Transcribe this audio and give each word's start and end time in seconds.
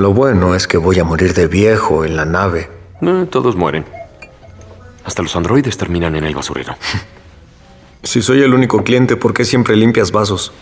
Lo 0.00 0.14
bueno 0.14 0.54
es 0.54 0.66
que 0.66 0.78
voy 0.78 0.98
a 0.98 1.04
morir 1.04 1.34
de 1.34 1.46
viejo 1.46 2.06
en 2.06 2.16
la 2.16 2.24
nave. 2.24 2.70
No, 3.02 3.26
todos 3.26 3.54
mueren. 3.54 3.84
Hasta 5.04 5.22
los 5.22 5.36
androides 5.36 5.76
terminan 5.76 6.16
en 6.16 6.24
el 6.24 6.34
basurero. 6.34 6.74
Si 8.02 8.22
soy 8.22 8.40
el 8.40 8.54
único 8.54 8.82
cliente, 8.82 9.16
¿por 9.16 9.34
qué 9.34 9.44
siempre 9.44 9.76
limpias 9.76 10.10
vasos? 10.10 10.54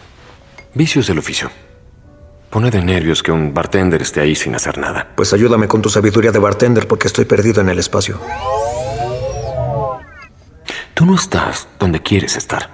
Vicios 0.75 1.07
del 1.07 1.21
oficio. 1.21 1.53
Pone 2.51 2.73
de 2.73 2.83
nervios 2.83 3.23
que 3.23 3.31
un 3.31 3.55
bartender 3.55 4.03
esté 4.03 4.21
ahí 4.21 4.35
sin 4.35 4.57
hacer 4.57 4.77
nada. 4.77 5.13
Pues 5.15 5.33
ayúdame 5.33 5.69
con 5.69 5.83
tu 5.83 5.89
sabiduría 5.89 6.33
de 6.33 6.41
bartender 6.41 6.89
porque 6.89 7.07
estoy 7.07 7.25
perdido 7.25 7.61
en 7.61 7.69
el 7.69 7.79
espacio. 7.79 8.21
Tú 10.95 11.07
no 11.07 11.15
estás 11.15 11.69
donde 11.79 12.03
quieres 12.03 12.37
estar. 12.37 12.71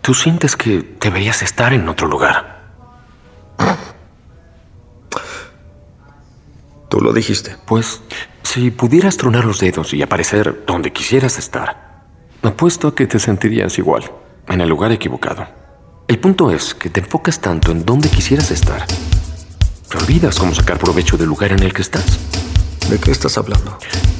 Tú 0.00 0.12
sientes 0.12 0.56
que 0.56 0.96
deberías 1.00 1.40
estar 1.42 1.72
en 1.72 1.88
otro 1.88 2.08
lugar. 2.08 2.72
Tú 6.88 7.00
lo 7.00 7.12
dijiste. 7.12 7.56
Pues 7.66 8.00
si 8.42 8.70
pudieras 8.70 9.16
tronar 9.16 9.44
los 9.44 9.60
dedos 9.60 9.92
y 9.92 10.02
aparecer 10.02 10.64
donde 10.66 10.92
quisieras 10.92 11.38
estar, 11.38 12.04
apuesto 12.42 12.88
a 12.88 12.94
que 12.94 13.06
te 13.06 13.18
sentirías 13.18 13.78
igual, 13.78 14.10
en 14.48 14.60
el 14.60 14.68
lugar 14.68 14.92
equivocado. 14.92 15.46
El 16.08 16.18
punto 16.18 16.50
es 16.50 16.74
que 16.74 16.88
te 16.88 17.00
enfocas 17.00 17.40
tanto 17.40 17.70
en 17.70 17.84
donde 17.84 18.08
quisieras 18.08 18.50
estar, 18.50 18.86
que 19.90 19.98
olvidas 19.98 20.38
cómo 20.38 20.54
sacar 20.54 20.78
provecho 20.78 21.18
del 21.18 21.28
lugar 21.28 21.52
en 21.52 21.62
el 21.62 21.74
que 21.74 21.82
estás. 21.82 22.18
¿De 22.88 22.98
qué 22.98 23.10
estás 23.10 23.36
hablando? 23.36 23.76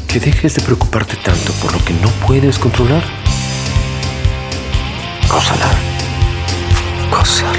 Que 0.07 0.21
dejes 0.21 0.55
de 0.55 0.62
preocuparte 0.62 1.17
tanto 1.17 1.53
por 1.55 1.73
lo 1.73 1.83
que 1.83 1.95
no 1.95 2.11
puedes 2.27 2.59
controlar. 2.59 3.03
Gózala. 5.31 5.71
Gózala. 7.11 7.58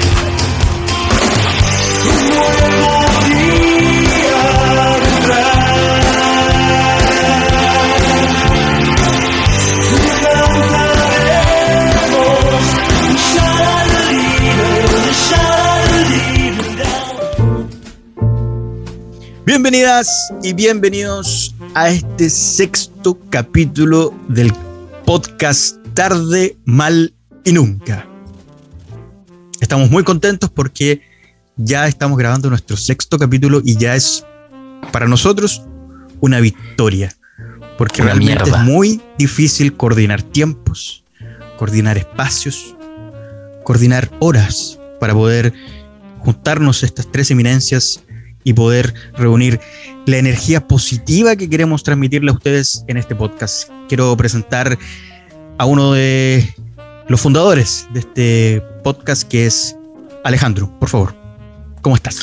Bienvenidas 19.50 20.32
y 20.44 20.52
bienvenidos 20.52 21.56
a 21.74 21.90
este 21.90 22.30
sexto 22.30 23.18
capítulo 23.30 24.14
del 24.28 24.52
podcast 25.04 25.76
Tarde, 25.92 26.56
Mal 26.66 27.12
y 27.42 27.50
Nunca. 27.50 28.06
Estamos 29.60 29.90
muy 29.90 30.04
contentos 30.04 30.50
porque 30.50 31.02
ya 31.56 31.88
estamos 31.88 32.16
grabando 32.16 32.48
nuestro 32.48 32.76
sexto 32.76 33.18
capítulo 33.18 33.60
y 33.64 33.76
ya 33.76 33.96
es 33.96 34.24
para 34.92 35.08
nosotros 35.08 35.62
una 36.20 36.38
victoria. 36.38 37.12
Porque 37.76 38.02
Una 38.02 38.12
realmente 38.12 38.44
mierda. 38.44 38.60
es 38.60 38.64
muy 38.64 39.00
difícil 39.18 39.76
coordinar 39.76 40.22
tiempos, 40.22 41.02
coordinar 41.58 41.98
espacios, 41.98 42.76
coordinar 43.64 44.12
horas 44.20 44.78
para 45.00 45.12
poder 45.12 45.52
juntarnos 46.20 46.84
estas 46.84 47.10
tres 47.10 47.32
eminencias 47.32 48.04
y 48.44 48.52
poder 48.52 48.94
reunir 49.16 49.60
la 50.06 50.16
energía 50.18 50.66
positiva 50.66 51.36
que 51.36 51.48
queremos 51.48 51.82
transmitirle 51.82 52.30
a 52.30 52.34
ustedes 52.34 52.84
en 52.88 52.96
este 52.96 53.14
podcast. 53.14 53.68
Quiero 53.88 54.16
presentar 54.16 54.78
a 55.58 55.64
uno 55.66 55.92
de 55.92 56.54
los 57.08 57.20
fundadores 57.20 57.86
de 57.92 58.00
este 58.00 58.62
podcast 58.82 59.24
que 59.24 59.46
es 59.46 59.76
Alejandro, 60.24 60.72
por 60.78 60.88
favor. 60.88 61.14
¿Cómo 61.82 61.96
estás? 61.96 62.20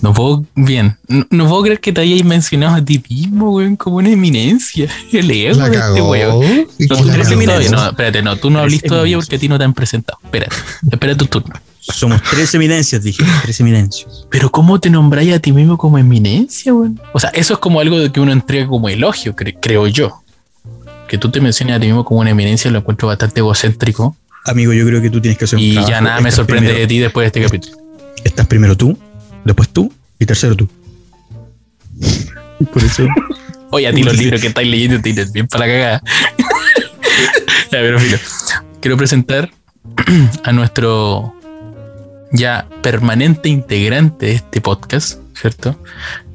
No 0.00 0.14
puedo, 0.14 0.44
bien, 0.54 0.96
no, 1.08 1.26
no 1.30 1.48
puedo 1.48 1.62
creer 1.64 1.80
que 1.80 1.92
te 1.92 2.00
hayáis 2.00 2.24
mencionado 2.24 2.76
a 2.76 2.84
ti 2.84 3.02
mismo, 3.10 3.56
weón, 3.56 3.74
como 3.74 3.96
una 3.96 4.10
eminencia. 4.10 4.88
El 5.12 5.28
ego 5.28 5.58
La 5.58 5.68
de 5.70 5.76
este 5.76 6.02
weón. 6.02 6.66
¿Y 6.78 6.86
No, 6.86 6.94
quién 6.94 7.00
tú 7.00 7.04
la 7.06 7.14
eres 7.14 7.28
cagó? 7.28 7.42
todavía, 7.44 7.70
no, 7.70 7.88
espérate, 7.88 8.22
no, 8.22 8.36
tú 8.36 8.50
no 8.50 8.60
habliste 8.60 8.88
todavía 8.88 9.16
porque 9.16 9.34
a 9.34 9.38
ti 9.40 9.48
no 9.48 9.58
te 9.58 9.64
han 9.64 9.74
presentado. 9.74 10.20
Espérate, 10.22 10.54
espera 10.92 11.16
tu 11.16 11.26
turno. 11.26 11.56
Somos 11.92 12.22
tres 12.22 12.54
eminencias, 12.54 13.02
dije, 13.02 13.24
tres 13.42 13.60
eminencias. 13.60 14.26
Pero 14.30 14.50
¿cómo 14.50 14.78
te 14.78 14.90
nombráis 14.90 15.32
a 15.34 15.38
ti 15.38 15.52
mismo 15.52 15.76
como 15.78 15.98
eminencia, 15.98 16.72
weón? 16.74 17.00
O 17.12 17.18
sea, 17.20 17.30
eso 17.30 17.54
es 17.54 17.58
como 17.60 17.80
algo 17.80 17.98
de 17.98 18.12
que 18.12 18.20
uno 18.20 18.30
entrega 18.32 18.66
como 18.66 18.88
elogio, 18.88 19.34
cre- 19.34 19.56
creo 19.60 19.86
yo. 19.86 20.22
Que 21.08 21.16
tú 21.18 21.30
te 21.30 21.40
menciones 21.40 21.76
a 21.76 21.80
ti 21.80 21.86
mismo 21.86 22.04
como 22.04 22.20
una 22.20 22.30
eminencia 22.30 22.70
lo 22.70 22.78
encuentro 22.80 23.08
bastante 23.08 23.40
egocéntrico. 23.40 24.14
Amigo, 24.44 24.72
yo 24.72 24.86
creo 24.86 25.00
que 25.00 25.10
tú 25.10 25.20
tienes 25.20 25.38
que 25.38 25.46
hacer 25.46 25.58
un 25.58 25.64
Y 25.64 25.72
trabajo. 25.72 25.90
ya 25.90 26.00
nada 26.00 26.16
me 26.20 26.28
Estás 26.28 26.34
sorprende 26.36 26.68
primero- 26.68 26.80
de 26.80 26.86
ti 26.86 26.98
después 26.98 27.24
de 27.24 27.26
este 27.28 27.42
capítulo. 27.42 27.76
Estás 28.22 28.46
primero 28.46 28.76
tú, 28.76 28.98
después 29.44 29.68
tú 29.70 29.92
y 30.18 30.26
tercero 30.26 30.54
tú. 30.56 30.68
Por 32.72 32.82
eso 32.84 33.06
Oye, 33.70 33.86
a 33.86 33.92
ti 33.92 34.02
los 34.02 34.16
libros 34.16 34.40
que 34.40 34.46
estáis 34.48 34.68
leyendo 34.68 34.96
te 34.96 35.02
tienes 35.12 35.32
bien 35.32 35.46
para 35.46 35.66
la 35.66 35.72
cagada. 35.72 36.02
pero 37.70 37.98
filo. 38.00 38.18
Quiero 38.80 38.96
presentar 38.96 39.50
a 40.44 40.52
nuestro 40.52 41.34
ya 42.32 42.68
permanente 42.82 43.48
integrante 43.48 44.26
de 44.26 44.32
este 44.32 44.60
podcast, 44.60 45.20
¿cierto? 45.34 45.80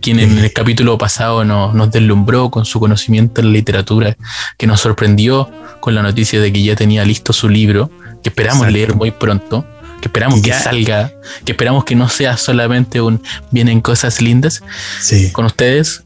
Quien 0.02 0.20
en 0.20 0.38
el 0.38 0.52
capítulo 0.52 0.98
pasado 0.98 1.46
nos, 1.46 1.74
nos 1.74 1.92
deslumbró 1.92 2.52
con 2.52 2.66
su 2.66 2.80
conocimiento 2.80 3.42
en 3.42 3.48
la 3.48 3.54
literatura, 3.54 4.18
que 4.58 4.68
nos 4.68 4.82
sorprendió 4.82 5.50
con 5.80 5.96
la 5.96 6.02
noticia 6.02 6.42
de 6.42 6.52
que 6.52 6.64
ya 6.64 6.76
tenía 6.76 7.06
listo 7.06 7.32
su 7.32 7.48
libro, 7.48 7.90
que 8.22 8.30
esperamos 8.30 8.62
Exacto. 8.64 8.74
leer 8.74 8.96
muy 8.96 9.12
pronto, 9.12 9.66
que 10.02 10.08
esperamos 10.08 10.42
que 10.42 10.54
salga, 10.54 11.14
que 11.46 11.54
esperamos 11.54 11.86
que 11.86 11.96
no 11.96 12.10
sea 12.10 12.36
solamente 12.36 13.00
un 13.00 13.22
vienen 13.52 13.80
cosas 13.80 14.22
lindas, 14.22 14.62
sí. 15.00 15.32
con 15.32 15.46
ustedes, 15.46 16.04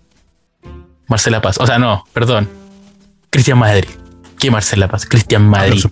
Marcela 1.07 1.41
Paz. 1.41 1.57
O 1.59 1.65
sea, 1.65 1.79
no, 1.79 2.05
perdón. 2.13 2.49
Cristian 3.29 3.57
Madrid. 3.57 3.89
¿Qué 4.39 4.51
Marcela 4.51 4.87
Paz? 4.87 5.05
Cristian 5.05 5.47
Madrid. 5.47 5.83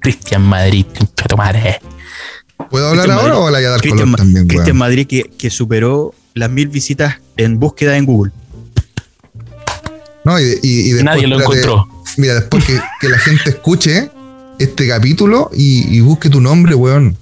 Cristian 0.00 0.42
Madrid. 0.42 0.86
madre. 1.36 1.80
¿Puedo 2.70 2.88
hablar 2.88 3.10
ahora 3.10 3.22
Madrid. 3.34 3.38
o 3.40 3.50
la 3.50 3.58
voy 3.58 3.64
a 3.66 3.70
dar 3.70 3.80
Cristian, 3.80 4.04
color 4.06 4.16
también, 4.18 4.46
Cristian? 4.48 4.76
Madrid 4.76 5.06
que, 5.06 5.30
que 5.38 5.50
superó 5.50 6.14
las 6.34 6.50
mil 6.50 6.68
visitas 6.68 7.16
en 7.36 7.58
búsqueda 7.58 7.96
en 7.96 8.04
Google. 8.06 8.32
No, 10.24 10.38
y, 10.38 10.42
y- 10.62 10.80
y 10.80 10.92
después, 10.92 11.04
Nadie 11.04 11.26
lo 11.26 11.38
espérate, 11.40 11.66
encontró. 11.68 11.88
Mira, 12.16 12.34
después 12.34 12.64
que, 12.64 12.78
que 13.00 13.08
la 13.08 13.18
gente 13.18 13.50
escuche 13.50 14.10
este 14.58 14.88
capítulo 14.88 15.50
y, 15.54 15.96
y 15.96 16.00
busque 16.00 16.28
tu 16.28 16.40
nombre, 16.40 16.74
weón. 16.74 17.16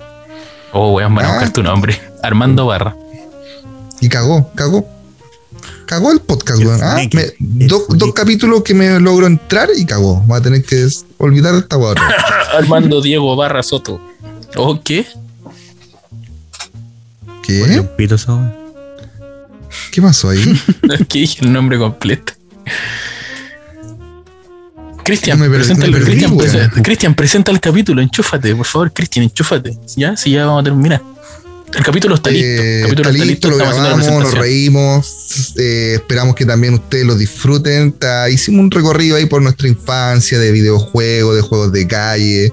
Oh, 0.72 0.92
weón, 0.94 1.14
van 1.14 1.24
a 1.24 1.28
Ah. 1.28 1.32
buscar 1.34 1.52
tu 1.52 1.62
nombre. 1.62 2.00
Armando 2.22 2.66
Barra. 2.66 2.96
Y 4.00 4.08
cagó, 4.08 4.50
cagó. 4.54 4.86
Cagó 5.86 6.10
el 6.10 6.20
podcast, 6.20 6.60
El 6.60 6.66
weón. 6.66 6.80
Ah, 6.82 6.96
me- 7.12 7.66
dos, 7.66 7.84
capítulos 8.14 8.62
que 8.62 8.74
me 8.74 8.98
logro 8.98 9.26
entrar 9.26 9.68
y 9.76 9.84
cagó. 9.86 10.26
Va 10.26 10.38
a 10.38 10.42
tener 10.42 10.64
que 10.64 10.88
olvidar 11.18 11.54
esta 11.54 11.76
weón. 11.76 11.96
Armando 12.56 13.00
Diego 13.00 13.36
Barra 13.36 13.62
Soto. 13.62 14.00
¿O 14.56 14.80
qué? 14.82 15.06
¿Qué? 17.46 17.80
un 17.80 17.88
pito 17.96 18.14
esa. 18.16 18.54
¿Qué 19.92 20.00
pasó 20.02 20.30
ahí? 20.30 20.60
Aquí 21.00 21.20
dije 21.20 21.44
el 21.44 21.52
nombre 21.52 21.78
completo. 21.78 22.32
Cristian, 25.04 25.38
presenta, 25.38 27.14
presenta 27.14 27.52
el 27.52 27.60
capítulo, 27.60 28.02
enchúfate, 28.02 28.54
por 28.56 28.66
favor, 28.66 28.92
Cristian, 28.92 29.22
enchúfate. 29.24 29.78
Ya, 29.96 30.16
si 30.16 30.32
ya 30.32 30.46
vamos 30.46 30.62
a 30.62 30.64
terminar. 30.64 31.00
El 31.74 31.84
capítulo 31.84 32.14
está 32.16 32.30
listo. 32.30 32.46
Eh, 32.48 32.76
El 32.80 32.82
capítulo 32.86 33.10
está 33.10 33.24
listo, 33.24 33.50
lo 33.50 33.56
grabamos, 33.56 34.06
nos 34.06 34.34
reímos. 34.34 35.52
eh, 35.58 35.92
esperamos 35.94 36.34
que 36.34 36.44
también 36.44 36.74
ustedes 36.74 37.04
lo 37.06 37.14
disfruten. 37.16 37.92
Ta- 37.92 38.28
hicimos 38.30 38.60
un 38.64 38.70
recorrido 38.70 39.16
ahí 39.16 39.26
por 39.26 39.42
nuestra 39.42 39.68
infancia 39.68 40.38
de 40.40 40.50
videojuegos, 40.50 41.36
de 41.36 41.42
juegos 41.42 41.72
de 41.72 41.86
calle. 41.86 42.52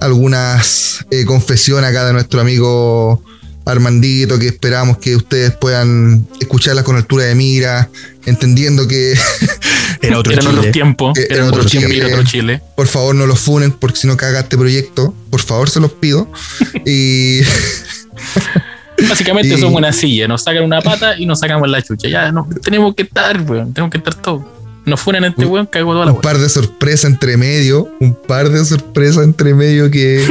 Algunas 0.00 1.04
eh, 1.10 1.24
confesiones 1.24 1.90
acá 1.90 2.04
de 2.06 2.12
nuestro 2.12 2.40
amigo 2.40 3.22
Armandito, 3.70 4.38
que 4.38 4.46
esperamos 4.48 4.98
que 4.98 5.14
ustedes 5.16 5.52
puedan 5.52 6.26
escucharlas 6.40 6.84
con 6.84 6.96
altura 6.96 7.24
de 7.24 7.34
mira, 7.34 7.88
entendiendo 8.26 8.88
que 8.88 9.14
Era 10.02 10.18
otro 10.18 10.32
Eran 10.32 10.46
otros 10.46 10.70
tiempos. 10.70 11.18
Eh, 11.18 11.26
Eran 11.30 11.36
era 11.38 11.46
otros 11.48 11.66
otro 11.66 11.78
era 11.80 11.88
Chile. 11.90 12.04
otro 12.14 12.24
Chile. 12.24 12.62
por 12.76 12.86
favor 12.86 13.14
no 13.14 13.26
lo 13.26 13.34
funen, 13.36 13.72
porque 13.72 13.98
si 13.98 14.06
no 14.06 14.16
caga 14.16 14.40
este 14.40 14.56
proyecto, 14.56 15.12
por 15.30 15.40
favor 15.40 15.68
se 15.70 15.80
los 15.80 15.92
pido. 15.92 16.30
Y 16.86 17.40
Básicamente 19.08 19.54
Y- 19.54 19.58
somos 19.60 19.76
una 19.78 19.92
silla, 19.92 20.26
nos 20.26 20.42
sacan 20.42 20.64
una 20.64 20.80
pata 20.80 21.16
y 21.18 21.24
nos 21.26 21.38
sacamos 21.38 21.68
la 21.68 21.80
chucha. 21.82 22.08
Ya 22.08 22.32
no, 22.32 22.48
tenemos 22.62 22.94
que 22.94 23.02
estar, 23.04 23.40
weón, 23.42 23.72
tenemos 23.72 23.92
que 23.92 23.98
estar 23.98 24.14
todos. 24.14 24.42
Nos 24.86 25.00
fueran 25.00 25.24
a 25.24 25.28
este 25.28 25.44
weón, 25.44 25.66
cago 25.66 25.92
toda 25.92 26.06
la 26.06 26.12
un 26.12 26.20
par 26.20 26.38
de 26.38 26.48
sorpresas 26.48 27.10
entre 27.10 27.36
medio, 27.36 27.88
un 28.00 28.14
par 28.14 28.48
de 28.50 28.64
sorpresas 28.64 29.22
entre 29.22 29.54
medio 29.54 29.90
que 29.90 30.24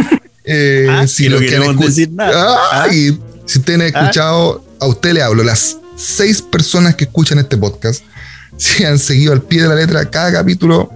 eh, 0.44 0.88
Ah, 0.90 1.08
si 1.08 1.24
que 1.24 1.30
no 1.30 1.38
los 1.40 1.76
escu- 1.76 1.86
decir 1.86 2.12
nada. 2.12 2.58
Ah, 2.58 2.84
Ah. 2.90 2.94
y 2.94 3.18
si 3.48 3.58
ustedes 3.60 3.80
han 3.80 3.96
Ah. 3.96 4.00
escuchado, 4.02 4.64
a 4.80 4.86
usted 4.86 5.14
le 5.14 5.24
hablo, 5.24 5.44
las 5.44 5.78
seis 5.96 6.42
personas 6.44 6.96
que 6.96 7.06
escuchan 7.06 7.40
este 7.40 7.58
podcast, 7.58 8.04
si 8.58 8.84
han 8.84 9.00
seguido 9.00 9.34
al 9.34 9.42
pie 9.42 9.64
de 9.64 9.68
la 9.70 9.76
letra 9.76 10.10
cada 10.12 10.32
capítulo, 10.32 10.92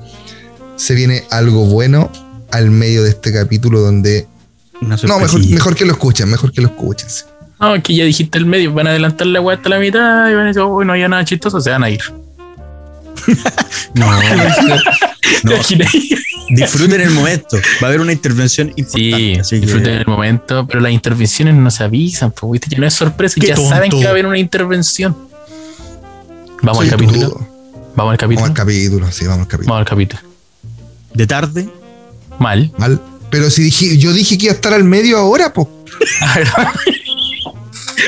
se 0.75 0.93
viene 0.93 1.23
algo 1.31 1.65
bueno 1.65 2.11
al 2.51 2.69
medio 2.69 3.03
de 3.03 3.09
este 3.09 3.33
capítulo 3.33 3.79
donde... 3.79 4.27
No, 4.81 5.19
mejor, 5.19 5.45
mejor 5.47 5.75
que 5.75 5.85
lo 5.85 5.91
escuchen, 5.93 6.29
mejor 6.29 6.51
que 6.51 6.61
lo 6.61 6.67
escuchen. 6.67 7.09
sí. 7.09 7.23
No, 7.59 7.75
es 7.75 7.83
que 7.83 7.93
ya 7.95 8.03
dijiste 8.05 8.39
el 8.39 8.47
medio, 8.47 8.73
van 8.73 8.87
a 8.87 8.89
adelantar 8.89 9.27
la 9.27 9.39
weá 9.39 9.55
hasta 9.57 9.69
la 9.69 9.77
mitad 9.77 10.27
y 10.29 10.33
van 10.33 10.45
a 10.45 10.47
decir, 10.47 10.61
oh, 10.63 10.83
no 10.83 10.93
había 10.93 11.07
nada 11.07 11.23
chistoso, 11.23 11.61
se 11.61 11.69
van 11.69 11.83
a 11.83 11.89
ir. 11.91 12.01
No, 13.93 14.09
¿Te 14.19 15.53
imaginas? 15.53 15.89
Disfruten 16.49 17.01
el 17.01 17.11
momento. 17.11 17.57
Va 17.81 17.87
a 17.87 17.89
haber 17.89 18.01
una 18.01 18.11
intervención 18.11 18.69
importante. 18.75 19.43
Sí, 19.43 19.55
que- 19.55 19.59
disfruten 19.65 19.93
el 19.95 20.05
momento, 20.05 20.65
pero 20.67 20.79
las 20.79 20.91
intervenciones 20.91 21.55
no 21.55 21.71
se 21.71 21.83
avisan, 21.83 22.31
pues, 22.31 22.51
¿viste? 22.53 22.67
Ya 22.69 22.77
no 22.79 22.87
es 22.87 22.93
sorpresa, 22.93 23.35
Qué 23.39 23.47
ya 23.47 23.55
tonto. 23.55 23.69
saben 23.69 23.89
que 23.91 23.97
va 24.03 24.07
a 24.07 24.09
haber 24.11 24.25
una 24.25 24.37
intervención. 24.37 25.15
Vamos 26.61 26.77
Soy 26.77 26.87
al 26.87 26.91
capítulo. 26.91 27.29
tudo. 27.29 27.47
Vamos 27.95 28.11
al 28.11 28.17
capítulo. 28.17 28.41
Vamos 28.45 28.49
al 28.49 28.53
capítulo, 28.65 29.11
sí, 29.11 29.25
vamos 29.25 29.41
al 29.41 29.47
capítulo. 29.47 29.73
Vamos 29.73 29.79
al 29.81 29.89
capítulo. 29.89 30.21
De 31.13 31.27
tarde. 31.27 31.69
Mal. 32.39 32.71
Mal. 32.77 33.01
Pero 33.29 33.49
si 33.49 33.63
dije, 33.63 33.97
yo 33.97 34.13
dije 34.13 34.37
que 34.37 34.45
iba 34.45 34.53
a 34.53 34.55
estar 34.55 34.73
al 34.73 34.83
medio 34.83 35.17
ahora, 35.17 35.51
pues. 35.53 35.67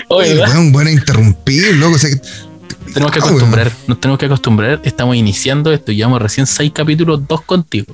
Oye. 0.09 0.36
Bueno, 0.38 0.71
bueno, 0.71 0.89
interrumpir, 0.89 1.75
loco. 1.75 1.95
O 1.95 2.00
sea, 2.00 2.09
que- 2.09 2.21
tenemos 2.94 3.12
que 3.12 3.19
Ah, 3.19 3.25
acostumbrar, 3.25 3.71
nos 3.88 4.00
tenemos 4.00 4.19
que 4.19 4.25
acostumbrar. 4.27 4.79
Estamos 4.83 5.15
iniciando 5.15 5.71
esto, 5.74 5.91
llevamos 5.91 6.21
recién 6.21 6.45
seis 6.45 6.71
capítulos, 6.74 7.27
dos 7.27 7.41
contigo. 7.41 7.94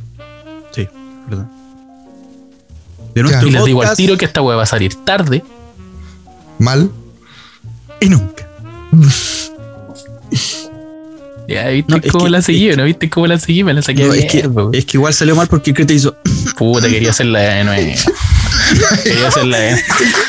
Verdad. 1.30 1.46
De 3.16 3.24
nuestro 3.24 3.48
Y 3.48 3.52
les 3.52 3.64
digo 3.66 3.81
al 3.84 3.96
tiro 3.96 4.18
que 4.18 4.26
esta 4.26 4.42
weá 4.42 4.58
va 4.58 4.64
a 4.64 4.68
salir 4.68 4.94
tarde. 5.06 5.44
mal. 6.58 6.92
Y 8.02 8.10
nunca. 8.10 8.48
Ya, 11.48 11.68
¿viste 11.70 11.92
No, 11.96 12.02
cómo 12.12 12.26
que- 12.26 12.31
la 12.31 12.42
seguí? 12.42 12.70
¿No 12.76 12.84
viste 12.84 13.10
cómo 13.10 13.28
la 13.28 13.40
seguí? 13.40 13.64
Me 13.64 13.74
la 13.74 13.81
saqué 13.81 14.04
No, 14.06 14.12
bien, 14.14 14.26
es, 14.26 14.31
que, 14.31 14.48
po. 14.50 14.70
es 14.72 14.86
que 14.86 14.98
igual 14.98 15.14
salió 15.14 15.36
mal 15.36 15.48
porque 15.48 15.72
el 15.72 15.76
Crete 15.76 15.96
hizo. 15.96 16.16
Puta, 16.58 16.88
quería 16.88 17.10
hacerla 17.10 17.40
de 17.40 17.64
nuevo. 17.64 17.92
quería 19.04 19.28
hacerla 19.30 19.58
de 19.58 19.72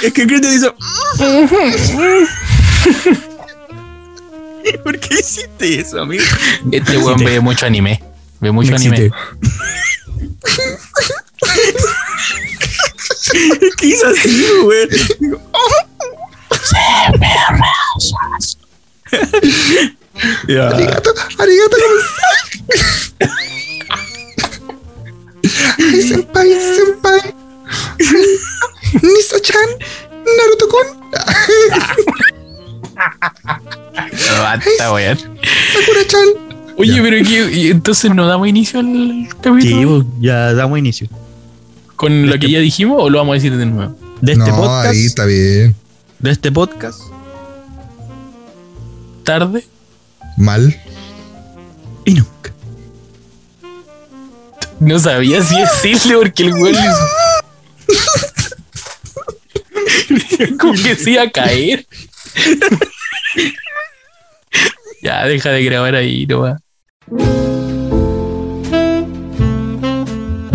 Es 0.03 0.13
que 0.15 0.23
el 0.23 0.29
Crete 0.29 0.55
hizo. 0.55 0.75
¿Por 4.85 4.99
qué 4.99 5.15
hiciste 5.21 5.81
eso, 5.81 6.01
amigo? 6.01 6.23
Este 6.73 6.97
weón 6.99 7.23
ve 7.25 7.41
mucho 7.41 7.67
anime. 7.67 8.03
Ve 8.41 8.51
mucho 8.53 8.71
Me 8.71 8.77
anime. 8.77 9.11
que 13.77 13.87
hizo 13.87 14.09
así, 14.09 14.47
güey. 14.63 14.89
Ya. 20.49 20.69
Arigato, 20.69 21.15
arigato, 21.39 21.77
¿cómo 21.81 21.95
Ay, 25.79 26.03
senpai, 26.03 26.61
senpai. 26.77 27.35
Niso-chan, 29.03 29.69
Naruto-kun, 30.37 30.87
Basta, 34.41 34.93
weón. 34.93 35.19
Sakura-chan. 35.73 36.50
Oye, 36.81 36.97
Ya. 36.97 37.03
pero 37.03 37.25
¿qué? 37.27 37.51
¿Y 37.53 37.71
entonces 37.71 38.15
no 38.15 38.27
damos 38.27 38.49
inicio 38.49 38.81
al 38.81 39.29
capítulo 39.41 39.61
Sí, 39.61 39.85
pues, 39.87 40.05
ya 40.21 40.53
damos 40.55 40.79
inicio. 40.79 41.09
con 41.97 42.27
lo 42.29 42.39
que 42.39 42.51
ya 42.51 42.59
dijimos 42.61 42.97
o 43.01 43.11
lo 43.11 43.19
vamos 43.19 43.33
a 43.33 43.35
decir 43.35 43.55
de 43.57 43.67
nuevo. 43.67 43.95
De 44.23 44.33
este 44.33 44.51
No, 44.51 44.57
podcast. 44.57 44.95
ahí 44.95 45.05
está 45.05 45.25
bien. 45.27 45.75
De 46.19 46.31
este 46.31 46.51
podcast. 46.53 47.01
Tarde. 49.25 49.65
Mal. 50.39 50.75
Y 52.07 52.15
nunca. 52.15 52.53
No 54.79 54.99
sabía 54.99 55.43
si 55.43 55.57
decirle 55.61 56.15
porque 56.17 56.45
el 56.45 56.53
le- 56.55 56.73
como 60.59 60.73
que 60.73 60.97
se 60.97 61.11
iba 61.11 61.23
a 61.25 61.31
caer. 61.31 61.87
ya, 65.03 65.27
deja 65.27 65.51
de 65.51 65.63
grabar 65.65 65.95
ahí, 65.95 66.27
no 66.27 66.41
va. 66.41 66.59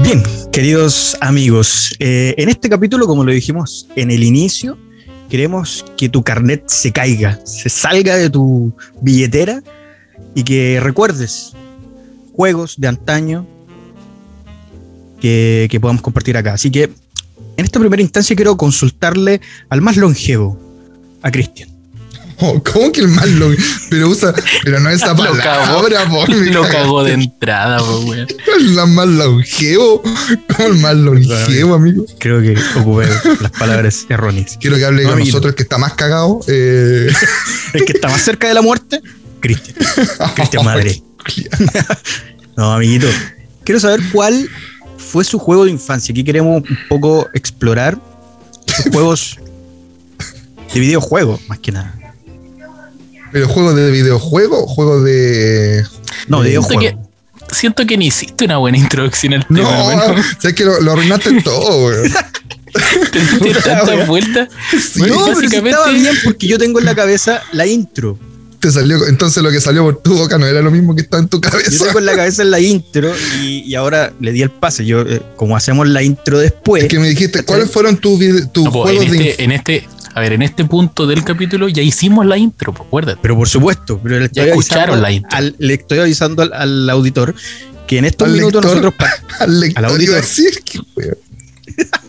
Bien, 0.04 0.24
queridos 0.54 1.18
amigos, 1.20 1.94
eh, 2.00 2.34
en 2.38 2.48
este 2.48 2.70
capítulo, 2.70 3.08
como 3.08 3.26
lo 3.26 3.34
dijimos 3.34 3.88
en 3.98 4.10
el 4.10 4.24
inicio, 4.24 4.78
queremos 5.30 5.84
que 5.98 6.08
tu 6.08 6.24
carnet 6.24 6.64
se 6.68 6.94
caiga, 6.94 7.42
se 7.46 7.68
salga 7.70 8.16
de 8.16 8.30
tu 8.30 8.74
billetera 9.02 9.62
y 10.34 10.44
que 10.44 10.80
recuerdes 10.82 11.52
juegos 12.32 12.76
de 12.78 12.88
antaño 12.88 13.46
que, 15.20 15.68
que 15.70 15.80
podamos 15.82 16.02
compartir 16.02 16.38
acá. 16.38 16.54
Así 16.54 16.72
que 16.72 16.84
en 17.58 17.66
esta 17.66 17.80
primera 17.80 18.02
instancia 18.02 18.34
quiero 18.34 18.56
consultarle 18.56 19.42
al 19.68 19.82
más 19.82 19.98
longevo, 19.98 20.58
a 21.22 21.32
Cristian. 21.32 21.75
Oh, 22.38 22.62
¿Cómo 22.64 22.92
que 22.92 23.02
el 23.02 23.08
mal 23.08 23.40
lo.? 23.40 23.50
Pero 23.90 24.10
usa. 24.10 24.34
Pero 24.64 24.80
no 24.80 24.90
esa 24.90 25.08
Lo 25.14 25.38
cagó. 25.38 25.82
palabra, 25.84 26.06
po, 26.10 26.26
Lo 26.28 26.68
cagó 26.68 27.04
de 27.04 27.14
entrada, 27.14 27.78
po, 27.80 28.00
weón. 28.02 28.28
La 28.76 28.86
más 28.86 29.08
longevo. 29.08 30.02
¿Cómo 30.56 30.68
el 30.70 30.76
más 30.76 30.96
longevo, 30.96 31.76
amigo? 31.76 32.06
Creo 32.20 32.42
que 32.42 32.56
ocupé 32.78 33.08
las 33.42 33.52
palabras 33.52 34.06
erróneas. 34.10 34.58
Quiero 34.60 34.76
que 34.78 34.86
hable 34.86 35.04
No, 35.04 35.12
con 35.12 35.20
nosotros, 35.20 35.52
el 35.52 35.56
que 35.56 35.64
está 35.64 35.78
más 35.78 35.94
cagado. 35.94 36.40
Eh, 36.48 37.08
El 37.74 37.86
que 37.86 37.94
está 37.94 38.08
más 38.10 38.22
cerca 38.22 38.48
de 38.48 38.54
la 38.54 38.62
muerte, 38.62 39.02
Cristian. 39.40 39.76
Cristian 40.36 40.64
Madre. 40.66 41.02
No, 42.56 42.74
amiguito. 42.74 43.08
Quiero 43.64 43.80
saber 43.82 44.00
cuál 44.12 44.50
fue 44.98 45.24
su 45.26 45.40
juego 45.40 45.66
de 45.66 45.72
infancia. 45.72 46.14
Aquí 46.14 46.24
queremos 46.24 46.62
un 46.70 46.78
poco 46.88 47.28
explorar 47.34 48.00
sus 48.68 48.92
juegos 48.94 49.40
de 50.74 50.80
videojuegos, 50.80 51.42
más 51.48 51.60
que 51.60 51.72
nada. 51.72 51.94
Pero 53.36 53.50
juegos 53.50 53.76
de 53.76 53.92
videojuego, 53.92 54.66
juegos 54.66 55.04
de. 55.04 55.84
No, 56.30 56.42
de 56.42 56.58
que, 56.80 56.96
siento 57.52 57.86
que 57.86 57.98
ni 57.98 58.08
hiciste 58.08 58.46
una 58.46 58.56
buena 58.60 58.78
introducción 58.78 59.34
al 59.34 59.46
No, 59.50 59.60
tema, 59.60 59.88
weón. 59.88 60.24
sabes 60.40 60.56
que 60.56 60.64
lo, 60.64 60.80
lo 60.80 60.94
arruinaste 60.94 61.42
todo, 61.44 61.86
weón. 61.86 62.14
Te 63.12 63.20
diste 63.20 63.62
tantas 63.70 64.08
vueltas. 64.08 64.48
Sí, 64.72 65.02
no, 65.02 65.06
pero 65.08 65.26
si 65.26 65.32
básicamente- 65.34 65.70
estaba 65.72 65.92
bien 65.92 66.16
porque 66.24 66.48
yo 66.48 66.58
tengo 66.58 66.80
en 66.80 66.86
la 66.86 66.96
cabeza 66.96 67.42
la 67.52 67.68
intro. 67.68 68.18
te 68.62 68.72
salió, 68.72 69.06
entonces 69.06 69.44
lo 69.44 69.52
que 69.52 69.60
salió 69.60 69.84
por 69.84 70.02
tu 70.02 70.16
boca 70.18 70.38
no 70.38 70.48
era 70.48 70.62
lo 70.62 70.72
mismo 70.72 70.96
que 70.96 71.02
está 71.02 71.18
en 71.18 71.28
tu 71.28 71.42
Yo 71.42 71.50
cabeza. 71.50 71.88
tengo 71.88 72.00
en 72.00 72.06
la 72.06 72.16
cabeza 72.16 72.42
la 72.46 72.62
intro 72.62 73.12
y, 73.42 73.64
y 73.70 73.76
ahora 73.76 74.14
le 74.22 74.32
di 74.32 74.44
el 74.44 74.50
pase. 74.50 74.86
Yo, 74.86 75.02
eh, 75.02 75.22
como 75.36 75.58
hacemos 75.58 75.90
la 75.90 76.02
intro 76.04 76.40
después, 76.40 76.84
Es 76.84 76.90
que 76.90 77.00
me 77.00 77.10
dijiste, 77.10 77.44
¿cuáles 77.44 77.70
fueron 77.70 77.98
tus, 77.98 78.18
No, 78.18 78.72
juegos 78.72 79.04
en, 79.08 79.12
de 79.12 79.30
este, 79.32 79.44
en 79.44 79.52
este, 79.52 79.88
a 80.16 80.22
ver, 80.22 80.34
en 80.34 80.42
este 80.42 80.66
punto 80.66 81.06
del 81.06 81.24
capítulo 81.24 81.68
ya 81.68 81.84
hicimos 81.84 82.26
la 82.26 82.38
intro, 82.38 82.74
pues, 82.74 82.88
acuérdate. 82.88 83.20
pero 83.22 83.36
por 83.36 83.48
supuesto, 83.50 84.00
pero 84.02 84.18
le 84.20 84.26
estoy 84.26 84.46
Ya 84.46 84.50
escucharon 84.52 84.96
avisando 84.96 85.02
la 85.02 85.12
intro. 85.12 85.38
al- 85.38 85.56
le 85.60 85.74
estoy 85.74 86.00
avisando 86.00 86.42
al, 86.42 86.54
al 86.54 86.90
auditor 86.90 87.36
que 87.86 87.98
en 88.00 88.06
estos 88.06 88.28
Al 88.28 88.34
minutos 88.34 88.64
lector. 88.66 88.82
nosotros 88.84 88.94
pa- 88.96 89.38
al 89.44 89.60
lector 89.60 89.86
al 89.86 89.92
auditor. 89.92 90.16
decir 90.16 90.62
que, 90.64 90.80
weón. 90.96 91.18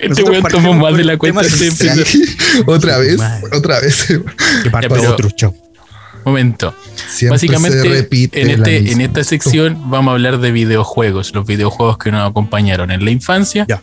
Este 0.00 0.22
weón 0.24 0.42
tomó 0.50 0.74
más 0.74 0.96
de 0.96 1.04
la 1.04 1.16
cuenta. 1.16 1.42
de 1.42 1.48
otra 2.66 2.98
vez, 2.98 3.18
Madre. 3.18 3.46
otra 3.56 3.80
vez. 3.80 4.06
que 4.62 4.70
parta 4.70 4.88
pero- 4.94 5.12
otro 5.12 5.30
show. 5.30 5.54
Momento. 6.24 6.74
Siempre 7.08 7.36
Básicamente, 7.36 8.08
en, 8.40 8.50
este, 8.50 8.90
en 8.90 9.00
esta 9.00 9.22
sección 9.22 9.88
vamos 9.88 10.10
a 10.10 10.14
hablar 10.14 10.40
de 10.40 10.50
videojuegos, 10.50 11.32
los 11.32 11.46
videojuegos 11.46 11.98
que 11.98 12.10
nos 12.10 12.28
acompañaron 12.28 12.90
en 12.90 13.04
la 13.04 13.12
infancia, 13.12 13.64
Ya. 13.68 13.80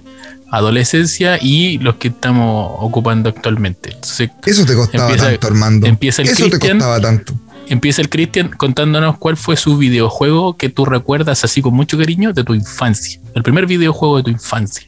Adolescencia 0.58 1.38
y 1.42 1.80
los 1.80 1.96
que 1.96 2.10
estamos 2.10 2.72
ocupando 2.80 3.30
actualmente. 3.30 3.92
Entonces, 3.94 4.30
Eso 4.46 4.66
te 4.66 4.76
costaba 4.76 5.06
Empieza- 5.10 5.30
tanto, 5.32 5.48
Armando. 5.48 5.88
empieza 5.88 6.22
el 6.22 6.28
Eso 6.30 6.44
te 6.46 6.50
Cristian. 6.52 6.78
costaba 6.78 7.00
tanto. 7.02 7.34
empieza 7.68 8.02
el 8.02 8.10
Cristian 8.10 8.50
contándonos 8.50 9.18
cuál 9.18 9.36
fue 9.38 9.58
su 9.58 9.78
videojuego 9.78 10.56
que 10.58 10.70
tú 10.70 10.86
recuerdas 10.86 11.44
así 11.44 11.62
con 11.62 11.74
mucho 11.74 11.98
cariño 11.98 12.34
de 12.34 12.44
tu 12.44 12.54
infancia. 12.54 13.20
El 13.34 13.42
primer 13.44 13.66
videojuego 13.66 14.18
de 14.18 14.24
tu 14.24 14.30
infancia. 14.30 14.88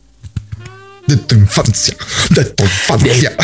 De 1.08 1.18
tu 1.18 1.36
infancia. 1.36 1.96
De 2.32 2.46
tu 2.46 2.64
infancia. 2.64 3.36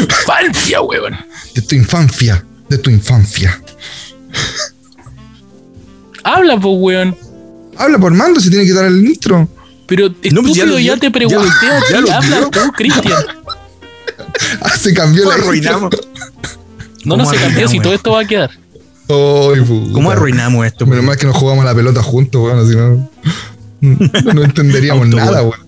Infancia, 0.00 0.80
weón. 0.82 1.16
De 1.54 1.62
tu 1.62 1.74
infancia. 1.74 2.44
De 2.68 2.78
tu 2.78 2.90
infancia. 2.90 3.60
Habla, 6.24 6.58
pues, 6.60 6.74
weón. 6.78 7.16
Habla 7.76 7.98
por 7.98 8.12
mando 8.12 8.40
si 8.40 8.50
tiene 8.50 8.66
que 8.66 8.72
dar 8.72 8.84
el 8.86 9.04
intro. 9.06 9.48
Pero 9.90 10.08
No, 10.08 10.14
estúpido, 10.22 10.42
pues 10.42 10.54
ya 10.54 10.64
lo 10.64 10.78
ya, 10.78 10.94
dio. 10.94 10.98
te 10.98 11.10
pregunté 11.10 11.48
Ya- 11.90 11.98
a 11.98 12.02
ti. 12.02 12.10
Habla 12.10 12.50
tú, 12.50 12.60
Cristian. 12.76 13.12
Ah, 14.62 14.76
se 14.76 14.94
cambió 14.94 15.24
¿Cómo 15.24 15.36
la 15.36 15.42
arruinamos? 15.44 15.90
No, 17.04 17.16
no 17.16 17.24
¿Cómo 17.24 17.30
se 17.34 17.36
cambió 17.40 17.68
si 17.68 17.80
todo 17.80 17.92
esto? 17.94 18.12
va 18.12 18.20
a 18.20 18.24
quedar. 18.24 18.50
Ay. 19.08 19.90
¿Cómo 19.92 20.10
arruinamos 20.10 20.64
esto? 20.66 20.86
Menos 20.86 21.04
mal 21.04 21.16
que 21.16 21.26
nos 21.26 21.36
jugamos 21.36 21.64
la 21.64 21.74
pelota 21.74 22.02
juntos, 22.02 22.40
weón, 22.42 22.68
si 22.68 22.76
no. 22.76 23.10
No 24.34 24.42
entenderíamos 24.44 25.04
Auto, 25.06 25.16
nada, 25.16 25.42
weón. 25.42 25.58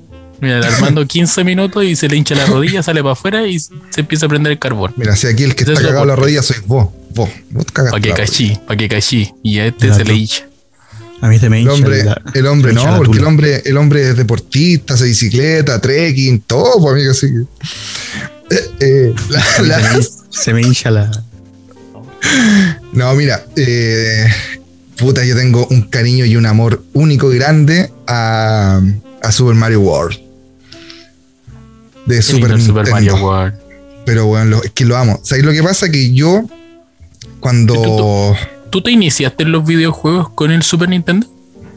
Mira, 0.41 0.59
el 0.59 0.65
Armando 0.65 1.07
15 1.09 1.45
minutos 1.45 1.85
y 1.85 1.97
se 1.97 2.09
le 2.09 2.17
hincha 2.17 2.35
la 2.35 2.47
rodilla, 2.47 2.83
sale 2.83 3.03
para 3.03 3.13
afuera 3.15 3.47
y 3.47 3.59
se 3.59 3.73
empieza 3.97 4.27
a 4.27 4.29
prender 4.29 4.53
el 4.53 4.59
carbón. 4.59 4.93
Mira, 4.97 5.17
si 5.17 5.27
aquí 5.27 5.43
el 5.45 5.55
que 5.55 5.65
está 5.65 5.73
es 5.75 5.81
cagado 5.81 6.05
la 6.05 6.15
rodilla 6.17 6.43
sois 6.43 6.65
vos. 6.67 6.89
Vos. 7.15 7.29
Vos 7.51 7.67
te 7.67 7.73
cagaste 7.73 8.01
Para 8.01 8.03
que 8.17 8.23
cachí, 8.23 8.59
para 8.67 8.77
que 8.77 8.89
cachí. 8.89 9.33
Y 9.43 9.59
a 9.59 9.67
este 9.67 9.87
Claro. 9.89 9.95
se 9.97 10.05
le 10.05 10.15
hincha. 10.15 10.47
A 11.23 11.29
mí 11.29 11.39
se 11.39 11.49
me 11.49 11.57
El 11.59 11.63
hincha 11.63 11.75
hombre, 11.75 12.05
la- 12.05 12.23
el 12.35 12.47
hombre 12.47 12.73
no, 12.75 12.97
porque 12.99 13.19
el 13.19 13.25
hombre, 13.25 13.63
el 13.65 13.77
hombre 13.79 14.11
es 14.11 14.17
deportista, 14.17 14.95
hace 14.95 15.05
bicicleta, 15.05 15.81
trekking, 15.81 16.41
todo, 16.41 16.79
pues, 16.81 16.93
amigo, 16.93 17.11
así 17.13 17.29
que. 17.29 18.57
Eh, 18.81 19.15
la- 19.31 19.41
Se 19.43 19.63
me- 19.63 19.69
la- 19.69 20.01
Se 20.31 20.53
me 20.53 20.61
hincha 20.63 20.91
la. 20.91 21.11
no, 22.93 23.15
mira, 23.15 23.45
eh, 23.57 24.27
puta, 24.97 25.25
yo 25.25 25.35
tengo 25.37 25.67
un 25.71 25.83
cariño 25.83 26.25
y 26.25 26.37
un 26.37 26.45
amor 26.47 26.83
único 26.93 27.33
y 27.33 27.37
grande 27.39 27.91
a, 28.07 28.81
a 29.23 29.33
Super 29.33 29.55
Mario 29.55 29.81
World. 29.81 30.19
De 32.07 32.21
Super. 32.21 32.61
Super 32.61 32.91
Mario 32.91 33.17
World. 33.17 33.55
Pero 34.05 34.27
bueno, 34.27 34.47
lo- 34.47 34.63
es 34.65 34.73
que 34.73 34.85
lo 34.85 34.97
amo. 34.97 35.21
¿Sabéis 35.23 35.47
lo 35.47 35.53
que 35.53 35.63
pasa? 35.63 35.89
Que 35.89 36.13
yo, 36.13 36.43
cuando. 37.41 38.37
¿Y 38.73 38.75
tú- 38.75 38.79
¿Tú 38.79 38.83
te 38.83 38.91
iniciaste 38.91 39.43
en 39.45 39.53
los 39.53 39.65
videojuegos 39.67 40.31
con 40.31 40.51
el 40.51 40.63
Super 40.63 40.89
Nintendo? 40.89 41.27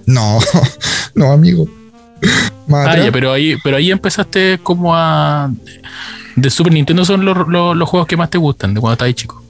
No, 0.05 0.39
no, 1.15 1.31
amigo. 1.31 1.67
Más 2.67 2.87
Ah, 2.87 2.97
ya, 2.97 3.11
pero 3.11 3.31
ahí, 3.33 3.55
pero 3.63 3.77
ahí 3.77 3.91
empezaste 3.91 4.59
como 4.63 4.95
a. 4.95 5.51
De 6.35 6.49
Super 6.49 6.73
Nintendo 6.73 7.03
son 7.05 7.23
los, 7.25 7.47
los- 7.47 7.75
los 7.75 7.89
juegos 7.89 8.07
que 8.07 8.15
más 8.17 8.29
te 8.29 8.37
gustan, 8.37 8.73
de 8.73 8.79
cuando 8.81 8.93
estabas 8.93 9.13
chico. 9.15 9.41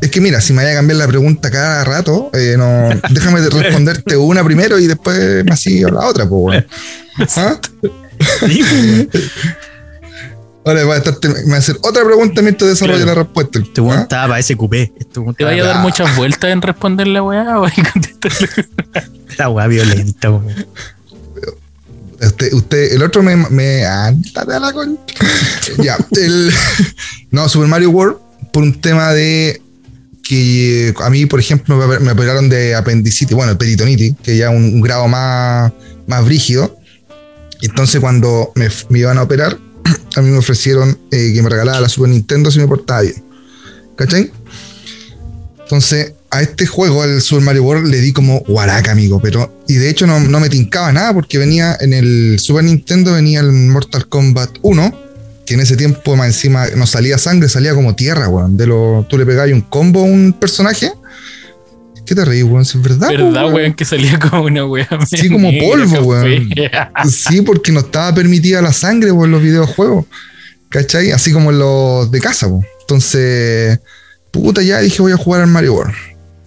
Es 0.00 0.10
que 0.10 0.20
mira, 0.20 0.40
si 0.40 0.52
me 0.52 0.62
vaya 0.62 0.72
a 0.74 0.78
cambiar 0.78 0.98
la 0.98 1.06
pregunta 1.08 1.50
cada 1.50 1.84
rato, 1.84 2.30
eh, 2.34 2.54
no, 2.58 2.88
déjame 3.10 3.40
de 3.40 3.48
responderte 3.50 4.16
una 4.16 4.42
primero 4.44 4.78
y 4.78 4.86
después 4.86 5.44
me 5.44 5.56
sigo 5.56 5.88
la 5.90 6.06
otra, 6.06 6.28
pues, 6.28 6.42
weón. 6.42 6.66
¿Ah? 7.36 7.58
Ahora 10.66 10.84
voy 10.84 10.94
a 10.94 10.98
estarte- 10.98 11.28
me 11.28 11.50
va 11.50 11.54
a 11.54 11.58
hacer 11.58 11.76
otra 11.80 12.04
pregunta 12.04 12.42
mientras 12.42 12.68
desarrollo 12.70 13.04
Claro. 13.04 13.20
la 13.20 13.22
respuesta. 13.24 13.58
Este 13.60 13.80
weón 13.80 13.98
¿Ah? 13.98 14.02
estaba 14.02 14.26
para 14.28 14.40
ese 14.40 14.56
cupé. 14.56 14.92
Este 14.98 15.20
¿Te 15.38 15.44
vaya 15.44 15.62
a 15.62 15.66
dar 15.66 15.76
Ah. 15.76 15.80
muchas 15.80 16.14
vueltas 16.16 16.50
en 16.50 16.60
responder 16.60 17.06
la 17.06 17.22
weá 17.22 17.44
la 19.38 19.48
weá 19.48 19.66
violenta, 19.68 20.30
weón. 20.30 20.66
Usted, 22.20 22.52
usted, 22.54 22.92
el 22.94 23.02
otro 23.02 23.22
me. 23.22 23.36
me 23.36 23.84
ándate 23.84 24.54
a 24.54 24.58
la 24.58 24.72
concha. 24.72 25.14
ya, 25.82 25.96
el. 26.12 26.50
No, 27.30 27.48
Super 27.48 27.68
Mario 27.68 27.90
World, 27.90 28.16
por 28.52 28.62
un 28.62 28.80
tema 28.80 29.12
de. 29.12 29.60
Que 30.26 30.94
a 31.00 31.10
mí, 31.10 31.26
por 31.26 31.38
ejemplo, 31.38 31.76
me, 31.76 31.98
me 32.00 32.12
operaron 32.12 32.48
de 32.48 32.74
apendicitis, 32.74 33.36
bueno, 33.36 33.56
peritonitis, 33.58 34.14
que 34.22 34.36
ya 34.36 34.50
un, 34.50 34.64
un 34.64 34.80
grado 34.80 35.06
más, 35.06 35.70
más 36.08 36.24
brígido. 36.24 36.76
Entonces, 37.62 38.00
cuando 38.00 38.50
me, 38.56 38.68
me 38.88 38.98
iban 39.00 39.18
a 39.18 39.22
operar, 39.22 39.56
a 40.16 40.22
mí 40.22 40.30
me 40.30 40.38
ofrecieron 40.38 40.98
eh, 41.10 41.32
que 41.34 41.42
me 41.42 41.48
regalara 41.48 41.80
la 41.80 41.88
Super 41.88 42.10
Nintendo 42.10 42.50
si 42.50 42.58
me 42.58 42.66
portaba 42.66 43.02
bien. 43.02 43.22
¿Cachai? 43.96 44.30
Entonces, 45.62 46.12
a 46.30 46.42
este 46.42 46.66
juego, 46.66 47.04
el 47.04 47.20
Super 47.20 47.44
Mario 47.44 47.64
World, 47.64 47.88
le 47.88 48.00
di 48.00 48.12
como 48.12 48.40
guaraca, 48.40 48.92
amigo. 48.92 49.20
Pero, 49.20 49.62
y 49.66 49.74
de 49.74 49.90
hecho 49.90 50.06
no, 50.06 50.20
no 50.20 50.40
me 50.40 50.48
tincaba 50.48 50.92
nada 50.92 51.12
porque 51.12 51.38
venía 51.38 51.76
en 51.80 51.92
el 51.92 52.38
Super 52.38 52.64
Nintendo, 52.64 53.12
venía 53.12 53.40
el 53.40 53.52
Mortal 53.52 54.08
Kombat 54.08 54.50
1, 54.62 54.98
que 55.44 55.54
en 55.54 55.60
ese 55.60 55.76
tiempo 55.76 56.16
más 56.16 56.28
encima 56.28 56.66
no 56.76 56.86
salía 56.86 57.18
sangre, 57.18 57.48
salía 57.48 57.74
como 57.74 57.94
tierra, 57.94 58.28
weón. 58.28 58.56
De 58.56 58.66
lo, 58.66 59.06
tú 59.08 59.18
le 59.18 59.26
pegabas 59.26 59.52
un 59.52 59.62
combo 59.62 60.00
a 60.00 60.04
un 60.04 60.34
personaje. 60.38 60.92
¿Qué 62.06 62.14
te 62.14 62.24
reís, 62.24 62.44
weón? 62.44 62.64
Si 62.64 62.78
es 62.78 62.84
verdad, 62.84 63.08
¿Verdad, 63.08 63.44
weón. 63.44 63.54
weón? 63.54 63.74
Que 63.74 63.84
salía 63.84 64.18
como 64.30 64.44
una 64.44 64.64
weá. 64.64 64.88
Sí, 65.06 65.28
como 65.28 65.50
polvo, 65.58 66.00
weón. 66.02 66.48
Sí, 67.10 67.42
porque 67.42 67.72
no 67.72 67.80
estaba 67.80 68.14
permitida 68.14 68.62
la 68.62 68.72
sangre 68.72 69.12
por 69.12 69.28
los 69.28 69.42
videojuegos. 69.42 70.06
¿Cachai? 70.68 71.10
Así 71.12 71.32
como 71.32 71.50
en 71.50 71.58
los 71.58 72.10
de 72.10 72.20
casa, 72.20 72.48
po. 72.48 72.62
Entonces, 72.82 73.80
puta, 74.30 74.62
ya 74.62 74.80
dije 74.80 75.02
voy 75.02 75.12
a 75.12 75.16
jugar 75.16 75.42
al 75.42 75.48
Mario 75.48 75.74
World. 75.74 75.94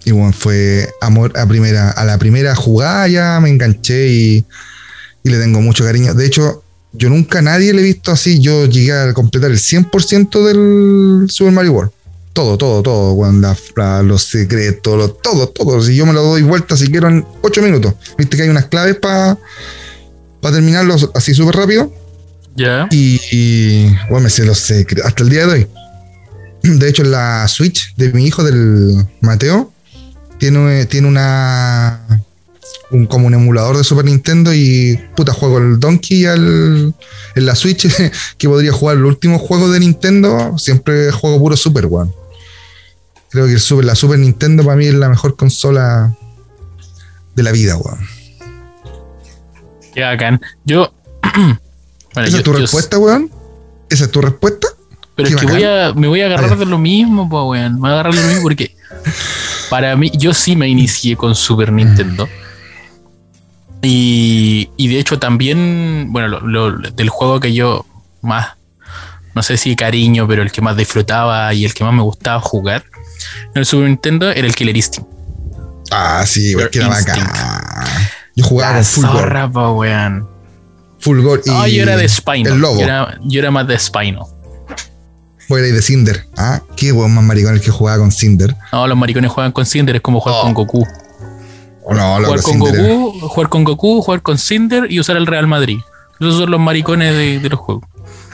Y 0.06 0.12
bueno, 0.12 0.32
fue 0.34 0.88
amor 1.02 1.34
a 1.38 1.46
primera, 1.46 1.92
a 1.92 2.06
la 2.06 2.18
primera 2.18 2.56
jugada 2.56 3.08
ya 3.08 3.40
me 3.42 3.50
enganché 3.50 4.08
y, 4.08 4.46
y 5.24 5.30
le 5.30 5.38
tengo 5.40 5.62
mucho 5.62 5.84
cariño. 5.84 6.14
De 6.14 6.26
hecho, 6.26 6.64
yo 6.94 7.10
nunca 7.10 7.40
a 7.40 7.42
nadie 7.42 7.74
le 7.74 7.82
he 7.82 7.84
visto 7.84 8.12
así. 8.12 8.40
Yo 8.40 8.66
llegué 8.66 8.94
a 8.94 9.14
completar 9.14 9.52
el 9.52 9.58
100% 9.58 10.44
del 10.46 11.30
Super 11.30 11.54
Mario 11.54 11.74
World. 11.74 11.92
Todo, 12.34 12.58
todo, 12.58 12.82
todo, 12.84 13.14
weón. 13.14 13.42
La- 13.42 13.58
la- 13.76 14.04
los 14.04 14.24
secretos, 14.24 14.98
lo- 14.98 15.10
todo, 15.12 15.50
todo. 15.50 15.82
Si 15.82 15.96
yo 15.96 16.06
me 16.06 16.14
lo 16.14 16.24
doy 16.24 16.42
vuelta, 16.44 16.78
si 16.78 16.88
quiero 16.90 17.08
en 17.10 17.26
8 17.42 17.62
minutos. 17.62 17.94
Viste 18.18 18.38
que 18.38 18.44
hay 18.44 18.50
unas 18.50 18.66
claves 18.66 18.96
para 18.98 19.38
terminarlo 20.42 20.96
así 21.16 21.34
súper 21.34 21.56
rápido. 21.56 21.92
Ya. 22.56 22.88
Y, 22.92 23.20
y, 23.32 23.96
bueno, 24.10 24.26
me 24.26 24.30
sé 24.30 24.46
los 24.46 24.60
secretos 24.60 25.06
hasta 25.08 25.24
el 25.24 25.30
día 25.30 25.46
de 25.48 25.54
hoy. 25.54 25.68
De 26.64 26.90
hecho, 26.90 27.04
la 27.04 27.48
Switch 27.48 27.96
de 27.96 28.12
mi 28.12 28.26
hijo, 28.26 28.44
del 28.44 29.06
Mateo, 29.22 29.72
tiene, 30.40 30.86
tiene 30.86 31.08
una. 31.08 32.02
Un, 32.92 33.06
como 33.06 33.28
un 33.28 33.34
emulador 33.36 33.78
de 33.78 33.84
Super 33.84 34.06
Nintendo 34.06 34.52
y 34.54 35.00
puta 35.16 35.32
juego 35.34 35.60
el 35.60 35.80
Donkey 35.80 36.26
al, 36.26 36.94
en 37.36 37.46
la 37.46 37.54
Switch 37.56 37.88
que 38.38 38.50
podría 38.50 38.72
jugar 38.72 38.98
los 38.98 39.10
últimos 39.10 39.42
juegos 39.42 39.72
de 39.72 39.80
Nintendo 39.80 40.58
siempre 40.58 41.12
juego 41.12 41.38
puro 41.40 41.56
Super 41.56 41.86
One 41.90 42.12
creo 43.30 43.46
que 43.46 43.54
el 43.54 43.60
Super, 43.60 43.86
la 43.86 43.94
Super 43.96 44.18
Nintendo 44.18 44.64
para 44.64 44.76
mí 44.76 44.86
es 44.88 44.96
la 44.96 45.08
mejor 45.10 45.36
consola 45.36 46.16
de 47.36 47.44
la 47.44 47.52
vida 47.52 47.78
weón. 47.78 48.00
Qué 49.94 50.02
bacán. 50.02 50.42
Yo. 50.66 50.92
bueno, 51.34 51.60
esa 52.16 52.30
yo- 52.30 52.38
es 52.38 52.44
tu 52.44 52.54
yo- 52.54 52.60
respuesta 52.60 52.98
weón 52.98 53.32
esa 53.90 54.06
es 54.06 54.12
tu 54.12 54.22
respuesta 54.22 54.68
Pero 55.16 55.30
Qué 55.30 55.36
es 55.36 55.40
que 55.42 55.46
bacán. 55.48 55.60
voy 55.62 55.68
a, 55.70 55.94
me 55.94 56.08
voy 56.08 56.22
a 56.22 56.26
agarrar 56.28 56.58
de 56.58 56.66
lo 56.66 56.78
mismo, 56.78 57.28
pues, 57.30 57.44
weón. 57.46 57.74
Me 57.76 57.80
voy 57.82 57.90
a 57.90 57.94
agarrar 57.94 58.14
de 58.16 58.22
lo 58.22 58.28
mismo 58.28 58.44
porque 58.44 58.76
para 59.70 59.96
mí, 59.96 60.12
yo 60.16 60.34
sí 60.34 60.56
me 60.56 60.68
inicié 60.68 61.16
con 61.16 61.36
Super 61.36 61.72
Nintendo. 61.72 62.28
Y, 63.82 64.70
y 64.78 64.88
de 64.90 65.00
hecho 65.00 65.20
también, 65.20 66.08
bueno, 66.12 66.28
lo- 66.28 66.42
lo- 66.72 66.90
del 66.92 67.10
juego 67.10 67.40
que 67.40 67.54
yo 67.54 67.86
más, 68.22 68.50
no 69.36 69.42
sé 69.44 69.56
si 69.58 69.76
cariño, 69.76 70.28
pero 70.28 70.42
el 70.42 70.52
que 70.52 70.62
más 70.62 70.76
disfrutaba 70.76 71.54
y 71.54 71.64
el 71.66 71.74
que 71.74 71.84
más 71.84 71.94
me 71.94 72.02
gustaba 72.02 72.42
jugar 72.42 72.84
en 73.54 73.60
el 73.60 73.66
Super 73.66 73.88
Nintendo 73.88 74.30
era 74.32 74.46
el 74.48 74.56
Killer 74.56 74.76
Instinct. 74.76 75.10
Ah, 75.92 76.24
sí, 76.26 76.54
güey, 76.54 76.70
que 76.70 76.82
bacán. 76.82 77.20
Yo 78.36 78.46
jugaba 78.46 78.72
La 78.74 78.78
con 78.80 78.86
Full 78.86 79.06
Gore. 79.06 79.20
zorra, 79.20 79.50
po, 79.52 79.70
weón. 79.72 80.30
Full 81.00 81.22
Gore 81.22 81.42
y 81.46 81.50
No, 81.50 81.68
yo 81.68 81.84
era 81.84 81.96
de 81.98 82.08
Spino. 82.10 82.50
el 82.54 82.60
lobo. 82.60 82.78
Yo 82.80 82.84
era, 82.86 83.18
yo 83.24 83.40
era 83.40 83.50
más 83.52 83.66
de 83.68 83.80
Spino. 83.80 84.28
Vos 85.48 85.58
erais 85.58 85.74
de 85.74 85.82
Cinder. 85.82 86.26
Ah, 86.38 86.62
qué 86.76 86.92
weón 86.92 87.16
más 87.16 87.24
maricón 87.24 87.54
el 87.56 87.62
que 87.62 87.72
jugaba 87.72 87.98
con 87.98 88.12
Cinder. 88.12 88.56
No, 88.72 88.86
los 88.88 88.98
maricones 88.98 89.32
juegan 89.32 89.52
con 89.52 89.66
Cinder, 89.66 89.96
es 89.96 90.02
como 90.02 90.20
jugar 90.20 90.36
Oh, 90.40 90.44
con 90.44 90.54
Goku. 90.54 90.86
No, 91.96 92.16
jugar 92.26 92.42
con 92.42 92.54
Cinder 92.54 92.82
Goku, 92.82 93.20
jugar 93.28 93.50
con 93.50 93.64
Goku, 93.64 94.02
jugar 94.02 94.22
con 94.22 94.38
Cinder 94.38 94.92
y 94.92 95.00
usar 95.00 95.18
el 95.18 95.28
Real 95.28 95.48
Madrid. 95.48 95.80
Esos 96.20 96.38
son 96.38 96.52
los 96.52 96.60
maricones 96.60 97.14
de, 97.14 97.40
de 97.40 97.50
los 97.50 97.60
juegos. 97.60 97.86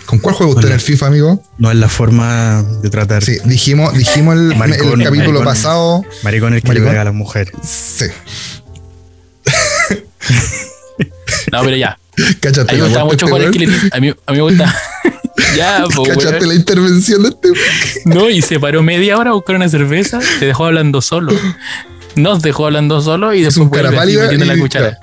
¿Con 0.06 0.20
cuál 0.20 0.36
juega 0.36 0.54
usted 0.54 0.68
en 0.68 0.74
el 0.74 0.80
FIFA, 0.80 1.08
amigo? 1.08 1.44
No 1.58 1.72
es 1.72 1.78
la 1.78 1.90
forma 1.90 2.64
de 2.82 2.90
tratar. 2.90 3.24
Sí, 3.24 3.38
dijimos, 3.46 3.94
dijimos 3.94 4.36
el, 4.36 4.56
Maricón, 4.56 5.02
el 5.02 5.08
capítulo 5.08 5.40
maricón. 5.40 5.46
pasado. 5.46 6.04
Maricón 6.24 6.54
el 6.54 6.62
que 6.62 6.68
Maricón. 6.68 6.86
le 6.86 6.90
pega 6.92 7.02
a 7.02 7.06
las 7.06 7.14
mujeres. 7.14 7.54
Sí, 7.64 8.06
No, 11.52 11.64
pero 11.64 11.76
ya. 11.76 11.98
cáchate 12.40 12.74
A 12.74 12.76
mí 12.76 12.82
me 12.82 12.88
muerte 12.90 13.04
mucho 13.04 13.28
jugar 13.28 13.42
el 13.42 13.48
weón. 13.48 13.54
Killer 13.54 13.70
Instinct. 13.70 13.96
A 13.96 14.00
mí, 14.00 14.10
a 14.10 14.32
mí 14.32 14.38
me 14.38 14.42
gusta. 14.42 14.76
ya, 15.58 15.84
po, 15.94 16.04
weón. 16.04 16.48
la 16.48 16.54
intervención 16.54 17.24
de 17.24 17.30
este. 17.30 17.50
No, 18.06 18.30
y 18.30 18.42
se 18.42 18.60
paró 18.60 18.84
media 18.84 19.18
hora 19.18 19.32
a 19.32 19.34
buscar 19.34 19.56
una 19.56 19.70
cerveza, 19.70 20.20
te 20.40 20.46
dejó 20.46 20.66
hablando 20.66 21.02
solo. 21.02 21.34
Nos 22.16 22.42
dejó 22.42 22.66
hablando 22.66 23.02
solo 23.02 23.34
y 23.34 23.42
después 23.42 23.70
vuelve 23.70 24.18
metiendo 24.18 24.46
la 24.46 24.58
cuchara. 24.58 25.00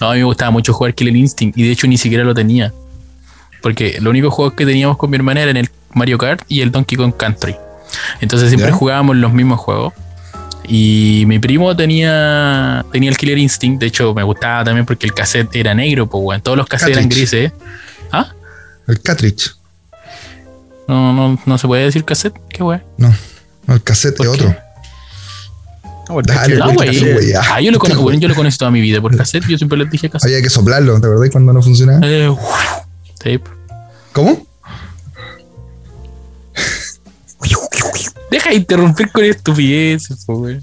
No, 0.00 0.10
a 0.10 0.12
mí 0.14 0.18
me 0.18 0.24
gustaba 0.24 0.50
mucho 0.50 0.72
jugar 0.72 0.94
Killer 0.94 1.14
Instinct 1.14 1.56
y 1.56 1.62
de 1.62 1.70
hecho 1.70 1.86
ni 1.86 1.96
siquiera 1.96 2.24
lo 2.24 2.34
tenía. 2.34 2.72
Porque 3.62 3.98
los 4.00 4.10
únicos 4.10 4.34
juegos 4.34 4.54
que 4.54 4.66
teníamos 4.66 4.96
con 4.96 5.10
mi 5.10 5.16
hermana 5.16 5.42
eran 5.42 5.56
el 5.56 5.70
Mario 5.94 6.18
Kart 6.18 6.42
y 6.48 6.60
el 6.60 6.72
Donkey 6.72 6.96
Kong 6.98 7.14
Country. 7.16 7.56
Entonces 8.20 8.48
siempre 8.48 8.70
¿Ya? 8.70 8.76
jugábamos 8.76 9.16
los 9.16 9.32
mismos 9.32 9.60
juegos. 9.60 9.92
Y 10.66 11.24
mi 11.26 11.38
primo 11.38 11.74
tenía, 11.76 12.84
tenía 12.92 13.10
el 13.10 13.16
Killer 13.16 13.38
Instinct. 13.38 13.80
De 13.80 13.86
hecho, 13.86 14.14
me 14.14 14.22
gustaba 14.22 14.64
también 14.64 14.86
porque 14.86 15.06
el 15.06 15.14
cassette 15.14 15.54
era 15.56 15.74
negro, 15.74 16.08
pues, 16.08 16.22
weón. 16.24 16.40
Todos 16.40 16.56
los 16.56 16.66
cassettes 16.66 16.96
eran 16.96 17.08
grises. 17.08 17.52
¿Ah? 18.10 18.32
El 18.86 19.00
cartridge. 19.00 19.54
No, 20.88 21.12
no, 21.12 21.38
no 21.44 21.58
se 21.58 21.66
puede 21.66 21.84
decir 21.84 22.04
cassette. 22.04 22.34
Qué 22.48 22.62
weón. 22.62 22.82
No, 22.96 23.12
el 23.68 23.82
cassette 23.82 24.16
¿Por 24.16 24.26
es 24.26 24.32
qué? 24.32 24.46
otro. 24.46 24.56
Dale, 26.24 26.56
No, 26.56 26.64
cuenta 26.74 26.84
güey. 26.84 26.94
su 26.98 27.04
wea. 27.06 27.40
Ah, 27.52 27.60
yo 27.60 27.70
lo 27.70 27.78
conozco, 27.78 28.02
weón, 28.04 28.20
yo 28.20 28.28
lo 28.28 28.34
conozco 28.34 28.58
toda 28.58 28.70
mi 28.70 28.80
vida 28.80 29.00
por 29.00 29.16
cassette. 29.16 29.46
Yo 29.48 29.56
siempre 29.56 29.78
les 29.78 29.90
dije 29.90 30.10
cassette. 30.10 30.30
Había 30.30 30.42
que 30.42 30.50
soplarlo, 30.50 31.00
¿te 31.00 31.06
acordás 31.06 31.30
cuando 31.30 31.52
no 31.52 31.62
funcionaba? 31.62 32.00
Eh, 32.04 32.28
tape. 33.18 33.42
¿Cómo? 34.12 34.46
Deja 38.30 38.50
de 38.50 38.56
interrumpir 38.56 39.10
con 39.12 39.24
estupideces, 39.24 40.24
weón. 40.26 40.62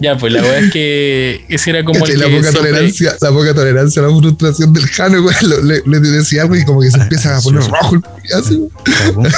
Ya, 0.00 0.16
pues 0.16 0.32
la 0.32 0.42
verdad 0.42 0.58
es 0.64 0.72
que 0.72 1.44
ese 1.48 1.70
era 1.70 1.84
como 1.84 1.98
la 2.00 2.06
que 2.06 2.12
poca 2.14 2.28
siempre- 2.28 2.52
tolerancia, 2.52 3.16
la 3.20 3.30
poca 3.30 3.54
tolerancia 3.54 4.02
a 4.02 4.06
la 4.06 4.16
frustración 4.16 4.72
del 4.72 4.86
Jano, 4.88 5.22
güey. 5.22 5.36
lo- 5.42 5.62
Le, 5.62 5.82
le 5.86 6.00
decía 6.00 6.42
algo 6.42 6.56
y 6.56 6.64
como 6.64 6.80
que 6.80 6.90
se 6.90 6.98
empieza 6.98 7.36
a 7.36 7.40
poner 7.40 7.62
rojo 7.62 7.96
el 7.96 8.02
así, 8.34 8.56
güey. 8.56 8.70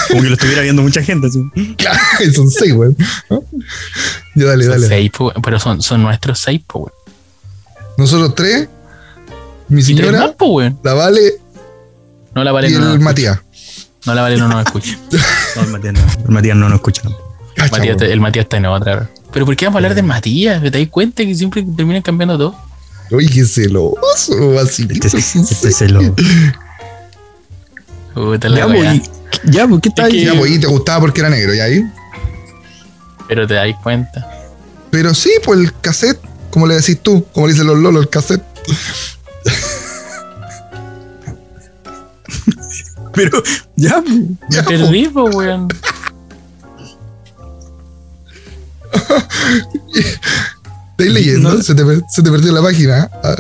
Como 0.08 0.22
que 0.22 0.28
lo 0.28 0.34
estuviera 0.34 0.62
viendo 0.62 0.82
mucha 0.82 1.02
gente. 1.02 1.26
así. 1.28 1.42
Claro, 1.76 1.98
son 2.34 2.50
seis, 2.50 2.72
güey. 2.74 2.94
¿no? 3.28 3.42
Ya 4.34 4.46
dale, 4.46 4.64
son 4.64 4.72
dale. 4.72 4.86
seis, 4.88 5.10
pero 5.42 5.58
son, 5.60 5.82
son 5.82 6.02
nuestros 6.02 6.38
seis, 6.40 6.60
po, 6.66 6.78
weón. 6.80 6.92
Nosotros 7.98 8.34
tres, 8.34 8.68
mi 9.68 9.76
más, 9.76 9.84
señora, 9.86 10.32
po, 10.32 10.46
weón. 10.46 10.78
la 10.82 10.94
Vale 10.94 11.34
No 12.34 12.44
la 12.44 12.52
vale 12.52 12.70
y 12.70 12.72
no, 12.74 12.92
el. 12.94 13.00
Matías. 13.00 13.38
No 14.06 14.14
la 14.14 14.22
vale 14.22 14.38
no 14.38 14.48
nos 14.48 14.64
escucha. 14.64 14.96
No, 15.56 15.62
el 15.62 15.68
Matías 15.68 15.94
no, 15.94 16.00
el 16.24 16.30
Matías 16.30 16.56
no 16.56 16.68
nos 16.68 16.76
escucha. 16.76 17.02
no. 17.04 17.16
Cacha, 17.54 17.76
Matías, 17.76 17.96
weón. 18.00 18.12
el 18.12 18.20
Matías 18.20 18.44
está 18.44 18.56
en 18.56 18.66
otra. 18.66 19.10
Pero 19.32 19.46
¿por 19.46 19.56
qué 19.56 19.66
vamos 19.66 19.76
a 19.76 19.78
hablar 19.78 19.94
de 19.94 20.02
Matías? 20.02 20.60
¿Te 20.62 20.70
das 20.70 20.88
cuenta 20.88 21.24
que 21.24 21.34
siempre 21.34 21.62
terminan 21.76 22.02
cambiando 22.02 22.36
todo? 22.36 22.54
Uy, 23.10 23.28
qué 23.28 23.44
celoso, 23.44 24.58
así. 24.60 24.86
Este, 24.90 25.18
es- 25.18 25.36
este. 25.64 25.88
Puta 28.14 28.48
la 28.48 28.56
Ya, 28.58 28.66
weá. 28.66 28.92
pues, 28.92 29.08
y- 29.46 29.50
ya, 29.52 29.66
pues, 29.68 29.80
¿qué 29.82 29.88
está 29.88 30.02
Es 30.08 30.12
ahí? 30.14 30.18
que- 30.20 30.24
Ya, 30.26 30.34
pues, 30.38 30.50
y 30.50 30.58
te 30.60 30.66
gustaba 30.66 31.00
porque 31.00 31.20
era 31.20 31.30
negro, 31.30 31.54
¿ya 31.54 31.64
ahí? 31.64 31.84
Pero 33.28 33.46
te 33.46 33.54
dais 33.54 33.76
cuenta. 33.82 34.28
Pero 34.90 35.14
sí, 35.14 35.30
pues 35.44 35.60
el 35.60 35.72
cassette, 35.80 36.18
como 36.50 36.66
le 36.66 36.74
decís 36.74 36.98
tú, 37.00 37.24
como 37.32 37.46
le 37.46 37.52
dicen 37.52 37.66
los 37.68 37.78
lolos, 37.78 38.02
el 38.02 38.08
cassette. 38.10 38.42
Pero, 43.14 43.42
ya, 43.76 44.00
pues, 44.02 44.14
Me 44.18 44.36
Ya, 44.50 44.62
pues. 44.64 44.80
perdí, 44.80 45.08
pues, 45.08 45.34
weón. 45.34 45.68
¿Estáis 50.92 51.12
leyendo? 51.12 51.54
No. 51.54 51.62
Se, 51.62 51.74
te, 51.74 51.82
se 52.08 52.22
te 52.22 52.30
perdió 52.30 52.52
la 52.52 52.62
página. 52.62 53.10
Ah, 53.24 53.36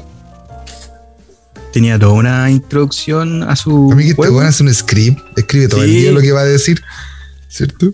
tenía 1.72 1.98
toda 1.98 2.12
una 2.12 2.50
introducción 2.50 3.42
a 3.42 3.54
su. 3.56 3.90
a 3.92 3.94
mí 3.94 4.02
que 4.04 4.08
este 4.10 4.16
juego. 4.16 4.36
weón 4.38 4.48
hace 4.48 4.62
un 4.62 4.72
script, 4.74 5.20
escribe 5.36 5.68
todo 5.68 5.82
el 5.82 5.90
día 5.90 6.12
lo 6.12 6.20
que 6.20 6.32
va 6.32 6.40
a 6.40 6.44
decir. 6.44 6.82
¿Cierto? 7.48 7.90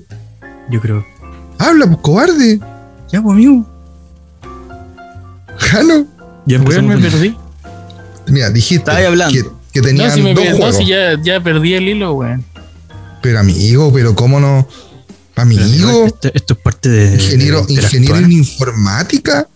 Yo 0.71 0.81
creo. 0.81 1.05
Habla, 1.59 1.87
pues 1.87 1.99
cobarde. 2.01 2.61
Ya, 3.13 3.23
pues, 3.23 3.33
amigo. 3.35 3.67
Jano. 5.59 6.07
Ya 6.47 6.61
Weón, 6.61 6.87
me 6.87 6.95
con- 6.95 7.03
perdí. 7.03 7.37
Mira, 8.29 8.51
dijiste 8.51 8.77
Estaba 8.77 8.99
ahí 8.99 9.05
hablando. 9.07 9.35
que, 9.35 9.49
que 9.73 9.81
tenían 9.83 10.09
No, 10.09 10.15
si 10.15 10.23
me 10.23 10.35
dos 10.35 10.43
per- 10.45 10.53
no, 10.53 10.59
juegos. 10.59 10.77
si 10.77 10.87
ya, 10.87 11.21
ya 11.23 11.41
perdí 11.43 11.75
el 11.75 11.89
hilo, 11.89 12.13
weón. 12.15 12.45
Pero 13.23 13.41
amigo, 13.41 13.93
pero 13.93 14.15
cómo 14.15 14.39
no. 14.41 14.69
Amigo, 15.37 16.07
Esto, 16.07 16.31
esto 16.33 16.55
es 16.55 16.61
parte 16.61 16.89
de. 16.89 17.15
ingeniero, 17.15 17.65
de 17.67 17.75
ingeniero 17.75 18.17
en 18.17 18.33
informática. 18.33 19.47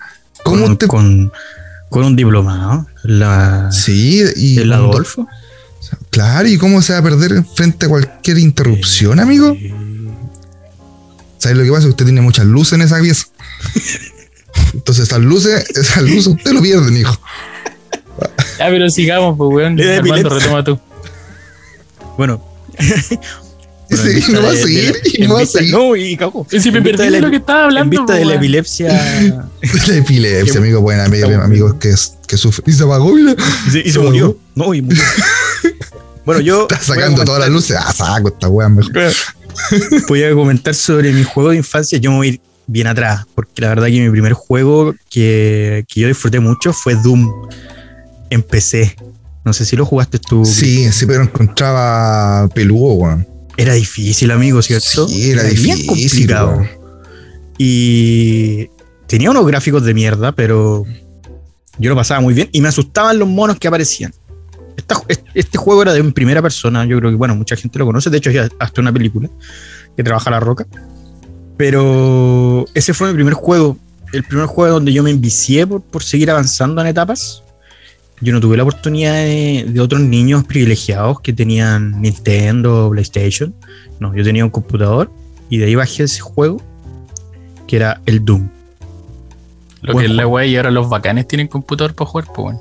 ¿Cómo 0.45 0.65
con, 0.65 0.77
te.? 0.77 0.87
con, 0.87 1.33
con 1.89 2.05
un 2.05 2.17
diplomado. 2.17 2.87
La, 3.03 3.71
Sí, 3.73 4.23
y. 4.37 4.59
el 4.59 4.73
Adolfo. 4.73 5.27
Claro, 6.11 6.47
¿y 6.49 6.59
cómo 6.59 6.83
se 6.83 6.93
va 6.93 6.99
a 7.01 7.03
perder 7.03 7.43
frente 7.57 7.87
a 7.87 7.89
cualquier 7.89 8.39
interrupción, 8.39 9.19
amigo? 9.19 9.57
¿Sabes 11.39 11.57
lo 11.57 11.65
que 11.65 11.73
pasa? 11.73 11.89
Usted 11.89 12.05
tiene 12.05 12.21
muchas 12.21 12.45
luces 12.45 12.75
en 12.75 12.83
esa 12.83 13.01
pieza. 13.01 13.27
Entonces, 14.75 15.05
esas 15.09 15.21
luces, 15.21 15.69
esas 15.71 16.03
luces, 16.03 16.27
usted 16.29 16.53
lo 16.53 16.61
pierde, 16.61 17.01
hijo. 17.01 17.19
Ya, 18.59 18.69
pero 18.69 18.91
sigamos, 18.91 19.37
pues, 19.39 19.51
weón. 19.51 19.81
Armando, 19.81 20.29
retoma 20.29 20.63
tú. 20.63 20.79
Bueno. 22.19 22.45
Sí, 23.91 24.33
no 24.33 24.43
va 24.43 24.51
a 24.51 24.55
seguir, 24.57 24.97
y 25.15 25.23
no 25.27 25.35
va 25.35 25.41
a 25.41 25.43
vista- 25.43 25.59
seguir. 25.59 25.75
No, 25.75 25.97
y 25.97 26.17
cago. 26.17 26.47
Y 26.51 26.61
si 26.61 26.71
me 26.71 26.81
perdí 26.81 26.99
de 26.99 27.05
de 27.05 27.11
la- 27.11 27.21
lo 27.21 27.31
que 27.31 27.37
estaba 27.37 27.65
hablando, 27.65 27.83
En 27.83 27.91
vista 27.91 28.15
de 28.15 28.25
la 28.25 28.35
epilepsia. 28.35 28.89
La 29.89 29.97
epilepsia, 29.97 30.59
amigo, 30.61 30.81
bueno, 30.81 31.03
amigos 31.03 31.75
que, 31.75 31.93
que 32.27 32.37
sufre. 32.37 32.65
Y 32.67 32.73
se 32.73 32.85
apagó, 32.85 33.13
mira. 33.15 33.35
Y 33.67 33.71
se, 33.71 33.79
y 33.81 33.91
se 33.91 33.99
murió. 33.99 34.39
No, 34.55 34.73
y 34.75 34.83
murió. 34.83 35.03
Bueno, 36.25 36.41
yo. 36.43 36.63
Está 36.71 36.81
sacando 36.83 37.25
todas 37.25 37.41
las 37.41 37.49
luces. 37.49 37.77
Ah, 37.81 37.93
saco 37.93 38.29
esta 38.29 38.49
weá 38.49 38.69
mejor. 38.69 38.93
Voy 40.09 40.23
a 40.23 40.33
comentar 40.35 40.75
sobre 40.75 41.13
mi 41.13 41.25
juego 41.25 41.51
de 41.51 41.57
infancia. 41.57 41.99
Yo 41.99 42.11
me 42.13 42.17
voy 42.19 42.27
a 42.27 42.31
ir 42.33 42.41
bien 42.67 42.87
atrás, 42.87 43.25
porque 43.35 43.63
la 43.63 43.69
verdad 43.71 43.87
que 43.87 44.01
mi 44.01 44.11
primer 44.11 44.35
juego 44.35 44.95
que, 45.11 45.85
que 45.89 46.01
yo 46.01 46.09
disfruté 46.09 46.39
mucho 46.39 46.73
fue 46.73 46.95
Doom 46.95 47.29
en 48.29 48.43
PC. 48.43 48.95
No 49.45 49.53
sé 49.53 49.65
si 49.65 49.75
lo 49.77 49.87
jugaste 49.87 50.19
tú. 50.19 50.45
Sí, 50.45 50.93
sí, 50.93 51.07
pero 51.07 51.23
encontraba 51.23 52.47
peludo, 52.55 52.93
weón. 52.93 53.27
Era 53.57 53.75
difícil, 53.75 54.31
amigo, 54.31 54.63
¿cierto? 54.63 55.07
Sí, 55.09 55.31
era 55.31 55.43
bien 55.45 55.77
difícil, 55.77 55.87
complicado. 55.87 56.67
Y 57.59 58.69
tenía 59.07 59.31
unos 59.31 59.47
gráficos 59.47 59.85
de 59.85 59.93
mierda, 59.95 60.33
pero 60.33 60.85
yo 61.79 61.91
lo 61.91 61.97
pasaba 61.97 62.21
muy 62.21 62.33
bien 62.35 62.49
y 62.53 62.61
me 62.61 62.69
asustaban 62.69 63.19
los 63.19 63.29
monos 63.29 63.59
que 63.59 63.69
aparecían. 63.69 64.15
Esta- 64.77 65.03
este 65.35 65.59
juego 65.59 65.83
era 65.83 65.93
de 65.93 66.01
en 66.01 66.13
primera 66.13 66.41
persona, 66.41 66.85
yo 66.87 66.99
creo 66.99 67.11
que, 67.11 67.17
bueno, 67.17 67.35
mucha 67.35 67.57
gente 67.57 67.79
lo 67.79 67.85
conoce, 67.87 68.09
de 68.09 68.17
hecho, 68.19 68.31
ya 68.31 68.49
hasta 68.59 68.81
una 68.81 68.93
película 68.93 69.29
que 69.97 70.03
trabaja 70.03 70.31
La 70.31 70.41
Roca. 70.41 70.67
Pero 71.57 72.65
ese 72.75 72.95
fue 72.95 73.09
mi 73.09 73.15
primer 73.15 73.35
juego, 73.35 73.77
el 74.13 74.25
primer 74.25 74.47
juego 74.47 74.75
donde 74.75 74.93
yo 74.95 75.03
me 75.03 75.11
envicié 75.11 75.67
por, 75.67 75.83
por 75.83 76.03
seguir 76.03 76.31
avanzando 76.31 76.81
en 76.81 76.87
etapas. 76.87 77.43
Yo 78.21 78.33
no 78.33 78.41
tuve 78.41 78.57
la 78.57 78.65
oportunidad 78.65 79.15
de, 79.15 79.65
de 79.69 79.81
otros 79.81 80.01
niños 80.01 80.45
privilegiados 80.45 81.21
que 81.21 81.33
tenían 81.33 82.01
Nintendo 82.03 82.87
o 82.87 82.91
PlayStation. 82.91 83.55
No, 83.99 84.15
yo 84.15 84.23
tenía 84.23 84.45
un 84.45 84.51
computador 84.51 85.11
y 85.49 85.59
de 85.59 85.67
ahí 85.67 85.75
bajé 85.75 86.05
ese 86.05 86.21
juego 86.21 86.63
que 87.67 87.77
era 87.77 88.01
el 88.07 88.25
Doom. 88.25 88.49
Lo 89.83 89.93
Buen 89.93 90.07
que 90.07 90.11
es 90.11 90.17
la 90.17 90.27
weá 90.27 90.45
y 90.45 90.57
ahora 90.57 90.71
los 90.71 90.89
bacanes 90.89 91.29
tienen 91.29 91.49
computador 91.49 91.95
para 91.95 92.11
jugar, 92.11 92.27
pues, 92.35 92.39
weón. 92.39 92.59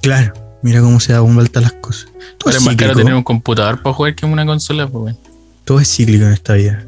Claro, 0.00 0.32
mira 0.62 0.80
cómo 0.80 0.98
se 0.98 1.12
dan 1.12 1.34
vueltas 1.34 1.62
las 1.62 1.72
cosas. 1.72 2.06
Todo 2.38 2.46
Ahora 2.46 2.58
es, 2.58 2.64
más 2.64 2.76
caro 2.76 2.94
tener 2.94 3.14
un 3.14 3.22
computador 3.22 3.82
para 3.82 3.94
jugar 3.94 4.14
que 4.14 4.26
una 4.26 4.46
consola, 4.46 4.88
pues, 4.88 5.04
weón. 5.04 5.18
todo 5.64 5.78
es 5.78 5.88
cíclico 5.88 6.24
en 6.24 6.32
esta 6.32 6.54
vida. 6.54 6.84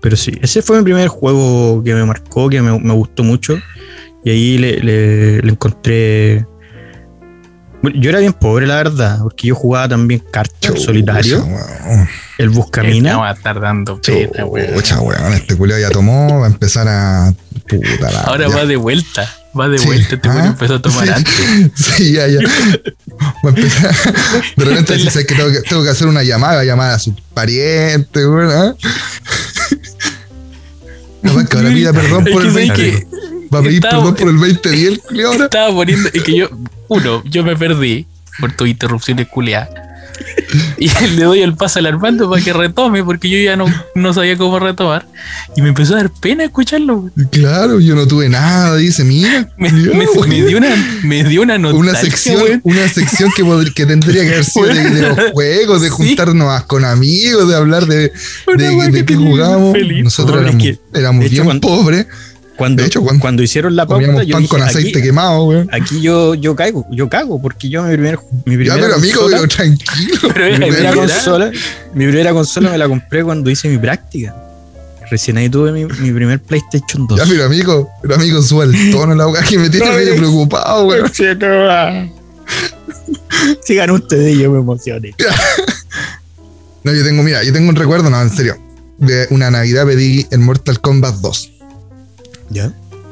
Pero 0.00 0.16
sí, 0.16 0.38
ese 0.40 0.62
fue 0.62 0.78
mi 0.78 0.84
primer 0.84 1.08
juego 1.08 1.82
que 1.82 1.94
me 1.94 2.04
marcó, 2.04 2.48
que 2.48 2.62
me, 2.62 2.78
me 2.78 2.94
gustó 2.94 3.22
mucho. 3.22 3.58
Y 4.24 4.30
ahí 4.30 4.58
le, 4.58 4.78
le- 4.80 5.42
le 5.42 5.50
encontré. 5.50 6.46
Bueno, 7.82 7.98
yo 7.98 8.10
era 8.10 8.18
bien 8.18 8.34
pobre, 8.34 8.66
la 8.66 8.76
verdad, 8.76 9.20
porque 9.22 9.48
yo 9.48 9.54
jugaba 9.54 9.88
también 9.88 10.22
cartas, 10.30 10.72
el 10.74 10.78
solitario, 10.78 11.42
el 12.36 12.50
buscamina. 12.50 13.12
Vamos 13.16 13.30
a 13.30 13.32
estar 13.32 13.58
dando 13.58 13.98
pena. 14.02 14.28
Chucha, 14.74 15.00
weón. 15.00 15.32
Este 15.32 15.56
culiao 15.56 15.78
ya 15.78 15.88
tomó, 15.90 16.40
va 16.40 16.46
a 16.46 16.50
empezar 16.50 16.86
a. 16.88 17.32
Puta 17.66 18.10
la. 18.10 18.20
Ahora 18.22 18.48
ya. 18.48 18.54
va 18.56 18.66
de 18.66 18.76
vuelta. 18.76 19.26
Va 19.58 19.68
de 19.68 19.78
Sí. 19.78 19.86
vuelta. 19.86 20.14
Este 20.16 20.28
Ah, 20.28 20.46
empezó 20.48 20.74
a 20.74 20.82
tomar 20.82 21.06
sí. 21.06 21.12
antes. 21.16 21.34
Sí, 21.74 22.12
ya, 22.12 22.28
ya. 22.28 22.40
Va 23.44 23.46
a 23.46 23.48
empezar. 23.48 23.94
De 24.56 24.64
repente 24.66 24.94
dice, 24.96 25.10
¿sabes 25.10 25.26
que 25.26 25.34
tengo, 25.34 25.50
que 25.50 25.60
tengo 25.62 25.82
que 25.82 25.88
hacer 25.90 26.06
una 26.06 26.22
llamada, 26.22 26.62
va 26.74 26.94
a 26.94 26.98
su 26.98 27.14
pariente, 27.32 28.26
weón. 28.26 28.50
¿ah? 28.52 28.74
Que 31.48 31.56
ahora 31.56 31.68
pida 31.70 31.92
perdón 31.92 32.26
Es 32.26 32.32
por 32.32 32.42
que 32.42 32.48
el 32.48 32.54
sabes 32.54 32.68
20. 32.78 33.06
que 33.06 33.06
Va 33.52 33.58
a 33.58 33.62
pedir 33.62 33.76
estaba- 33.84 34.02
perdón 34.02 34.14
por 34.16 34.28
el 34.28 34.38
2010 34.38 34.88
el 34.88 35.00
culiao 35.00 35.32
ahora. 35.32 35.44
estaba 35.44 35.74
poniendo. 35.74 36.08
Es 36.12 36.22
que 36.22 36.36
yo, 36.36 36.48
uno, 36.88 37.22
yo 37.24 37.44
me 37.44 37.56
perdí 37.56 38.06
por 38.40 38.52
tus 38.52 38.68
interrupciones 38.68 39.28
culiadas. 39.28 39.68
Y 40.78 40.88
le 41.16 41.24
doy 41.24 41.40
el 41.40 41.54
paso 41.54 41.78
al 41.78 41.86
Armando 41.86 42.28
para 42.28 42.42
que 42.42 42.52
retome, 42.52 43.02
porque 43.02 43.28
yo 43.30 43.38
ya 43.38 43.56
no, 43.56 43.64
no 43.94 44.12
sabía 44.12 44.36
cómo 44.36 44.58
retomar. 44.58 45.06
Y 45.56 45.62
me 45.62 45.70
empezó 45.70 45.94
a 45.94 45.98
dar 45.98 46.10
pena 46.10 46.44
escucharlo. 46.44 47.10
Claro, 47.30 47.80
yo 47.80 47.94
no 47.94 48.06
tuve 48.06 48.28
nada, 48.28 48.76
dice, 48.76 49.02
mira. 49.04 49.48
Me, 49.56 49.72
me- 49.72 50.06
me 50.26 50.44
dio 50.46 50.58
una, 50.58 51.00
me 51.02 51.24
dio 51.24 51.42
una 51.42 51.56
una 51.56 51.94
sección, 51.94 52.60
una 52.64 52.88
sección 52.88 53.30
que, 53.34 53.42
que 53.74 53.86
tendría 53.86 54.22
que 54.24 54.28
haber 54.32 54.44
sido 54.44 54.66
de 54.66 54.90
videojuegos, 54.90 55.80
de 55.82 55.88
Sí. 55.88 55.94
juntarnos 55.94 56.64
con 56.64 56.84
amigos, 56.84 57.48
de 57.48 57.56
hablar 57.56 57.86
de, 57.86 58.12
de, 58.56 58.76
de 58.90 58.90
que 58.92 59.04
qué 59.06 59.16
jugamos. 59.16 59.72
feliz. 59.72 60.04
Nosotros 60.04 60.36
No, 60.36 60.42
es 60.48 60.54
éramos, 60.54 60.62
que, 60.62 60.98
éramos 60.98 61.20
de 61.20 61.26
hecho, 61.26 61.32
bien 61.34 61.44
cuando- 61.44 61.68
pobres, 61.68 62.06
Cuando, 62.60 62.82
De 62.82 62.88
hecho, 62.88 63.00
cuando 63.02 63.20
cuando 63.22 63.42
hicieron 63.42 63.74
la 63.74 63.86
pauta, 63.86 64.22
yo 64.22 64.32
pan 64.34 64.42
dije, 64.42 64.48
con 64.50 64.60
aquí- 64.62 64.70
aceite 64.70 65.00
quemado, 65.02 65.44
weón. 65.44 65.68
Aquí 65.72 66.02
yo, 66.02 66.34
yo 66.34 66.54
caigo, 66.54 66.86
yo 66.90 67.08
cago, 67.08 67.40
porque 67.40 67.70
yo 67.70 67.82
mi 67.82 67.92
primer, 67.94 68.18
mi 68.44 68.52
Ya, 68.52 68.58
primera 68.58 68.74
pero 68.82 68.94
amigo, 68.96 69.20
consola, 69.22 69.36
pero 69.38 69.48
tranquilo. 69.48 70.18
Pero 70.34 70.44
mi 70.44 70.54
era 70.56 70.66
primera 70.66 70.92
consola, 70.94 71.50
mi 71.94 72.04
primera 72.06 72.32
consola 72.34 72.70
me 72.70 72.76
la 72.76 72.86
compré 72.86 73.24
cuando 73.24 73.48
hice 73.48 73.66
mi 73.70 73.78
práctica. 73.78 74.36
Recién 75.10 75.38
ahí 75.38 75.48
tuve 75.48 75.72
mi, 75.72 75.86
mi 75.86 76.12
primer 76.12 76.38
PlayStation 76.40 77.06
2. 77.06 77.18
Ya, 77.18 77.24
pero 77.26 77.44
amigo, 77.46 77.90
pero 78.02 78.14
amigo, 78.16 78.42
suba 78.42 78.64
el 78.64 78.90
tono 78.92 79.14
la 79.14 79.26
weá 79.26 79.42
que 79.42 79.58
me 79.58 79.70
tiene 79.70 79.90
medio 79.90 80.16
preocupado, 80.16 80.84
weón. 80.86 81.10
Sigan 83.64 83.90
ustedes, 83.90 84.38
yo 84.38 84.50
me 84.50 84.58
emocioné. 84.60 85.14
No, 86.82 86.94
yo 86.94 87.04
tengo, 87.04 87.22
mira, 87.22 87.42
yo 87.44 87.52
tengo 87.52 87.68
un 87.68 87.76
recuerdo, 87.76 88.08
no, 88.08 88.20
en 88.22 88.30
serio. 88.30 88.56
De 88.96 89.26
una 89.28 89.50
Navidad 89.50 89.84
pedí 89.84 90.26
el 90.30 90.38
Mortal 90.38 90.80
Kombat 90.80 91.16
2. 91.16 91.50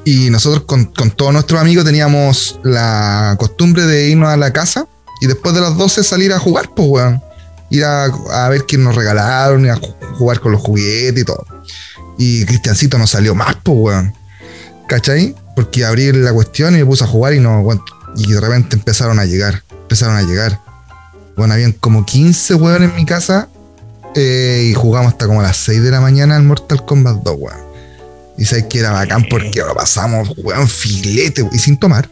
Y 0.04 0.30
nosotros 0.30 0.64
con, 0.64 0.86
con 0.86 1.10
todos 1.10 1.32
nuestros 1.32 1.60
amigos 1.60 1.84
teníamos 1.84 2.58
la 2.62 3.36
costumbre 3.38 3.84
de 3.86 4.08
irnos 4.08 4.28
a 4.30 4.36
la 4.36 4.52
casa 4.52 4.86
y 5.20 5.26
después 5.26 5.54
de 5.54 5.60
las 5.60 5.76
12 5.76 6.02
salir 6.04 6.32
a 6.32 6.38
jugar, 6.38 6.70
pues, 6.74 6.88
weón. 6.88 7.22
Ir 7.70 7.84
a, 7.84 8.04
a 8.04 8.48
ver 8.48 8.64
quién 8.66 8.82
nos 8.84 8.94
regalaron, 8.94 9.66
y 9.66 9.68
a 9.68 9.76
ju- 9.76 9.94
jugar 10.16 10.40
con 10.40 10.52
los 10.52 10.62
juguetes 10.62 11.20
y 11.20 11.24
todo. 11.24 11.44
Y 12.16 12.44
Cristiancito 12.46 12.96
nos 12.98 13.10
salió 13.10 13.34
más, 13.34 13.56
pues, 13.62 13.76
weón. 13.78 14.14
¿Cachai? 14.88 15.34
Porque 15.54 15.84
abrí 15.84 16.10
la 16.12 16.32
cuestión 16.32 16.74
y 16.74 16.78
me 16.78 16.86
puse 16.86 17.04
a 17.04 17.06
jugar 17.06 17.34
y 17.34 17.40
no, 17.40 17.60
weón, 17.60 17.82
Y 18.16 18.32
de 18.32 18.40
repente 18.40 18.76
empezaron 18.76 19.18
a 19.18 19.24
llegar, 19.26 19.62
empezaron 19.82 20.16
a 20.16 20.22
llegar. 20.22 20.58
Bueno, 21.36 21.52
habían 21.54 21.72
como 21.72 22.06
15 22.06 22.54
weón 22.54 22.82
en 22.84 22.96
mi 22.96 23.04
casa 23.04 23.48
eh, 24.14 24.68
y 24.70 24.74
jugamos 24.74 25.12
hasta 25.12 25.26
como 25.26 25.40
a 25.40 25.42
las 25.42 25.56
6 25.58 25.82
de 25.82 25.90
la 25.90 26.00
mañana 26.00 26.36
al 26.36 26.44
Mortal 26.44 26.84
Kombat 26.86 27.16
2, 27.22 27.36
weón. 27.38 27.67
Y 28.38 28.44
sabes 28.44 28.64
que 28.70 28.78
era 28.78 28.92
bacán 28.92 29.26
porque 29.28 29.58
lo 29.60 29.74
pasamos, 29.74 30.32
weón, 30.36 30.68
filete 30.68 31.44
y 31.52 31.58
sin 31.58 31.76
tomar. 31.76 32.08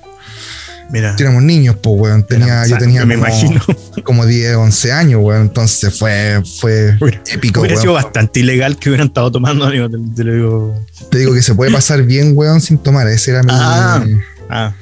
Mira. 0.88 1.16
éramos 1.18 1.42
niños, 1.42 1.76
pues, 1.82 1.96
weón. 1.98 2.24
Tenía, 2.26 2.64
yo 2.66 2.78
tenía 2.78 3.04
me 3.04 3.16
como, 3.16 3.26
imagino. 3.26 3.60
como 4.04 4.26
10, 4.26 4.54
11 4.56 4.92
años, 4.92 5.20
weón. 5.22 5.42
Entonces 5.42 5.96
fue, 5.98 6.42
fue 6.60 6.96
Hubiera- 7.00 7.22
épico, 7.26 7.60
Hubiera 7.60 7.74
weón. 7.74 7.82
sido 7.82 7.92
bastante 7.94 8.40
ilegal 8.40 8.76
que 8.76 8.90
hubieran 8.90 9.08
estado 9.08 9.30
tomando, 9.32 9.64
amigo. 9.66 9.88
Te, 9.90 9.96
te 10.14 10.24
lo 10.24 10.32
digo. 10.34 10.84
Te 11.10 11.18
digo 11.18 11.34
que 11.34 11.42
se 11.42 11.54
puede 11.54 11.72
pasar 11.72 12.02
bien, 12.04 12.32
weón, 12.34 12.60
sin 12.60 12.78
tomar. 12.78 13.08
Ese 13.08 13.32
era 13.32 13.42
mi. 13.42 13.48
Ah. 13.52 14.04
Ah, 14.48 14.74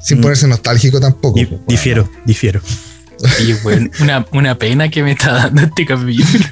Sin 0.00 0.18
Mm. 0.18 0.22
ponerse 0.22 0.46
nostálgico 0.46 1.00
tampoco. 1.00 1.38
di- 1.38 1.46
pues, 1.46 1.58
weón. 1.58 1.66
difiero, 1.68 2.10
difiero. 2.24 2.60
Oye, 3.40 3.56
weón, 3.64 3.90
una, 4.00 4.24
una 4.32 4.56
pena 4.56 4.88
que 4.90 5.02
me 5.02 5.12
está 5.12 5.32
dando 5.32 5.62
este 5.62 5.86
capítulo. 5.86 6.44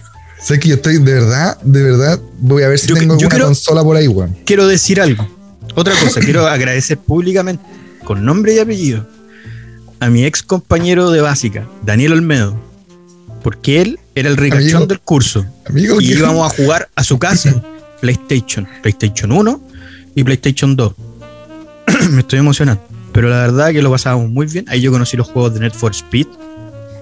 Sé 0.47 0.61
que 0.61 0.69
yo 0.69 0.77
estoy, 0.77 0.99
de 0.99 1.13
verdad, 1.13 1.61
de 1.61 1.83
verdad, 1.83 2.21
voy 2.39 2.63
a 2.63 2.69
ver 2.69 2.79
si 2.79 2.87
Yo 2.87 2.95
tengo 2.95 3.19
yo 3.19 3.27
alguna 3.27 3.47
consola 3.47 3.83
por 3.83 3.97
ahí, 3.97 4.07
weón. 4.07 4.37
Quiero 4.45 4.69
decir 4.69 5.01
algo. 5.01 5.27
Otra 5.75 5.93
cosa, 5.99 6.21
quiero 6.21 6.47
agradecer 6.47 6.99
públicamente, 6.99 7.65
con 8.05 8.25
nombre 8.25 8.55
y 8.55 8.61
apellido, 8.61 9.05
a 9.99 10.09
mi 10.09 10.25
ex 10.25 10.45
compañero 10.45 11.11
de 11.11 11.21
básica, 11.21 11.67
Daniel 11.85 12.13
Olmedo, 12.13 12.57
porque 13.43 13.83
él 13.83 13.99
era 14.15 14.29
el 14.29 14.37
ricachón 14.37 14.69
Amigo. 14.69 14.87
del 14.87 15.01
curso. 15.01 15.45
Amigo, 15.69 16.01
Y 16.01 16.13
íbamos 16.13 16.49
a 16.49 16.55
jugar 16.55 16.91
a 16.95 17.03
su 17.03 17.19
casa, 17.19 17.61
PlayStation, 18.01 18.69
PlayStation 18.83 19.33
1 19.33 19.61
y 20.15 20.23
PlayStation 20.23 20.77
2. 20.77 20.93
Me 22.13 22.21
estoy 22.21 22.39
emocionando. 22.39 22.85
Pero 23.13 23.31
la 23.31 23.39
verdad 23.39 23.73
que 23.73 23.83
lo 23.83 23.91
pasábamos 23.91 24.31
muy 24.31 24.47
bien. 24.47 24.65
Ahí 24.69 24.81
yo 24.81 24.93
conocí 24.93 25.17
los 25.17 25.27
juegos 25.27 25.55
de 25.55 25.59
Net 25.59 25.75
for 25.75 25.91
Speed. 25.91 26.29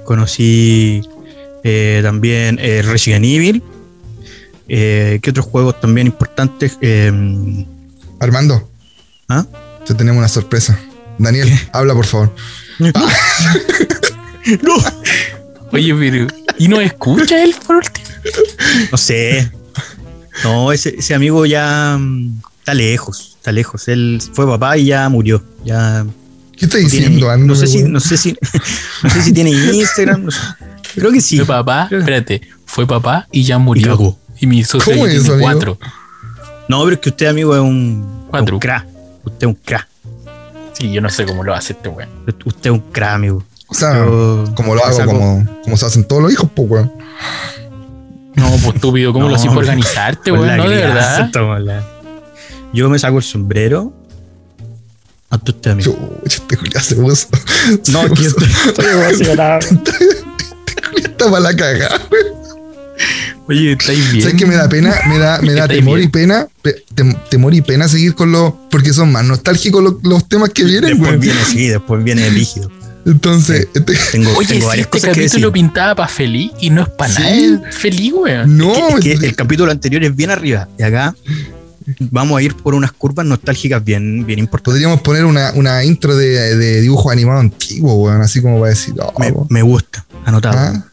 Conocí 0.07 1.02
eh, 1.64 2.00
también 2.03 2.59
eh, 2.61 2.83
Resident 2.83 3.24
Evil. 3.24 3.62
Eh, 4.68 5.18
¿Qué 5.22 5.31
otros 5.31 5.46
juegos 5.46 5.81
también 5.81 6.07
importantes? 6.07 6.79
Eh, 6.81 7.66
Armando, 8.20 8.70
¿Ah? 9.29 9.44
te 9.87 9.94
tenemos 9.94 10.18
una 10.18 10.29
sorpresa. 10.29 10.79
Daniel, 11.18 11.50
habla 11.72 11.94
por 11.94 12.07
favor. 12.07 12.35
no, 12.79 14.74
Oye, 15.72 15.94
pero. 15.94 16.27
¿Y 16.59 16.68
no 16.68 16.81
escucha 16.81 17.42
él 17.42 17.55
por 17.66 17.77
último? 17.77 18.07
no 18.92 18.96
sé. 18.98 19.50
No, 20.42 20.72
ese, 20.72 20.94
ese 20.98 21.14
amigo 21.14 21.46
ya 21.46 21.96
mm, 21.98 22.40
está 22.61 22.74
lejos. 22.74 23.35
Está 23.37 23.53
lejos. 23.53 23.87
Él 23.88 24.20
fue 24.33 24.46
papá 24.46 24.77
y 24.79 24.87
ya 24.87 25.09
murió. 25.09 25.42
Ya 25.64 26.05
¿Qué 26.57 26.64
estás 26.66 26.83
no 26.83 26.88
tiene- 26.88 27.07
diciendo, 27.07 27.31
Ando? 27.31 27.46
no 27.46 27.55
sé 27.55 27.66
si, 27.66 27.83
no 27.83 28.00
sé 28.00 28.16
si, 28.16 28.37
no 29.03 29.11
sé 29.11 29.22
si 29.22 29.33
tiene 29.33 29.50
Instagram. 29.50 30.24
no 30.24 30.31
sé. 30.31 30.38
Creo 30.94 31.12
que 31.12 31.20
sí. 31.20 31.37
Fue 31.38 31.46
papá, 31.46 31.88
espérate, 31.90 32.40
fue 32.66 32.87
papá 32.87 33.26
y 33.33 33.44
ya 33.44 33.59
murió. 33.59 34.16
Y 34.40 34.46
mi 34.46 34.62
socio 34.64 34.92
¿Cómo 34.92 35.07
es, 35.07 35.30
cuatro. 35.40 35.78
No, 36.68 36.83
pero 36.85 36.94
es 36.94 37.00
que 37.00 37.11
usted, 37.11 37.26
amigo, 37.26 37.54
es 37.54 37.61
un, 37.61 38.26
Cuatro. 38.30 38.57
un 38.57 38.61
crack. 38.61 38.87
Usted 39.24 39.38
es 39.40 39.46
un 39.48 39.54
crack. 39.54 39.88
Sí, 40.72 40.90
yo 40.92 41.00
no 41.00 41.09
sé 41.11 41.24
cómo 41.24 41.44
lo 41.44 41.54
hace 41.54 41.72
este 41.74 41.88
weón. 41.88 42.09
Usted 42.44 42.70
es 42.70 42.72
un 42.72 42.80
crack, 42.90 43.14
amigo. 43.14 43.44
O 43.68 43.74
sea, 43.74 43.94
Yo- 44.04 44.44
como 44.54 44.74
lo 44.74 44.85
hago, 44.85 44.96
saco- 44.96 45.12
como, 45.12 45.46
como 45.62 45.76
se 45.76 45.87
hacen 45.87 46.04
todos 46.04 46.22
los 46.22 46.33
hijos, 46.33 46.50
pues, 46.54 46.68
weón. 46.70 46.92
No, 48.35 48.48
pues 48.62 48.74
estúpido, 48.74 49.12
¿cómo 49.12 49.24
No, 49.26 49.30
lo 49.30 49.37
haces 49.37 49.50
organizarte, 49.50 50.33
weón? 50.33 50.46
la 50.48 50.57
No, 50.57 50.68
de 50.68 50.76
verdad. 50.76 51.30
Yo 52.72 52.88
me 52.90 52.98
saco 52.98 53.18
el 53.18 53.22
sombrero. 53.22 53.92
Ante 55.30 55.50
usted, 55.52 55.70
amigo. 55.72 55.92
Chucha, 55.92 56.37
este 56.42 56.57
Julián 56.57 56.83
se 56.83 56.96
puso. 56.96 57.28
No, 57.92 58.02
puso- 58.09 58.37
estoy, 58.66 58.87
estoy 59.11 59.26
para 61.18 61.40
la 61.40 61.57
cagada, 61.57 62.00
weón. 62.11 62.44
Oye, 63.46 63.72
¿estáis 63.72 64.11
bien? 64.12 64.22
¿Sabes 64.24 64.38
que 64.38 64.46
me 64.46 64.54
da 64.54 64.68
pena? 64.68 64.94
Me 65.09 65.18
da, 65.18 65.40
me 65.42 65.52
da 65.54 65.68
temor 65.68 65.96
bien. 65.96 66.09
y 66.09 66.12
pena. 66.12 66.46
pe- 66.62 66.83
tem- 66.94 67.18
temor 67.28 67.52
y 67.54 67.61
pena 67.61 67.88
seguir 67.88 68.14
con 68.14 68.33
los. 68.33 68.54
Porque 68.70 68.92
son 68.92 69.12
más 69.12 69.24
nostálgicos 69.24 69.83
los, 69.83 69.94
los 70.02 70.26
temas 70.28 70.50
que 70.50 70.64
vienen, 70.64 70.98
Después 70.98 71.20
viene, 71.20 71.40
sí, 71.44 71.68
después 71.68 72.02
viene 72.02 72.28
rígido. 72.30 72.70
Entonces, 73.07 73.68
este- 73.74 73.98
Tengo, 74.12 74.33
Oye, 74.35 74.48
tengo 74.48 74.66
varias 74.68 74.87
este 74.87 74.98
cosas 74.98 75.11
que 75.14 75.20
decir. 75.22 75.30
capítulo 75.33 75.52
pintaba 75.52 75.94
para 75.94 76.09
feliz 76.09 76.52
y 76.61 76.70
no 76.70 76.83
es 76.85 76.88
para 76.88 77.12
Sí. 77.12 77.22
nadie 77.22 77.61
feliz, 77.70 78.12
weón. 78.14 78.57
no, 78.57 78.72
Es 78.96 79.00
que 79.00 79.12
el 79.12 79.37
capítulo 79.37 79.70
anterior 79.70 80.02
es 80.04 80.16
bien 80.16 80.30
arriba. 80.30 80.68
Y 80.78 80.83
acá 80.85 81.14
vamos 81.98 82.38
a 82.38 82.42
ir 82.42 82.54
por 82.57 82.74
unas 82.74 82.92
curvas 82.92 83.26
nostálgicas 83.26 83.85
bien, 83.85 84.24
bien 84.24 84.38
importantes. 84.38 84.72
podríamos 84.72 85.02
poner 85.02 85.26
una, 85.26 85.52
una 85.54 85.85
intro 85.85 86.16
de, 86.16 86.57
de 86.57 86.80
dibujo 86.80 87.11
animado 87.11 87.40
antiguo, 87.40 87.94
weón. 87.96 88.22
Así 88.22 88.40
como 88.40 88.59
para 88.59 88.70
decir, 88.70 88.94
oh, 88.98 89.12
Me, 89.20 89.35
me 89.50 89.61
gusta. 89.61 90.07
Anotado. 90.24 90.56
¿Ah? 90.58 90.84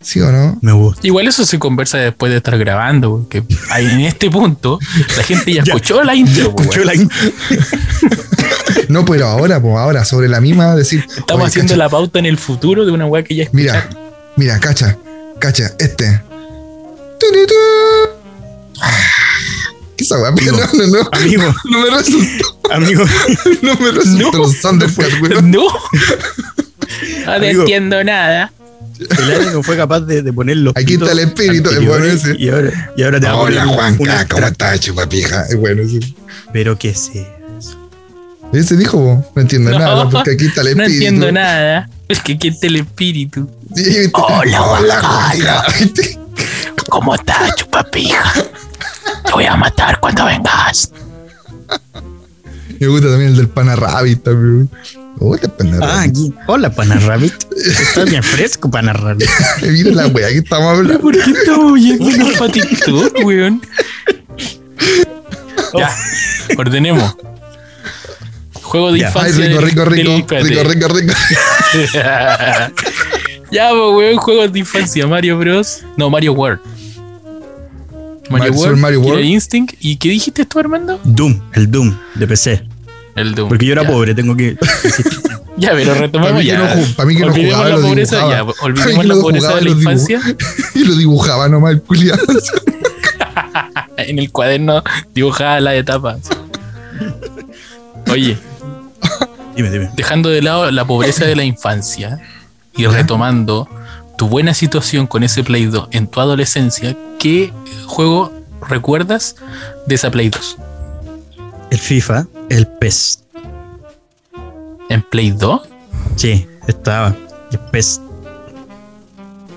¿Sí 0.00 0.20
o 0.20 0.30
no? 0.30 0.58
Me 0.62 0.72
gusta. 0.72 1.04
Igual 1.06 1.26
eso 1.26 1.44
se 1.44 1.58
conversa 1.58 1.98
después 1.98 2.30
de 2.30 2.38
estar 2.38 2.56
grabando, 2.56 3.10
porque 3.18 3.42
en 3.78 4.00
este 4.02 4.30
punto 4.30 4.78
la 5.16 5.22
gente 5.24 5.52
ya 5.52 5.62
Ya. 5.64 5.72
escuchó 5.74 6.02
la 6.04 6.14
intro, 6.14 6.48
Escuchó 6.56 6.84
la 6.84 6.94
in- 6.94 7.10
No, 8.88 9.04
pero 9.04 9.26
ahora, 9.26 9.60
pues 9.60 9.76
ahora, 9.76 10.04
sobre 10.04 10.28
la 10.28 10.40
misma, 10.40 10.74
decir. 10.76 11.04
Estamos 11.16 11.42
oye, 11.42 11.48
haciendo 11.48 11.72
cacha, 11.72 11.78
la 11.78 11.88
pauta 11.88 12.18
en 12.20 12.26
el 12.26 12.38
futuro 12.38 12.86
de 12.86 12.92
una 12.92 13.06
weá 13.06 13.22
que 13.24 13.34
ya 13.34 13.42
escucharon. 13.44 13.82
Mira, 13.90 14.10
mira, 14.36 14.60
cacha, 14.60 14.96
cacha, 15.40 15.72
este. 15.78 16.22
Ah, 18.80 18.90
¿Qué 19.96 20.04
esa 20.04 20.16
weá? 20.18 20.28
Amigo. 20.28 20.52
No, 20.56 20.66
no, 20.74 20.86
no. 20.86 21.08
Amigo, 21.12 21.54
No 21.64 21.78
me 21.80 21.90
resultó, 21.90 22.44
amigo. 22.70 23.04
no 23.62 23.74
me 23.76 23.90
resultó 23.90 24.30
No, 24.32 24.38
los 24.38 24.60
Thundercats, 24.60 25.20
weón. 25.20 25.50
No. 25.50 25.62
No 26.80 26.86
te 27.24 27.30
Amigo. 27.32 27.60
entiendo 27.62 28.02
nada. 28.04 28.52
El 28.98 29.30
aire 29.30 29.50
no 29.52 29.62
fue 29.62 29.76
capaz 29.76 30.00
de, 30.00 30.22
de 30.22 30.32
poner 30.32 30.56
los 30.56 30.76
Aquí 30.76 30.94
está 30.94 31.12
el 31.12 31.20
espíritu, 31.20 31.70
bueno 31.86 32.04
ese. 32.04 32.34
Y 32.38 32.48
ahora, 32.48 32.92
y 32.96 33.02
ahora 33.02 33.20
te 33.20 33.26
va 33.26 33.32
a 33.32 33.36
Hola, 33.36 33.62
un- 33.66 33.74
Juanca, 33.74 34.02
una 34.02 34.28
¿cómo 34.28 34.46
estás, 34.46 34.80
chupapija? 34.80 35.46
Es 35.46 35.56
bueno, 35.56 35.82
sí. 35.88 36.16
Pero 36.52 36.76
qué 36.78 36.94
sé. 36.94 37.26
Ese 38.52 38.76
dijo, 38.76 38.98
vos, 38.98 39.24
no 39.36 39.42
entiendo 39.42 39.70
No, 39.70 39.78
nada, 39.78 40.08
porque 40.08 40.32
aquí 40.32 40.46
está 40.46 40.62
el 40.62 40.76
No 40.76 40.82
espíritu. 40.82 41.04
entiendo 41.06 41.32
nada. 41.32 41.88
Es 42.08 42.20
que 42.20 42.32
aquí 42.32 42.48
está 42.48 42.66
el 42.66 42.76
espíritu. 42.76 43.48
Sí, 43.74 43.82
¿viste? 43.84 44.10
Hola, 44.14 44.58
Juanca, 44.62 45.64
¿viste? 45.78 46.18
¿Cómo 46.88 47.14
estás, 47.14 47.54
chupapija? 47.56 48.32
Te 49.26 49.32
voy 49.32 49.44
a 49.44 49.54
matar 49.56 50.00
cuando 50.00 50.24
vengas. 50.24 50.90
Me 52.80 52.86
gusta 52.86 53.08
también 53.10 53.30
el 53.32 53.36
del 53.36 53.48
Pana 53.48 53.76
Rabbit 53.76 54.22
también. 54.22 54.70
Hola, 55.20 55.48
Pana 55.48 55.78
Ah, 55.82 55.86
Rabbit. 56.00 56.10
aquí. 56.10 56.34
Hola. 56.46 56.72
Está 57.66 58.04
bien 58.04 58.22
fresco, 58.22 58.70
Pana 58.70 58.92
Rabbit. 58.92 59.28
Mira 59.62 59.90
la 59.92 60.06
weá 60.08 60.28
que 60.28 60.38
estamos 60.38 60.78
hablando. 60.78 61.00
¿Por 61.00 61.12
qué 61.22 61.30
estamos 61.30 61.80
yendo 61.80 62.06
para 62.38 62.52
TikTok, 62.52 63.24
weón? 63.24 63.60
Ya, 65.76 65.90
ordenemos. 66.56 67.16
Juego 68.62 68.92
de 68.92 69.00
Ya. 69.00 69.06
Ay, 69.08 69.12
infancia. 69.30 69.46
rico, 69.46 69.60
rico, 69.60 69.84
rico, 69.86 70.36
rico, 70.40 70.62
rico, 70.64 70.88
rico. 70.88 71.14
ya, 73.50 73.70
pues, 73.70 73.94
weón, 73.96 74.16
juegos 74.18 74.52
de 74.52 74.58
infancia. 74.58 75.06
Mario 75.06 75.38
Bros. 75.38 75.82
No, 75.96 76.10
Mario 76.10 76.32
World. 76.34 76.60
Mario 78.30 78.52
Mario- 78.52 78.52
World, 78.60 78.78
Mario 78.78 79.00
Killer 79.00 79.14
World. 79.14 79.26
Instinct. 79.30 79.74
¿Y 79.80 79.96
qué 79.96 80.10
dijiste 80.10 80.44
tú, 80.44 80.58
Armando? 80.58 81.00
Doom, 81.04 81.40
el 81.54 81.70
Doom 81.70 81.96
de 82.14 82.26
PC. 82.26 82.62
El 83.20 83.34
Doom. 83.34 83.48
Porque 83.48 83.66
yo 83.66 83.72
era 83.72 83.82
Ya. 83.82 83.88
pobre, 83.90 84.14
tengo 84.14 84.36
que. 84.36 84.56
Ya, 85.58 85.72
pero 85.72 85.92
Para 86.12 86.38
que 86.38 86.44
ya. 86.44 86.56
no, 86.58 86.66
ju- 86.68 86.94
para 86.94 87.08
mí 87.08 87.16
que 87.16 87.22
no 87.22 87.32
olvidemos 87.32 87.54
jugaba, 87.56 87.68
la 87.70 87.76
lo 87.78 87.82
pobreza, 87.88 88.16
dibujaba. 88.18 88.52
ya. 88.52 88.62
Olvidemos 88.62 89.04
la 89.42 89.54
de 89.56 89.62
la 89.62 89.70
infancia. 89.70 90.20
Y 90.76 90.84
lo 90.84 90.94
dibujaba 90.94 91.48
nomás 91.48 91.72
el 91.72 91.82
culiado. 91.82 92.22
en 93.96 94.18
el 94.20 94.30
cuaderno 94.30 94.84
dibujada 95.12 95.60
la 95.60 95.74
etapa. 95.74 96.16
Oye, 98.10 98.38
Dime, 99.56 99.70
dime. 99.70 99.90
dejando 99.96 100.28
de 100.28 100.42
lado 100.42 100.70
la 100.70 100.84
pobreza 100.86 101.24
de 101.24 101.34
la 101.36 101.42
infancia 101.44 102.20
y 102.76 102.86
retomando 102.86 103.68
tu 104.16 104.28
buena 104.28 104.54
situación 104.54 105.06
con 105.08 105.24
ese 105.24 105.42
Play 105.44 105.66
2 105.66 105.88
en 105.90 106.06
tu 106.06 106.20
adolescencia, 106.20 106.96
¿qué 107.18 107.52
juego 107.86 108.32
recuerdas 108.68 109.36
de 109.86 109.94
esa 109.96 110.10
Play 110.12 110.30
2? 110.30 110.56
El 111.70 111.78
FIFA, 111.78 112.26
el 112.50 112.66
PES. 112.66 113.24
¿En 114.88 115.02
Play 115.02 115.30
2? 115.32 115.60
Sí, 116.16 116.46
estaba. 116.66 117.14
El 117.52 117.58
PES. 117.70 118.00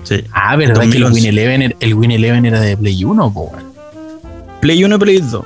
Sí. 0.04 0.24
Ah, 0.32 0.56
¿verdad 0.56 0.80
que 0.80 0.96
el 0.96 1.02
2011. 1.04 1.14
Win 1.14 1.26
Eleven, 1.26 1.62
era- 1.62 1.76
el 1.80 1.94
Win 1.94 2.10
Eleven 2.10 2.44
era 2.44 2.60
de 2.60 2.76
Play 2.76 3.02
1? 3.04 3.32
Po? 3.32 3.52
Play 4.60 4.84
1, 4.84 4.98
Play 4.98 5.18
2. 5.20 5.44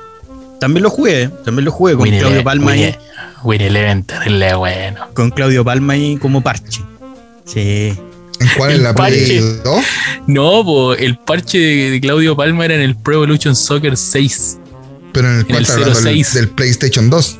También 0.59 0.83
lo 0.83 0.89
jugué, 0.89 1.29
también 1.45 1.65
lo 1.65 1.71
jugué 1.71 1.93
con 1.93 2.03
Win 2.03 2.11
Claudio 2.13 2.27
Eleven, 2.27 2.43
Palma 2.43 2.71
Win, 2.71 2.83
ahí. 2.83 2.95
Win 3.43 3.61
Eleven, 3.61 4.03
terrible 4.03 4.55
bueno. 4.55 5.05
Con 5.13 5.29
Claudio 5.29 5.63
Palma 5.63 5.93
ahí 5.93 6.17
como 6.17 6.41
parche. 6.41 6.81
Sí. 7.45 7.93
¿En 8.39 8.47
cuál? 8.57 8.71
¿En 8.73 8.83
la 8.83 8.93
Play 8.93 9.11
parche. 9.11 9.41
2? 9.63 9.85
No, 10.27 10.63
po, 10.65 10.93
el 10.95 11.17
parche 11.17 11.57
de 11.59 12.01
Claudio 12.01 12.35
Palma 12.35 12.65
era 12.65 12.75
en 12.75 12.81
el 12.81 12.95
Pro 12.95 13.13
Evolution 13.15 13.55
Soccer 13.55 13.95
6. 13.95 14.57
Pero 15.17 15.31
en 15.31 15.39
el 15.39 15.45
cual 15.45 15.57
el 15.57 15.61
está 15.63 15.73
hablando 15.73 15.99
del, 16.01 16.13
06. 16.15 16.33
del 16.35 16.49
PlayStation 16.49 17.09
2. 17.09 17.39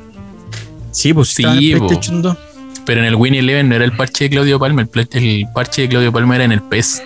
Sí, 0.92 1.14
pues 1.14 1.30
Sí, 1.30 1.44
en 1.44 1.50
el. 1.50 1.78
PlayStation 1.78 2.22
2. 2.24 2.38
Pero 2.86 3.02
en 3.02 3.06
el 3.06 3.16
Win 3.16 3.36
Eleven 3.36 3.70
no 3.70 3.76
era 3.76 3.86
el 3.86 3.92
parche 3.96 4.24
de 4.26 4.30
Claudio 4.32 4.58
Palma, 4.60 4.82
el, 4.82 5.08
el 5.12 5.46
parche 5.54 5.84
de 5.84 5.90
Claudio 5.90 6.12
Palma 6.12 6.36
era 6.36 6.46
en 6.46 6.54
el 6.54 6.62
PES. 6.64 7.04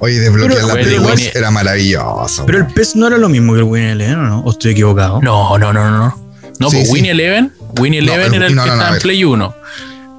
Oye, 0.00 0.20
desbloquear 0.20 0.54
Pero- 0.60 0.68
la 0.68 0.74
Play 0.74 0.94
igual- 0.94 1.16
2 1.18 1.30
era 1.34 1.50
maravilloso. 1.50 2.46
Pero 2.46 2.58
el 2.58 2.66
PES 2.68 2.96
no 2.96 3.08
era 3.08 3.18
lo 3.18 3.28
mismo 3.28 3.52
que 3.54 3.58
el 3.58 3.64
Win 3.64 3.82
Eleven, 3.84 4.18
¿o 4.20 4.22
no? 4.22 4.40
¿O 4.40 4.50
estoy 4.52 4.70
equivocado? 4.72 5.20
No, 5.20 5.58
no, 5.58 5.72
no, 5.72 5.90
no. 5.90 6.28
No, 6.60 6.70
Sí, 6.70 6.76
pues 6.76 6.86
sí. 6.88 6.92
Win 6.94 7.06
Eleven 7.06 7.52
Win 7.78 7.94
Eleven 7.94 8.26
el- 8.28 8.34
era 8.34 8.46
el 8.46 8.54
no, 8.54 8.62
que 8.62 8.70
no, 8.70 8.76
no, 8.76 8.80
estaba 8.82 8.96
en. 8.96 9.02
Play 9.02 9.24
1. 9.24 9.54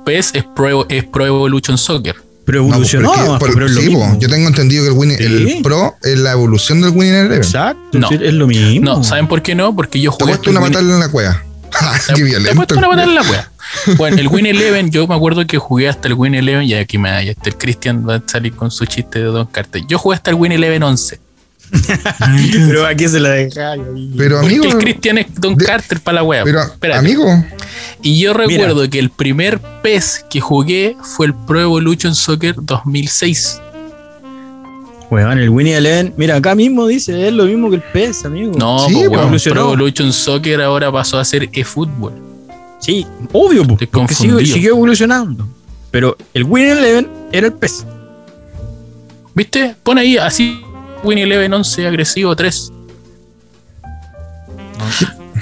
PES 0.05 0.31
es 0.35 0.43
Pro, 0.55 0.85
es 0.89 1.03
Pro 1.05 1.25
Evolution 1.25 1.77
Soccer. 1.77 2.15
Pero 2.49 2.63
No, 2.63 2.69
evolucionó, 2.69 3.38
pero 3.39 3.69
sí, 3.69 3.81
mismo. 3.89 4.17
yo 4.19 4.27
tengo 4.27 4.47
entendido 4.47 4.83
que 4.83 4.89
el, 4.89 4.97
Win, 4.97 5.12
Sí. 5.15 5.23
el 5.23 5.62
Pro 5.62 5.95
es 6.01 6.17
la 6.17 6.31
evolución 6.31 6.81
del 6.81 6.89
Winning 6.91 7.13
Eleven. 7.13 7.38
Exacto, 7.38 7.99
No. 7.99 8.09
es 8.09 8.33
lo 8.33 8.47
mismo. 8.47 8.85
No, 8.85 9.03
¿saben 9.03 9.27
por 9.27 9.43
qué 9.43 9.53
no? 9.53 9.75
Porque 9.75 10.01
yo 10.01 10.09
Te 10.12 10.23
jugué. 10.23 10.33
he 10.33 10.35
puesto 10.38 10.49
una 10.49 10.62
patada 10.62 10.81
en 10.93 10.99
la 10.99 11.09
cueva. 11.09 11.43
Win- 11.43 11.69
Qué 12.07 12.13
Te 12.15 12.19
he 12.21 12.23
violento. 12.23 12.55
puesto 12.55 12.75
una 12.79 12.88
patada 12.89 13.03
en 13.07 13.13
la 13.15 13.21
wea. 13.21 13.51
Bueno, 13.97 14.17
el 14.17 14.27
Win 14.29 14.47
Eleven, 14.47 14.89
yo 14.89 15.05
me 15.05 15.13
acuerdo 15.13 15.45
que 15.45 15.59
jugué 15.59 15.88
hasta 15.89 16.07
el 16.07 16.15
Win 16.15 16.33
Eleven, 16.33 16.63
y 16.63 16.73
aquí 16.73 16.97
me 16.97 17.09
ya 17.23 17.31
está 17.33 17.49
el 17.49 17.55
Cristian 17.57 18.03
va 18.09 18.15
a 18.15 18.23
salir 18.25 18.53
con 18.55 18.71
su 18.71 18.83
chiste 18.88 19.19
de 19.19 19.25
Don 19.25 19.45
Carter. 19.45 19.83
Yo 19.88 19.99
jugué 19.99 20.15
hasta 20.15 20.31
el 20.31 20.35
Win 20.38 20.51
Eleven 20.53 20.81
11. 20.81 21.19
Pero 22.67 22.86
aquí 22.88 23.08
se 23.08 23.19
la 23.19 23.32
ahí. 23.34 23.49
Pero 24.17 24.39
Porque 24.41 24.55
amigo, 24.55 24.65
el 24.65 24.77
Cristian 24.77 25.17
es 25.19 25.27
Don 25.36 25.55
de- 25.55 25.65
Carter 25.65 25.99
para 25.99 26.15
la 26.15 26.23
wea. 26.23 26.43
pero 26.43 26.62
Espérate. 26.63 26.99
amigo, 26.99 27.25
Y 28.01 28.19
yo 28.19 28.34
recuerdo 28.34 28.89
que 28.89 28.99
el 28.99 29.10
primer 29.10 29.60
PES 29.82 30.25
que 30.29 30.39
jugué 30.41 30.95
fue 31.01 31.27
el 31.27 31.34
Pro 31.34 31.60
Evolution 31.62 32.15
Soccer 32.15 32.55
2006. 32.60 33.62
Weón, 35.12 35.39
el 35.39 35.49
Winnie 35.49 35.75
Eleven, 35.75 36.13
mira, 36.17 36.36
acá 36.36 36.53
mismo 36.53 36.86
dice, 36.86 37.27
es 37.27 37.34
lo 37.34 37.45
mismo 37.45 37.69
que 37.71 37.77
el 37.77 37.82
PES, 37.82 38.25
amigo. 38.25 38.51
No, 38.58 38.88
Sí, 38.88 38.93
po. 38.93 38.99
weón. 39.12 39.38
Pro 39.43 39.62
Evolution 39.73 40.13
Soccer 40.13 40.62
ahora 40.62 40.91
pasó 40.91 41.17
a 41.17 41.25
ser 41.25 41.49
eFootball. 41.51 42.13
Sí, 42.79 43.05
obvio, 43.34 43.63
Estoy 43.63 43.88
porque 43.88 44.13
sigue- 44.13 44.67
evolucionando. 44.69 45.47
Pero 45.91 46.15
el 46.36 46.43
Winnie 46.43 46.71
Eleven 46.71 47.08
era 47.32 47.47
el 47.47 47.53
PES. 47.53 47.86
¿Viste? 49.34 49.75
Pon 49.84 49.97
ahí 49.97 50.17
así 50.17 50.62
Win 51.03 51.17
Eleven 51.17 51.53
11 51.53 51.88
agresivo 51.88 52.35
3. 52.35 52.71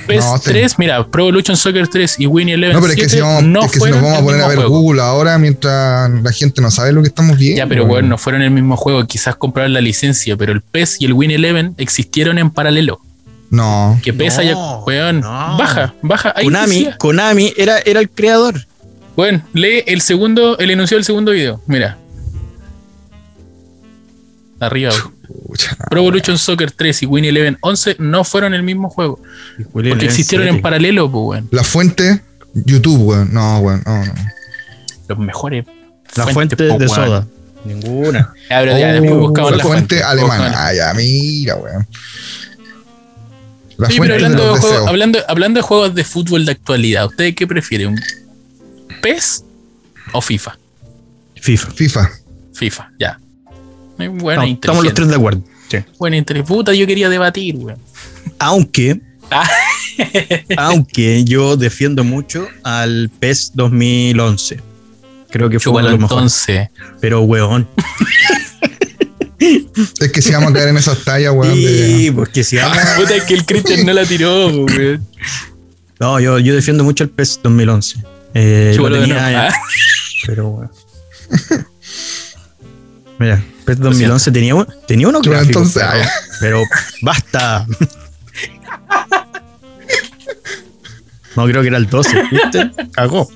PES 0.07 0.23
No, 0.25 0.39
te- 0.39 0.51
3, 0.51 0.79
mira, 0.79 1.05
Pro 1.05 1.23
Evolution 1.23 1.57
Soccer 1.57 1.87
3 1.87 2.19
y 2.19 2.27
Win 2.27 2.47
Eleven 2.49 2.75
no, 2.75 2.81
pero 2.81 2.93
es 2.93 2.99
que 2.99 3.09
7 3.09 3.15
si, 3.15 3.21
vamos, 3.21 3.43
no 3.43 3.63
es 3.63 3.71
que 3.71 3.79
si 3.79 3.89
nos 3.89 4.01
vamos 4.01 4.19
a 4.19 4.23
poner 4.23 4.41
a 4.41 4.47
ver 4.47 4.57
juego. 4.57 4.79
Google 4.79 5.01
ahora 5.01 5.37
mientras 5.37 6.09
la 6.09 6.31
gente 6.31 6.61
no 6.61 6.71
sabe 6.71 6.93
lo 6.93 7.01
que 7.01 7.09
estamos 7.09 7.37
viendo. 7.37 7.57
Ya, 7.57 7.67
pero 7.67 7.85
bueno, 7.85 8.07
no 8.07 8.17
fueron 8.17 8.41
el 8.41 8.51
mismo 8.51 8.77
juego. 8.77 9.05
Quizás 9.05 9.35
compraron 9.35 9.73
la 9.73 9.81
licencia, 9.81 10.37
pero 10.37 10.53
el 10.53 10.61
PES 10.61 11.01
y 11.01 11.05
el 11.05 11.13
Win 11.13 11.31
Eleven 11.31 11.73
existieron 11.77 12.37
en 12.37 12.49
paralelo. 12.51 13.01
No. 13.49 13.99
Que 14.01 14.13
PES 14.13 14.35
No, 14.35 14.41
haya. 14.41 14.55
Weón, 14.85 15.19
no. 15.21 15.57
baja, 15.57 15.93
baja. 16.01 16.33
Ahí 16.37 16.45
Konami, 16.45 16.75
decía. 16.75 16.97
Konami 16.97 17.53
era, 17.57 17.79
era 17.79 17.99
el 17.99 18.09
creador. 18.09 18.65
Bueno, 19.17 19.41
lee 19.53 19.83
el 19.87 19.99
segundo, 20.01 20.57
el 20.57 20.71
enunciado 20.71 20.99
del 20.99 21.05
segundo 21.05 21.31
video. 21.33 21.61
Mira. 21.67 21.97
Arriba. 24.59 24.91
Pucha. 25.27 25.75
Pro 25.89 25.99
Evolution 26.01 26.37
Soccer 26.37 26.71
3 26.71 27.03
y 27.03 27.05
Win 27.05 27.25
Eleven 27.25 27.57
11 27.61 27.97
no 27.99 28.23
fueron 28.23 28.53
el 28.53 28.63
mismo 28.63 28.89
juego. 28.89 29.21
Porque 29.73 30.05
existieron 30.05 30.47
en 30.47 30.61
paralelo, 30.61 31.11
pues, 31.11 31.23
weón. 31.23 31.49
La 31.51 31.63
fuente, 31.63 32.21
YouTube, 32.53 33.01
weón. 33.01 33.33
No, 33.33 33.59
weón, 33.59 33.83
no, 33.85 34.05
no. 34.05 34.13
Los 35.07 35.19
mejores. 35.19 35.65
La 36.15 36.27
fuente 36.27 36.55
po, 36.55 36.63
de 36.63 36.71
weón. 36.73 36.89
soda. 36.89 37.27
Ninguna. 37.65 38.33
Ya, 38.49 38.59
pero 38.59 38.77
ya, 38.77 38.93
después 38.93 39.11
Oh, 39.11 39.19
buscamos 39.19 39.51
la 39.51 39.57
la 39.57 39.63
fuente 39.63 40.03
alemana. 40.03 40.53
Ah, 40.67 40.73
ya, 40.73 40.93
mira, 40.93 41.55
weón. 41.55 41.87
La 43.77 43.89
Sí, 43.89 43.99
pero 43.99 44.15
de 44.17 44.25
hablando 44.25 44.55
de, 44.55 44.75
hablando, 44.87 45.19
hablando 45.27 45.57
de 45.59 45.61
juegos 45.61 45.93
de 45.93 46.03
fútbol 46.03 46.45
de 46.45 46.53
actualidad, 46.53 47.05
¿ustedes 47.05 47.35
qué 47.35 47.45
prefieren? 47.45 47.89
¿Un 47.89 47.99
¿PES 49.01 49.43
o 50.13 50.21
FIFA? 50.21 50.57
FIFA. 51.35 51.71
FIFA. 51.71 52.11
FIFA, 52.53 52.91
ya. 52.99 53.19
No, 53.97 54.43
estamos 54.43 54.83
los 54.83 54.93
tres 54.93 55.07
de 55.07 55.15
acuerdo. 55.15 55.41
Sí. 55.69 55.77
Buena, 55.97 56.17
inteligente. 56.17 56.47
Puta, 56.53 56.73
yo 56.73 56.87
quería 56.87 57.09
debatir, 57.09 57.55
weón. 57.57 57.79
Aunque, 58.39 59.01
Ah. 59.29 59.49
aunque 60.57 61.23
yo 61.25 61.57
defiendo 61.57 62.03
mucho 62.03 62.47
al 62.63 63.09
PES 63.19 63.51
2011. 63.55 64.61
Creo 65.29 65.49
que 65.49 65.59
fue 65.59 65.73
uno 65.73 65.85
de 65.85 65.91
los 65.91 65.99
mejores. 65.99 66.17
entonces. 66.47 66.69
Pero, 67.01 67.21
weón. 67.21 67.67
Es 69.39 70.11
que 70.11 70.21
si 70.21 70.31
vamos 70.31 70.49
a 70.49 70.53
caer 70.53 70.69
en 70.69 70.77
esas 70.77 71.03
tallas, 71.03 71.31
weón. 71.33 71.53
Sí, 71.53 72.05
de- 72.05 72.11
porque 72.13 72.43
si 72.43 72.55
vamos- 72.57 72.77
Puta, 72.97 73.15
es 73.15 73.23
que 73.23 73.33
el 73.35 73.45
Christian 73.45 73.85
no 73.85 73.93
la 73.93 74.05
tiró, 74.05 74.47
weón. 74.47 75.05
No, 75.99 76.19
yo, 76.19 76.39
yo 76.39 76.53
defiendo 76.55 76.83
mucho 76.83 77.03
el 77.03 77.09
PES 77.09 77.41
2011. 77.43 77.99
Eh, 78.33 78.73
lo 78.77 78.91
tenía, 78.91 79.31
eh, 79.31 79.35
Ah. 79.35 79.53
Pero, 80.25 80.47
weón. 80.49 80.71
Mira, 83.19 83.43
PES 83.65 83.79
2011 83.79 84.31
tenía, 84.31 84.55
un- 84.55 84.67
tenía 84.87 85.07
unos 85.07 85.21
Chúpalo 85.23 85.41
gráficos, 85.43 85.75
entonces, 85.75 86.07
pero, 86.39 86.61
pero 86.61 86.63
basta. 87.01 87.65
No, 91.35 91.45
creo 91.45 91.61
que 91.61 91.67
era 91.67 91.77
el 91.77 91.87
12, 91.87 92.23
¿viste? 92.31 92.71
Cagó. 92.91 93.29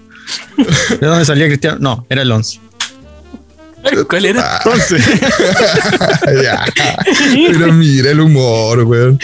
¿De 0.99 1.07
dónde 1.07 1.25
salía 1.25 1.47
Cristiano? 1.47 1.77
No, 1.79 2.05
era 2.09 2.21
el 2.23 2.31
11. 2.31 2.59
¿Cuál 4.09 4.25
era? 4.25 4.41
Ah, 4.57 4.61
Entonces, 4.63 5.03
ya. 6.43 6.65
Pero 7.51 7.73
mira 7.73 8.11
el 8.11 8.19
humor, 8.19 8.83
weón. 8.83 9.19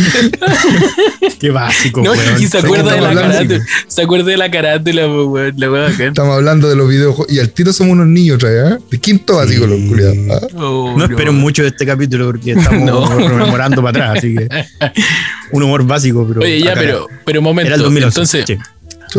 qué 1.40 1.50
básico, 1.52 2.02
No, 2.02 2.12
weón. 2.12 2.42
y 2.42 2.48
se 2.48 2.58
acuerda 2.60 2.94
de 2.96 3.02
la 3.02 3.14
carátula. 3.14 3.66
Se 3.88 4.02
acuerda 4.02 4.26
de 4.32 4.38
la 4.38 4.52
carátula, 4.52 5.08
weón. 5.08 5.54
La 5.58 5.72
weón 5.72 5.92
acá. 5.94 6.06
Estamos 6.08 6.36
hablando 6.36 6.70
de 6.70 6.76
los 6.76 6.90
videojuegos. 6.90 7.32
Y 7.32 7.40
al 7.40 7.50
tiro 7.52 7.72
somos 7.74 7.94
unos 7.94 8.08
niños 8.08 8.44
¿eh? 8.44 8.78
De 8.90 8.98
quinto 9.00 9.36
básico, 9.38 9.68
los 9.68 9.80
culiados. 9.88 10.18
¿ah? 10.32 10.48
Oh, 10.58 10.94
No 10.98 11.06
espero 11.06 11.32
mucho 11.34 11.62
de 11.62 11.70
este 11.70 11.86
capítulo 11.86 12.26
porque 12.28 12.52
estamos 12.54 12.82
No. 12.88 13.08
rememorando 13.18 13.82
para 13.84 14.06
atrás, 14.08 14.18
así 14.20 14.36
que 14.36 14.48
un 15.52 15.64
humor 15.64 15.86
básico, 15.86 16.26
pero 16.28 16.42
Oye, 16.42 16.62
ya, 16.62 16.72
acá 16.72 16.82
pero, 16.82 17.08
pero 17.26 17.42
momento. 17.42 17.68
era 17.68 17.76
el 17.76 17.82
2011. 17.84 18.08
Entonces, 18.20 18.46
sí. 18.48 18.58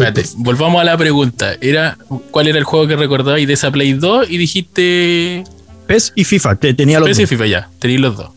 Espérate, 0.02 0.24
volvamos 0.36 0.80
a 0.80 0.84
la 0.84 0.96
pregunta. 0.96 1.54
Era, 1.60 1.96
¿Cuál 2.30 2.48
era 2.48 2.58
el 2.58 2.64
juego 2.64 2.86
que 2.86 2.96
recordabais 2.96 3.46
de 3.46 3.54
esa 3.54 3.70
Play 3.70 3.92
2? 3.94 4.30
Y 4.30 4.36
dijiste 4.38 5.44
PES 5.86 6.12
y 6.16 6.24
FIFA, 6.24 6.56
te- 6.56 6.74
tenía 6.74 7.00
los 7.00 7.08
y 7.18 7.22
dos. 7.22 7.28
FIFA 7.30 7.46
ya, 7.46 7.68
tenéis 7.78 8.00
los 8.00 8.16
dos. 8.16 8.30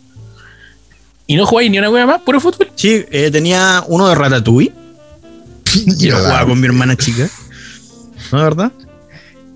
¿Y 1.28 1.36
no 1.36 1.45
jugáis 1.45 1.71
ni 1.71 1.78
una 1.80 1.89
wea 1.89 2.06
más? 2.06 2.21
¿Puro 2.21 2.39
fútbol? 2.41 2.69
Sí, 2.76 3.06
eh, 3.12 3.30
tenía 3.32 3.84
uno 3.88 4.08
de 4.10 4.15
Ratatouille, 4.15 4.71
y 6.00 6.08
lo 6.10 6.17
jugaba 6.17 6.45
con 6.45 6.60
mi 6.60 6.67
hermana 6.67 6.95
chica. 6.97 7.30
¿No 8.32 8.38
es 8.38 8.43
verdad? 8.43 8.71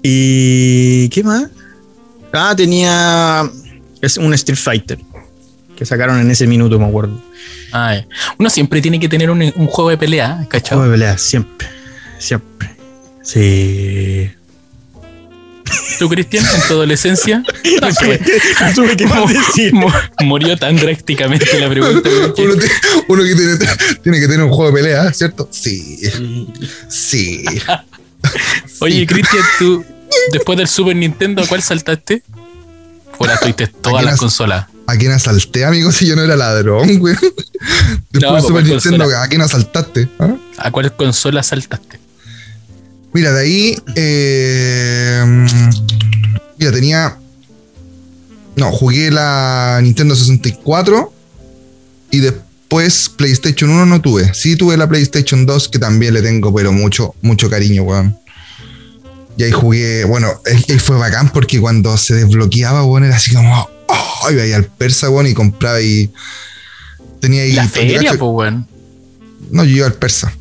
¿Y 0.03 1.09
qué 1.09 1.23
más? 1.23 1.45
Ah, 2.31 2.53
tenía 2.55 3.49
es 4.01 4.17
un 4.17 4.33
Street 4.33 4.57
Fighter 4.59 4.99
que 5.75 5.85
sacaron 5.85 6.19
en 6.19 6.29
ese 6.31 6.47
minuto, 6.47 6.77
me 6.79 6.85
acuerdo. 6.85 7.19
Ah, 7.71 7.95
ya. 7.95 8.07
Uno 8.37 8.49
siempre 8.49 8.81
tiene 8.81 8.99
que 8.99 9.09
tener 9.09 9.29
un, 9.29 9.41
un 9.41 9.67
juego 9.67 9.89
de 9.89 9.97
pelea, 9.97 10.45
¿cachai? 10.47 10.77
Juego 10.77 10.83
de 10.91 10.97
pelea, 10.97 11.17
siempre. 11.17 11.67
Siempre. 12.19 12.75
Sí. 13.23 14.31
¿Tú, 15.99 16.09
Cristian, 16.09 16.45
en 16.45 16.61
tu 16.67 16.73
adolescencia? 16.73 17.43
Qué 17.63 19.07
más 19.07 19.33
decir. 19.33 19.73
Murió 20.21 20.57
tan 20.57 20.75
drásticamente 20.75 21.59
la 21.59 21.69
pregunta. 21.69 22.09
que- 22.35 22.41
Uno, 22.43 22.55
te- 22.55 22.69
uno 23.07 23.23
que 23.23 23.35
tiene, 23.35 23.57
tiene 24.03 24.19
que 24.19 24.27
tener 24.27 24.43
un 24.43 24.51
juego 24.51 24.67
de 24.71 24.81
pelea, 24.83 25.11
¿cierto? 25.13 25.47
Sí. 25.51 25.99
Sí. 26.89 27.43
Oye, 28.81 29.05
Cristian, 29.07 29.43
tú, 29.59 29.85
después 30.31 30.57
del 30.57 30.67
Super 30.67 30.95
Nintendo, 30.95 31.43
¿a 31.43 31.47
cuál 31.47 31.61
saltaste? 31.61 32.23
Fuera, 33.17 33.37
tuviste 33.39 33.67
todas 33.67 34.03
las 34.03 34.19
consolas. 34.19 34.65
¿A 34.87 34.97
quién 34.97 35.11
asalté, 35.13 35.65
amigo? 35.65 35.91
Si 35.91 36.05
yo 36.05 36.15
no 36.15 36.21
era 36.23 36.35
ladrón, 36.35 36.99
güey. 36.99 37.15
Después 37.15 38.21
No, 38.21 38.33
del 38.33 38.41
Super 38.41 38.51
¿cuál 38.63 38.67
Nintendo, 38.67 39.03
consola? 39.05 39.23
¿a 39.23 39.27
quién 39.29 39.41
asaltaste? 39.41 40.09
¿Ah? 40.19 40.35
¿A 40.57 40.71
cuál 40.71 40.95
consola 40.95 41.41
saltaste? 41.41 41.99
Mira, 43.15 43.31
de 43.31 43.41
ahí. 43.41 43.77
eh, 43.95 45.23
mira, 46.59 46.71
tenía. 46.73 47.17
No, 48.57 48.73
jugué 48.73 49.09
la 49.09 49.79
Nintendo 49.81 50.17
64 50.17 51.13
y 52.11 52.19
después 52.19 53.07
PlayStation 53.07 53.69
1 53.69 53.85
no 53.85 54.01
tuve. 54.01 54.33
Sí 54.33 54.57
tuve 54.57 54.75
la 54.75 54.89
PlayStation 54.89 55.45
2 55.45 55.69
que 55.69 55.79
también 55.79 56.13
le 56.13 56.21
tengo, 56.21 56.53
pero 56.53 56.73
mucho, 56.73 57.15
mucho 57.21 57.49
cariño, 57.49 57.83
weón. 57.83 58.17
Y 59.37 59.43
ahí 59.43 59.51
jugué, 59.53 60.03
bueno, 60.03 60.27
ahí 60.45 60.77
fue 60.79 60.97
bacán 60.97 61.31
porque 61.31 61.61
cuando 61.61 61.95
se 61.97 62.15
desbloqueaba, 62.15 62.83
weón, 62.83 63.05
era 63.05 63.15
así 63.15 63.33
como, 63.33 63.69
oh, 63.87 64.29
y 64.29 64.35
veía 64.35 64.57
al 64.57 64.65
persa, 64.65 65.09
weón, 65.09 65.27
y 65.27 65.33
compraba 65.33 65.79
y 65.79 66.11
tenía 67.21 67.43
ahí... 67.43 67.53
La 67.53 67.69
feria, 67.69 68.09
pues, 68.09 68.19
weón. 68.19 68.67
no, 69.51 69.63
yo 69.63 69.77
iba 69.77 69.87
al 69.87 69.93
persa. 69.93 70.33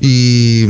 Y 0.00 0.66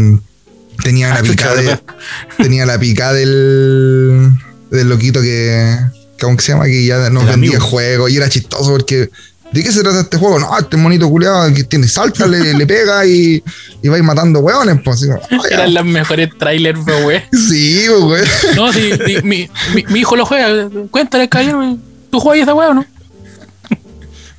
tenía 0.82 1.08
la 1.08 1.16
Ah, 1.16 1.22
pica 1.22 1.32
chucha, 1.34 1.54
de, 1.54 1.62
¿verdad? 1.62 1.80
tenía 2.38 2.66
la 2.66 2.78
pica 2.78 3.12
del, 3.12 4.30
del 4.70 4.88
loquito 4.88 5.20
que, 5.20 5.76
¿cómo 6.20 6.36
que 6.36 6.42
se 6.42 6.52
llama? 6.52 6.64
Que 6.66 6.84
ya 6.84 7.10
nos 7.10 7.26
vendía 7.26 7.60
juegos 7.60 8.10
y 8.10 8.16
era 8.16 8.28
chistoso 8.28 8.70
porque, 8.70 9.10
¿de 9.52 9.62
qué 9.62 9.72
se 9.72 9.82
trata 9.82 10.00
este 10.00 10.16
juego? 10.18 10.38
No, 10.38 10.58
este 10.58 10.76
monito 10.76 11.08
culiado 11.08 11.52
que 11.54 11.64
tiene 11.64 11.88
salta, 11.88 12.26
le, 12.26 12.54
le 12.54 12.66
pega 12.66 13.04
y, 13.06 13.42
y 13.82 13.88
va 13.88 13.94
a 13.96 13.98
ir 13.98 14.04
matando 14.04 14.40
hueones. 14.40 14.78
Pues, 14.84 15.02
así 15.02 15.08
ya. 15.08 15.20
Eran 15.50 15.74
las 15.74 15.84
mejores 15.84 16.30
trailers, 16.38 16.80
pues, 16.84 17.04
weón. 17.04 17.22
Sí, 17.32 17.84
pues, 17.88 18.00
güey. 18.00 18.22
No, 18.56 18.72
sí, 18.72 18.90
mi, 19.24 19.48
mi, 19.74 19.84
mi 19.88 20.00
hijo 20.00 20.16
lo 20.16 20.26
juega. 20.26 20.68
Cuéntale, 20.90 21.28
caballero, 21.28 21.76
¿tú 22.10 22.20
juegas 22.20 22.42
esa 22.48 22.54
o 22.54 22.74
no? 22.74 22.84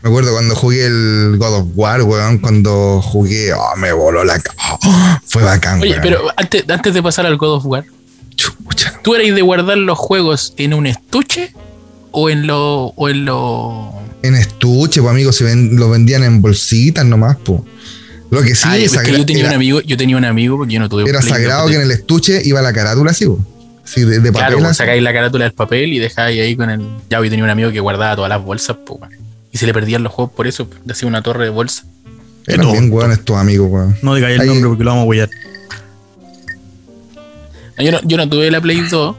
Me 0.07 0.11
acuerdo 0.13 0.31
cuando 0.31 0.55
jugué 0.55 0.85
el 0.85 1.35
God 1.37 1.53
of 1.53 1.65
War, 1.75 2.01
weón, 2.01 2.37
cuando 2.37 3.01
jugué, 3.01 3.51
oh, 3.51 3.75
me 3.75 3.91
voló 3.91 4.23
la 4.23 4.41
oh, 4.71 4.79
fue 5.25 5.43
bacán, 5.43 5.81
Oye, 5.81 5.91
weón. 5.91 6.01
pero 6.01 6.21
antes, 6.37 6.63
antes 6.69 6.93
de 6.93 7.03
pasar 7.03 7.25
al 7.25 7.35
God 7.35 7.55
of 7.55 7.65
War, 7.65 7.83
Chucha. 8.37 8.93
¿tú 9.03 9.15
eres 9.15 9.35
de 9.35 9.41
guardar 9.41 9.77
los 9.77 9.97
juegos 9.97 10.53
en 10.55 10.73
un 10.73 10.87
estuche 10.87 11.53
o 12.11 12.29
en 12.29 12.47
lo. 12.47 12.93
o 12.95 13.09
en 13.09 13.25
lo. 13.25 13.91
En 14.23 14.35
estuche, 14.35 15.01
pues 15.01 15.11
amigos, 15.11 15.35
se 15.35 15.43
ven, 15.43 15.75
lo 15.75 15.89
vendían 15.89 16.23
en 16.23 16.41
bolsitas 16.41 17.03
nomás, 17.05 17.35
pues. 17.43 17.59
Lo 18.31 18.41
que 18.43 18.55
sí 18.55 18.63
Ah, 18.65 18.77
es 18.77 18.97
que 18.97 19.11
yo 19.11 19.25
tenía 19.25 19.41
era, 19.41 19.49
un 19.49 19.55
amigo, 19.55 19.81
yo 19.81 19.97
tenía 19.97 20.15
un 20.15 20.23
amigo 20.23 20.55
porque 20.55 20.73
yo 20.75 20.79
no 20.79 20.87
tuve 20.87 21.03
era 21.09 21.21
sagrado 21.21 21.67
que 21.67 21.75
en 21.75 21.81
el 21.81 21.91
estuche 21.91 22.41
iba 22.45 22.61
la 22.61 22.71
carátula 22.71 23.11
así, 23.11 23.25
pues. 23.25 23.39
Sí, 23.83 24.05
de, 24.05 24.21
de 24.21 24.31
Claro, 24.31 24.45
papel. 24.45 24.55
pues, 24.59 24.69
así. 24.69 24.77
sacáis 24.77 25.03
la 25.03 25.11
carátula 25.11 25.43
del 25.43 25.53
papel 25.53 25.91
y 25.91 25.99
dejáis 25.99 26.39
ahí 26.39 26.55
con 26.55 26.69
el. 26.69 26.79
Ya, 27.09 27.21
yo 27.21 27.29
tenía 27.29 27.43
un 27.43 27.49
amigo 27.49 27.71
que 27.73 27.81
guardaba 27.81 28.15
todas 28.15 28.29
las 28.29 28.41
bolsas, 28.41 28.77
pues. 28.85 28.99
Y 29.57 29.59
se 29.59 29.65
le 29.65 29.73
perdían 29.73 30.03
los 30.03 30.13
juegos 30.13 30.35
por 30.35 30.45
eso, 30.45 30.69
le 30.85 30.91
hacía 30.93 31.07
una 31.07 31.23
torre 31.23 31.45
de 31.45 31.49
bolsa. 31.49 31.83
Eran 32.45 32.71
bien 32.71 32.91
weón 32.93 33.11
estos 33.11 33.35
amigos, 33.37 33.67
weón. 33.71 33.97
No 34.03 34.13
digáis 34.13 34.35
el 34.35 34.41
Ahí- 34.41 34.47
nombre 34.49 34.69
porque 34.69 34.83
lo 34.83 34.91
vamos 34.91 35.05
a 35.05 35.07
huellar. 35.07 35.29
No, 37.77 37.83
Yo 37.83 37.91
no, 37.91 37.99
yo 38.03 38.17
no 38.17 38.29
tuve 38.29 38.51
la 38.51 38.61
Play 38.61 38.81
2, 38.81 39.15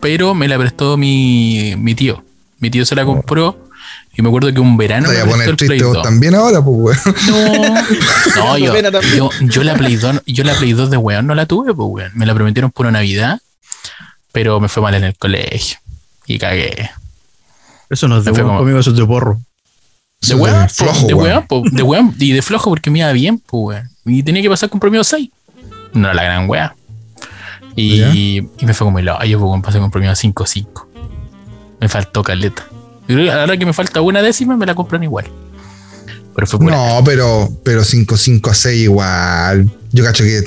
pero 0.00 0.34
me 0.34 0.48
la 0.48 0.58
prestó 0.58 0.98
mi, 0.98 1.74
mi 1.78 1.94
tío. 1.94 2.22
Mi 2.60 2.70
tío 2.70 2.84
se 2.84 2.94
la 2.94 3.06
compró 3.06 3.68
y 4.14 4.20
me 4.20 4.28
acuerdo 4.28 4.52
que 4.52 4.60
un 4.60 4.76
verano 4.76 5.08
Te 5.08 5.14
me 5.14 5.22
voy 5.24 5.32
a 5.32 5.36
prestó 5.36 5.40
poner 5.40 5.48
el 5.50 5.56
Play 5.56 5.68
triste 5.78 5.84
vos 5.86 5.94
2. 5.94 6.02
también 6.02 6.34
ahora, 6.34 6.62
pues, 6.62 6.76
weón. 6.78 6.98
No, 7.28 7.78
no 8.36 8.58
yo, 8.58 8.72
la 8.82 8.90
Play 9.74 9.96
2, 9.96 10.22
yo 10.26 10.44
la 10.44 10.54
Play 10.54 10.72
2 10.74 10.90
de 10.90 10.96
weón 10.98 11.26
no 11.26 11.34
la 11.34 11.46
tuve, 11.46 11.72
pues 11.74 11.88
weón. 11.90 12.12
Me 12.14 12.26
la 12.26 12.34
prometieron 12.34 12.70
por 12.70 12.84
una 12.84 12.98
Navidad, 12.98 13.40
pero 14.30 14.60
me 14.60 14.68
fue 14.68 14.82
mal 14.82 14.94
en 14.94 15.04
el 15.04 15.16
colegio. 15.16 15.78
Y 16.26 16.38
cagué. 16.38 16.90
Eso 17.92 18.08
no 18.08 18.18
es 18.18 18.24
de 18.24 18.32
huevo 18.32 18.48
como- 18.48 18.58
conmigo, 18.60 18.78
eso 18.80 18.90
es 18.90 18.96
de 18.96 19.06
porro. 19.06 19.40
De 20.20 20.34
po, 20.34 20.44
de 21.06 21.14
po, 21.48 21.62
de 21.70 21.82
weón, 21.82 22.14
y 22.18 22.32
de 22.32 22.42
flojo 22.42 22.70
porque 22.70 22.90
me 22.90 23.00
iba 23.00 23.12
bien, 23.12 23.38
pues 23.38 23.76
weón. 23.76 23.90
Y 24.04 24.22
tenía 24.22 24.42
que 24.42 24.48
pasar 24.48 24.68
con 24.70 24.80
promedio 24.80 25.04
6. 25.04 25.28
No 25.94 26.06
era 26.08 26.14
la 26.14 26.22
gran 26.24 26.48
weá. 26.48 26.74
Y, 27.76 28.02
y 28.38 28.66
me 28.66 28.74
fue 28.74 28.86
como 28.86 28.98
el 28.98 29.08
hoyo, 29.08 29.38
pues 29.38 29.48
weón, 29.48 29.62
pasé 29.62 29.78
con 29.78 29.90
promedio 29.90 30.12
5-5. 30.14 30.86
Me 31.80 31.88
faltó 31.88 32.22
caleta. 32.22 32.64
Y 33.08 33.14
creo 33.14 33.24
que 33.24 33.32
ahora 33.32 33.56
que 33.56 33.66
me 33.66 33.72
falta 33.72 34.00
una 34.00 34.22
décima, 34.22 34.56
me 34.56 34.64
la 34.66 34.74
compran 34.74 35.02
igual. 35.02 35.26
Pero 36.34 36.46
fue 36.46 36.58
por 36.60 36.70
No, 36.70 37.02
pero, 37.04 37.48
pero 37.64 37.82
5, 37.84 38.16
5 38.16 38.50
a 38.50 38.54
6 38.54 38.82
igual. 38.84 39.70
Yo 39.92 40.04
cacho 40.04 40.24
que 40.24 40.42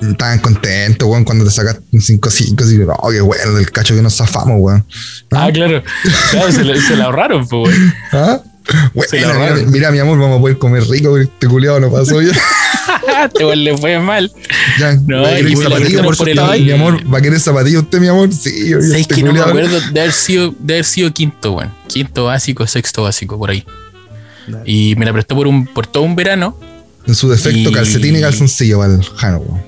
estaban 0.00 0.38
contentos, 0.38 1.08
weón, 1.08 1.24
cuando 1.24 1.44
te 1.44 1.50
sacaste 1.50 1.82
un 1.92 2.00
5 2.00 2.30
5. 2.30 2.64
Así, 2.64 2.78
oh, 2.86 3.10
qué 3.10 3.20
bueno, 3.20 3.52
del 3.54 3.70
cacho 3.72 3.94
que 3.94 4.02
nos 4.02 4.16
zafamos, 4.16 4.56
weón. 4.60 4.84
Ah, 5.32 5.50
claro. 5.52 5.82
Claro, 6.30 6.52
se, 6.52 6.64
la- 6.64 6.80
se 6.80 6.96
la 6.96 7.04
ahorraron, 7.06 7.46
pues 7.48 7.68
weón. 7.74 7.94
¿Ah? 8.12 8.40
Bueno, 8.94 9.08
Se 9.10 9.20
la 9.20 9.28
mira, 9.28 9.38
ahorraron. 9.40 9.70
mira, 9.72 9.90
mi 9.90 9.98
amor, 9.98 10.18
vamos 10.18 10.38
a 10.38 10.40
poder 10.40 10.58
comer 10.58 10.84
rico 10.88 11.08
porque 11.10 11.24
este 11.24 11.48
culiado 11.48 11.80
no 11.80 11.90
pasó 11.90 12.20
ya. 12.22 12.32
Te 13.34 13.44
weón 13.44 13.64
le 13.64 13.76
fue 13.76 13.98
mal. 13.98 14.30
ya 14.78 14.92
No, 15.06 15.22
¿va 15.22 15.28
a 15.30 15.36
querer 15.36 15.54
prestaron 15.54 16.16
por 16.16 16.28
el- 16.28 16.64
Mi 16.64 16.70
amor, 16.72 17.12
¿va 17.14 17.18
a 17.18 17.20
querer 17.22 17.40
zapatillas 17.40 17.82
usted, 17.82 17.98
mi 17.98 18.08
amor? 18.08 18.32
Sí, 18.32 18.70
¿Sabes 18.70 18.92
este 18.92 19.14
que 19.16 19.22
no 19.22 19.32
me 19.32 19.40
acuerdo 19.40 19.80
de 19.92 20.00
haber 20.00 20.12
sido, 20.12 20.54
de 20.58 20.74
haber 20.74 20.84
sido 20.84 21.12
quinto, 21.12 21.52
weón? 21.54 21.72
Quinto 21.88 22.26
básico, 22.26 22.66
sexto 22.66 23.02
básico, 23.02 23.36
por 23.38 23.50
ahí. 23.50 23.64
Y 24.64 24.94
me 24.96 25.04
la 25.04 25.12
prestó 25.12 25.34
por 25.34 25.46
un, 25.46 25.66
por 25.66 25.86
todo 25.86 26.04
un 26.04 26.14
verano. 26.16 26.56
En 27.08 27.14
su 27.14 27.28
defecto, 27.28 27.70
Y- 27.70 27.72
calcetín 27.72 28.16
y 28.16 28.20
calzoncillo 28.20 28.78
para 28.78 28.94
el 28.94 29.02
Jano, 29.02 29.38
weón. 29.38 29.62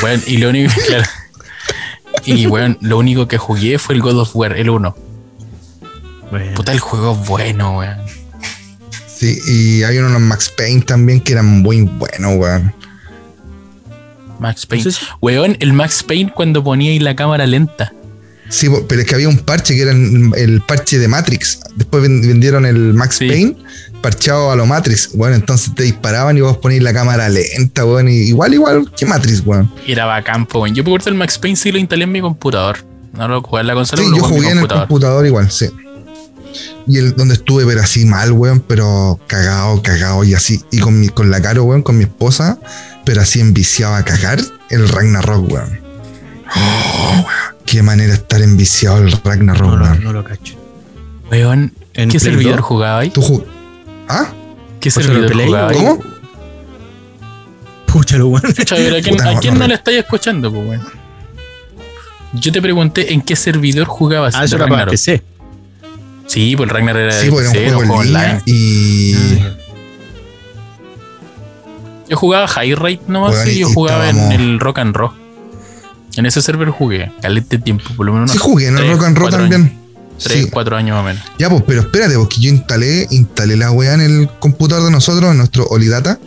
Bueno, 0.00 0.22
y 0.26 0.36
lo 0.36 0.50
único, 0.50 0.72
claro. 0.86 1.04
Y 2.26 2.46
bueno, 2.46 2.76
lo 2.80 2.98
único 2.98 3.26
que 3.26 3.38
jugué 3.38 3.78
fue 3.78 3.94
el 3.96 4.02
God 4.02 4.20
of 4.20 4.36
War, 4.36 4.56
el 4.56 4.70
1. 4.70 4.96
Bueno. 6.30 6.54
Puta, 6.54 6.72
el 6.72 6.78
juego 6.80 7.18
es 7.20 7.28
bueno, 7.28 7.78
weón. 7.78 7.98
Sí, 9.06 9.38
y 9.46 9.82
hay 9.82 9.98
unos 9.98 10.20
Max 10.20 10.52
Payne 10.56 10.82
también 10.82 11.20
que 11.20 11.32
eran 11.32 11.46
muy 11.46 11.82
buenos, 11.82 12.36
weón. 12.36 12.74
Max 14.40 14.66
Payne. 14.66 14.82
Entonces- 14.82 15.08
Weón, 15.20 15.56
el 15.60 15.72
Max 15.72 16.02
Payne 16.02 16.32
cuando 16.34 16.62
ponía 16.62 16.90
ahí 16.90 16.98
la 16.98 17.14
cámara 17.16 17.46
lenta. 17.46 17.92
Sí, 18.50 18.68
pero 18.88 19.00
es 19.00 19.06
que 19.06 19.14
había 19.14 19.28
un 19.28 19.38
parche 19.38 19.74
que 19.74 19.82
era 19.82 19.92
el, 19.92 20.62
parche 20.66 20.98
de 20.98 21.08
Matrix. 21.08 21.60
Después 21.76 22.02
ven- 22.02 22.20
vendieron 22.20 22.66
el 22.66 22.92
Max 22.92 23.16
Sí. 23.16 23.28
Payne 23.28 23.56
parchado 24.04 24.50
a 24.50 24.56
lo 24.56 24.66
Matrix. 24.66 25.10
Bueno, 25.14 25.34
entonces 25.34 25.74
te 25.74 25.82
disparaban 25.82 26.36
y 26.36 26.42
vos 26.42 26.58
ponías 26.58 26.82
la 26.82 26.92
cámara 26.92 27.28
lenta, 27.28 27.84
weón. 27.86 28.08
y 28.08 28.12
igual, 28.28 28.52
igual 28.54 28.90
que 28.96 29.06
Matrix, 29.06 29.42
weón. 29.44 29.72
Y 29.86 29.92
era 29.92 30.04
bacán, 30.04 30.46
weón. 30.52 30.74
Yo 30.74 30.84
por 30.84 31.00
el 31.06 31.14
Max 31.14 31.38
Payne 31.38 31.56
sí 31.56 31.72
lo 31.72 31.78
instalé 31.78 32.04
en 32.04 32.12
mi 32.12 32.20
computador. 32.20 32.76
No 33.14 33.26
lo 33.28 33.42
jugué 33.42 33.62
en 33.62 33.66
la 33.68 33.74
consola, 33.74 34.02
Sí, 34.02 34.08
pero 34.12 34.22
yo 34.22 34.28
jugué 34.34 34.50
en 34.50 34.58
el 34.58 34.68
computador. 34.68 35.24
igual, 35.26 35.50
sí. 35.50 35.66
Y 36.86 36.98
el 36.98 37.16
donde 37.16 37.34
estuve, 37.34 37.64
pero 37.64 37.80
así 37.80 38.04
mal, 38.04 38.32
weón, 38.32 38.60
pero 38.60 39.18
cagado, 39.26 39.80
cagado 39.82 40.22
y 40.24 40.34
así. 40.34 40.60
Y 40.70 40.80
con, 40.80 41.00
mi, 41.00 41.08
con 41.08 41.30
la 41.30 41.40
caro, 41.40 41.64
weón, 41.64 41.82
con 41.82 41.96
mi 41.96 42.04
esposa, 42.04 42.58
pero 43.04 43.22
así 43.22 43.40
enviciado 43.40 43.94
a 43.94 44.04
cagar, 44.04 44.38
el 44.70 44.88
Ragnarok, 44.88 45.50
weón. 45.50 45.80
Oh, 46.54 47.12
weón. 47.14 47.24
Qué 47.64 47.82
manera 47.82 48.10
de 48.10 48.14
estar 48.18 48.42
enviciado 48.42 48.98
el 48.98 49.10
Ragnarok, 49.24 49.62
No, 49.70 49.76
lo- 49.76 49.84
weón. 49.84 50.04
no 50.04 50.12
lo 50.12 50.22
cacho. 50.24 50.54
Weón, 51.30 51.72
En 51.94 52.10
¿qué 52.10 52.18
Play 52.18 52.32
servidor 52.32 52.56
2? 52.56 52.64
jugaba 52.66 52.98
ahí? 53.00 53.10
¿Tú 53.10 53.22
¿Ah? 54.08 54.26
¿Qué 54.80 54.90
¿Consola 54.90 55.06
servidor 55.28 55.32
Play? 55.32 55.76
¿Cómo? 55.78 55.98
Púchalo, 57.86 58.26
weón. 58.28 58.42
Pero 58.56 58.96
¿a 58.96 59.00
quién, 59.00 59.16
Puta, 59.16 59.30
a 59.30 59.34
no, 59.34 59.40
quién 59.40 59.58
le 59.58 59.74
estáis 59.74 59.98
escuchando, 59.98 60.52
po, 60.52 60.58
weón? 60.60 60.82
Yo 62.34 62.50
te 62.52 62.60
pregunté 62.60 63.12
en 63.14 63.22
qué 63.22 63.36
servidor 63.36 63.86
jugabas. 63.86 64.34
Ah, 64.34 64.40
de 64.40 64.46
eso 64.46 64.56
era 64.56 64.66
para. 64.66 64.86
PC. 64.90 65.22
Sí, 66.26 66.56
pues 66.56 66.68
el 66.68 66.74
Ragnar 66.74 66.96
era 66.96 67.12
Sí, 67.12 67.26
de 67.26 67.30
porque 67.32 67.46
era 67.48 67.52
PC, 67.52 67.66
un 67.66 67.72
no 67.72 67.78
juego 67.78 67.94
online. 68.00 68.42
y. 68.46 69.14
Yo 72.08 72.16
jugaba 72.16 72.46
High 72.48 72.74
Rate 72.74 73.00
nomás 73.06 73.32
Weón, 73.34 73.48
y 73.48 73.58
yo 73.60 73.68
y 73.70 73.72
jugaba 73.72 74.10
en 74.10 74.32
el 74.32 74.60
Rock 74.60 74.78
and 74.80 74.94
Roll. 74.96 75.12
En 76.16 76.26
ese 76.26 76.42
server 76.42 76.68
jugué, 76.70 77.10
calete 77.22 77.58
tiempo, 77.58 77.84
por 77.96 78.06
lo 78.06 78.12
menos 78.12 78.30
Sí, 78.30 78.38
jugué 78.38 78.66
en 78.68 78.78
el 78.78 78.90
Rock 78.90 79.04
and 79.04 79.16
Roll 79.18 79.30
también. 79.30 79.62
años. 79.62 79.72
Tres, 80.22 80.44
Sí. 80.44 80.50
cuatro 80.50 80.76
años 80.76 80.94
más 80.94 81.02
o 81.02 81.06
menos. 81.06 81.22
Ya, 81.38 81.50
pues, 81.50 81.62
pero 81.66 81.80
espérate, 81.80 82.14
porque 82.16 82.40
yo 82.40 82.50
instalé, 82.50 83.06
instalé 83.10 83.56
la 83.56 83.70
weá 83.72 83.94
en 83.94 84.00
el 84.00 84.28
computador 84.38 84.84
de 84.84 84.90
nosotros, 84.90 85.30
en 85.32 85.38
nuestro 85.38 85.66
Olidata. 85.66 86.18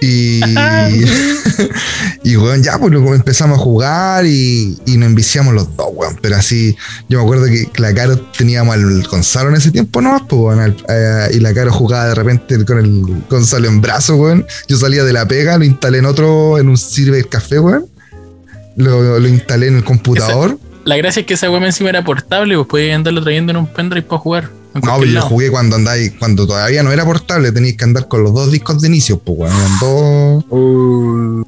Y, 0.00 0.40
y 2.22 2.36
weón, 2.36 2.62
ya, 2.62 2.78
pues 2.78 2.92
luego 2.92 3.14
empezamos 3.14 3.58
a 3.58 3.62
jugar 3.62 4.26
y, 4.26 4.78
y 4.84 4.96
nos 4.98 5.08
enviciamos 5.08 5.54
los 5.54 5.74
dos, 5.76 5.86
weón. 5.92 6.18
Pero 6.20 6.36
así, 6.36 6.76
yo 7.08 7.18
me 7.18 7.24
acuerdo 7.24 7.46
que 7.46 7.68
la 7.80 7.94
Caro 7.94 8.18
teníamos 8.36 8.74
al 8.74 9.02
Gonzalo 9.04 9.48
en 9.50 9.56
ese 9.56 9.70
tiempo, 9.70 10.02
¿no? 10.02 10.26
Pues, 10.28 10.38
weón, 10.40 10.60
al- 10.60 10.76
eh, 10.88 11.28
y 11.34 11.40
la 11.40 11.54
Caro 11.54 11.72
jugaba 11.72 12.08
de 12.08 12.14
repente 12.14 12.62
con 12.64 12.78
el 12.78 13.22
Gonzalo 13.28 13.68
en 13.68 13.80
brazo, 13.80 14.16
weón. 14.16 14.46
Yo 14.68 14.76
salía 14.76 15.04
de 15.04 15.12
la 15.14 15.26
pega, 15.26 15.56
lo 15.58 15.64
instalé 15.64 15.98
en 15.98 16.06
otro, 16.06 16.58
en 16.58 16.68
un 16.68 16.76
Silver 16.76 17.26
Café, 17.28 17.58
weón. 17.58 17.86
Lo, 18.76 19.18
lo 19.18 19.28
instalé 19.28 19.68
en 19.68 19.76
el 19.76 19.84
computador. 19.84 20.58
La 20.86 20.96
gracia 20.96 21.20
es 21.20 21.26
que 21.26 21.34
esa 21.34 21.50
web 21.50 21.64
encima 21.64 21.90
era 21.90 22.04
portable, 22.04 22.54
pues 22.54 22.68
podías 22.68 22.94
andarlo 22.94 23.20
trayendo 23.20 23.50
en 23.50 23.56
un 23.56 23.66
pendrive 23.66 24.06
para 24.06 24.20
jugar. 24.20 24.50
No, 24.72 25.02
yo 25.02 25.14
lado. 25.14 25.26
jugué 25.26 25.50
cuando 25.50 25.74
andáis, 25.74 26.12
cuando 26.16 26.46
todavía 26.46 26.84
no 26.84 26.92
era 26.92 27.04
portable, 27.04 27.50
teníais 27.50 27.76
que 27.76 27.84
andar 27.84 28.06
con 28.06 28.22
los 28.22 28.32
dos 28.32 28.52
discos 28.52 28.80
de 28.80 28.86
inicio, 28.86 29.18
pues 29.18 29.36
weón, 29.36 29.56
eran 29.56 29.78
dos. 29.80 31.46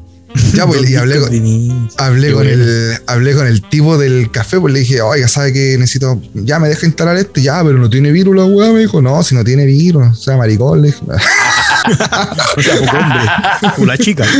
Ya, 0.54 0.66
pues, 0.66 0.88
y 0.88 0.96
hablé 0.96 1.20
con, 1.20 1.88
hablé 1.98 2.32
con 2.32 2.44
bueno. 2.44 2.50
el, 2.62 2.92
hablé 3.06 3.34
con 3.34 3.46
el 3.46 3.62
tipo 3.62 3.98
del 3.98 4.30
café, 4.30 4.58
pues 4.60 4.72
le 4.72 4.80
dije, 4.80 5.00
oiga, 5.00 5.28
¿sabe 5.28 5.52
que 5.52 5.76
necesito? 5.78 6.20
Ya 6.34 6.58
me 6.58 6.68
deja 6.68 6.86
instalar 6.86 7.16
esto, 7.16 7.40
ya, 7.40 7.62
pero 7.64 7.78
no 7.78 7.88
tiene 7.90 8.10
virus 8.12 8.34
la 8.36 8.44
weá, 8.44 8.72
me 8.72 8.80
dijo, 8.80 9.00
no, 9.02 9.22
si 9.22 9.34
no 9.34 9.44
tiene 9.44 9.66
virus, 9.66 10.06
o 10.08 10.14
sea, 10.14 10.36
maricón, 10.36 10.82
le 10.82 10.88
dije. 10.88 11.00
O 11.88 12.60
sea, 12.62 12.76
poco 12.80 12.96
hombre. 12.98 13.86
La 13.86 13.98
chica. 13.98 14.24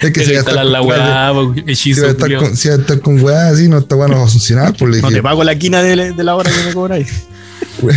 Es 0.00 0.12
que 0.12 0.24
si 0.24 0.32
va 0.32 0.38
a 0.38 0.40
estar 0.40 0.54
instalar 0.54 0.66
la 0.66 0.82
weá 0.82 1.32
de- 1.32 1.62
si 1.74 1.90
hechizo, 1.90 2.02
va 2.02 2.08
a 2.08 2.10
estar 2.12 2.36
con, 2.36 2.56
si 2.56 2.68
va 2.68 2.74
a 2.74 2.78
estar 2.78 3.00
con 3.00 3.20
weá 3.20 3.48
así, 3.48 3.68
no 3.68 3.78
está 3.78 3.96
weá 3.96 4.06
no 4.08 4.16
va 4.18 4.24
a 4.24 4.28
funcionar, 4.28 4.74
pues 4.76 4.90
le 4.92 5.00
No 5.00 5.08
dije, 5.08 5.18
te 5.20 5.22
pago 5.22 5.42
la 5.44 5.56
quina 5.58 5.82
de, 5.82 6.12
de 6.12 6.24
la 6.24 6.34
hora 6.36 6.50
que 6.50 6.62
me 6.64 6.72
cobráis. 6.74 7.08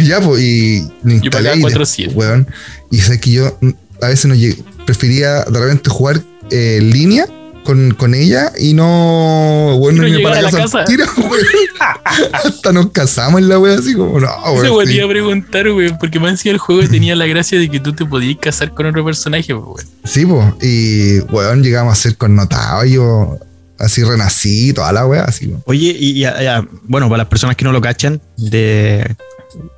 Ya, 0.04 0.20
pues, 0.22 0.42
y 0.42 0.82
lo 1.04 1.12
instalé. 1.14 1.30
pagaba 1.32 1.58
y 1.58 1.62
400. 1.62 2.16
después, 2.16 2.28
weón, 2.30 2.48
y 2.92 2.98
sé 3.00 3.20
que 3.20 3.32
yo 3.32 3.58
a 4.02 4.08
veces 4.08 4.26
no 4.26 4.36
llegué- 4.36 4.64
prefería 4.86 5.44
de 5.44 5.60
repente 5.60 5.90
jugar 5.90 6.22
eh, 6.52 6.78
en 6.78 6.90
línea 6.92 7.26
con, 7.64 7.92
con 7.94 8.14
ella 8.14 8.52
y 8.58 8.74
no, 8.74 9.78
bueno, 9.78 9.98
Y 9.98 10.00
no 10.00 10.08
irme 10.08 10.18
llegar 10.18 10.38
a 10.38 10.42
la 10.42 10.52
casa. 10.52 10.86
weón. 10.88 11.32
Hasta 12.34 12.72
nos 12.74 12.92
casamos 12.92 13.42
en 13.42 13.50
la 13.50 13.60
wea 13.60 13.78
así 13.78 13.94
como, 13.94 14.20
no, 14.20 14.28
weón, 14.46 14.72
weón 14.72 14.86
te 14.86 14.92
sí. 14.92 14.98
iba 14.98 15.06
a 15.06 15.10
preguntar, 15.10 15.68
weón, 15.72 15.98
porque 16.00 16.20
más 16.20 16.32
encima 16.32 16.54
el 16.54 16.58
juego 16.58 16.88
tenía 16.88 17.16
la 17.16 17.28
gracia 17.28 17.60
de 17.60 17.70
que 17.70 17.80
tú 17.80 17.94
te 17.94 18.06
podías 18.06 18.38
casar 18.40 18.74
con 18.74 18.86
otro 18.86 19.06
personaje, 19.06 19.54
pues, 19.54 19.66
weón. 19.66 19.88
Sí, 20.04 20.26
pues, 20.26 20.46
y 20.62 21.20
weón, 21.34 21.64
llegamos 21.64 21.94
a 21.94 22.02
ser 22.02 22.18
connotados, 22.18 22.90
yo 22.90 23.38
así 23.78 24.04
renací, 24.04 24.74
toda 24.74 24.92
la 24.92 25.06
wea, 25.06 25.24
así, 25.24 25.48
weón. 25.48 25.64
Oye, 25.66 25.96
y 25.98 26.20
ya, 26.20 26.42
ya, 26.42 26.68
bueno, 26.84 27.08
para 27.10 27.20
las 27.20 27.28
personas 27.28 27.56
que 27.56 27.66
no 27.66 27.72
lo 27.72 27.82
cachan, 27.82 28.22
de 28.38 29.16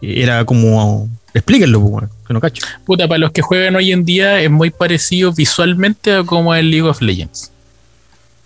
era 0.01 0.45
como. 0.45 1.09
Explíquenlo, 1.33 1.81
pues, 1.81 1.91
bueno, 1.91 2.09
que 2.33 2.35
no 2.35 2.41
cacho. 2.41 2.65
Puta, 2.85 3.07
para 3.07 3.19
los 3.19 3.31
que 3.31 3.41
juegan 3.41 3.75
hoy 3.75 3.91
en 3.91 4.03
día 4.05 4.39
es 4.41 4.49
muy 4.51 4.69
parecido 4.69 5.31
visualmente 5.33 6.13
a 6.15 6.23
como 6.23 6.53
el 6.55 6.69
League 6.71 6.87
of 6.89 7.01
Legends. 7.01 7.51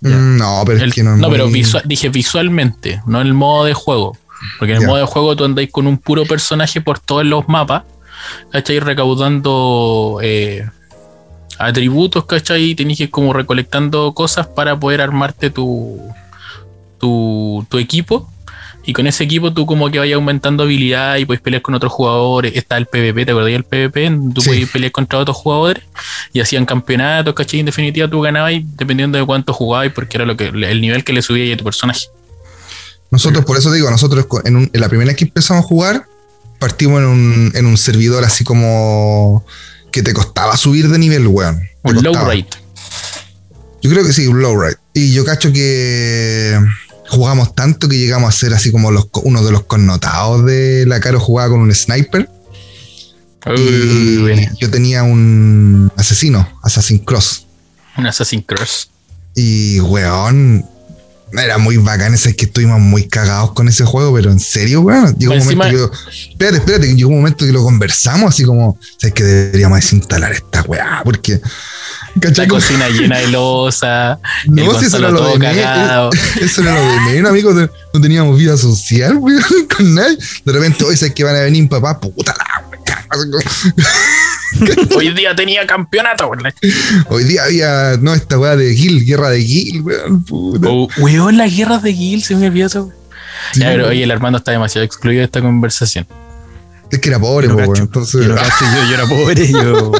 Ya. 0.01 0.15
Mm, 0.15 0.37
No, 0.37 0.63
pero 0.65 0.77
El- 0.79 0.89
es 0.89 0.95
que 0.95 1.03
no. 1.03 1.15
es 1.15 1.19
no, 1.19 1.29
pero 1.29 1.45
muy- 1.47 1.61
visua- 1.61 1.81
dije 1.85 2.09
visualmente, 2.09 3.01
no 3.07 3.21
el 3.21 3.33
modo 3.33 3.65
de 3.65 3.73
juego. 3.73 4.17
Porque 4.59 4.73
en 4.75 4.81
el 4.81 4.87
modo 4.87 4.97
de 4.99 5.05
juego 5.05 5.35
tú 5.35 5.45
andáis 5.45 5.71
con 5.71 5.87
un 5.87 5.97
puro 5.97 6.23
personaje 6.25 6.79
por 6.81 6.99
todos 6.99 7.25
los 7.25 7.47
mapas, 7.49 7.83
¿cachai? 8.51 8.79
Recaudando 8.79 10.19
eh, 10.21 10.69
atributos, 11.57 12.25
¿cachai? 12.25 12.75
Tenéis 12.75 12.99
que 12.99 13.03
ir 13.05 13.09
como 13.09 13.33
recolectando 13.33 14.13
cosas 14.13 14.45
para 14.45 14.79
poder 14.79 15.01
armarte 15.01 15.49
tu, 15.49 15.99
tu, 16.99 17.65
tu 17.69 17.77
equipo. 17.79 18.29
Y 18.87 18.93
con 18.93 19.05
ese 19.05 19.25
equipo 19.25 19.51
tú 19.53 19.65
como 19.65 19.91
que 19.91 19.99
vayas 19.99 20.15
aumentando 20.15 20.63
habilidad 20.63 21.17
y 21.17 21.25
puedes 21.25 21.41
pelear 21.41 21.61
con 21.61 21.75
otros 21.75 21.91
jugadores. 21.91 22.53
Está 22.55 22.77
el 22.77 22.85
PvP, 22.85 23.25
¿te 23.25 23.31
acordás 23.31 23.51
del 23.51 23.65
PvP? 23.65 24.09
Tú 24.33 24.39
Sí. 24.41 24.47
puedes 24.47 24.69
pelear 24.69 24.91
contra 24.93 25.19
otros 25.19 25.35
jugadores 25.35 25.83
y 26.31 26.39
hacían 26.39 26.65
campeonatos, 26.65 27.33
¿cachai? 27.35 27.59
En 27.59 27.65
definitiva 27.65 28.09
tú 28.09 28.21
ganabas 28.21 28.53
dependiendo 28.77 29.17
de 29.19 29.25
cuánto 29.25 29.51
jugabas 29.51 29.91
porque 29.93 30.15
era 30.17 30.25
lo 30.25 30.37
que, 30.37 30.45
el 30.47 30.79
nivel 30.81 31.03
que 31.03 31.11
le 31.11 31.21
subía 31.21 31.53
a 31.53 31.57
tu 31.57 31.65
personaje. 31.65 32.05
Nosotros, 33.11 33.43
por 33.45 33.57
eso 33.57 33.71
digo, 33.73 33.91
nosotros 33.91 34.25
en, 34.45 34.55
un- 34.55 34.69
en 34.73 34.81
la 34.81 34.87
primera 34.89 35.07
vez 35.09 35.17
que 35.17 35.25
empezamos 35.25 35.65
a 35.65 35.67
jugar, 35.67 36.05
partimos 36.59 37.01
en 37.01 37.07
un, 37.07 37.51
en 37.55 37.65
un 37.65 37.77
servidor 37.77 38.23
así 38.23 38.43
como 38.45 39.45
que 39.91 40.01
te 40.01 40.13
costaba 40.13 40.55
subir 40.55 40.87
de 40.89 40.97
nivel, 40.97 41.27
weón. 41.27 41.59
Te 41.83 41.91
Un 41.91 42.03
low 42.03 42.13
rate. 42.13 42.47
Yo 43.81 43.89
creo 43.91 44.05
que 44.05 44.13
sí, 44.13 44.27
un 44.27 44.41
low 44.41 44.57
rate. 44.59 44.77
Y 44.93 45.13
yo 45.13 45.23
cacho 45.25 45.51
que 45.53 46.57
jugamos 47.07 47.55
tanto 47.55 47.87
que 47.87 47.97
llegamos 47.97 48.29
a 48.29 48.37
ser 48.37 48.53
así 48.53 48.71
como 48.71 48.91
los, 48.91 49.07
uno 49.23 49.43
de 49.43 49.51
los 49.51 49.63
connotados 49.63 50.45
de 50.45 50.85
la 50.85 50.99
Caro 50.99 51.19
jugaba 51.19 51.51
con 51.51 51.61
un 51.61 51.73
sniper. 51.73 52.29
Y 53.55 54.17
bueno. 54.17 54.41
yo 54.59 54.69
tenía 54.69 55.03
un 55.03 55.91
asesino, 55.95 56.47
Assassin's 56.63 57.03
Cross. 57.05 57.45
Un 57.97 58.05
Assassin's 58.05 58.45
Cross. 58.45 58.89
Y 59.35 59.79
weón, 59.79 60.65
era 61.33 61.57
muy 61.57 61.77
bacán 61.77 62.13
ese 62.13 62.35
que 62.35 62.45
estuvimos 62.45 62.79
muy 62.79 63.07
cagados 63.07 63.51
con 63.51 63.67
ese 63.67 63.85
juego, 63.85 64.13
pero 64.13 64.31
en 64.31 64.39
serio, 64.39 64.81
weón. 64.81 65.15
Llegó 65.17 65.33
un 65.33 65.39
momento 65.39 65.91
que. 65.91 66.29
Espérate, 66.31 66.57
espérate, 66.57 66.87
que 66.87 66.95
llegó 66.95 67.09
un 67.09 67.17
momento 67.17 67.45
que 67.45 67.51
lo 67.51 67.63
conversamos 67.63 68.33
así 68.33 68.43
como, 68.45 68.79
¿sabes 68.97 69.13
que 69.13 69.23
deberíamos 69.23 69.77
desinstalar 69.77 70.31
esta 70.31 70.61
weá? 70.63 71.01
Porque. 71.03 71.41
¿cachai? 72.21 72.47
La 72.47 72.53
cocina 72.53 72.89
llena 72.89 73.17
de 73.19 73.27
losa. 73.27 74.19
el 74.45 74.55
No, 74.55 74.79
si 74.79 74.85
eso 74.85 74.97
era 74.97 75.11
lo 75.11 75.19
todo 75.19 75.33
de 75.37 75.39
menos. 75.39 76.15
Eso 76.39 76.61
era 76.61 76.73
lo 76.73 76.91
de 76.91 76.99
menos, 77.13 77.31
amigos. 77.31 77.69
No 77.93 78.01
teníamos 78.01 78.37
vida 78.37 78.55
social, 78.55 79.17
weón, 79.19 79.43
con 79.75 79.95
nadie. 79.95 80.17
De 80.45 80.53
repente, 80.53 80.83
hoy 80.85 80.95
sabes 80.95 81.13
que 81.13 81.23
van 81.23 81.35
a 81.35 81.41
venir 81.41 81.67
papá, 81.67 81.99
puta 81.99 82.33
la 82.37 82.67
weá. 82.69 82.77
Hoy 84.95 85.09
día 85.13 85.35
tenía 85.35 85.65
campeonato, 85.67 86.27
weón. 86.27 86.43
Hoy 87.09 87.23
día 87.23 87.43
había, 87.45 87.97
no, 88.01 88.13
esta 88.13 88.37
weá 88.39 88.55
de 88.55 88.73
Gil, 88.75 89.05
guerra 89.05 89.29
de 89.29 89.41
Gil, 89.43 89.81
weón, 89.81 90.23
puta. 90.23 90.67
Oh, 90.69 90.87
weón, 90.97 91.37
las 91.37 91.55
guerras 91.55 91.83
de 91.83 91.93
Gil, 91.93 92.23
se 92.23 92.35
me 92.35 92.47
olvidó 92.47 92.67
eso. 92.67 92.91
Sí, 93.53 93.59
Ya, 93.61 93.67
pero 93.67 93.87
oye, 93.89 94.03
el 94.03 94.11
Armando 94.11 94.37
está 94.37 94.51
demasiado 94.51 94.85
excluido 94.85 95.19
de 95.19 95.25
esta 95.25 95.41
conversación. 95.41 96.07
Es 96.89 96.99
que 96.99 97.09
era 97.09 97.19
pobre, 97.19 97.47
no 97.47 97.55
weón. 97.55 97.75
Entonces, 97.77 98.21
Yo, 98.25 98.29
no 98.29 98.35
cacho, 98.35 98.65
yo, 98.75 98.87
yo 98.89 98.93
era 98.95 99.05
pobre, 99.07 99.47
yo, 99.51 99.91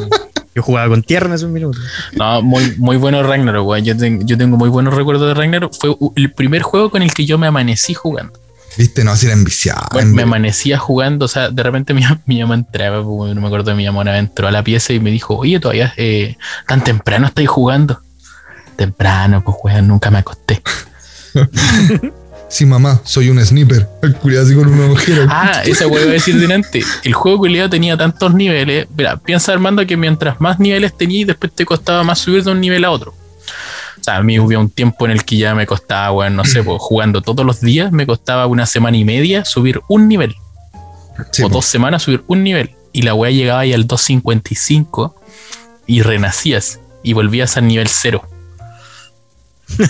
yo 0.56 0.64
jugaba 0.64 0.88
con 0.90 1.04
tierra 1.04 1.28
en 1.28 1.34
esos 1.34 1.50
minutos. 1.50 1.82
No, 2.14 2.42
muy, 2.42 2.74
muy 2.78 2.98
bueno 2.98 3.22
Ragnarok, 3.24 3.68
weón. 3.68 3.84
Yo, 3.86 3.96
ten- 3.98 4.26
yo 4.26 4.38
tengo 4.38 4.58
muy 4.58 4.70
buenos 4.70 4.94
recuerdos 4.94 5.28
de 5.28 5.34
Ragnarok. 5.34 5.74
Fue 5.80 5.96
el 6.16 6.32
primer 6.32 6.62
juego 6.62 6.90
con 6.90 7.02
el 7.02 7.14
que 7.14 7.26
yo 7.26 7.38
me 7.38 7.48
amanecí 7.48 7.94
jugando. 7.94 8.34
Viste, 8.78 9.04
no, 9.04 9.16
si 9.16 9.26
era 9.26 9.36
enviciado. 9.36 9.88
Bueno, 9.92 10.14
me 10.14 10.24
amanecía 10.24 10.78
jugando, 10.78 11.26
o 11.26 11.28
sea, 11.28 11.50
de 11.50 11.64
repente 11.64 11.94
mi, 11.94 12.04
mi 12.26 12.42
mamá 12.42 12.56
entraba, 12.56 13.04
pues, 13.04 13.36
no 13.36 13.42
me 13.42 13.48
acuerdo 13.48 13.72
de 13.72 13.78
mi 13.78 13.86
mamá, 13.86 14.18
entró 14.18 14.48
a 14.48 14.52
la 14.52 14.64
pieza 14.64 14.94
y 14.94 15.00
me 15.00 15.12
dijo, 15.12 15.36
oye, 15.36 15.60
todavía 15.60 15.94
eh, 15.98 16.38
tan 16.68 16.84
temprano 16.84 17.28
estáis 17.28 17.50
jugando. 17.50 18.02
Temprano, 18.76 19.44
pues 19.44 19.58
weón, 19.64 19.88
nunca 19.88 20.12
me 20.12 20.20
acosté. 20.20 20.62
Sí, 22.50 22.66
mamá, 22.66 23.02
soy 23.04 23.30
un 23.30 23.44
sniper. 23.46 23.88
Culiado 24.22 24.46
así 24.46 24.56
con 24.56 24.68
una 24.68 24.88
mujer. 24.88 25.28
Ah, 25.30 25.64
esa 25.66 25.86
weón 25.88 26.04
iba 26.04 26.12
a 26.12 26.14
decir 26.14 26.40
delante. 26.40 26.84
El 27.04 27.14
juego 27.14 27.40
culiado 27.40 27.70
tenía 27.70 27.98
tantos 27.98 28.34
niveles. 28.34 28.88
Mira, 28.96 29.18
piensa 29.18 29.52
Armando 29.52 29.86
que 29.86 29.98
mientras 29.98 30.40
más 30.40 30.60
niveles 30.60 30.96
tenías, 30.96 31.28
después 31.28 31.52
te 31.54 31.66
costaba 31.66 32.04
más 32.04 32.20
subir 32.20 32.44
de 32.44 32.52
un 32.52 32.62
nivel 32.62 32.86
a 32.86 32.92
otro. 32.92 33.14
Sea, 34.08 34.16
a 34.16 34.24
mí 34.24 34.40
hubo 34.40 34.58
un 34.58 34.70
tiempo 34.70 35.04
en 35.04 35.12
el 35.12 35.26
que 35.26 35.36
ya 35.36 35.54
me 35.54 35.68
costaba, 35.68 36.14
weón, 36.14 36.38
no 36.38 36.46
sé, 36.46 36.64
pues, 36.64 36.78
jugando 36.80 37.22
todos 37.22 37.46
los 37.46 37.60
días, 37.60 37.92
me 37.92 38.06
costaba 38.06 38.48
una 38.48 38.66
semana 38.66 38.96
y 38.96 39.04
media 39.04 39.44
subir 39.44 39.82
un 39.90 40.08
nivel. 40.08 40.34
Sí, 41.34 41.44
o 41.44 41.50
dos 41.50 41.66
semanas 41.66 42.04
subir 42.04 42.24
un 42.28 42.42
nivel. 42.42 42.72
Y 42.94 43.02
la 43.02 43.14
weá 43.14 43.32
llegaba 43.32 43.60
ahí 43.60 43.74
al 43.74 43.86
255 43.86 45.14
y 45.88 46.04
renacías 46.04 46.80
y 47.04 47.12
volvías 47.12 47.58
al 47.58 47.68
nivel 47.68 47.90
cero. 47.90 48.24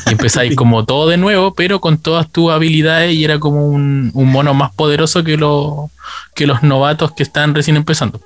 Y 0.07 0.13
empezáis 0.13 0.55
como 0.55 0.83
todo 0.83 1.07
de 1.07 1.17
nuevo, 1.17 1.53
pero 1.53 1.79
con 1.79 1.99
todas 1.99 2.27
tus 2.27 2.51
habilidades 2.51 3.13
y 3.13 3.23
era 3.23 3.39
como 3.39 3.67
un, 3.67 4.09
un 4.15 4.31
mono 4.31 4.55
más 4.55 4.73
poderoso 4.73 5.23
que, 5.23 5.37
los 5.37 5.91
que 6.33 6.47
los 6.47 6.63
novatos 6.63 7.11
que 7.11 7.21
están 7.21 7.53
recién 7.53 7.77
empezando. 7.77 8.19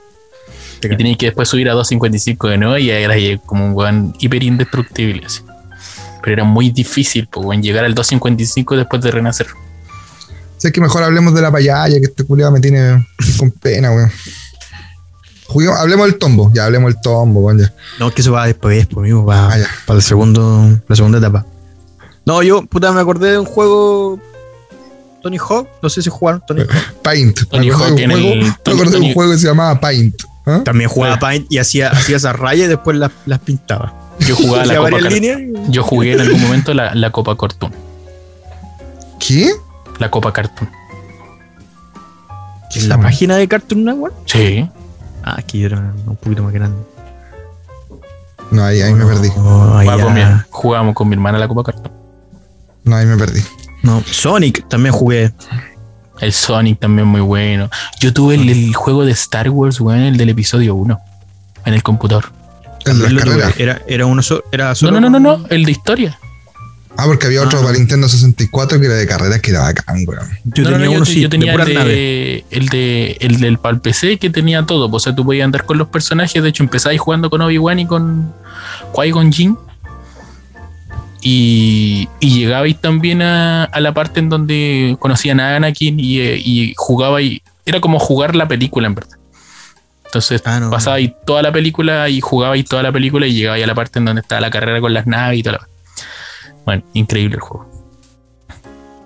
Y 0.82 0.96
tenías 0.96 1.18
que 1.18 1.26
después 1.26 1.50
subir 1.50 1.70
a 1.70 1.74
255 1.74 2.48
de 2.48 2.58
nuevo 2.58 2.78
y 2.78 2.90
era 2.92 3.16
como 3.46 3.66
un 3.66 3.74
weón 3.74 4.16
hiper 4.20 4.42
indestructible. 4.42 5.26
así. 5.26 5.42
Pero 6.22 6.34
era 6.34 6.44
muy 6.44 6.70
difícil, 6.70 7.28
pues, 7.32 7.46
weón, 7.46 7.62
llegar 7.64 7.84
al 7.86 7.94
255 7.96 8.76
después 8.78 9.02
de 9.02 9.12
renacer. 9.12 9.48
Sé 10.58 10.72
que 10.72 10.80
mejor 10.82 11.04
hablemos 11.04 11.34
de 11.34 11.42
la 11.42 11.52
payaya, 11.52 12.00
que 12.00 12.06
este 12.06 12.24
culiado 12.24 12.52
me 12.52 12.60
tiene 12.60 13.08
con 13.38 13.50
pena, 13.52 13.92
weón. 13.92 14.12
Juguemos- 15.48 15.80
hablemos 15.80 16.06
del 16.08 16.18
tombo, 16.18 16.52
ya 16.54 16.66
hablemos 16.66 16.94
del 16.94 17.02
tombo, 17.02 17.42
weón. 17.42 17.60
ya. 17.60 17.74
No, 18.00 18.08
es 18.10 18.14
que 18.14 18.22
eso 18.22 18.32
va 18.32 18.46
después, 18.46 18.88
mismo, 18.98 19.26
va 19.26 19.54
Ah, 19.54 19.58
para 19.86 19.98
el 19.98 20.04
segundo, 20.04 20.80
la 20.88 20.96
segunda 20.96 21.18
etapa. 21.18 21.46
No, 22.26 22.42
yo, 22.44 22.64
puta, 22.66 22.92
me 22.92 23.02
acordé 23.02 23.32
de 23.32 23.38
un 23.40 23.46
juego 23.46 24.20
Tony 25.24 25.38
Hawk, 25.38 25.68
no 25.82 25.90
sé 25.90 26.02
si 26.02 26.10
jugaron 26.10 26.42
Tony 26.48 26.62
Hawk. 26.62 26.70
Paint. 27.04 27.40
Tony 27.50 27.68
me 27.68 27.74
acordé 27.74 27.90
Hawk 27.90 27.98
de 27.98 28.04
en 28.04 28.12
un 28.12 28.18
el- 28.18 28.24
juego, 28.24 28.36
me 28.46 28.58
Tony- 28.64 28.76
acordé 28.76 28.92
de 28.92 28.98
un 28.98 29.04
Tony- 29.04 29.14
juego 29.14 29.32
que 29.32 29.38
se 29.40 29.48
llamaba 29.48 29.80
Paint. 29.80 30.16
¿ah? 30.46 30.62
También 30.64 30.90
jugaba 30.90 31.18
Paint 31.20 31.48
y 31.52 31.58
hacía, 31.58 31.90
hacía 31.90 32.18
esas 32.18 32.36
rayas 32.36 32.66
y 32.68 32.70
después 32.70 32.96
las, 32.98 33.12
las 33.26 33.40
pintaba. 33.40 33.94
Yo 34.32 34.36
jugaba 34.48 34.66
la 34.74 34.76
Copa. 34.78 34.98
Yo 35.70 35.84
jugué 35.84 36.14
en 36.14 36.22
algún 36.22 36.42
momento 36.42 36.74
la, 36.74 36.94
la 36.96 37.12
Copa 37.12 37.36
Cartoon. 37.38 37.74
¿Qué? 39.20 39.52
La 40.00 40.10
Copa 40.10 40.34
¿Cartoon? 40.34 40.70
¿En 42.74 42.90
la 42.90 42.98
página 42.98 43.36
de 43.36 43.48
Cartoon 43.48 43.84
Network? 43.84 44.14
Sí. 44.26 44.68
Ah, 45.24 45.36
aquí 45.38 45.64
era 45.64 45.78
un 45.78 46.16
poquito 46.16 46.42
más 46.44 46.54
grande. 46.54 46.78
No, 48.50 48.64
ahí, 48.64 48.82
ahí 48.82 48.94
me 48.94 49.06
perdí. 49.06 49.30
Oh, 49.38 49.76
ahí 49.78 49.86
Jugaba 49.88 49.98
ya- 49.98 50.04
con 50.04 50.14
mi- 50.14 50.42
jugábamos 50.50 50.96
con 50.96 51.08
mi 51.10 51.14
hermana 51.16 51.38
la 51.38 51.48
Copa 51.48 51.64
Cartoon. 51.64 51.92
No, 52.84 52.96
ahí 52.96 53.06
me 53.06 53.18
perdí. 53.18 53.42
No, 53.84 54.02
Sonic 54.06 54.68
también 54.70 54.94
jugué. 54.94 55.32
El 56.20 56.34
Sonic 56.34 56.80
también 56.80 57.08
muy 57.08 57.22
bueno. 57.22 57.70
Yo 58.00 58.14
tuve 58.14 58.36
el, 58.36 58.50
el 58.50 58.76
juego 58.76 59.06
de 59.06 59.12
Star 59.12 59.50
Wars, 59.50 59.80
weón, 59.82 60.00
el 60.02 60.18
del 60.18 60.30
episodio 60.30 60.76
1. 60.76 61.00
En 61.66 61.74
el 61.74 61.84
computador. 61.84 62.32
El 62.86 62.98
de 63.00 63.04
También 63.06 63.16
las 63.16 63.26
lo 63.26 63.32
tuve. 63.32 63.42
carreras. 63.42 63.60
Era, 63.60 63.82
era 63.88 64.06
uno 64.06 64.22
so- 64.22 64.44
era 64.52 64.70
No, 64.70 64.76
solo 64.76 65.00
no, 65.00 65.10
no, 65.10 65.20
no, 65.20 65.34
con- 65.34 65.42
no. 65.44 65.48
El 65.50 65.66
de 65.66 65.72
historia. 65.72 66.20
Ah, 66.98 67.06
porque 67.06 67.26
había 67.28 67.42
otro 67.42 67.60
Ah. 67.60 67.64
para 67.64 67.78
Nintendo 67.78 68.08
64 68.10 68.80
que 68.80 68.86
era 68.86 68.96
de 68.96 69.08
carreras 69.08 69.40
que 69.40 69.52
era 69.52 69.62
bacán, 69.62 70.04
weón. 70.06 70.28
Yo 70.44 70.64
No, 70.66 70.72
no, 70.72 70.76
tenía 70.76 70.86
no, 70.88 70.92
uno, 70.92 71.00
yo, 71.00 71.06
sí, 71.06 71.22
yo 71.22 71.30
tenía 71.30 71.52
de 71.54 71.58
puras 71.58 71.70
el, 71.70 71.88
de, 71.88 72.46
el 72.52 72.68
de 72.68 73.18
el 73.22 73.40
del 73.40 73.58
pal 73.60 73.80
PC 73.82 74.18
que 74.18 74.30
tenía 74.30 74.64
todo. 74.66 74.92
pues, 74.92 75.02
O 75.02 75.04
sea, 75.06 75.16
tú 75.16 75.24
podías 75.26 75.46
andar 75.46 75.66
con 75.66 75.78
los 75.78 75.88
personajes. 75.88 76.44
De 76.44 76.50
hecho, 76.50 76.64
empezáis 76.64 77.00
jugando 77.00 77.30
con 77.30 77.42
Obi-Wan 77.42 77.80
y 77.80 77.86
con 77.88 78.34
Qui-Gon 78.94 79.32
Jinn. 79.32 79.58
Y, 81.24 82.10
y 82.20 82.40
llegabais 82.40 82.80
también 82.82 83.22
a, 83.22 83.66
a 83.66 83.80
la 83.80 83.94
parte 83.94 84.20
en 84.20 84.30
donde 84.30 84.96
conocían 85.00 85.40
a 85.40 85.56
Anakin 85.56 86.00
y, 86.00 86.20
eh, 86.20 86.42
y 86.44 86.74
jugaba 86.76 87.22
y 87.22 87.44
era 87.66 87.80
como 87.80 88.00
jugar 88.00 88.36
la 88.36 88.48
película 88.48 88.88
en 88.88 88.96
verdad. 88.96 89.18
Entonces 90.12 90.42
Ah, 90.44 90.60
no. 90.60 90.70
pasabais 90.70 91.12
toda 91.26 91.42
la 91.42 91.54
película 91.54 92.10
y 92.10 92.20
jugabais 92.20 92.66
toda 92.66 92.84
la 92.84 92.92
película 92.92 93.26
y 93.28 93.34
llegabais 93.34 93.64
a 93.64 93.68
la 93.68 93.74
parte 93.76 94.00
en 94.00 94.04
donde 94.06 94.22
estaba 94.22 94.42
la 94.42 94.52
carrera 94.52 94.82
con 94.82 94.94
las 94.94 95.08
naves 95.08 95.40
y 95.40 95.44
todo. 95.44 95.58
Bueno, 96.66 96.84
increíble 96.94 97.36
el 97.36 97.42
juego. 97.42 97.66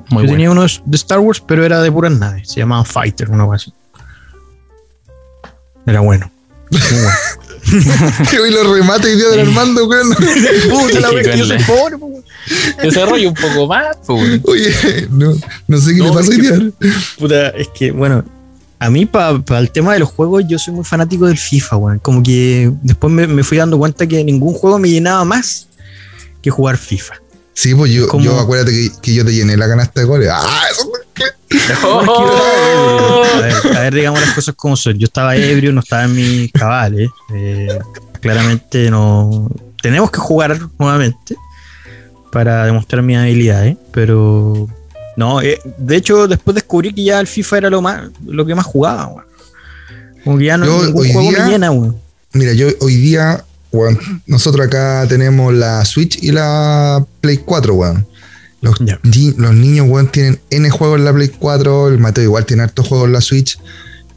Muy 0.10 0.24
Yo 0.24 0.28
bueno. 0.28 0.32
tenía 0.32 0.52
uno 0.52 0.62
de 0.64 0.96
Star 0.98 1.20
Wars, 1.20 1.44
pero 1.48 1.64
era 1.64 1.82
de 1.84 1.92
puras 1.92 2.12
naves. 2.12 2.50
Se 2.52 2.60
llamaba 2.60 2.84
Fighter, 2.86 3.30
una 3.30 3.46
cosa 3.46 3.56
así. 3.56 3.74
Era 5.86 6.00
bueno. 6.00 6.32
Muy 6.72 6.82
bueno. 6.82 7.10
Que 8.30 8.40
hoy 8.40 8.52
los 8.52 8.68
remates 8.70 9.12
y 9.12 9.16
día 9.16 9.28
del 9.30 9.40
Armando, 9.48 9.88
weón. 9.88 10.14
Puta 10.14 11.00
la 11.00 11.10
wea, 11.10 11.24
que 11.24 11.36
yo 11.38 11.46
soy 11.46 11.58
pobre, 11.64 11.98
po, 11.98 12.06
weón. 12.06 12.24
Desarrolla 12.84 13.28
un 13.28 13.34
poco 13.34 13.66
más, 13.68 13.98
pues. 14.06 14.40
Oye, 14.44 15.08
no, 15.10 15.34
no 15.68 15.78
sé 15.80 15.94
qué 15.94 15.98
No, 16.00 16.10
le 16.10 16.14
pasó 16.14 16.30
día. 16.32 16.60
Puta, 17.18 17.50
es 17.50 17.68
que, 17.70 17.90
bueno, 17.92 18.24
a 18.80 18.90
mí 18.90 19.06
para 19.06 19.42
el 19.60 19.72
tema 19.72 19.94
de 19.94 20.00
los 20.00 20.10
juegos 20.10 20.44
yo 20.48 20.60
soy 20.60 20.74
muy 20.74 20.84
fanático 20.84 21.28
del 21.28 21.38
FIFA, 21.38 21.78
weón. 21.78 22.00
Como 22.00 22.22
que 22.22 22.72
después 22.82 23.12
me, 23.12 23.28
me 23.28 23.44
fui 23.44 23.58
dando 23.58 23.78
cuenta 23.78 24.06
que 24.08 24.24
ningún 24.24 24.54
juego 24.54 24.78
me 24.80 24.90
llenaba 24.90 25.24
más 25.26 25.68
que 26.42 26.50
jugar 26.52 26.78
FIFA. 26.78 27.16
Sí, 27.54 27.74
pues 27.74 27.92
yo, 27.92 28.08
yo 28.20 28.40
acuérdate 28.40 28.72
que, 28.72 28.92
que 29.02 29.14
yo 29.14 29.24
te 29.24 29.34
llené 29.34 29.56
la 29.56 29.68
canasta 29.68 30.02
de 30.02 30.06
goles. 30.06 30.30
Ah, 30.32 30.64
eso 30.70 30.92
No, 31.82 32.04
yo 32.06 32.28
estaba 32.34 32.74
ebrio. 32.74 33.24
A 33.34 33.42
ver, 33.42 33.78
a 33.78 33.80
ver, 33.82 33.94
digamos 33.96 34.22
las 34.22 34.34
cosas 34.34 34.56
como 34.56 34.76
son. 34.76 34.98
Yo 34.98 35.06
estaba 35.06 35.36
ebrio, 35.38 35.72
no 35.72 35.80
estaba 35.80 36.04
en 36.04 36.16
mis 36.16 36.52
cabales. 36.52 37.10
eh, 37.34 37.80
claramente 38.20 38.92
no. 38.92 39.50
Tenemos 39.82 40.12
que 40.12 40.20
jugar 40.20 40.60
nuevamente 40.78 41.36
para 42.32 42.66
demostrar 42.66 43.02
mis 43.04 43.18
habilidades, 43.18 43.78
pero 43.92 44.68
No, 45.16 45.42
eh, 45.42 45.60
de 45.78 45.96
hecho, 45.96 46.28
después 46.28 46.56
descubrí 46.56 46.94
que 46.94 47.04
ya 47.04 47.20
el 47.20 47.28
FIFA 47.28 47.58
era 47.58 47.70
lo 47.70 47.82
más 47.82 48.10
lo 48.26 48.46
que 48.46 48.54
más 48.56 48.66
jugaba, 48.66 49.08
weón. 49.08 49.26
Como 50.24 50.38
que 50.38 50.46
ya 50.46 50.58
no 50.58 50.66
Yo, 50.66 50.86
ningún 50.86 51.12
juego 51.12 51.30
día- 51.32 51.46
me 51.46 51.52
llena, 51.52 51.72
weón. 51.72 51.98
Mira, 52.34 52.54
yo 52.54 52.68
hoy 52.82 52.96
día, 52.96 53.44
weón, 53.72 53.98
nosotros 54.28 54.66
acá 54.68 55.06
tenemos 55.08 55.54
la 55.54 55.86
Switch 55.86 56.22
y 56.22 56.32
la 56.32 57.06
Play 57.22 57.38
4, 57.38 57.74
weón. 57.76 58.06
Los, 58.62 58.82
niños, 58.82 59.88
weón, 59.88 60.08
tienen 60.12 60.40
N 60.50 60.70
juegos 60.72 60.98
en 61.00 61.06
la 61.06 61.14
Play 61.14 61.30
4, 61.30 61.88
el 61.90 62.00
Mateo 62.00 62.24
igual 62.24 62.46
tiene 62.46 62.64
hartos 62.64 62.88
juegos 62.88 63.06
en 63.08 63.14
la 63.14 63.22
Switch. 63.22 63.60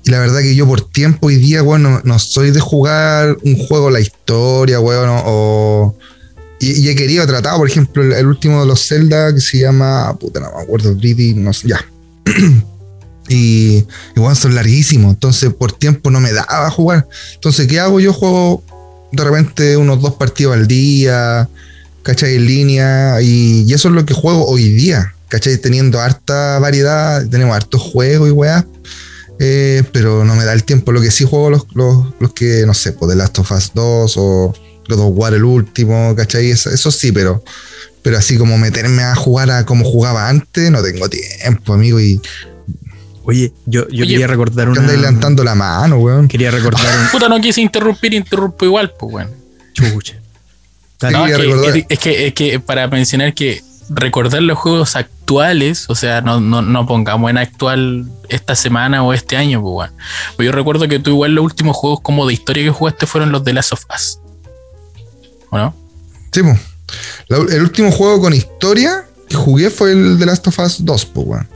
Y 0.05 0.11
la 0.11 0.21
verdad 0.21 0.41
que 0.41 0.55
yo 0.55 0.67
por 0.67 0.81
tiempo 0.81 1.27
hoy 1.27 1.37
día, 1.37 1.63
weón, 1.63 1.83
no, 1.83 2.01
no 2.03 2.19
soy 2.19 2.51
de 2.51 2.61
jugar 2.61 3.37
un 3.45 3.57
juego 3.59 3.91
la 3.91 4.01
historia, 4.01 4.81
weón, 4.81 5.09
o... 5.11 5.23
o- 5.27 5.99
y, 6.61 6.73
y 6.81 6.89
he 6.89 6.95
querido 6.95 7.27
tratar, 7.27 7.57
por 7.57 7.69
ejemplo, 7.69 8.03
el, 8.03 8.13
el 8.13 8.27
último 8.27 8.61
de 8.61 8.67
los 8.67 8.87
Zelda 8.87 9.33
que 9.33 9.41
se 9.41 9.59
llama, 9.59 10.17
puta, 10.19 10.41
no 10.41 10.53
me 10.57 10.63
acuerdo, 10.63 10.95
Brady, 10.95 11.35
no 11.35 11.53
sé, 11.53 11.69
ya. 11.69 11.85
y, 13.29 13.85
weón, 14.17 14.35
son 14.35 14.55
larguísimos, 14.55 15.15
entonces 15.15 15.53
por 15.53 15.73
tiempo 15.73 16.11
no 16.11 16.21
me 16.21 16.33
daba 16.33 16.71
jugar. 16.71 17.07
Entonces, 17.35 17.67
¿qué 17.69 17.79
hago? 17.79 18.01
Yo 18.01 18.13
juego 18.13 18.63
de 19.13 19.25
repente 19.25 19.77
unos 19.77 20.01
dos 20.03 20.15
partidos 20.15 20.55
al 20.55 20.67
día, 20.67 21.49
¿cachai? 22.03 22.35
En 22.37 22.47
línea, 22.47 23.21
y, 23.23 23.65
y 23.67 23.73
eso 23.73 23.89
es 23.89 23.95
lo 23.95 24.05
que 24.05 24.15
juego 24.15 24.47
hoy 24.47 24.69
día, 24.71 25.15
¿cachai? 25.29 25.59
Teniendo 25.59 26.01
harta 26.01 26.59
variedad, 26.59 27.25
tenemos 27.29 27.55
hartos 27.55 27.83
juegos 27.83 28.29
y 28.29 28.33
weá, 28.33 28.67
eh, 29.39 29.85
pero 29.93 30.25
no 30.25 30.35
me 30.35 30.45
da 30.45 30.53
el 30.53 30.65
tiempo. 30.65 30.91
Lo 30.91 31.01
que 31.01 31.13
sí 31.13 31.25
juego 31.25 31.51
los, 31.51 31.67
los, 31.75 32.07
los 32.19 32.33
que, 32.33 32.65
no 32.67 32.75
sé, 32.75 32.93
pues 32.93 33.11
The 33.11 33.17
Last 33.17 33.39
of 33.39 33.53
Us 33.53 33.71
2 33.75 34.15
o 34.17 34.55
God 34.89 35.01
of 35.01 35.13
War 35.15 35.35
el 35.35 35.45
último, 35.45 36.15
¿cachai? 36.17 36.51
Eso, 36.51 36.71
eso 36.71 36.91
sí, 36.91 37.13
pero, 37.13 37.45
pero 38.03 38.19
así 38.19 38.37
como 38.39 38.59
meterme 38.59 39.03
a 39.03 39.15
jugar 39.15 39.51
a 39.51 39.67
como 39.67 39.85
jugaba 39.85 40.29
antes, 40.29 40.71
no 40.71 40.83
tengo 40.83 41.09
tiempo, 41.09 41.75
amigo, 41.75 42.01
y 42.01 42.21
Oye, 43.29 43.53
yo, 43.67 43.87
yo 43.89 44.05
Oye, 44.05 44.13
quería 44.13 44.27
recordar 44.27 44.71
una. 44.71 44.81
andáis 44.81 45.01
levantando 45.01 45.45
la 45.45 45.55
mano, 45.55 45.99
weón. 45.99 46.29
Quería 46.29 46.51
recordar 46.51 46.87
un. 46.99 47.09
Puta, 47.13 47.29
no 47.29 47.39
quise 47.43 47.61
interrumpir, 47.61 48.15
interrumpo 48.15 48.65
igual, 48.65 48.95
pues, 48.99 49.13
weón. 49.13 49.31
Chucha. 49.75 50.15
Dale. 50.99 51.19
No, 51.19 51.25
quería 51.27 51.37
es, 51.37 51.43
que, 51.43 51.47
recordar. 51.47 51.77
es, 51.77 51.87
es 51.91 51.99
que, 51.99 52.27
es 52.29 52.33
que 52.33 52.61
para 52.61 52.89
mencionar 52.89 53.35
que 53.35 53.63
recordar 53.91 54.41
los 54.41 54.57
juegos 54.57 54.97
actuales, 54.97 55.91
o 55.91 55.95
sea, 55.95 56.23
no, 56.23 56.41
no, 56.41 56.63
no 56.63 56.87
pongamos 56.87 57.29
en 57.29 57.37
actual 57.37 58.11
esta 58.31 58.57
semana 58.57 59.03
o 59.03 59.13
este 59.13 59.37
año, 59.37 59.61
pues, 59.61 59.75
weón. 59.75 59.91
Pues 60.37 60.47
yo 60.47 60.53
recuerdo 60.53 60.89
que 60.89 60.99
tú 60.99 61.11
igual 61.11 61.35
los 61.35 61.45
últimos 61.45 61.77
juegos 61.77 62.01
como 62.01 62.27
de 62.27 62.33
historia 62.33 62.65
que 62.65 62.71
jugaste 62.71 63.07
fueron 63.07 63.31
los 63.31 63.45
de 63.45 63.53
Last 63.53 63.75
of 63.75 63.85
Us. 63.95 64.21
¿O 65.51 65.59
no? 65.59 65.75
Sí. 66.33 66.43
La- 67.29 67.39
el 67.39 67.63
último 67.63 67.91
juego 67.91 68.21
con 68.21 68.33
historia 68.35 69.05
que 69.29 69.37
jugué 69.37 69.71
fue 69.71 69.93
el 69.93 70.19
de 70.19 70.27
Last 70.27 70.47
of 70.49 70.59
Us 70.59 70.85
2, 70.85 71.07
pues, 71.07 71.27
weón. 71.27 71.49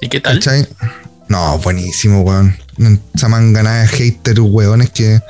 ¿Y 0.00 0.08
qué 0.08 0.20
tal? 0.20 0.34
¿Cachai? 0.38 0.66
No, 1.28 1.58
buenísimo, 1.58 2.20
weón. 2.22 2.56
Esa 3.14 3.28
manganada 3.28 3.82
de 3.82 3.88
haters, 3.88 4.38
weones, 4.40 4.90
que, 4.90 5.20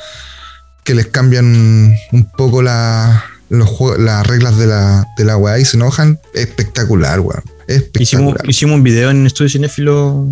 que 0.84 0.94
les 0.94 1.07
cambian 1.07 1.94
un 2.12 2.30
poco 2.36 2.62
la, 2.62 3.24
los 3.49 3.70
las 3.99 4.26
reglas 4.26 4.59
de 4.59 4.66
la, 4.66 5.07
de 5.16 5.24
la 5.24 5.36
weá 5.36 5.59
y 5.59 5.64
se 5.64 5.76
enojan. 5.76 6.20
Espectacular, 6.34 7.20
weón. 7.20 7.42
Hicimos, 7.68 7.82
Espectacular. 7.92 8.49
hicimos 8.51 8.74
un 8.76 8.82
video 8.82 9.11
en 9.11 9.26
Estudio 9.26 9.51
Cinéfilo 9.51 10.26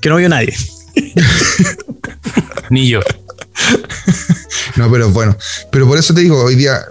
que 0.00 0.08
no 0.08 0.16
vio 0.16 0.28
nadie. 0.28 0.54
Ni 2.70 2.88
yo. 2.88 3.00
No, 4.76 4.90
pero 4.90 5.10
bueno. 5.10 5.36
Pero 5.70 5.86
por 5.86 5.98
eso 5.98 6.12
te 6.14 6.20
digo, 6.20 6.42
hoy 6.42 6.54
día. 6.54 6.84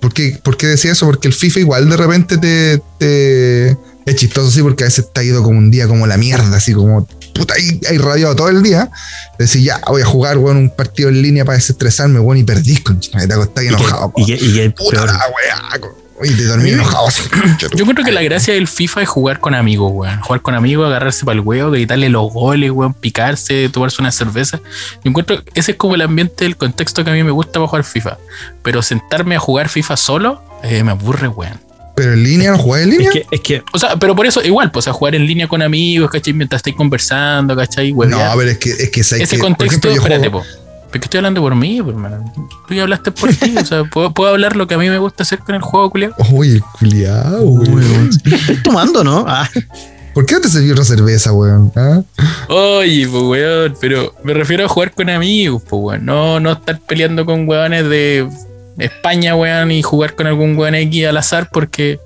¿Por 0.00 0.12
qué, 0.12 0.38
por 0.42 0.56
qué 0.56 0.66
decía 0.68 0.92
eso? 0.92 1.06
Porque 1.06 1.26
el 1.28 1.34
FIFA 1.34 1.60
igual 1.60 1.88
de 1.90 1.96
repente 1.96 2.38
te, 2.38 2.80
te- 2.98 3.70
Es 4.06 4.16
chistoso, 4.16 4.50
sí, 4.50 4.62
porque 4.62 4.84
a 4.84 4.86
veces 4.86 5.06
te 5.12 5.20
ha 5.20 5.24
ido 5.24 5.42
como 5.42 5.58
un 5.58 5.70
día 5.70 5.88
como 5.88 6.06
la 6.06 6.16
mierda, 6.16 6.56
así 6.56 6.72
como. 6.72 7.06
Puta, 7.34 7.54
ahí, 7.54 7.80
ahí 7.90 7.98
radiado 7.98 8.36
todo 8.36 8.48
el 8.48 8.62
día. 8.62 8.90
Decís, 9.38 9.64
ya, 9.64 9.80
voy 9.88 10.02
a 10.02 10.06
jugar, 10.06 10.38
weón, 10.38 10.56
un 10.58 10.70
partido 10.70 11.08
en 11.08 11.20
línea 11.22 11.44
para 11.44 11.56
desestresarme, 11.56 12.20
weón, 12.20 12.38
y 12.38 12.44
perdís, 12.44 12.80
concha. 12.80 13.10
Te 13.26 13.32
acostás 13.34 13.64
Y 13.64 13.68
que- 13.68 13.74
enojado. 13.74 14.12
y 14.16 14.26
que, 14.26 14.34
y 14.34 14.54
que 14.54 14.70
Puta 14.70 14.90
peor, 14.92 15.06
la 15.06 15.18
weá, 15.28 15.80
Y 16.24 16.34
te 16.34 16.44
dormí 16.44 16.70
enojado. 16.70 17.08
Yo 17.74 17.84
creo 17.84 18.04
que 18.04 18.12
la 18.12 18.22
gracia 18.22 18.54
del 18.54 18.68
FIFA 18.68 19.02
es 19.02 19.08
jugar 19.08 19.38
con 19.40 19.54
amigos, 19.54 19.90
weón. 19.94 20.20
Jugar 20.20 20.40
con 20.40 20.54
amigos, 20.54 20.86
agarrarse 20.86 21.24
para 21.24 21.34
el 21.38 21.40
huevo, 21.44 21.70
gritarle 21.70 22.08
los 22.08 22.32
goles, 22.32 22.70
weón, 22.70 22.94
picarse, 22.94 23.68
tomarse 23.68 24.00
una 24.00 24.10
cerveza. 24.12 24.58
Yo 25.04 25.10
encuentro, 25.10 25.42
ese 25.54 25.72
es 25.72 25.76
como 25.76 25.94
el 25.94 26.00
ambiente, 26.02 26.46
el 26.46 26.56
contexto 26.56 27.04
que 27.04 27.10
a 27.10 27.12
mí 27.12 27.22
me 27.22 27.30
gusta 27.32 27.52
para 27.54 27.66
jugar 27.68 27.84
FIFA. 27.84 28.16
Pero 28.62 28.82
sentarme 28.82 29.36
a 29.36 29.38
jugar 29.38 29.68
FIFA 29.68 29.96
solo, 29.96 30.42
eh, 30.62 30.82
me 30.82 30.92
aburre, 30.92 31.28
weón. 31.28 31.60
Pero 31.94 32.12
en 32.12 32.22
línea, 32.24 32.50
¿no 32.50 32.58
jugás 32.58 32.82
en 32.82 32.90
línea? 32.90 33.08
es 33.08 33.12
que, 33.14 33.26
es 33.30 33.40
que 33.40 33.62
O 33.72 33.78
sea, 33.78 33.96
pero 33.96 34.14
por 34.14 34.26
eso 34.26 34.42
igual, 34.42 34.70
pues, 34.70 34.86
a 34.88 34.92
jugar 34.92 35.14
en 35.14 35.26
línea 35.26 35.48
con 35.48 35.62
amigos, 35.62 36.10
¿cachai? 36.10 36.32
Mientras 36.34 36.58
estáis 36.60 36.76
conversando, 36.76 37.56
¿cachai? 37.56 37.92
no, 37.92 37.96
Huevear. 37.98 38.36
pero 38.36 38.50
es 38.50 38.58
que, 38.58 38.70
es 38.70 38.90
que, 38.90 39.02
sabes 39.04 39.24
ese 39.24 39.36
que, 39.36 39.40
por 39.42 39.48
contexto, 39.48 39.88
ejemplo, 39.88 39.90
yo 39.92 39.96
espérate, 40.02 40.28
juego- 40.30 40.44
po. 40.44 40.65
Porque 40.96 41.06
estoy 41.08 41.18
hablando 41.18 41.42
por 41.42 41.54
mí, 41.54 41.82
pues, 41.82 41.94
hermano. 41.94 42.32
Tú 42.66 42.72
ya 42.72 42.82
hablaste 42.84 43.10
por 43.10 43.28
ti, 43.34 43.54
o 43.54 43.64
sea, 43.66 43.84
puedo, 43.92 44.14
puedo 44.14 44.30
hablar 44.30 44.56
lo 44.56 44.66
que 44.66 44.74
a 44.74 44.78
mí 44.78 44.88
me 44.88 44.96
gusta 44.96 45.24
hacer 45.24 45.40
con 45.40 45.54
el 45.54 45.60
juego, 45.60 45.90
culiao. 45.90 46.14
Uy, 46.30 46.52
el 46.52 46.62
culiao, 46.62 47.42
weón. 47.42 48.10
estás 48.24 48.62
tomando, 48.62 49.04
¿no? 49.04 49.26
Ah, 49.28 49.46
¿Por 50.14 50.24
qué 50.24 50.36
no 50.36 50.40
te 50.40 50.48
sirvió 50.48 50.72
otra 50.72 50.84
cerveza, 50.86 51.34
weón? 51.34 51.70
¿Ah? 51.76 52.00
Oye, 52.48 53.06
pues, 53.06 53.22
weón, 53.22 53.76
pero 53.78 54.14
me 54.24 54.32
refiero 54.32 54.64
a 54.64 54.68
jugar 54.68 54.92
con 54.92 55.10
amigos, 55.10 55.62
pues, 55.68 55.82
weón. 55.82 56.06
No, 56.06 56.40
no 56.40 56.52
estar 56.52 56.80
peleando 56.80 57.26
con 57.26 57.46
weones 57.46 57.86
de 57.90 58.26
España, 58.78 59.36
weón, 59.36 59.70
y 59.72 59.82
jugar 59.82 60.14
con 60.14 60.26
algún 60.26 60.56
weón 60.56 60.76
X 60.76 61.06
al 61.08 61.18
azar 61.18 61.50
porque 61.52 62.00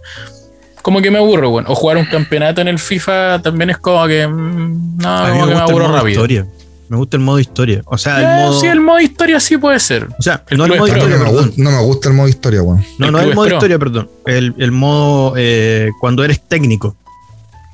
como 0.83 1.01
que 1.01 1.13
me 1.13 1.19
aburro, 1.19 1.51
weón. 1.51 1.67
O 1.69 1.77
jugar 1.77 1.97
un 1.97 2.07
campeonato 2.07 2.61
en 2.61 2.67
el 2.67 2.81
FIFA 2.81 3.41
también 3.41 3.71
es 3.71 3.79
como 3.79 4.05
que, 4.09 4.27
mm, 4.27 4.97
no, 4.97 5.29
como 5.29 5.47
me 5.47 5.49
que 5.53 5.55
me 5.55 5.61
aburro 5.61 5.93
rápido. 5.93 6.11
historia. 6.11 6.47
Me 6.91 6.97
gusta 6.97 7.17
el 7.17 7.23
modo 7.23 7.39
historia. 7.39 7.83
O 7.87 7.97
sea, 7.97 8.19
el 8.19 8.25
Eh, 8.25 8.47
modo. 8.49 8.61
Sí, 8.61 8.67
el 8.67 8.81
modo 8.81 8.99
historia 8.99 9.39
sí 9.39 9.57
puede 9.57 9.79
ser. 9.79 10.09
O 10.19 10.23
sea, 10.23 10.43
el 10.51 10.59
no 10.59 10.65
el 10.65 10.71
modo 10.77 10.89
historia, 10.89 11.17
no, 11.19 11.25
me 11.25 11.31
gusta, 11.31 11.53
no 11.57 11.71
me 11.71 11.83
gusta 11.83 12.09
el 12.09 12.15
modo 12.17 12.29
historia, 12.29 12.63
weón. 12.65 12.85
No, 12.99 13.07
el 13.07 13.13
no 13.13 13.19
el 13.21 13.35
modo 13.37 13.47
pro. 13.47 13.55
historia, 13.57 13.79
perdón. 13.79 14.11
El, 14.27 14.55
el 14.59 14.73
modo 14.73 15.35
eh, 15.37 15.91
cuando 16.01 16.25
eres 16.25 16.41
técnico. 16.49 16.97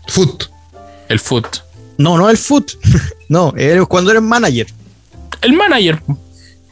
Foot. 0.09 0.45
El 1.09 1.19
foot. 1.19 1.47
No, 1.97 2.19
no 2.19 2.29
el 2.29 2.37
foot. 2.37 2.73
no, 3.31 3.55
eres 3.57 3.87
cuando 3.87 4.11
eres 4.11 4.23
manager. 4.23 4.67
El 5.41 5.55
manager. 5.55 6.03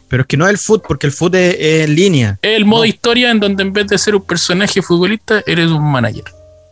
Pero 0.08 0.20
es 0.20 0.26
que 0.26 0.36
no 0.36 0.44
es 0.44 0.50
el 0.50 0.58
foot, 0.58 0.84
porque 0.86 1.06
el 1.06 1.14
foot 1.14 1.34
es, 1.36 1.56
es 1.58 1.84
en 1.88 1.94
línea. 1.94 2.38
El 2.42 2.66
modo 2.66 2.82
No. 2.82 2.84
historia 2.84 3.30
en 3.30 3.40
donde 3.40 3.62
en 3.62 3.72
vez 3.72 3.86
de 3.86 3.96
ser 3.96 4.14
un 4.14 4.22
personaje 4.22 4.82
futbolista, 4.82 5.42
eres 5.46 5.70
un 5.70 5.82
manager. 5.90 6.24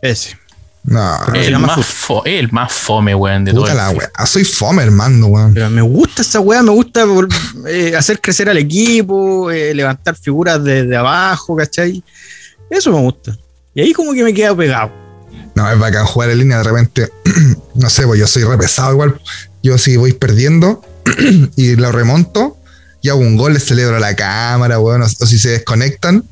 Ese. 0.03 0.37
No, 0.85 1.33
el, 1.33 1.57
más 1.59 1.77
fo- 1.79 2.23
el 2.25 2.51
más 2.51 2.73
fome, 2.73 3.15
weón, 3.15 3.45
de 3.45 3.53
todo. 3.53 3.73
la 3.73 3.89
weá. 3.91 4.11
Soy 4.25 4.43
fome, 4.43 4.83
hermano, 4.83 5.27
weón. 5.27 5.53
Pero 5.53 5.69
me 5.69 5.81
gusta 5.81 6.21
esa 6.21 6.41
weá, 6.41 6.61
me 6.61 6.71
gusta 6.71 7.05
eh, 7.69 7.95
hacer 7.95 8.19
crecer 8.19 8.49
al 8.49 8.57
equipo, 8.57 9.49
eh, 9.49 9.73
levantar 9.73 10.15
figuras 10.15 10.61
desde 10.61 10.95
abajo, 10.95 11.55
¿cachai? 11.55 12.03
Eso 12.69 12.91
me 12.91 12.99
gusta. 12.99 13.37
Y 13.73 13.81
ahí 13.81 13.93
como 13.93 14.13
que 14.13 14.23
me 14.23 14.33
queda 14.33 14.55
pegado. 14.55 14.91
No, 15.55 15.71
es 15.71 15.79
bacán 15.79 16.05
jugar 16.05 16.31
en 16.31 16.39
línea 16.39 16.57
de 16.57 16.63
repente. 16.63 17.09
no 17.75 17.89
sé, 17.89 18.05
pues 18.05 18.19
yo 18.19 18.27
soy 18.27 18.43
repesado 18.43 18.91
igual. 18.91 19.21
Yo 19.61 19.77
si 19.77 19.95
voy 19.95 20.11
perdiendo 20.13 20.83
y 21.55 21.75
lo 21.77 21.91
remonto 21.93 22.57
y 23.01 23.09
hago 23.09 23.19
un 23.19 23.37
gol, 23.37 23.53
les 23.53 23.65
celebro 23.65 23.97
a 23.97 23.99
la 23.99 24.15
cámara, 24.15 24.79
weón. 24.79 25.01
O, 25.03 25.05
o 25.05 25.25
si 25.25 25.39
se 25.39 25.49
desconectan, 25.49 26.23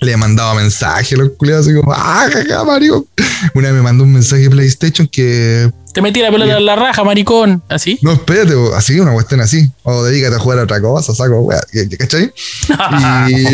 le 0.00 0.12
he 0.12 0.16
mandado 0.16 0.54
mensaje 0.54 1.14
a 1.14 1.18
los 1.18 1.30
culiados 1.36 1.66
así 1.66 1.74
como, 1.76 1.92
ah, 1.92 2.28
jaja, 2.32 2.64
Mario. 2.64 3.06
Una 3.54 3.68
vez 3.68 3.76
me 3.76 3.82
mandó 3.82 4.04
un 4.04 4.12
mensaje 4.12 4.42
de 4.42 4.50
PlayStation 4.50 5.06
que 5.08 5.70
Te 5.92 6.02
metí 6.02 6.20
la 6.20 6.30
pelota 6.30 6.58
en 6.58 6.66
la 6.66 6.76
raja, 6.76 7.02
maricón. 7.04 7.62
¿Así? 7.68 7.98
No, 8.02 8.12
espérate, 8.12 8.54
así, 8.74 9.00
una 9.00 9.12
cuestión 9.12 9.40
así. 9.40 9.70
O 9.82 10.04
dedícate 10.04 10.36
a 10.36 10.38
jugar 10.38 10.58
a 10.58 10.62
otra 10.64 10.80
cosa, 10.80 11.14
saco, 11.14 11.40
weá, 11.40 11.60
¿cachai? 11.98 12.32
Y 13.30 13.44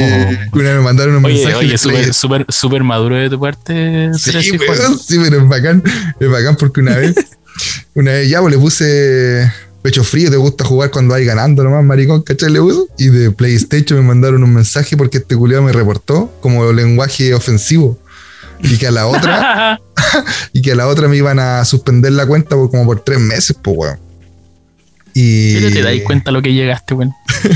una 0.58 0.68
vez 0.68 0.76
me 0.76 0.80
mandaron 0.80 1.16
un 1.16 1.22
mensaje. 1.22 1.54
oye, 1.54 1.78
súper, 1.78 2.00
Play- 2.02 2.12
súper, 2.12 2.46
súper 2.48 2.82
maduro 2.84 3.16
de 3.16 3.30
tu 3.30 3.38
parte. 3.40 4.10
Sí, 4.14 4.30
weón, 4.58 4.98
sí, 4.98 5.18
pero 5.22 5.42
es 5.42 5.48
bacán. 5.48 5.82
Es 6.18 6.30
bacán 6.30 6.56
porque 6.56 6.80
una 6.80 6.96
vez, 6.96 7.14
una 7.94 8.12
vez 8.12 8.28
ya, 8.28 8.40
pues 8.40 8.52
le 8.54 8.58
puse 8.60 9.52
pecho 9.82 10.04
frío, 10.04 10.30
te 10.30 10.36
gusta 10.36 10.64
jugar 10.64 10.90
cuando 10.90 11.14
hay 11.14 11.24
ganando 11.24 11.64
nomás, 11.64 11.84
maricón, 11.84 12.22
¿cachai? 12.22 12.50
Le 12.50 12.60
puso. 12.60 12.88
Y 12.98 13.08
de 13.08 13.30
PlayStation 13.30 13.98
me 14.00 14.06
mandaron 14.06 14.42
un 14.44 14.54
mensaje 14.54 14.96
porque 14.96 15.18
este 15.18 15.36
culiado 15.36 15.62
me 15.64 15.72
reportó 15.72 16.32
como 16.40 16.70
lenguaje 16.72 17.34
ofensivo. 17.34 17.98
Y 18.60 18.76
que 18.78 18.86
a 18.86 18.90
la 18.92 19.06
otra, 19.08 19.80
y 20.52 20.62
que 20.62 20.72
a 20.72 20.76
la 20.76 20.86
otra 20.86 21.08
me 21.08 21.16
iban 21.16 21.38
a 21.40 21.64
suspender 21.64 22.12
la 22.12 22.26
cuenta 22.26 22.54
por, 22.56 22.70
como 22.70 22.84
por 22.86 23.00
tres 23.00 23.18
meses, 23.18 23.56
pues, 23.60 23.76
weón. 23.76 23.98
Y 25.14 25.54
Pero 25.56 25.70
te 25.72 25.82
dais 25.82 26.02
cuenta 26.04 26.30
lo 26.30 26.40
que 26.40 26.54
llegaste, 26.54 26.94
weón. 26.94 27.12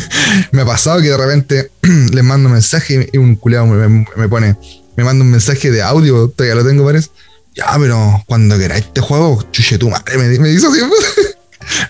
me 0.52 0.62
ha 0.62 0.66
pasado 0.66 1.00
que 1.00 1.08
de 1.08 1.16
repente 1.16 1.70
les 2.12 2.24
mando 2.24 2.48
un 2.48 2.54
mensaje 2.54 3.08
y 3.12 3.18
un 3.18 3.36
culiado 3.36 3.66
me, 3.66 3.88
me- 3.88 4.06
me 4.16 4.28
pone, 4.28 4.56
me 4.96 5.04
manda 5.04 5.24
un 5.24 5.30
mensaje 5.30 5.70
de 5.70 5.80
audio, 5.80 6.28
todavía 6.28 6.56
lo 6.56 6.66
tengo, 6.66 6.84
parece. 6.84 7.08
Ya, 7.54 7.74
pero 7.78 8.22
cuando 8.26 8.58
queráis 8.58 8.84
este 8.84 9.00
juego, 9.00 9.42
chuche 9.52 9.78
tu 9.78 9.88
madre, 9.88 10.18
me, 10.18 10.38
me 10.38 10.48
dice 10.48 10.66
así. 10.66 10.80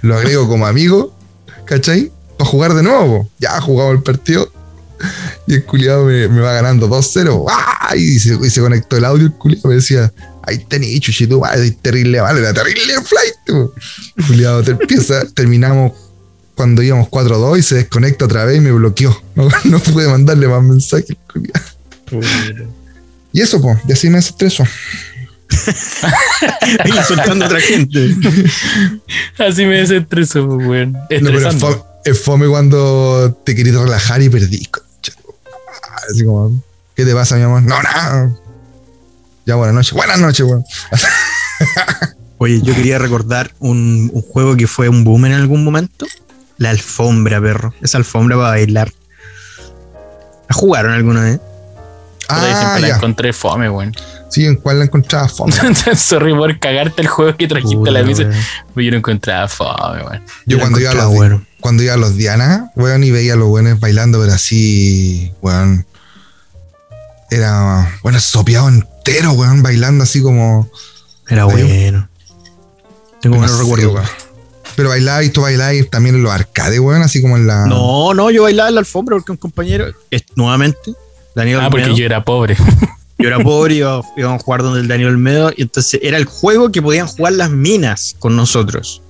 Lo 0.02 0.16
agrego 0.16 0.48
como 0.48 0.66
amigo, 0.66 1.16
¿cachai? 1.64 2.12
Para 2.38 2.50
jugar 2.50 2.74
de 2.74 2.82
nuevo. 2.82 3.28
Ya 3.38 3.60
jugamos 3.60 3.94
el 3.94 4.02
partido. 4.02 4.50
Y 5.46 5.54
el 5.54 5.64
culiado 5.64 6.06
me, 6.06 6.26
me 6.28 6.40
va 6.40 6.54
ganando 6.54 6.88
2-0. 6.88 7.44
¡Ah! 7.50 7.94
Y 7.96 8.18
se, 8.18 8.34
y 8.34 8.50
se 8.50 8.60
conectó 8.60 8.96
el 8.96 9.04
audio, 9.04 9.26
el 9.26 9.32
culiado 9.32 9.68
me 9.68 9.76
decía, 9.76 10.12
Ahí 10.46 10.58
tenés, 10.58 11.00
chuchito, 11.00 11.40
madre, 11.40 11.72
terrible, 11.82 12.20
vale, 12.20 12.38
era 12.38 12.54
terrible 12.54 12.94
flight. 13.02 14.64
te 14.64 14.70
empieza, 14.70 15.24
terminamos 15.34 15.92
cuando 16.54 16.82
íbamos 16.82 17.08
4-2 17.08 17.58
y 17.58 17.62
se 17.62 17.74
desconecta 17.74 18.26
otra 18.26 18.44
vez 18.44 18.58
y 18.58 18.60
me 18.60 18.70
bloqueó. 18.70 19.20
No, 19.34 19.48
no 19.64 19.80
pude 19.80 20.06
mandarle 20.08 20.46
más 20.46 20.62
mensajes, 20.62 21.16
culiado. 21.30 21.60
Y 23.32 23.40
eso, 23.40 23.60
pues, 23.60 23.78
y 23.88 23.92
así 23.92 24.08
me 24.08 24.16
desestreso. 24.16 24.64
Insultando 26.84 27.44
a 27.44 27.48
otra 27.48 27.60
gente. 27.60 28.14
Así 29.38 29.64
me 29.64 29.78
desestreso, 29.78 30.44
weón. 30.44 30.92
No, 30.92 31.06
pero 31.08 31.48
es 31.48 31.56
fome, 31.56 31.76
es 32.04 32.20
fome 32.20 32.48
cuando 32.48 33.36
te 33.44 33.54
querés 33.54 33.74
relajar 33.74 34.22
y 34.22 34.28
perdís. 34.28 34.68
Así 36.10 36.24
como, 36.24 36.62
¿qué 36.94 37.04
te 37.04 37.14
pasa, 37.14 37.36
mi 37.36 37.42
amor? 37.42 37.62
No, 37.62 37.80
nada. 37.82 38.30
Ya, 39.44 39.54
buenas 39.54 39.74
noches. 39.74 39.92
Buenas 39.92 40.18
noches, 40.18 40.46
weón. 40.46 40.64
Oye, 42.38 42.60
yo 42.60 42.74
quería 42.74 42.98
recordar 42.98 43.52
un, 43.60 44.10
un 44.12 44.22
juego 44.22 44.56
que 44.56 44.66
fue 44.66 44.88
un 44.88 45.04
boom 45.04 45.26
en 45.26 45.32
algún 45.32 45.64
momento. 45.64 46.06
La 46.58 46.70
alfombra, 46.70 47.40
perro. 47.40 47.74
Esa 47.82 47.98
alfombra 47.98 48.36
para 48.36 48.50
bailar. 48.50 48.92
¿La 50.48 50.54
jugaron 50.54 50.92
alguna 50.92 51.22
vez? 51.22 51.40
Ah, 52.28 52.56
siempre 52.58 52.88
la 52.88 52.96
encontré 52.96 53.32
fome, 53.32 53.70
weón. 53.70 53.94
Sí, 54.28 54.44
¿en 54.44 54.56
cuál 54.56 54.78
la 54.80 54.84
encontraba? 54.86 55.28
Fome. 55.28 55.52
Sorry 55.96 56.34
por 56.34 56.58
cagarte 56.58 57.02
el 57.02 57.08
juego 57.08 57.36
que 57.36 57.46
trajiste 57.46 57.88
a 57.88 57.92
la 57.92 58.02
mesa. 58.02 58.24
yo 58.74 58.90
lo 58.90 58.96
encontraba 58.96 59.48
fome, 59.48 60.02
weón. 60.02 60.22
Yo 60.46 60.56
la 60.56 60.62
cuando 60.62 60.80
iba, 60.80 60.90
a 60.90 60.94
los, 60.94 61.06
bueno. 61.06 61.46
cuando 61.60 61.82
iba 61.82 61.94
a 61.94 61.96
los 61.96 62.16
Diana, 62.16 62.70
weón, 62.76 63.04
y 63.04 63.10
veía 63.10 63.34
a 63.34 63.36
los 63.36 63.48
buenos 63.48 63.78
bailando, 63.80 64.20
pero 64.20 64.32
así, 64.32 65.32
weón. 65.40 65.86
Era, 67.30 67.98
bueno, 68.02 68.20
sopeado 68.20 68.68
entero, 68.68 69.32
weón, 69.32 69.62
bailando 69.62 70.04
así 70.04 70.22
como. 70.22 70.70
Era 71.28 71.44
bueno. 71.44 72.08
Tengo 73.20 73.36
no 73.36 73.42
buenos 73.42 73.58
recuerdos. 73.58 73.94
weón. 73.94 74.06
Pero 74.76 74.90
bailaba 74.90 75.24
y 75.24 75.30
tú 75.30 75.40
bailabas 75.40 75.88
también 75.90 76.16
en 76.16 76.22
los 76.22 76.32
arcades, 76.32 76.78
weón, 76.80 77.02
así 77.02 77.22
como 77.22 77.36
en 77.36 77.46
la. 77.46 77.66
No, 77.66 78.12
no, 78.12 78.30
yo 78.30 78.42
bailaba 78.42 78.68
en 78.68 78.74
la 78.74 78.80
alfombra 78.80 79.16
porque 79.16 79.32
un 79.32 79.38
compañero, 79.38 79.86
es, 80.10 80.24
nuevamente, 80.34 80.92
Daniel 81.34 81.60
Ah, 81.62 81.70
porque 81.70 81.94
yo 81.94 82.04
era 82.04 82.24
pobre. 82.24 82.56
yo 83.18 83.28
era 83.28 83.38
pobre 83.40 83.74
y 83.74 83.78
iba- 83.78 84.02
íbamos 84.16 84.40
a 84.40 84.44
jugar 84.44 84.62
donde 84.62 84.80
el 84.80 84.88
Daniel 84.88 85.08
Olmedo, 85.10 85.52
y 85.56 85.62
entonces 85.62 86.00
era 86.02 86.16
el 86.18 86.24
juego 86.26 86.70
que 86.72 86.82
podían 86.82 87.06
jugar 87.06 87.32
las 87.34 87.50
minas 87.50 88.14
con 88.18 88.36
nosotros. 88.36 89.02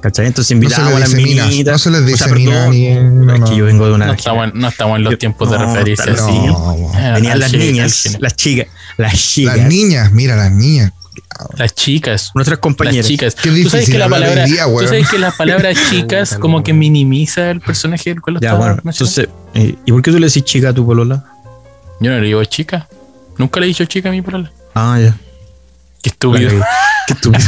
¿Cachai? 0.00 0.26
Entonces 0.26 0.56
No 0.56 0.62
invitábamos 0.62 0.96
a 0.96 1.00
las 1.00 1.10
dice 1.10 1.22
minas, 1.22 1.48
minitas. 1.48 1.72
no 1.72 1.78
se 1.78 1.90
les 1.90 2.00
O 2.02 2.04
dice 2.04 2.18
sea, 2.18 2.28
perdón, 2.28 2.70
minas 2.70 3.02
ni. 3.02 3.26
no, 3.26 3.34
es 3.34 3.50
que 3.50 3.56
yo 3.56 3.64
vengo 3.64 3.86
de 3.86 3.92
una. 3.94 4.06
No 4.06 4.12
estamos, 4.12 4.54
no 4.54 4.68
estamos 4.68 4.96
en 4.98 5.04
los 5.04 5.10
Yo- 5.12 5.18
tiempos 5.18 5.50
de 5.50 5.58
referirse 5.58 6.10
así. 6.10 6.38
Ah, 6.94 7.12
Venían 7.16 7.40
las 7.40 7.50
género, 7.50 7.70
niñas, 7.72 8.16
las 8.20 8.36
chicas, 8.36 8.66
las 8.96 9.14
chicas, 9.14 9.56
Las 9.56 9.66
niñas, 9.68 10.12
mira, 10.12 10.36
las 10.36 10.52
niñas. 10.52 10.92
Las 11.56 11.74
chicas. 11.74 12.30
nuestras 12.34 12.56
Las 12.58 12.62
compañeras. 12.62 13.06
chicas. 13.08 13.34
Qué 13.34 13.50
Tú 13.50 13.70
sabes 13.70 13.90
que 13.90 13.98
la 13.98 14.08
palabra, 14.08 14.44
día, 14.44 14.64
tú 14.66 14.84
sabes 14.86 15.08
que 15.08 15.18
la 15.18 15.32
palabra 15.32 15.70
chicas 15.90 16.36
como 16.38 16.62
que 16.62 16.72
minimiza 16.72 17.50
el 17.50 17.60
personaje 17.60 18.10
del 18.10 18.20
cual 18.20 18.38
Ya, 18.40 18.50
estaba 18.50 18.74
bueno, 18.74 18.82
entonces, 18.92 19.28
eh, 19.54 19.74
¿y 19.84 19.90
por 19.92 20.02
qué 20.02 20.12
tú 20.12 20.18
le 20.20 20.26
decís 20.28 20.44
chica 20.44 20.68
a 20.68 20.72
tu 20.72 20.86
polola? 20.86 21.24
Yo 22.00 22.10
no 22.12 22.18
le 22.20 22.26
digo 22.26 22.44
chica. 22.44 22.88
Nunca 23.38 23.60
le 23.60 23.66
he 23.66 23.68
dicho 23.68 23.84
chica 23.84 24.08
a 24.08 24.12
mi 24.12 24.20
polola. 24.22 24.50
Ah, 24.74 24.98
ya. 25.00 25.16
Qué 26.02 26.10
estúpido. 26.10 26.50
Vale, 26.50 26.64
Qué 27.06 27.12
estúpido. 27.14 27.44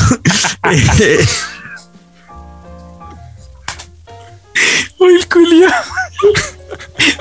Uy, 4.99 5.15
el 5.15 5.27
culiao. 5.29 5.73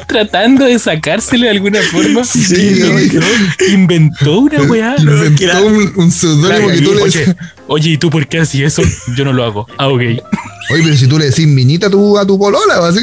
Tratando 0.08 0.66
de 0.66 0.78
sacárselo 0.78 1.46
de 1.46 1.52
alguna 1.52 1.82
forma. 1.82 2.24
Sí, 2.26 2.80
no, 2.80 3.66
inventó 3.68 4.40
una 4.40 4.62
weá. 4.64 4.96
Inventó 4.98 5.66
un, 5.66 5.94
un 5.96 6.12
seudónimo 6.12 6.68
que 6.70 6.82
tú 6.82 6.94
le 6.94 7.02
Oye, 7.04 7.36
oye, 7.68 7.90
¿y 7.92 7.98
tú 7.98 8.10
por 8.10 8.28
qué 8.28 8.40
hacías 8.40 8.78
eso? 8.78 8.88
Yo 9.16 9.24
no 9.24 9.32
lo 9.34 9.46
hago. 9.46 9.68
Ah, 9.78 9.88
ok. 9.88 10.02
Oye, 10.02 10.84
pero 10.84 10.98
si 10.98 11.08
tú 11.08 11.18
le 11.18 11.26
decís 11.26 11.48
minita 11.48 11.88
a 11.88 11.90
tu, 11.90 12.18
a 12.18 12.28
tu 12.28 12.38
polola, 12.38 12.88
así 12.88 13.00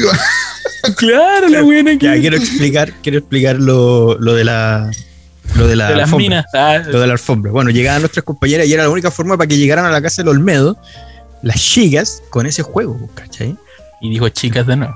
Claro, 0.95 1.49
la 1.49 1.61
buena 1.63 1.97
que. 1.97 2.05
ya 2.05 2.19
quiero 2.19 2.37
explicar, 2.37 2.93
quiero 3.01 3.17
explicar 3.17 3.57
lo, 3.57 4.17
lo 4.19 4.35
de 4.35 4.43
la 4.45 4.91
lo 5.55 5.67
de 5.67 5.75
la 5.75 5.89
de 5.89 5.95
las 5.95 6.03
alfombra. 6.05 6.27
minas. 6.29 6.45
Ah, 6.53 6.77
Lo 6.85 6.99
de 6.99 7.07
la 7.07 7.13
alfombra. 7.13 7.51
Bueno, 7.51 7.69
llegaban 7.71 8.01
nuestras 8.01 8.23
compañeras 8.23 8.67
y 8.67 8.73
era 8.73 8.83
la 8.83 8.89
única 8.89 9.09
forma 9.11 9.37
para 9.37 9.47
que 9.47 9.57
llegaran 9.57 9.85
a 9.85 9.91
la 9.91 10.01
casa 10.01 10.21
del 10.21 10.29
Olmedo 10.29 10.77
las 11.41 11.57
chicas 11.61 12.21
con 12.29 12.45
ese 12.45 12.63
juego, 12.63 13.09
¿cachai? 13.13 13.55
y 14.01 14.09
dijo 14.11 14.29
chicas 14.29 14.65
de 14.67 14.75
nuevo. 14.75 14.95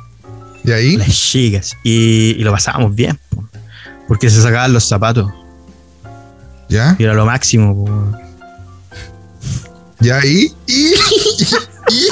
Y 0.63 0.71
ahí, 0.71 0.97
Las 0.97 1.09
chicas. 1.09 1.75
Y, 1.83 2.35
y 2.37 2.43
lo 2.43 2.51
pasábamos 2.51 2.93
bien, 2.93 3.19
po, 3.29 3.43
porque 4.07 4.29
se 4.29 4.41
sacaban 4.41 4.73
los 4.73 4.83
zapatos. 4.87 5.31
ya, 6.69 6.95
Y 6.99 7.03
era 7.03 7.13
lo 7.15 7.25
máximo. 7.25 7.85
po. 7.85 8.17
ya 9.99 10.17
ahí, 10.19 10.53
y, 10.67 10.93
y, 11.89 12.07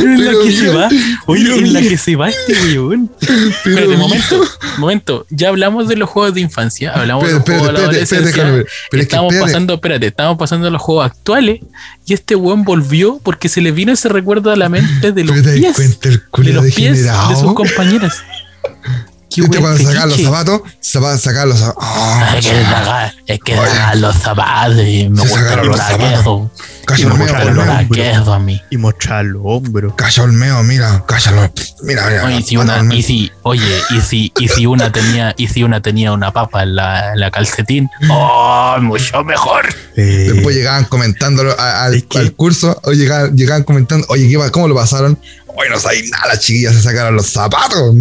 En 0.00 0.24
la 0.24 0.32
que 0.42 0.52
se 0.52 0.68
va. 0.68 0.88
Oye, 1.26 1.58
en 1.58 1.72
la 1.72 1.80
que 1.80 1.98
se 1.98 2.16
va 2.16 2.28
este 2.28 2.52
weón. 2.62 3.10
pero 3.18 3.48
Espérate, 3.48 3.96
momento. 3.96 4.44
Momento. 4.78 5.26
Ya 5.30 5.48
hablamos 5.48 5.88
de 5.88 5.96
los 5.96 6.08
juegos 6.08 6.34
de 6.34 6.40
infancia. 6.40 6.92
Hablamos 6.92 7.26
de 7.26 7.32
los 7.34 7.42
juegos 7.42 7.66
de 7.66 7.72
la 7.72 7.78
adolescencia. 7.80 8.64
estamos 8.92 9.34
pasando, 9.34 9.74
espérate, 9.74 10.06
estamos 10.06 10.38
pasando 10.38 10.68
a 10.68 10.70
los 10.70 10.80
juegos 10.80 11.06
actuales 11.06 11.60
y 12.06 12.14
este 12.14 12.34
weón 12.34 12.64
volvió 12.64 13.20
porque 13.22 13.48
se 13.48 13.60
le 13.60 13.72
vino 13.72 13.92
ese 13.92 14.08
recuerdo 14.08 14.50
a 14.50 14.56
la 14.56 14.68
mente 14.68 15.12
de 15.12 15.24
los 15.24 15.36
¿Pero 15.36 15.44
te 15.44 15.60
das 15.60 15.76
pies, 15.76 16.00
de 16.00 16.52
los 16.52 16.66
pies 16.72 17.04
de 17.04 17.36
sus 17.36 17.54
compañeras. 17.54 18.22
Qué 19.32 19.42
weón 19.42 19.62
cuando 19.62 19.82
sacaban 19.84 20.08
los 20.08 20.20
zapatos, 20.22 20.60
zapa- 20.82 21.16
sacaban 21.18 21.48
los 21.50 21.58
zapatos. 21.58 21.84
Ah, 21.86 22.34
Es 22.36 22.46
que 22.46 22.62
sacar, 22.64 23.12
es 23.26 23.38
que 23.40 23.56
sacar 23.56 23.96
los 23.98 24.16
zapatos 24.16 24.76
y 24.84 25.08
me 25.08 25.16
Se 25.22 25.28
gusta 25.28 25.38
el 25.38 25.44
sacaron 25.44 25.58
olor 25.60 25.66
los 25.76 25.80
a 25.80 25.88
zapatos. 25.88 26.10
queso. 26.18 26.50
calla 26.86 27.00
Y 27.02 27.04
me 27.06 27.12
el 27.12 27.18
meo, 27.18 27.26
gusta 27.28 27.38
el 27.42 27.48
por 27.48 27.52
olor 27.58 27.70
a 27.70 28.34
a 28.34 28.38
mí. 28.40 28.60
Y 28.70 28.76
mostrar 28.76 29.24
los 29.24 29.42
hombros. 29.44 29.94
Calla 29.96 30.24
el 30.24 30.32
meo, 30.32 30.62
mira, 30.64 31.04
cállalo. 31.06 31.52
Mira, 31.82 32.06
mira. 32.08 32.24
Oye, 32.26 32.36
y 32.38 32.42
si 32.42 32.56
una, 32.56 32.94
y 32.94 33.02
si, 33.02 33.30
oye, 33.42 33.80
y 33.90 34.00
si, 34.00 34.32
y 34.38 34.48
si 34.48 34.66
una 34.66 34.90
tenía, 34.90 35.32
y 35.38 35.46
si 35.46 35.62
una 35.62 35.80
tenía 35.80 36.12
una 36.12 36.32
papa 36.32 36.62
en 36.64 36.74
la, 36.76 37.12
en 37.12 37.20
la 37.20 37.30
calcetín, 37.30 37.88
oh, 38.10 38.76
mucho 38.80 39.22
mejor. 39.24 39.66
Eh, 39.96 40.30
Después 40.32 40.54
llegaban 40.56 40.84
comentando 40.84 41.42
a- 41.58 41.84
al, 41.84 42.04
que- 42.06 42.18
al 42.18 42.32
curso, 42.32 42.78
o 42.82 42.92
llegaban, 42.92 43.36
llegaban 43.36 43.62
comentando, 43.62 44.06
oye, 44.10 44.28
¿qué, 44.28 44.36
va- 44.36 44.50
¿cómo 44.50 44.66
lo 44.68 44.74
pasaron? 44.74 45.18
Oye, 45.60 45.68
no 45.68 45.78
sabéis 45.78 46.10
nada, 46.10 46.28
las 46.28 46.40
chiquillas 46.40 46.74
se 46.74 46.82
sacaron 46.82 47.14
los 47.16 47.26
zapatos. 47.26 47.94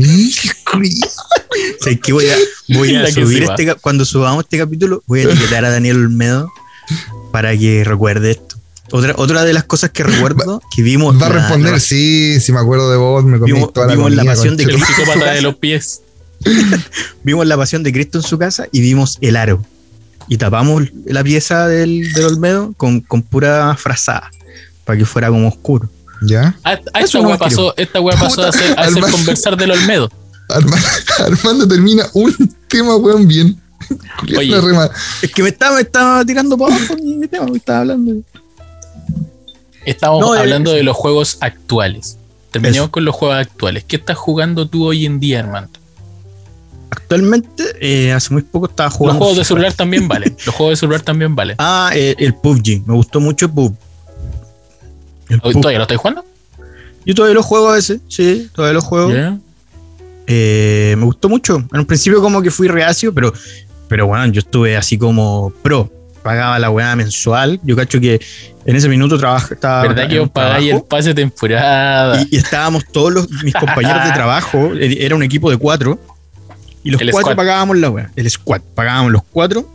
¿sabes 1.81 1.99
qué? 2.01 2.13
Voy 2.13 2.25
a, 2.29 2.35
voy 2.69 2.95
a 2.95 3.11
subir 3.11 3.43
este 3.43 3.75
cuando 3.75 4.05
subamos 4.05 4.43
este 4.45 4.57
capítulo, 4.57 5.03
voy 5.07 5.21
a 5.21 5.23
etiquetar 5.23 5.65
a 5.65 5.69
Daniel 5.69 5.97
Olmedo 5.97 6.51
para 7.31 7.57
que 7.57 7.83
recuerde 7.83 8.31
esto. 8.31 8.55
Otra, 8.91 9.13
otra 9.17 9.43
de 9.45 9.53
las 9.53 9.65
cosas 9.65 9.91
que 9.91 10.03
recuerdo 10.03 10.61
que 10.75 10.81
vimos. 10.81 11.21
Va 11.21 11.27
a 11.27 11.29
responder, 11.29 11.73
la- 11.73 11.79
sí, 11.79 12.39
sí 12.39 12.51
me 12.51 12.59
acuerdo 12.59 12.89
de 12.89 12.97
vos, 12.97 13.23
me 13.23 13.37
comí 13.39 13.51
Vimos- 13.53 13.73
toda 13.73 13.87
la 13.87 13.93
vimos 13.93 14.11
la 14.11 14.17
comida, 14.23 14.35
pasión 14.35 14.57
de 14.57 14.63
concha. 14.63 14.77
El 14.79 14.85
psicópata 14.95 15.31
de 15.33 15.41
los 15.41 15.55
pies. 15.57 16.01
vimos 17.23 17.45
la 17.45 17.57
pasión 17.57 17.83
de 17.83 17.91
Cristo 17.93 18.17
en 18.19 18.23
su 18.23 18.37
casa 18.39 18.67
y 18.71 18.81
vimos 18.81 19.17
el 19.21 19.35
aro. 19.35 19.63
Y 20.27 20.37
tapamos 20.37 20.83
la 21.05 21.23
pieza 21.23 21.67
del, 21.67 22.13
del 22.13 22.25
Olmedo 22.25 22.73
con, 22.77 23.01
con 23.01 23.21
pura 23.21 23.75
frazada 23.75 24.29
para 24.85 24.97
que 24.97 25.05
fuera 25.05 25.29
como 25.29 25.47
oscuro. 25.49 25.89
¿Ya? 26.21 26.55
Esta 26.65 26.91
quiero. 27.21 27.37
pasó, 27.37 27.73
esta 27.77 28.01
wea 28.01 28.17
pasó 28.17 28.43
a 28.43 28.49
hacer, 28.49 28.77
a 28.77 28.81
hacer 28.83 28.95
Armando. 28.97 29.17
conversar 29.17 29.55
del 29.57 29.71
Olmedo. 29.71 30.09
Arma- 30.49 30.77
Armando 31.25 31.67
termina 31.67 32.05
un 32.13 32.33
tema, 32.67 32.95
weón, 32.97 33.27
bien. 33.27 33.59
Oye. 34.37 34.53
Es 35.21 35.31
que 35.31 35.41
me 35.43 35.49
estaba, 35.49 35.75
me 35.75 35.81
estaba 35.81 36.23
tirando 36.25 36.57
para 36.57 36.75
abajo 36.75 36.95
mi, 37.01 37.27
tema, 37.27 37.45
me 37.47 37.57
estaba 37.57 37.79
hablando. 37.79 38.13
Estamos 39.85 40.19
No, 40.21 40.35
eh, 40.35 40.39
hablando 40.39 40.71
de 40.73 40.83
los 40.83 40.95
juegos 40.95 41.37
actuales. 41.41 42.17
Terminemos 42.51 42.89
con 42.89 43.05
los 43.05 43.15
juegos 43.15 43.37
actuales. 43.37 43.83
¿Qué 43.87 43.95
estás 43.95 44.17
jugando 44.17 44.67
tú 44.67 44.85
hoy 44.85 45.05
en 45.05 45.19
día, 45.19 45.39
hermano? 45.39 45.69
Actualmente, 46.91 47.63
eh, 47.79 48.11
hace 48.11 48.33
muy 48.33 48.41
poco 48.41 48.67
estaba 48.67 48.89
Los 48.89 48.97
jugando. 48.97 49.19
juegos 49.19 49.37
de 49.37 49.45
celular 49.45 49.73
también 49.73 50.07
valen. 50.07 50.35
Los 50.45 50.55
juegos 50.55 50.73
de 50.73 50.75
celular 50.77 51.01
también 51.01 51.35
valen. 51.35 51.55
Ah, 51.59 51.91
eh, 51.93 52.15
el 52.17 52.33
PUBG. 52.33 52.83
Me 52.87 52.93
gustó 52.95 53.19
mucho 53.19 53.45
el 53.45 53.51
PUBG. 53.51 53.75
El 55.29 55.39
¿Hoy 55.43 55.53
PUBG. 55.53 55.61
¿Todavía 55.61 55.79
lo 55.79 55.83
estáis 55.83 55.99
jugando? 55.99 56.25
Yo 57.05 57.15
todavía 57.15 57.35
lo 57.35 57.43
juego 57.43 57.69
a 57.69 57.75
veces, 57.75 58.01
sí, 58.07 58.49
todavía 58.53 58.73
lo 58.73 58.81
juego. 58.81 59.11
Eh, 60.27 60.95
me 60.97 61.05
gustó 61.05 61.29
mucho. 61.29 61.57
En 61.73 61.79
un 61.79 61.85
principio 61.85 62.21
como 62.21 62.41
que 62.41 62.51
fui 62.51 62.67
reacio, 62.67 63.13
pero, 63.13 63.33
pero 63.87 64.05
bueno, 64.07 64.27
yo 64.27 64.39
estuve 64.39 64.77
así 64.77 64.97
como 64.97 65.51
pro. 65.61 65.91
Pagaba 66.21 66.59
la 66.59 66.69
weá 66.69 66.95
mensual. 66.95 67.59
Yo 67.63 67.75
cacho 67.75 67.99
que 67.99 68.19
en 68.65 68.75
ese 68.75 68.89
minuto 68.89 69.17
trabajo, 69.17 69.53
estaba 69.53 69.83
¿Verdad 69.83 70.07
que 70.09 70.19
un 70.19 70.25
os 70.25 70.31
pagáis 70.31 70.71
el 70.73 70.83
pase 70.83 71.09
de 71.09 71.15
temporada? 71.15 72.21
y, 72.21 72.35
y 72.35 72.37
estábamos 72.37 72.83
todos 72.91 73.11
los, 73.13 73.29
mis 73.43 73.53
compañeros 73.59 74.03
de 74.03 74.11
trabajo, 74.11 74.71
era 74.75 75.15
un 75.15 75.23
equipo 75.23 75.49
de 75.49 75.57
cuatro, 75.57 75.97
y 76.83 76.91
los 76.91 77.01
El 77.01 77.11
cuatro 77.11 77.31
squad. 77.31 77.37
pagábamos 77.37 77.77
la 77.77 77.89
weá, 77.89 78.11
el 78.15 78.29
squad, 78.29 78.61
pagábamos 78.75 79.11
los 79.13 79.21
cuatro 79.31 79.67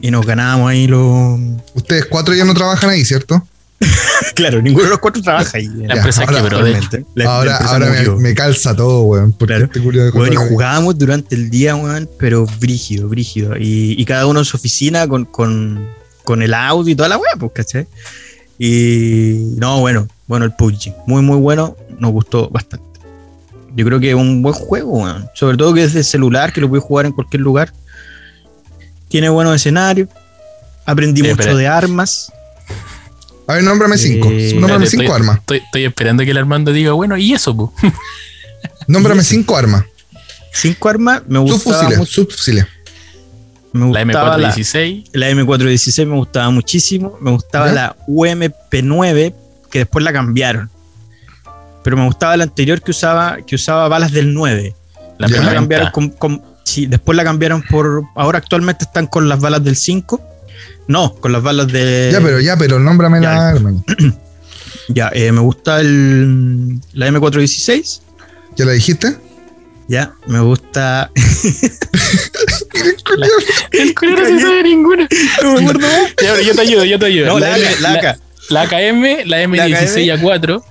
y 0.00 0.10
nos 0.10 0.24
ganábamos 0.24 0.70
ahí 0.70 0.86
los... 0.86 1.40
Ustedes 1.74 2.06
cuatro 2.06 2.34
ya 2.34 2.44
no 2.44 2.54
trabajan 2.54 2.90
ahí, 2.90 3.04
¿cierto? 3.04 3.42
claro, 4.34 4.62
ninguno 4.62 4.84
de 4.84 4.90
los 4.90 4.98
cuatro 4.98 5.22
trabaja 5.22 5.58
ahí. 5.58 5.66
La 5.68 5.88
Ya, 5.94 6.00
empresa 6.00 6.22
ahora- 6.22 6.42
quebró. 6.42 6.58
La- 6.62 6.70
la 7.14 7.30
ahora 7.36 7.52
empresa 7.52 7.72
ahora 7.72 8.16
me, 8.18 8.34
calza 8.34 8.74
todo, 8.76 9.02
weón. 9.02 9.32
Porque 9.32 9.54
Claro. 9.54 9.64
este 9.66 9.80
Weón, 9.80 10.32
y 10.32 10.34
la- 10.36 10.40
jugábamos 10.48 10.98
durante 10.98 11.34
el 11.34 11.50
día, 11.50 11.74
weón, 11.76 12.08
pero 12.18 12.46
brígido, 12.60 13.08
brígido. 13.08 13.56
Y, 13.56 13.94
y 14.00 14.04
cada 14.04 14.26
uno 14.26 14.40
en 14.40 14.44
su 14.44 14.56
oficina 14.56 15.06
con, 15.08 15.24
con, 15.24 15.86
con 16.24 16.42
el 16.42 16.54
audio 16.54 16.92
y 16.92 16.96
toda 16.96 17.08
la 17.08 17.16
weá, 17.18 17.32
pues, 17.38 17.52
¿cachai? 17.54 17.86
Y 18.58 19.54
no, 19.56 19.80
bueno, 19.80 20.08
bueno, 20.26 20.44
el 20.44 20.52
PUBG. 20.52 20.94
Muy, 21.06 21.22
muy 21.22 21.36
bueno. 21.38 21.76
Nos 21.98 22.12
gustó 22.12 22.48
bastante. 22.48 22.86
Yo 23.74 23.84
creo 23.86 23.98
que 24.00 24.10
es 24.10 24.14
un 24.14 24.42
buen 24.42 24.54
juego, 24.54 24.98
weón. 25.02 25.26
Sobre 25.34 25.56
todo 25.56 25.72
que 25.74 25.84
es 25.84 25.94
de 25.94 26.04
celular, 26.04 26.52
que 26.52 26.60
lo 26.60 26.68
puedes 26.68 26.84
jugar 26.84 27.06
en 27.06 27.12
cualquier 27.12 27.42
lugar. 27.42 27.72
Tiene 29.08 29.28
buenos 29.28 29.54
escenarios. 29.56 30.08
Aprendí 30.86 31.20
Sí, 31.22 31.28
mucho 31.28 31.36
pero- 31.38 31.56
de 31.56 31.66
armas. 31.68 32.32
A 33.46 33.54
ver, 33.54 33.64
nómbrame 33.64 33.98
cinco. 33.98 34.28
Eh, 34.30 34.52
Nómbrame 34.54 34.86
cinco 34.86 35.02
estoy, 35.02 35.16
armas. 35.20 35.38
Estoy, 35.38 35.58
estoy 35.58 35.84
esperando 35.84 36.24
que 36.24 36.30
el 36.30 36.38
Armando 36.38 36.72
diga, 36.72 36.92
bueno, 36.92 37.16
¿y 37.16 37.32
eso, 37.32 37.54
pu? 37.56 37.72
Nómbrame 38.86 39.22
cinco 39.24 39.56
armas. 39.56 39.84
Cinco 40.52 40.88
armas. 40.88 41.22
Me 41.26 41.38
gustaba 41.38 41.58
Subfusiles, 41.76 41.98
mucho. 41.98 42.12
subfusiles. 42.22 42.66
Me 43.72 43.90
La 43.92 44.04
gustaba 44.04 44.36
la- 44.38 44.54
M416. 44.54 45.04
La 45.12 45.30
M416 45.30 46.06
me 46.06 46.16
gustaba 46.16 46.50
muchísimo. 46.50 47.16
Me 47.20 47.30
gustaba 47.30 47.66
¿Ya? 47.68 47.72
la 47.72 47.96
UMP9, 48.06 49.34
que 49.70 49.78
después 49.80 50.04
la 50.04 50.12
cambiaron. 50.12 50.70
Pero 51.82 51.96
me 51.96 52.04
gustaba 52.04 52.36
la 52.36 52.44
anterior 52.44 52.80
que 52.82 52.90
usaba, 52.92 53.38
que 53.46 53.54
usaba 53.56 53.88
balas 53.88 54.12
del 54.12 54.34
9. 54.34 54.74
La. 55.18 55.26
Después 55.26 55.44
la 55.46 55.52
P90. 55.52 55.54
cambiaron 55.54 55.90
con, 55.90 56.08
con- 56.10 56.42
sí, 56.64 56.86
después 56.86 57.16
la 57.16 57.24
cambiaron 57.24 57.62
por. 57.62 58.02
Ahora 58.14 58.38
actualmente 58.38 58.84
están 58.84 59.06
con 59.06 59.28
las 59.28 59.40
balas 59.40 59.64
del 59.64 59.74
5. 59.76 60.20
No, 60.88 61.14
con 61.14 61.32
las 61.32 61.42
balas 61.42 61.68
de. 61.68 62.10
Ya, 62.12 62.20
pero 62.20 62.40
ya, 62.40 62.56
pero 62.56 62.78
nómbrame 62.78 63.20
ya. 63.20 63.32
la 63.32 63.48
arma. 63.48 63.72
Ya, 64.88 65.10
eh, 65.14 65.30
me 65.30 65.40
gusta 65.40 65.80
el, 65.80 66.80
la 66.92 67.08
M416. 67.08 68.00
¿Ya 68.56 68.64
la 68.64 68.72
dijiste? 68.72 69.16
Ya, 69.88 70.12
me 70.26 70.40
gusta. 70.40 71.10
El 73.72 73.94
culero 73.94 74.22
no 74.22 74.26
se 74.26 74.40
sabe 74.40 74.62
ninguna. 74.62 75.08
no 75.42 75.52
me 75.54 75.60
acuerdo. 75.60 75.88
Ya, 76.22 76.32
pero 76.32 76.42
yo 76.42 76.54
te 76.54 76.60
ayudo, 76.62 76.84
yo 76.84 76.98
te 76.98 77.06
ayudo. 77.06 77.26
No, 77.26 77.38
la, 77.38 77.56
la 77.58 77.92
AK. 77.92 78.18
la 78.50 78.62
AKM, 78.62 79.26
la 79.26 79.44
M16A4, 79.44 80.62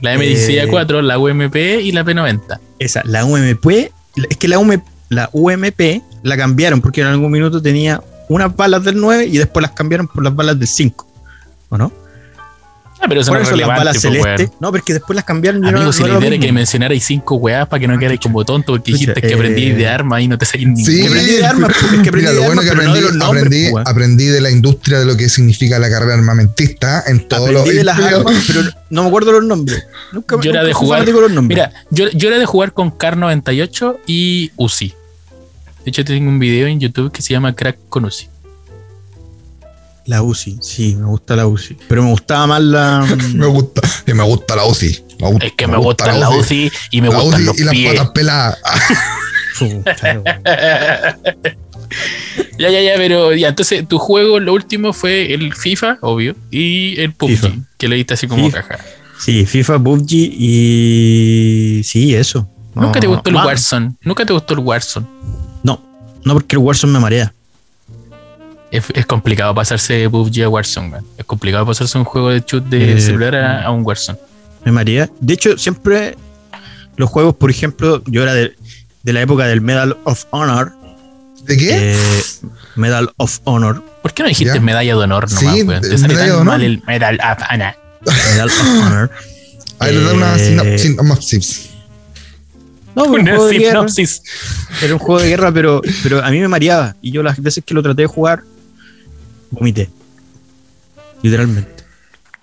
la 0.00 0.14
M16A4, 0.14 1.02
la 1.02 1.18
UMP 1.18 1.56
y 1.56 1.92
la 1.92 2.04
P90. 2.04 2.60
Esa, 2.78 3.02
la 3.04 3.24
UMP, 3.24 3.66
es 3.66 4.36
que 4.38 4.48
la, 4.48 4.58
UM, 4.58 4.82
la 5.08 5.30
UMP 5.32 6.02
la 6.22 6.36
cambiaron 6.36 6.80
porque 6.80 7.00
en 7.00 7.08
algún 7.08 7.30
minuto 7.30 7.62
tenía 7.62 8.00
unas 8.28 8.54
balas 8.54 8.84
del 8.84 8.96
9 9.00 9.26
y 9.26 9.38
después 9.38 9.62
las 9.62 9.72
cambiaron 9.72 10.06
por 10.08 10.22
las 10.24 10.34
balas 10.34 10.58
del 10.58 10.68
5. 10.68 11.06
¿O 11.70 11.78
no? 11.78 11.92
Ah, 13.00 13.04
pero 13.08 13.20
eso 13.20 13.30
¿Cuáles 13.30 13.46
no 13.48 13.54
es 13.54 13.60
son 13.60 13.68
las 13.68 13.78
balas 13.78 13.94
po, 13.94 14.00
celestes? 14.00 14.48
weón. 14.48 14.52
No, 14.58 14.72
pero 14.72 14.78
es 14.80 14.84
que 14.84 14.92
después 14.94 15.14
las 15.14 15.24
cambiaron. 15.24 15.60
y 15.60 15.62
no- 15.62 15.68
Amigo, 15.68 15.84
no 15.84 15.92
si 15.92 16.02
era 16.02 16.14
la 16.14 16.18
idea 16.18 16.28
era 16.30 16.38
que 16.40 16.52
mencionarais 16.52 17.04
cinco 17.04 17.36
weas 17.36 17.68
para 17.68 17.78
que 17.78 17.86
no 17.86 17.96
quedarais 17.96 18.18
como 18.20 18.44
tonto, 18.44 18.72
porque 18.72 18.90
dijiste 18.90 19.20
que 19.20 19.28
eh, 19.28 19.34
aprendí 19.34 19.70
de 19.70 19.86
armas 19.86 20.20
y 20.22 20.26
no 20.26 20.36
te 20.36 20.44
salís 20.44 20.66
ninguna. 20.66 20.84
Sí, 20.84 21.00
Que 21.02 21.06
aprendí 21.06 21.32
de 21.34 21.46
armas, 21.46 21.70
es 21.70 21.76
que 21.76 21.86
aprendí 22.08 22.10
Mira, 22.18 22.32
lo 22.32 22.40
de 22.40 22.46
bueno 22.46 22.60
armas, 22.60 22.64
que 22.64 22.70
pero 22.70 22.82
no 22.82 22.88
aprendí, 22.90 22.98
de 23.00 23.06
los 23.06 23.14
nombres, 23.16 23.44
aprendí, 23.44 23.70
weón. 23.70 23.84
aprendí 23.88 24.24
de 24.26 24.40
la 24.40 24.50
industria 24.50 24.98
de 24.98 25.04
lo 25.04 25.16
que 25.16 25.28
significa 25.28 25.78
la 25.78 25.88
carrera 25.88 26.14
armamentista 26.14 27.04
en 27.06 27.28
todo 27.28 27.52
lo 27.52 27.60
Aprendí 27.60 27.78
de 27.78 27.84
las 27.84 27.98
armas, 28.00 28.44
pero 28.48 28.62
no 28.90 29.02
me 29.02 29.08
acuerdo 29.08 29.30
los 29.30 29.44
nombres. 29.44 29.84
Nunca, 30.12 30.34
Yo 30.40 30.50
era 30.50 30.62
nunca 30.62 30.66
de 30.66 30.74
fui 30.74 30.86
jugar- 30.88 31.04
de 31.06 31.12
los 31.12 31.30
nombres. 31.30 31.56
Mira, 31.56 31.72
yo, 31.90 32.08
yo 32.10 32.28
era 32.30 32.38
de 32.40 32.46
jugar 32.46 32.72
con 32.72 32.90
Car 32.90 33.16
98 33.16 34.00
y 34.08 34.50
Uzi. 34.56 34.92
De 35.84 35.90
hecho, 35.90 36.04
tengo 36.04 36.28
un 36.28 36.38
video 36.38 36.66
en 36.66 36.80
YouTube 36.80 37.10
que 37.12 37.22
se 37.22 37.32
llama 37.32 37.54
Crack 37.54 37.78
con 37.88 38.04
Uzi. 38.04 38.28
La 40.06 40.22
UCI, 40.22 40.58
sí, 40.62 40.96
me 40.96 41.04
gusta 41.06 41.36
la 41.36 41.46
UCI. 41.46 41.76
Pero 41.86 42.02
me 42.02 42.10
gustaba 42.10 42.46
más 42.46 42.62
la. 42.62 43.06
Me 43.34 43.46
gusta, 43.46 43.82
y 44.06 44.14
me 44.14 44.24
gusta 44.24 44.56
la 44.56 44.64
UCI. 44.64 45.04
Me 45.20 45.28
gusta- 45.30 45.46
Es 45.46 45.52
que 45.52 45.66
me, 45.66 45.76
gusta 45.76 46.12
la 46.14 46.30
Uzi 46.30 46.70
y 46.90 47.00
me 47.02 47.08
La 47.10 47.18
gustan 47.20 47.40
UCI 47.42 47.46
los 47.46 47.58
y 47.60 47.64
las 47.64 47.72
pies. 47.74 47.94
patas 47.94 48.10
peladas. 48.12 48.58
Ya, 52.58 52.70
ya, 52.70 52.80
ya, 52.82 52.92
pero 52.96 53.32
ya, 53.34 53.48
entonces 53.48 53.86
tu 53.88 53.98
juego, 53.98 54.40
lo 54.40 54.52
último 54.52 54.92
fue 54.92 55.32
el 55.32 55.54
FIFA, 55.54 55.98
obvio, 56.02 56.34
y 56.50 57.00
el 57.00 57.12
PUBG, 57.12 57.30
FIFA. 57.30 57.48
que 57.78 57.88
le 57.88 57.96
diste 57.96 58.14
así 58.14 58.26
como 58.26 58.44
FIFA. 58.46 58.62
caja. 58.62 58.84
Sí, 59.20 59.46
FIFA, 59.46 59.78
PUBG 59.82 60.12
y. 60.12 61.80
Sí, 61.84 62.14
eso. 62.14 62.48
Nunca 62.74 62.98
te 63.00 63.06
No, 63.06 63.14
gustó 63.14 63.30
el 63.30 63.34
más. 63.36 63.46
Warzone. 63.46 63.92
Nunca 64.02 64.26
te 64.26 64.32
gustó 64.32 64.54
el 64.54 64.60
Warzone. 64.60 65.06
No, 66.24 66.34
porque 66.34 66.56
el 66.56 66.58
Warzone 66.62 66.92
me 66.92 66.98
marea. 67.00 67.32
Es, 68.70 68.84
es 68.94 69.06
complicado 69.06 69.54
pasarse 69.54 69.94
de 69.94 70.10
PUBG 70.10 70.42
a 70.44 70.48
Warzone, 70.48 70.88
man. 70.88 71.04
Es 71.16 71.24
complicado 71.24 71.64
pasarse 71.64 71.96
un 71.96 72.04
juego 72.04 72.28
de 72.30 72.42
shoot 72.46 72.64
de 72.66 72.92
Eh, 72.98 73.00
celular 73.00 73.34
a, 73.36 73.64
a 73.64 73.70
un 73.70 73.82
Warzone. 73.84 74.18
Me 74.64 74.72
marea. 74.72 75.08
De 75.20 75.34
hecho, 75.34 75.56
siempre 75.56 76.16
los 76.96 77.08
juegos, 77.08 77.34
por 77.36 77.50
ejemplo, 77.50 78.02
yo 78.06 78.22
era 78.22 78.34
de, 78.34 78.54
de 79.02 79.12
la 79.12 79.22
época 79.22 79.46
del 79.46 79.60
Medal 79.62 79.96
of 80.04 80.24
Honor. 80.30 80.72
¿De 81.44 81.56
qué? 81.56 81.94
eh, 81.94 82.22
Medal 82.76 83.10
of 83.16 83.38
Honor. 83.44 83.82
¿Por 84.02 84.12
qué 84.12 84.22
no 84.22 84.28
dijiste 84.28 84.60
medalla 84.60 84.94
de 84.96 85.02
honor 85.02 85.30
nomás, 85.32 85.54
Sí, 85.54 85.62
weón? 85.62 85.80
Te 85.80 85.96
sale 85.96 86.14
tan 86.14 86.30
honor. 86.32 86.44
mal 86.44 86.62
el 86.62 86.82
Medal 86.86 87.18
of 87.20 87.38
Honor. 87.50 87.74
Medal 88.32 88.48
of 88.48 88.86
Honor. 88.86 89.10
A 89.80 89.86
ver, 89.86 90.04
da 90.04 90.12
una 90.12 90.36
eh, 90.36 90.38
sinop- 90.38 90.78
sinopsis. 90.78 91.67
No, 92.98 93.04
pero 93.04 93.14
un 93.14 93.20
Una 93.20 93.30
juego 93.36 93.46
de 93.46 93.58
guerra. 93.58 93.70
sinopsis. 93.70 94.22
Era 94.82 94.92
un 94.94 94.98
juego 94.98 95.20
de 95.20 95.28
guerra, 95.28 95.52
pero, 95.52 95.82
pero 96.02 96.24
a 96.24 96.30
mí 96.30 96.40
me 96.40 96.48
mareaba. 96.48 96.96
Y 97.00 97.10
yo 97.12 97.22
las 97.22 97.40
veces 97.40 97.62
que 97.64 97.74
lo 97.74 97.82
traté 97.82 98.02
de 98.02 98.08
jugar, 98.08 98.42
vomité. 99.50 99.88
Literalmente. 101.22 101.84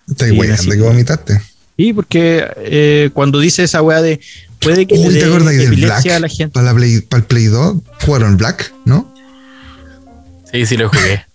Estás 0.08 0.30
sí, 0.30 0.70
de 0.70 0.76
que 0.78 0.82
vomitaste. 0.84 1.41
Y 1.78 1.93
porque 1.93 2.45
eh, 2.58 3.10
cuando 3.14 3.39
dice 3.39 3.64
esa 3.64 3.82
weá 3.82 4.01
de 4.01 4.20
puede 4.60 4.86
que 4.86 4.95
Uy, 4.95 5.14
le 5.14 5.20
¿te 5.20 5.26
acuerdas 5.26 5.58
del 5.58 5.76
Black? 5.76 6.06
a 6.08 6.20
la 6.20 6.30
gente. 6.30 6.53
Para, 6.53 6.68
la 6.68 6.74
Play, 6.74 7.01
para 7.01 7.22
el 7.22 7.28
Play 7.28 7.45
2 7.45 7.78
jugaron 8.06 8.38
Black, 8.38 8.74
¿no? 8.86 9.14
Sí, 10.51 10.66
sí 10.66 10.78
lo 10.78 10.89
jugué. 10.89 11.26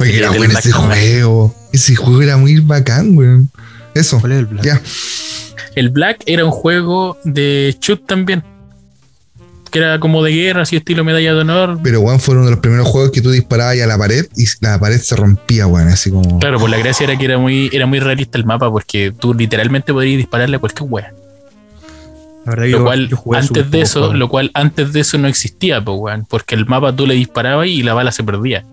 Oye, 0.00 0.12
Sí, 0.12 0.18
era 0.18 0.30
bueno 0.30 0.58
ese 0.58 0.72
juego. 0.72 1.54
Ese 1.72 1.96
juego 1.96 2.22
era 2.22 2.36
muy 2.36 2.60
bacán, 2.60 3.16
weón. 3.16 3.50
Eso. 3.94 4.20
¿Cuál 4.20 4.32
es 4.32 4.38
el 4.38 4.46
Black? 4.46 4.64
Ya. 4.64 4.82
El 5.74 5.90
Black 5.90 6.22
era 6.26 6.44
un 6.44 6.50
juego 6.50 7.18
de 7.24 7.76
shoot 7.80 8.06
también. 8.06 8.42
Que 9.70 9.78
era 9.80 9.98
como 10.00 10.22
de 10.22 10.32
guerra, 10.32 10.62
así 10.62 10.76
estilo 10.76 11.04
medalla 11.04 11.34
de 11.34 11.40
honor. 11.40 11.78
Pero, 11.82 12.00
weón, 12.00 12.20
fue 12.20 12.34
uno 12.34 12.44
de 12.44 12.50
los 12.52 12.60
primeros 12.60 12.86
juegos 12.88 13.10
que 13.10 13.20
tú 13.20 13.30
disparabas 13.30 13.74
ahí 13.74 13.80
a 13.80 13.86
la 13.86 13.98
pared 13.98 14.26
y 14.36 14.44
la 14.60 14.78
pared 14.78 14.98
se 15.00 15.14
rompía, 15.16 15.66
weón. 15.66 15.88
Así 15.88 16.10
como. 16.10 16.38
Claro, 16.38 16.58
pues 16.58 16.70
la 16.70 16.78
gracia 16.78 17.04
era 17.04 17.16
que 17.18 17.24
era 17.24 17.38
muy, 17.38 17.68
era 17.72 17.86
muy 17.86 18.00
realista 18.00 18.38
el 18.38 18.44
mapa, 18.44 18.70
porque 18.70 19.12
tú 19.18 19.34
literalmente 19.34 19.92
podrías 19.92 20.16
dispararle 20.18 20.56
a 20.56 20.58
cualquier 20.58 20.88
wea. 20.90 21.12
La 22.44 22.50
verdad 22.52 22.64
que 22.64 22.70
Lo 22.70 22.78
yo- 22.78 22.84
cual, 22.84 23.08
yo 23.08 23.16
jugué 23.16 23.38
antes 23.38 23.70
de 23.70 23.80
eso, 23.82 24.12
lo 24.14 24.28
cual 24.28 24.50
antes 24.54 24.92
de 24.92 25.00
eso 25.00 25.18
no 25.18 25.28
existía, 25.28 25.84
pues, 25.84 25.96
weón. 26.00 26.26
Porque 26.28 26.54
el 26.54 26.66
mapa 26.66 26.94
tú 26.94 27.06
le 27.06 27.14
disparabas 27.14 27.66
y 27.66 27.82
la 27.82 27.94
bala 27.94 28.10
se 28.12 28.24
perdía. 28.24 28.64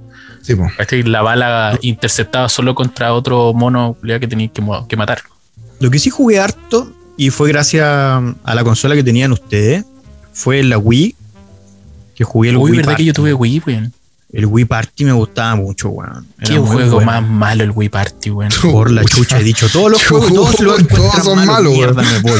Sí, 0.41 0.55
po. 0.55 0.67
¿Cachai? 0.77 1.03
La 1.03 1.21
bala 1.21 1.77
interceptaba 1.81 2.47
solo 2.49 2.75
contra 2.75 3.13
otro 3.13 3.53
mono 3.53 3.97
que 4.03 4.27
tenías 4.27 4.51
que, 4.51 4.63
que 4.87 4.95
matar. 4.95 5.19
Lo 5.79 5.89
que 5.91 5.99
sí 5.99 6.09
jugué 6.09 6.39
harto, 6.39 6.91
y 7.17 7.31
fue 7.31 7.49
gracias 7.49 7.83
a 7.85 8.55
la 8.55 8.63
consola 8.63 8.93
que 8.95 9.03
tenían 9.03 9.31
ustedes, 9.31 9.83
fue 10.35 10.61
la 10.63 10.77
Wii. 10.77 11.15
Que 12.13 12.23
jugué 12.23 12.49
el 12.51 12.57
Uy, 12.57 12.69
Wii 12.71 12.77
¿verdad 12.77 12.91
Party. 12.91 13.03
que 13.03 13.07
yo 13.07 13.13
tuve 13.13 13.33
Wii, 13.33 13.63
weón? 13.65 13.93
El 14.31 14.45
Wii 14.47 14.65
Party 14.65 15.05
me 15.05 15.11
gustaba 15.13 15.55
mucho, 15.55 15.89
weón. 15.89 16.25
Era 16.39 16.47
Qué 16.47 16.59
juego 16.59 16.95
bueno. 16.95 17.11
más 17.11 17.23
malo 17.27 17.63
el 17.63 17.71
Wii 17.71 17.89
Party, 17.89 18.29
weón. 18.31 18.51
Por 18.71 18.91
la 18.91 19.03
chucha, 19.05 19.39
he 19.39 19.43
dicho. 19.43 19.67
Todos 19.69 19.91
los 19.91 20.05
juegos, 20.05 20.33
todos, 20.33 20.59
los 20.61 20.87
Todos 20.87 21.23
son 21.23 21.45
malos, 21.45 21.73
mierda, 21.73 22.01
weón. 22.01 22.13
me 22.23 22.31
voy. 22.31 22.39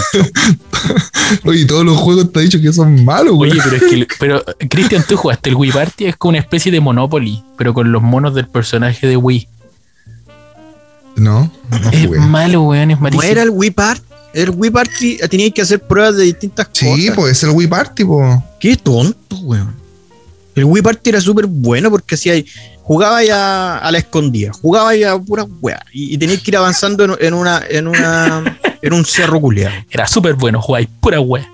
Oye, 1.45 1.65
todos 1.65 1.85
los 1.85 1.97
juegos 1.97 2.31
te 2.31 2.39
he 2.39 2.43
dicho 2.43 2.59
que 2.61 2.71
son 2.73 3.03
malos, 3.05 3.33
weón. 3.35 3.51
Oye, 3.51 3.61
pero 3.63 3.75
es 3.77 3.83
que, 3.83 3.95
el- 3.95 4.07
pero 4.19 4.43
Cristian, 4.69 5.03
tú 5.07 5.17
jugaste 5.17 5.49
el 5.49 5.55
Wii 5.55 5.71
Party, 5.71 6.05
es 6.05 6.15
como 6.17 6.29
una 6.29 6.39
especie 6.39 6.71
de 6.71 6.79
Monopoly, 6.79 7.43
pero 7.57 7.73
con 7.73 7.91
los 7.91 8.01
monos 8.01 8.33
del 8.35 8.47
personaje 8.47 9.07
de 9.07 9.17
Wii. 9.17 9.47
No, 11.17 11.49
no 11.69 11.89
Es 11.91 12.09
malo, 12.11 12.63
weón, 12.63 12.91
es 12.91 12.97
No 12.97 13.03
malísimo. 13.03 13.23
era 13.23 13.43
el 13.43 13.49
Wii 13.49 13.71
Party. 13.71 14.01
El 14.35 14.49
Wii 14.49 14.69
Party 14.69 15.17
eh, 15.21 15.27
teníais 15.29 15.53
que 15.53 15.61
hacer 15.61 15.79
pruebas 15.79 16.17
de 16.17 16.23
distintas 16.25 16.67
Sí, 16.73 16.85
cosas. 16.85 17.15
pues 17.15 17.31
es 17.31 17.43
el 17.43 17.51
Wii 17.51 17.67
Party, 17.67 18.03
po. 18.03 18.43
Qué 18.59 18.75
tonto, 18.75 19.37
weón. 19.37 19.73
El 20.55 20.65
Wii 20.65 20.83
Party 20.83 21.09
era 21.09 21.21
súper 21.21 21.45
bueno 21.45 21.89
porque 21.89 22.15
hacía 22.15 22.33
jugaba 22.81 23.23
ya 23.23 23.77
a 23.77 23.91
la 23.91 23.97
escondida, 23.97 24.51
jugaba 24.53 24.93
ya 24.93 25.13
a 25.13 25.19
pura 25.21 25.45
weá. 25.61 25.81
Y, 25.93 26.13
y 26.13 26.17
tenías 26.17 26.41
que 26.41 26.51
ir 26.51 26.57
avanzando 26.57 27.05
en, 27.05 27.15
en 27.19 27.33
una, 27.33 27.63
en 27.69 27.87
una, 27.87 28.59
en 28.81 28.93
un 28.93 29.05
cerro 29.05 29.39
culiado. 29.39 29.73
Era 29.89 30.05
súper 30.05 30.33
bueno, 30.33 30.61
jugáis 30.61 30.89
pura 30.99 31.19
wea. 31.21 31.49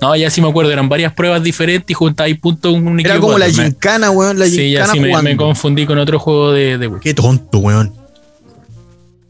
No, 0.00 0.14
ya 0.14 0.30
sí 0.30 0.40
me 0.40 0.48
acuerdo, 0.48 0.70
eran 0.70 0.88
varias 0.88 1.12
pruebas 1.14 1.42
diferentes 1.42 1.90
y 1.90 1.94
juntáis 1.94 2.38
puntos 2.38 2.74
en 2.74 2.86
un 2.86 3.00
equipo. 3.00 3.12
Era 3.14 3.20
como 3.20 3.38
la 3.38 3.48
gincana, 3.50 4.10
weón, 4.10 4.38
la 4.38 4.46
Sí, 4.46 4.70
ya 4.72 4.86
sí 4.86 5.00
me, 5.00 5.36
confundí 5.36 5.86
con 5.86 5.98
otro 5.98 6.18
juego 6.18 6.52
de, 6.52 6.76
de 6.78 6.86
Wii. 6.86 7.00
Qué 7.00 7.14
tonto, 7.14 7.58
weón. 7.58 7.92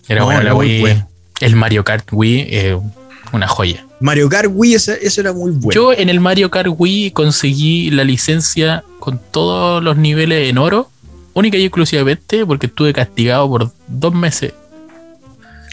Era 0.08 0.20
No, 0.20 0.26
bueno 0.26 0.42
la 0.42 0.54
muy 0.54 0.82
Wii. 0.82 1.04
El 1.40 1.56
Mario 1.56 1.84
Kart 1.84 2.08
Wii, 2.12 2.46
eh, 2.50 2.78
una 3.32 3.46
joya. 3.48 3.84
Mario 4.00 4.28
Kart 4.28 4.48
Wii, 4.52 4.74
ese, 4.74 4.98
eso 5.02 5.20
era 5.20 5.32
muy 5.32 5.50
bueno. 5.52 5.70
Yo 5.72 5.92
en 5.92 6.08
el 6.08 6.20
Mario 6.20 6.50
Kart 6.50 6.68
Wii 6.76 7.10
conseguí 7.12 7.90
la 7.90 8.04
licencia 8.04 8.84
con 9.00 9.20
todos 9.30 9.82
los 9.82 9.96
niveles 9.96 10.48
en 10.50 10.58
oro, 10.58 10.90
única 11.34 11.56
y 11.56 11.64
exclusivamente 11.64 12.44
porque 12.46 12.66
estuve 12.66 12.92
castigado 12.92 13.48
por 13.48 13.70
dos 13.86 14.14
meses 14.14 14.52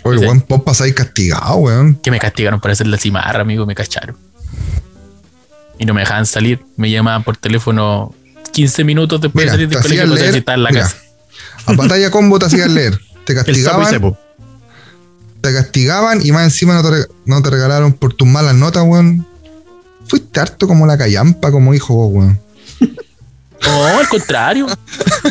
Oye, 0.04 0.20
Sí. 0.20 0.26
weón, 0.26 0.46
vos 0.48 0.62
pasáis 0.62 0.94
castigado, 0.94 1.56
weón. 1.56 1.96
Que 1.96 2.12
me 2.12 2.20
castigaron 2.20 2.60
por 2.60 2.70
hacer 2.70 2.86
la 2.86 2.98
cimarra, 3.00 3.42
amigo, 3.42 3.66
me 3.66 3.74
cacharon. 3.74 4.16
Y 5.80 5.86
no 5.86 5.96
me 5.96 6.02
dejaban 6.02 6.28
salir. 6.28 6.60
Me 6.78 6.92
llamaban 6.92 7.24
por 7.24 7.38
teléfono 7.38 8.14
15 8.54 8.84
minutos 8.84 9.20
después 9.20 9.46
Mira, 9.46 9.58
de 9.58 9.74
salir 9.74 10.00
del 10.00 10.10
colegio 10.10 10.46
para 10.46 10.58
la 10.60 10.70
mira, 10.70 10.84
casa. 10.84 10.98
a 11.66 11.74
batalla 11.74 12.12
combo 12.12 12.38
te 12.38 12.46
hacían 12.46 12.76
leer. 12.76 13.00
Te 13.26 13.34
castigaban. 13.34 14.16
Te 15.46 15.54
castigaban 15.54 16.26
y 16.26 16.32
más 16.32 16.44
encima 16.44 16.74
no 16.74 16.82
te, 16.84 16.90
re- 16.90 17.08
no 17.26 17.42
te 17.42 17.50
regalaron 17.50 17.94
por 17.94 18.14
tus 18.14 18.28
malas 18.28 18.56
notas, 18.56 18.84
weón. 18.86 19.26
Fuiste 20.08 20.40
harto 20.40 20.68
como 20.68 20.86
la 20.86 20.98
callampa, 20.98 21.52
como 21.52 21.74
hijo 21.74 21.94
vos, 21.94 22.12
weón. 22.14 22.40
No, 23.66 23.84
al 23.86 24.08
contrario. 24.08 24.68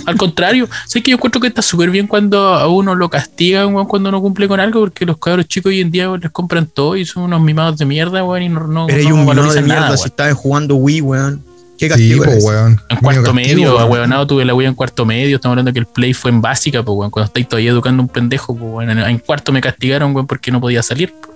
al 0.07 0.17
contrario. 0.17 0.69
Sé 0.89 1.01
que 1.03 1.13
yo 1.13 1.17
encuentro 1.17 1.41
que 1.41 1.47
está 1.47 1.63
súper 1.63 1.91
bien 1.91 2.09
cuando 2.09 2.55
a 2.55 2.67
uno 2.67 2.95
lo 2.97 3.09
castigan, 3.09 3.73
weón, 3.75 3.87
cuando 3.87 4.11
no 4.11 4.21
cumple 4.21 4.49
con 4.49 4.59
algo, 4.59 4.81
porque 4.81 5.07
los 5.07 5.19
cabros 5.19 5.47
chicos 5.47 5.71
hoy 5.71 5.81
en 5.81 5.91
día 5.93 6.09
weón, 6.09 6.21
les 6.21 6.33
compran 6.33 6.67
todo 6.67 6.97
y 6.97 7.05
son 7.07 7.25
unos 7.25 7.41
mimados 7.41 7.79
de 7.79 7.85
mierda, 7.85 8.25
weón, 8.25 8.43
y 8.43 8.49
no, 8.49 8.67
no, 8.67 8.87
Pero 8.87 8.99
hay 8.99 9.07
no 9.09 9.15
un 9.15 9.21
mimado 9.21 9.53
de 9.53 9.63
mierda 9.63 9.81
nada, 9.83 9.97
si 9.97 10.07
estaban 10.07 10.35
jugando 10.35 10.75
Wii, 10.77 11.01
weón. 11.03 11.45
¿Qué 11.79 11.87
Sí, 11.87 11.89
castigo 11.89 12.25
po, 12.25 12.31
era 12.31 12.39
ese? 12.39 12.47
weón. 12.47 12.81
En 12.89 12.97
cuarto 12.99 13.33
Medio 13.35 13.49
castigo, 13.49 13.71
medio, 13.73 13.77
weón. 13.77 13.91
weonado, 13.91 14.27
tuve 14.27 14.45
la 14.45 14.55
Wii 14.55 14.67
en 14.69 14.75
cuarto 14.75 15.05
medio. 15.05 15.37
Estamos 15.37 15.55
hablando 15.55 15.73
que 15.73 15.79
el 15.81 15.87
play 15.87 16.15
fue 16.15 16.31
en 16.31 16.41
básica, 16.41 16.83
pues, 16.83 16.97
weón. 16.97 17.11
Cuando 17.11 17.27
estáis 17.27 17.49
todavía 17.49 17.71
educando 17.71 18.01
a 18.03 18.05
un 18.05 18.09
pendejo, 18.09 18.55
pues, 18.57 18.71
weón. 18.73 18.91
En, 18.91 18.99
en 18.99 19.19
cuarto 19.19 19.51
me 19.53 19.61
castigaron, 19.61 20.15
weón, 20.15 20.27
porque 20.27 20.51
no 20.51 20.61
podía 20.61 20.83
salir. 20.83 21.13
po. 21.21 21.33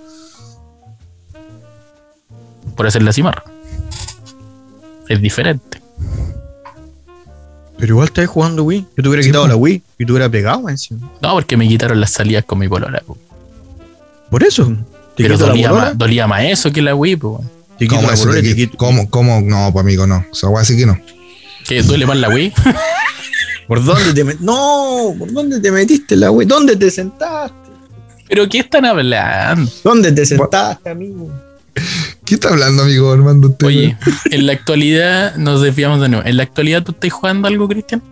Por 2.76 2.86
hacer 2.86 3.02
la 3.02 3.12
cimarra. 3.12 3.42
Es 5.08 5.20
diferente. 5.20 5.80
Pero 7.78 7.94
igual 7.94 8.06
estabas 8.08 8.30
jugando 8.30 8.64
Wii. 8.64 8.86
Yo 8.96 9.02
te 9.02 9.08
hubiera 9.08 9.22
Sí, 9.22 9.28
quitado 9.30 9.44
po. 9.44 9.48
la 9.48 9.56
Wii 9.56 9.82
y 9.98 10.04
te 10.06 10.12
hubiera 10.12 10.28
pegado 10.28 10.68
encima. 10.68 11.08
No, 11.22 11.32
porque 11.34 11.56
me 11.56 11.66
quitaron 11.66 12.00
las 12.00 12.10
salidas 12.10 12.44
con 12.44 12.58
mi 12.58 12.68
polola, 12.68 13.02
po. 13.06 13.16
Por 14.30 14.42
eso. 14.44 14.76
Pero 15.16 15.36
dolía 15.38 15.72
más, 15.72 15.96
dolía 15.98 16.26
más 16.26 16.42
eso 16.44 16.70
que 16.72 16.82
la 16.82 16.94
Wii, 16.94 17.16
pues, 17.16 17.32
weón. 17.38 17.57
¿Cómo 17.86 18.08
la 18.08 18.14
eso 18.14 18.24
polola 18.24 18.42
¿Cómo, 18.76 19.10
cómo? 19.10 19.40
No, 19.40 19.70
pues 19.72 19.82
amigo, 19.84 20.06
no. 20.06 20.24
Esa 20.32 20.48
weá 20.48 20.64
sí 20.64 20.76
que 20.76 20.86
no. 20.86 20.98
¿Qué 21.66 21.82
duele 21.82 22.06
más 22.06 22.16
la 22.16 22.28
Wii? 22.30 22.52
¿Por 23.68 23.84
dónde 23.84 24.14
te 24.14 24.24
metiste? 24.24 24.44
No, 24.44 25.14
¿por 25.18 25.32
dónde 25.32 25.60
te 25.60 25.70
metiste 25.70 26.16
la 26.16 26.30
Wii? 26.30 26.48
¿Dónde 26.48 26.76
te 26.76 26.90
sentaste? 26.90 27.54
¿Pero 28.28 28.48
qué 28.48 28.58
están 28.60 28.84
hablando? 28.84 29.70
¿Dónde 29.84 30.12
te 30.12 30.24
sentaste, 30.26 30.88
amigo? 30.88 31.30
¿Qué 32.24 32.34
está 32.34 32.48
hablando, 32.48 32.82
amigo 32.82 33.12
Armando? 33.12 33.48
Usted, 33.48 33.66
Oye, 33.66 33.96
en 34.30 34.46
la 34.46 34.52
actualidad, 34.52 35.36
nos 35.36 35.62
desviamos 35.62 36.00
de 36.00 36.08
nuevo. 36.08 36.26
¿En 36.26 36.36
la 36.36 36.42
actualidad 36.42 36.82
tú 36.82 36.92
estás 36.92 37.12
jugando 37.12 37.48
algo, 37.48 37.68
Cristian? 37.68 38.02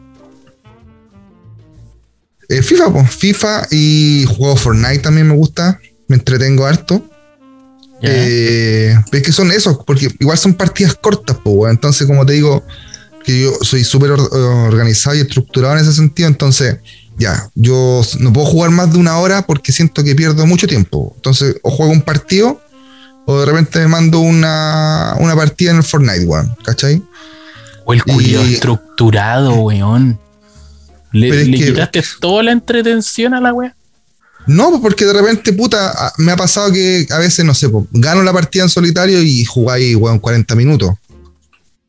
Eh, 2.49 2.63
FIFA, 2.63 2.93
pues. 2.93 3.11
FIFA 3.15 3.67
y 3.71 4.25
juego 4.27 4.57
Fortnite 4.57 5.01
también 5.01 5.29
me 5.29 5.35
gusta. 5.35 5.81
Me 6.09 6.17
entretengo 6.17 6.67
harto. 6.67 7.03
Ya. 8.03 8.11
Eh, 8.13 8.95
es 9.13 9.23
que 9.23 9.33
son 9.33 9.51
esos, 9.51 9.79
porque 9.87 10.09
igual 10.21 10.37
son 10.39 10.55
partidas 10.55 10.95
cortas, 10.95 11.37
pues. 11.43 11.71
Entonces, 11.71 12.07
como 12.07 12.25
te 12.27 12.35
digo, 12.35 12.63
que 13.25 13.41
yo 13.41 13.53
soy 13.63 13.85
súper 13.85 14.13
or- 14.13 14.29
organizado 14.33 15.17
y 15.17 15.21
estructurado 15.21 15.75
en 15.77 15.81
ese 15.83 15.93
sentido, 15.93 16.29
entonces, 16.29 16.77
ya, 17.19 17.49
yo 17.55 18.03
no 18.21 18.33
puedo 18.33 18.47
jugar 18.47 18.71
más 18.71 18.93
de 18.93 18.99
una 18.99 19.19
hora 19.19 19.43
porque 19.43 19.73
siento 19.73 20.05
que 20.05 20.15
pierdo 20.15 20.47
mucho 20.47 20.67
tiempo. 20.67 21.13
Entonces, 21.17 21.57
o 21.63 21.71
juego 21.71 21.91
un 21.93 22.03
partido, 22.03 22.61
o 23.25 23.41
de 23.41 23.47
repente 23.47 23.79
me 23.81 23.89
mando 23.89 24.21
una, 24.21 25.17
una 25.19 25.35
partida 25.35 25.71
en 25.71 25.79
el 25.79 25.83
Fortnite, 25.83 26.27
weón, 26.27 26.55
¿cachai? 26.65 27.03
O 27.87 27.95
el 27.95 28.05
culiao 28.05 28.45
y- 28.47 28.55
estructurado, 28.55 29.55
weón. 29.55 30.19
Le, 31.13 31.31
le 31.47 31.59
que- 31.59 31.67
quitaste 31.67 32.05
toda 32.21 32.43
la 32.43 32.53
entretención 32.53 33.33
a 33.33 33.41
la 33.41 33.53
wea. 33.55 33.75
No, 34.47 34.71
pues 34.71 34.81
porque 34.81 35.05
de 35.05 35.13
repente, 35.13 35.53
puta, 35.53 36.13
me 36.19 36.33
ha 36.33 36.37
pasado 36.37 36.73
que 36.73 37.07
a 37.11 37.19
veces, 37.19 37.45
no 37.45 37.55
sé, 37.55 37.69
pues, 37.69 37.85
gano 37.93 38.23
la 38.23 38.33
partida 38.33 38.63
en 38.63 38.69
solitario 38.69 39.21
y 39.23 39.45
jugáis, 39.45 39.97
weón, 39.97 40.19
40 40.19 40.55
minutos. 40.55 40.95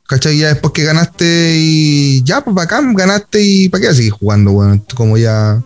¿Cachai? 0.07 0.37
Ya 0.37 0.47
después 0.47 0.73
que 0.73 0.83
ganaste 0.83 1.55
y 1.57 2.23
ya, 2.23 2.41
pues 2.41 2.55
bacán, 2.55 2.93
ganaste 2.93 3.41
y 3.41 3.69
¿para 3.69 3.81
qué 3.81 3.93
seguir 3.93 4.13
jugando, 4.13 4.51
weón? 4.51 4.79
Como 4.95 5.17
ya. 5.17 5.61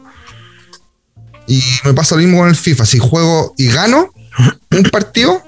Y 1.47 1.61
me 1.85 1.93
pasa 1.93 2.15
lo 2.15 2.21
mismo 2.21 2.39
con 2.39 2.49
el 2.49 2.55
FIFA. 2.55 2.85
Si 2.85 2.97
juego 2.97 3.53
y 3.57 3.67
gano 3.67 4.09
un 4.71 4.83
partido, 4.83 5.43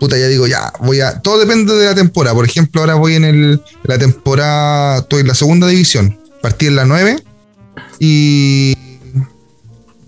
puta, 0.00 0.18
ya 0.18 0.26
digo, 0.26 0.48
ya, 0.48 0.72
voy 0.80 1.00
a. 1.00 1.20
Todo 1.20 1.38
depende 1.38 1.74
de 1.74 1.86
la 1.86 1.94
temporada. 1.94 2.34
Por 2.34 2.44
ejemplo, 2.44 2.80
ahora 2.80 2.96
voy 2.96 3.14
en 3.14 3.24
el, 3.24 3.62
la 3.84 3.96
temporada, 3.96 4.98
estoy 4.98 5.20
en 5.20 5.28
la 5.28 5.34
segunda 5.36 5.68
división. 5.68 6.18
Partí 6.42 6.66
en 6.66 6.74
la 6.74 6.84
9 6.84 7.22
y 8.00 8.76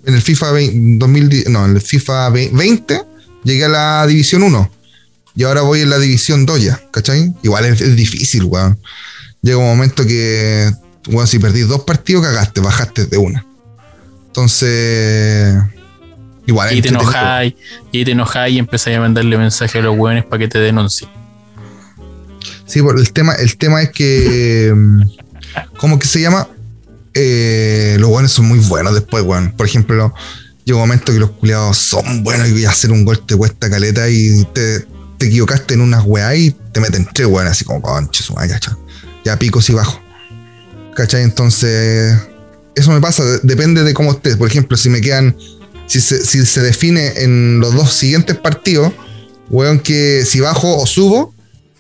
en 0.06 0.14
el 0.14 0.22
FIFA 0.22 0.52
20, 0.52 0.98
2010 0.98 1.48
no, 1.48 1.64
en 1.64 1.76
el 1.76 1.80
FIFA 1.80 2.30
20 2.30 3.02
llegué 3.44 3.64
a 3.64 3.68
la 3.68 4.06
división 4.06 4.42
1 4.42 4.70
y 5.36 5.44
ahora 5.44 5.62
voy 5.62 5.80
en 5.80 5.90
la 5.90 5.98
división 5.98 6.46
2 6.46 6.62
ya, 6.62 6.80
¿cachai? 6.92 7.34
Igual 7.42 7.64
es, 7.64 7.80
es 7.80 7.96
difícil, 7.96 8.44
weón. 8.44 8.78
Llega 9.42 9.58
un 9.58 9.66
momento 9.66 10.06
que, 10.06 10.70
weón, 11.08 11.26
si 11.26 11.38
perdís 11.38 11.66
dos 11.66 11.82
partidos, 11.82 12.24
cagaste, 12.24 12.60
bajaste 12.60 13.06
de 13.06 13.18
una. 13.18 13.44
Entonces, 14.28 15.56
igual 16.46 16.76
Y 16.76 16.82
te 16.82 16.88
enojáis, 16.88 17.54
y 17.90 18.04
te 18.04 18.12
enojáis 18.12 18.54
y 18.54 18.58
empezáis 18.58 18.96
a 18.96 19.00
mandarle 19.00 19.36
mensajes 19.36 19.76
a 19.76 19.84
los 19.84 19.98
weones 19.98 20.24
para 20.24 20.38
que 20.38 20.48
te 20.48 20.58
denuncien. 20.58 21.10
Sí, 22.66 22.80
por 22.80 22.98
el 22.98 23.12
tema, 23.12 23.34
el 23.34 23.56
tema 23.56 23.82
es 23.82 23.90
que. 23.90 24.72
¿Cómo 25.76 25.98
que 25.98 26.06
se 26.06 26.20
llama? 26.20 26.48
Eh, 27.14 27.96
los 28.00 28.10
buenos 28.10 28.32
son 28.32 28.46
muy 28.46 28.58
buenos 28.58 28.94
después, 28.94 29.24
weón. 29.24 29.52
Por 29.56 29.66
ejemplo, 29.66 30.12
llega 30.64 30.76
un 30.76 30.82
momento 30.82 31.12
que 31.12 31.18
los 31.20 31.30
culiados 31.32 31.78
son 31.78 32.22
buenos 32.24 32.48
y 32.48 32.64
hacer 32.64 32.90
un 32.90 33.04
gol 33.04 33.24
te 33.24 33.36
cuesta 33.36 33.70
caleta 33.70 34.08
y 34.08 34.44
te, 34.52 34.80
te 35.18 35.26
equivocaste 35.26 35.74
en 35.74 35.80
unas 35.80 36.02
weas 36.04 36.36
y 36.36 36.50
te 36.72 36.80
meten 36.80 37.06
tres 37.12 37.28
weón, 37.28 37.46
así 37.46 37.64
como 37.64 37.80
concha 37.82 38.22
su. 38.22 38.34
Ya 39.24 39.38
picos 39.38 39.68
y 39.70 39.74
bajos. 39.74 40.00
¿Cachai? 40.96 41.22
Entonces, 41.22 42.16
eso 42.74 42.90
me 42.92 43.00
pasa, 43.00 43.24
de- 43.24 43.40
depende 43.42 43.82
de 43.84 43.94
cómo 43.94 44.12
estés. 44.12 44.36
Por 44.36 44.48
ejemplo, 44.48 44.76
si 44.76 44.88
me 44.88 45.00
quedan. 45.00 45.36
Si 45.86 46.00
se, 46.00 46.24
si 46.24 46.46
se 46.46 46.62
define 46.62 47.12
en 47.22 47.60
los 47.60 47.74
dos 47.74 47.92
siguientes 47.92 48.36
partidos, 48.38 48.90
weón, 49.50 49.78
que 49.80 50.24
si 50.24 50.40
bajo 50.40 50.78
o 50.78 50.86
subo, 50.86 51.33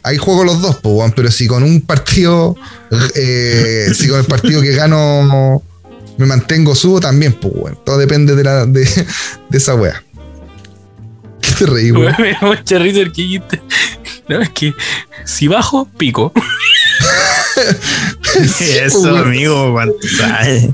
ahí 0.04 0.16
juego 0.18 0.44
los 0.44 0.62
dos, 0.62 0.76
pues, 0.76 0.94
weón. 0.94 1.12
Pero 1.12 1.30
si 1.30 1.46
con 1.48 1.62
un 1.64 1.80
partido, 1.80 2.56
eh, 3.16 3.88
si 3.94 4.08
con 4.08 4.20
el 4.20 4.26
partido 4.26 4.62
que 4.62 4.72
gano 4.72 5.62
me 6.16 6.26
mantengo, 6.26 6.74
subo 6.74 7.00
también, 7.00 7.32
pues, 7.32 7.52
weón. 7.56 7.78
Todo 7.84 7.98
depende 7.98 8.36
de, 8.36 8.44
la, 8.44 8.66
de, 8.66 8.84
de 8.84 9.58
esa 9.58 9.74
wea. 9.74 10.02
¿Qué 11.40 11.50
te 11.58 11.66
reí, 11.66 11.90
weón? 11.90 12.14
Me 12.18 12.32
da 12.32 12.38
mucha 12.42 12.78
risa 12.78 13.00
el 13.00 13.12
que. 13.12 13.42
No, 14.28 14.40
es 14.40 14.50
que 14.50 14.72
si 15.24 15.48
bajo, 15.48 15.88
pico. 15.98 16.32
Sí, 18.56 18.64
Eso, 18.82 19.02
weón. 19.02 19.18
amigo, 19.18 19.72
cuánto 19.72 20.08
sabes. 20.16 20.70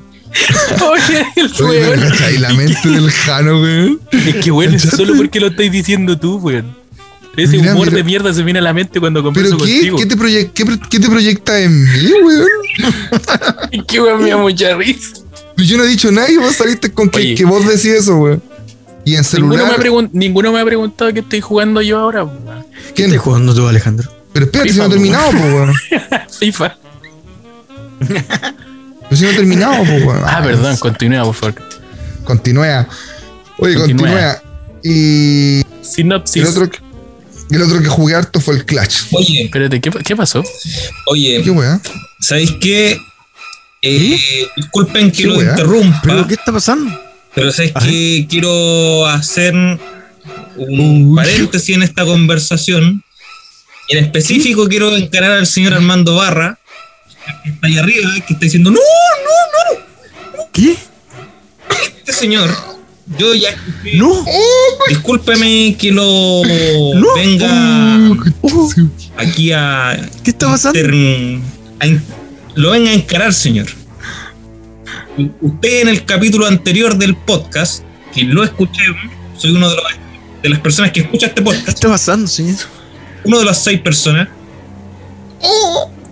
Oye, 0.80 1.26
el 1.36 1.46
Oye, 1.46 1.80
pero, 1.80 1.90
weón. 1.90 2.00
¿cachai? 2.00 2.38
La 2.38 2.52
mente 2.54 2.88
del 2.88 3.10
Jano, 3.10 3.60
weón. 3.60 4.00
Es 4.12 4.36
que 4.36 4.50
bueno, 4.50 4.76
es 4.76 4.82
solo 4.82 5.14
porque 5.16 5.40
lo 5.40 5.48
estáis 5.48 5.72
diciendo 5.72 6.18
tú, 6.18 6.38
weón. 6.38 6.79
Ese 7.36 7.56
Mira, 7.58 7.72
humor 7.74 7.86
mira. 7.86 7.96
de 7.98 8.04
mierda 8.04 8.34
se 8.34 8.42
viene 8.42 8.58
a 8.58 8.62
la 8.62 8.72
mente 8.72 8.98
cuando 9.00 9.22
converso 9.22 9.56
¿Pero 9.56 9.64
qué? 9.64 9.72
contigo. 9.74 9.98
¿Qué 9.98 10.06
te, 10.06 10.16
proyec- 10.16 10.50
qué, 10.52 10.66
pro- 10.66 10.78
qué 10.90 10.98
te 11.00 11.08
proyecta 11.08 11.60
en 11.60 11.84
mí, 11.84 12.10
weón? 12.24 12.48
Que 13.86 14.00
weón 14.00 14.22
me 14.22 14.30
da 14.30 14.36
mucha 14.36 14.76
risa. 14.76 15.14
Yo 15.56 15.76
no 15.78 15.84
he 15.84 15.88
dicho 15.88 16.10
nada 16.10 16.30
y 16.30 16.36
vos 16.38 16.54
saliste 16.56 16.90
con 16.90 17.08
que, 17.10 17.18
Oye. 17.18 17.34
que 17.36 17.44
vos 17.44 17.64
decís 17.66 17.86
eso, 17.86 18.16
weón. 18.16 18.42
Y 19.04 19.14
en 19.14 19.22
Ninguno 19.32 19.48
me, 19.48 19.54
ha 19.62 19.66
celular. 19.76 19.80
pregun- 19.80 20.10
ninguno 20.12 20.52
me 20.52 20.60
ha 20.60 20.64
preguntado 20.64 21.12
qué 21.12 21.20
estoy 21.20 21.40
jugando 21.40 21.80
yo 21.82 21.98
ahora, 21.98 22.24
weón. 22.24 22.64
¿Qué 22.88 22.92
¿Quién? 22.94 23.10
estás 23.10 23.22
jugando 23.24 23.54
tú, 23.54 23.66
Alejandro? 23.66 24.10
Pero 24.32 24.46
espérate, 24.46 24.72
si 24.72 24.78
no 24.78 24.84
FIFA, 24.84 24.86
he 24.94 24.98
terminado, 24.98 25.30
pues, 25.30 25.44
weón. 25.54 25.72
FIFA. 26.38 26.76
Pero 27.98 29.16
si 29.16 29.22
no 29.24 29.30
he 29.30 29.34
terminado, 29.34 29.84
pues, 29.84 30.04
weón. 30.04 30.22
Ah, 30.24 30.40
perdón, 30.42 30.76
continúa, 30.78 31.24
por 31.24 31.34
favor. 31.34 31.54
Continúa. 32.24 32.86
Oye, 33.58 33.74
Continúa. 33.74 34.08
continúa. 34.08 34.42
Y 34.82 35.62
Sinopsis. 35.82 36.42
el 36.42 36.48
otro, 36.48 36.70
que- 36.70 36.78
el 37.56 37.62
otro 37.62 37.80
que 37.82 37.88
jugué 37.88 38.14
harto 38.14 38.40
fue 38.40 38.54
el 38.56 38.64
Clash. 38.64 39.02
Oye, 39.12 39.44
Espérate, 39.44 39.80
¿qué, 39.80 39.90
qué 39.90 40.16
pasó? 40.16 40.42
oye, 41.06 41.40
¿Qué 41.42 41.50
weá? 41.50 41.80
¿sabéis 42.20 42.52
qué? 42.60 42.98
Eh, 43.82 44.18
disculpen 44.56 45.10
que 45.10 45.22
¿Qué 45.22 45.26
lo 45.28 45.36
weá? 45.38 45.50
interrumpa, 45.50 46.00
¿Pero 46.02 46.14
pero, 46.16 46.26
qué 46.28 46.34
está 46.34 46.52
pasando? 46.52 46.90
¿sabéis 47.52 47.72
Ajá. 47.74 47.86
que 47.86 48.26
quiero 48.28 49.06
hacer 49.06 49.54
un 49.54 49.78
Uy. 51.10 51.16
paréntesis 51.16 51.74
en 51.76 51.82
esta 51.82 52.04
conversación? 52.04 53.02
En 53.88 54.04
específico 54.04 54.68
quiero 54.68 54.94
encarar 54.96 55.32
al 55.32 55.46
señor 55.46 55.74
Armando 55.74 56.14
Barra, 56.16 56.58
que 57.42 57.50
está 57.50 57.66
ahí 57.66 57.78
arriba, 57.78 58.10
que 58.26 58.34
está 58.34 58.44
diciendo, 58.44 58.70
no, 58.70 58.76
no, 58.78 59.82
no, 60.38 60.48
¿Qué? 60.52 60.76
este 61.82 62.12
señor, 62.12 62.50
yo 63.18 63.34
ya 63.34 63.50
escuché, 63.50 63.96
¡No! 63.96 64.24
discúlpeme 64.88 65.76
que 65.78 65.90
lo 65.92 66.42
No. 66.94 67.14
venga 67.14 67.98
Oh, 68.42 68.70
aquí 69.16 69.52
a 69.52 70.08
¿Qué 70.22 70.30
está 70.30 70.46
pasando? 70.48 70.78
Inter- 70.78 71.40
a 71.80 71.86
in- 71.86 72.02
lo 72.54 72.70
venga 72.70 72.90
a 72.90 72.94
encarar, 72.94 73.32
señor. 73.32 73.66
Usted 75.40 75.82
en 75.82 75.88
el 75.88 76.04
capítulo 76.04 76.46
anterior 76.46 76.96
del 76.96 77.16
podcast 77.16 77.82
que 78.14 78.24
lo 78.24 78.42
escuché, 78.44 78.82
soy 79.36 79.50
uno 79.52 79.68
de, 79.68 79.76
los- 79.76 79.84
de 80.42 80.48
las 80.48 80.60
personas 80.60 80.92
que 80.92 81.00
escucha 81.00 81.26
este 81.26 81.40
¿Qué 81.40 81.44
podcast, 81.44 81.68
está 81.68 81.88
pasando, 81.88 82.26
señor? 82.28 82.56
uno 83.24 83.38
de 83.38 83.44
las 83.44 83.62
seis 83.62 83.80
personas. 83.80 84.28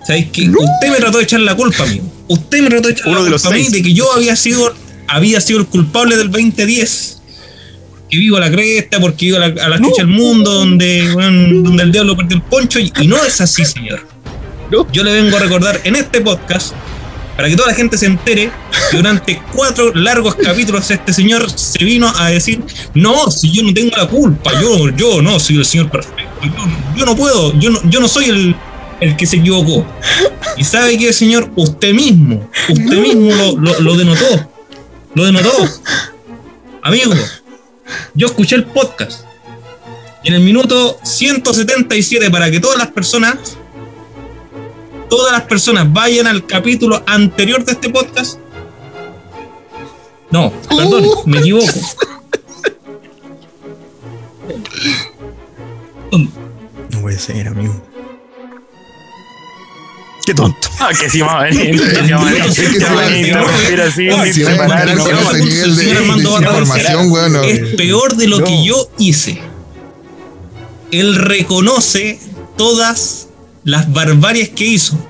¿Sabéis 0.06 0.30
que 0.30 0.48
Usted 0.48 0.90
me 0.90 0.96
trató 0.96 1.18
de 1.18 1.24
echar 1.24 1.40
la 1.40 1.54
culpa 1.54 1.82
a 1.82 1.86
mí. 1.86 2.00
Usted 2.28 2.62
me 2.62 2.70
trató 2.70 2.88
de 2.88 2.94
echar 2.94 3.08
Uno 3.08 3.18
la 3.18 3.24
de 3.24 3.30
los 3.30 3.42
culpa 3.42 3.54
a 3.54 3.58
mí 3.58 3.64
seis. 3.64 3.72
de 3.72 3.82
que 3.82 3.92
yo 3.94 4.10
había 4.14 4.36
sido, 4.36 4.74
había 5.08 5.40
sido 5.40 5.60
el 5.60 5.66
culpable 5.66 6.16
del 6.16 6.30
2010. 6.30 7.14
Que 8.10 8.16
vivo 8.16 8.38
a 8.38 8.40
la 8.40 8.50
cresta, 8.50 8.98
porque 9.00 9.26
vivo 9.26 9.36
a 9.36 9.48
la, 9.48 9.64
a 9.64 9.68
la 9.68 9.76
chucha 9.78 10.02
del 10.02 10.06
mundo, 10.06 10.50
donde, 10.50 11.08
donde 11.08 11.82
el 11.82 11.92
diablo 11.92 12.16
perdió 12.16 12.36
el 12.38 12.42
poncho. 12.42 12.78
Y, 12.78 12.90
y 13.00 13.06
no 13.06 13.22
es 13.22 13.38
así, 13.40 13.64
señor. 13.66 14.06
Yo 14.92 15.02
le 15.04 15.12
vengo 15.12 15.36
a 15.36 15.40
recordar 15.40 15.80
en 15.84 15.94
este 15.96 16.20
podcast, 16.22 16.72
para 17.36 17.48
que 17.50 17.56
toda 17.56 17.68
la 17.68 17.74
gente 17.74 17.96
se 17.98 18.06
entere, 18.06 18.50
que 18.90 18.96
durante 18.96 19.40
cuatro 19.54 19.94
largos 19.94 20.34
capítulos 20.36 20.90
este 20.90 21.12
señor 21.12 21.50
se 21.54 21.84
vino 21.84 22.10
a 22.16 22.30
decir, 22.30 22.62
no, 22.94 23.30
si 23.30 23.52
yo 23.52 23.62
no 23.62 23.72
tengo 23.74 23.94
la 23.96 24.06
culpa, 24.08 24.52
yo, 24.60 24.88
yo 24.96 25.20
no 25.22 25.38
soy 25.38 25.56
el 25.58 25.64
señor 25.66 25.90
perfecto, 25.90 26.22
yo, 26.42 26.50
yo 26.96 27.04
no 27.06 27.14
puedo, 27.14 27.58
yo 27.60 27.70
no, 27.70 27.80
yo 27.90 28.00
no 28.00 28.08
soy 28.08 28.24
el, 28.26 28.56
el 29.00 29.16
que 29.16 29.24
se 29.26 29.36
equivocó. 29.36 29.86
Y 30.56 30.64
sabe 30.64 30.96
que, 30.98 31.12
señor, 31.12 31.50
usted 31.56 31.92
mismo, 31.94 32.48
usted 32.70 32.98
mismo 32.98 33.32
lo, 33.34 33.56
lo- 33.58 33.80
lo 33.80 33.96
denotó, 33.96 34.50
lo 35.14 35.24
denotó. 35.24 35.50
Amigo, 36.82 37.12
yo 38.14 38.26
escuché 38.26 38.56
el 38.56 38.64
podcast. 38.64 39.22
En 40.24 40.34
el 40.34 40.40
minuto 40.42 40.98
177, 41.04 42.30
para 42.30 42.50
que 42.50 42.60
todas 42.60 42.76
las 42.76 42.88
personas 42.88 43.56
todas 45.08 45.32
las 45.32 45.42
personas 45.42 45.90
vayan 45.92 46.26
al 46.26 46.46
capítulo 46.46 47.02
anterior 47.06 47.64
de 47.64 47.72
este 47.72 47.90
podcast. 47.90 48.38
No, 50.30 50.52
perdón, 50.68 51.04
me 51.26 51.38
equivoco. 51.38 51.66
No 56.90 57.00
puede 57.00 57.18
ser, 57.18 57.48
amigo. 57.48 57.87
Qué 60.28 60.34
tonto. 60.34 60.68
Ah, 60.78 60.90
que 60.90 61.08
sí, 61.08 61.22
vamos 61.22 61.36
a 61.36 61.44
venir. 61.44 61.80
Que 61.80 62.04
sí, 62.04 62.10
vamos 62.12 62.28
a 62.28 62.32
venir. 62.32 62.52
Que 62.52 62.84
vamos 62.84 63.00
a 63.00 63.16
interrumpir 63.18 63.80
así, 63.80 64.34
Si 64.34 64.42
vamos 64.42 64.60
a 64.60 64.84
con 64.84 65.18
ese 65.18 65.42
nivel 65.42 65.76
de, 65.76 65.84
información, 66.42 67.10
weón. 67.10 67.44
Es 67.46 67.60
peor 67.76 68.14
de 68.14 68.28
lo 68.28 68.44
que 68.44 68.62
yo 68.62 68.90
hice. 68.98 69.40
Él 70.90 71.14
reconoce 71.14 72.20
todas 72.58 73.28
las 73.64 73.90
barbarias 73.90 74.50
que 74.50 74.66
hizo. 74.66 75.02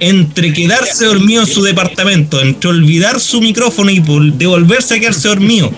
Entre 0.00 0.54
quedarse 0.54 1.04
dormido 1.04 1.42
en 1.42 1.48
su 1.48 1.62
departamento, 1.62 2.40
entre 2.40 2.70
olvidar 2.70 3.20
su 3.20 3.42
micrófono 3.42 3.90
y 3.90 4.00
vol- 4.00 4.32
devolverse 4.38 4.94
a 4.94 5.00
quedarse 5.00 5.28
dormido, 5.28 5.70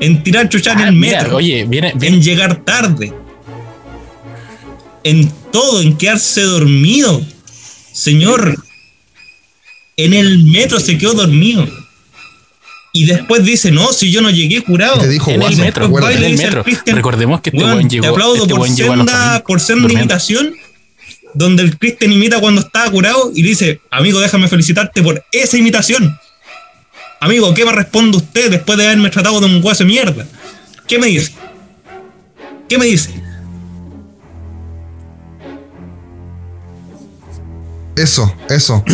en 0.00 0.22
tirar 0.22 0.48
chuchar 0.48 0.78
en 0.78 0.84
Ah, 0.84 0.88
el 0.88 0.94
metro. 0.94 1.36
oye, 1.36 1.66
viene 1.68 1.92
en 2.00 2.22
llegar 2.22 2.64
tarde, 2.64 3.12
en 5.04 5.30
todo, 5.52 5.82
en 5.82 5.98
quedarse 5.98 6.40
dormido. 6.40 7.20
Señor, 7.96 8.62
en 9.96 10.12
el 10.12 10.44
metro 10.44 10.78
se 10.80 10.98
quedó 10.98 11.14
dormido. 11.14 11.66
Y 12.92 13.06
después 13.06 13.42
dice, 13.42 13.70
no, 13.70 13.94
si 13.94 14.10
yo 14.10 14.20
no 14.20 14.28
llegué 14.28 14.62
curado. 14.62 15.00
Te 15.00 15.08
dijo 15.08 15.30
en 15.30 15.40
el 15.40 15.56
metro, 15.56 15.86
en 15.86 15.92
Baile 15.92 16.26
el 16.26 16.32
dice 16.32 16.44
metro. 16.44 16.64
Recordemos 16.86 17.40
que 17.40 17.50
este 17.50 17.58
Weón, 17.58 17.74
buen 17.74 17.88
te 17.88 17.94
llegó, 17.94 18.08
aplaudo 18.08 18.42
este 18.42 18.48
por, 18.50 18.58
buen 18.58 18.76
llegó 18.76 18.92
a 18.92 18.96
los 18.96 19.06
senda, 19.06 19.42
por 19.46 19.60
senda 19.60 19.90
imitación, 19.90 20.54
donde 21.32 21.62
el 21.62 21.78
Cristian 21.78 22.12
imita 22.12 22.38
cuando 22.38 22.60
estaba 22.60 22.90
curado 22.90 23.32
y 23.34 23.42
le 23.42 23.48
dice, 23.48 23.80
amigo, 23.90 24.20
déjame 24.20 24.48
felicitarte 24.48 25.02
por 25.02 25.24
esa 25.32 25.56
imitación. 25.56 26.18
Amigo, 27.20 27.54
¿qué 27.54 27.64
me 27.64 27.72
responde 27.72 28.18
usted 28.18 28.50
después 28.50 28.76
de 28.76 28.84
haberme 28.84 29.08
tratado 29.08 29.40
de 29.40 29.46
un 29.46 29.64
hueso 29.64 29.84
de 29.84 29.88
mierda? 29.88 30.26
¿Qué 30.86 30.98
me 30.98 31.06
dice? 31.06 31.32
¿Qué 32.68 32.76
me 32.76 32.84
dice? 32.84 33.25
Eso, 37.96 38.34
eso. 38.48 38.84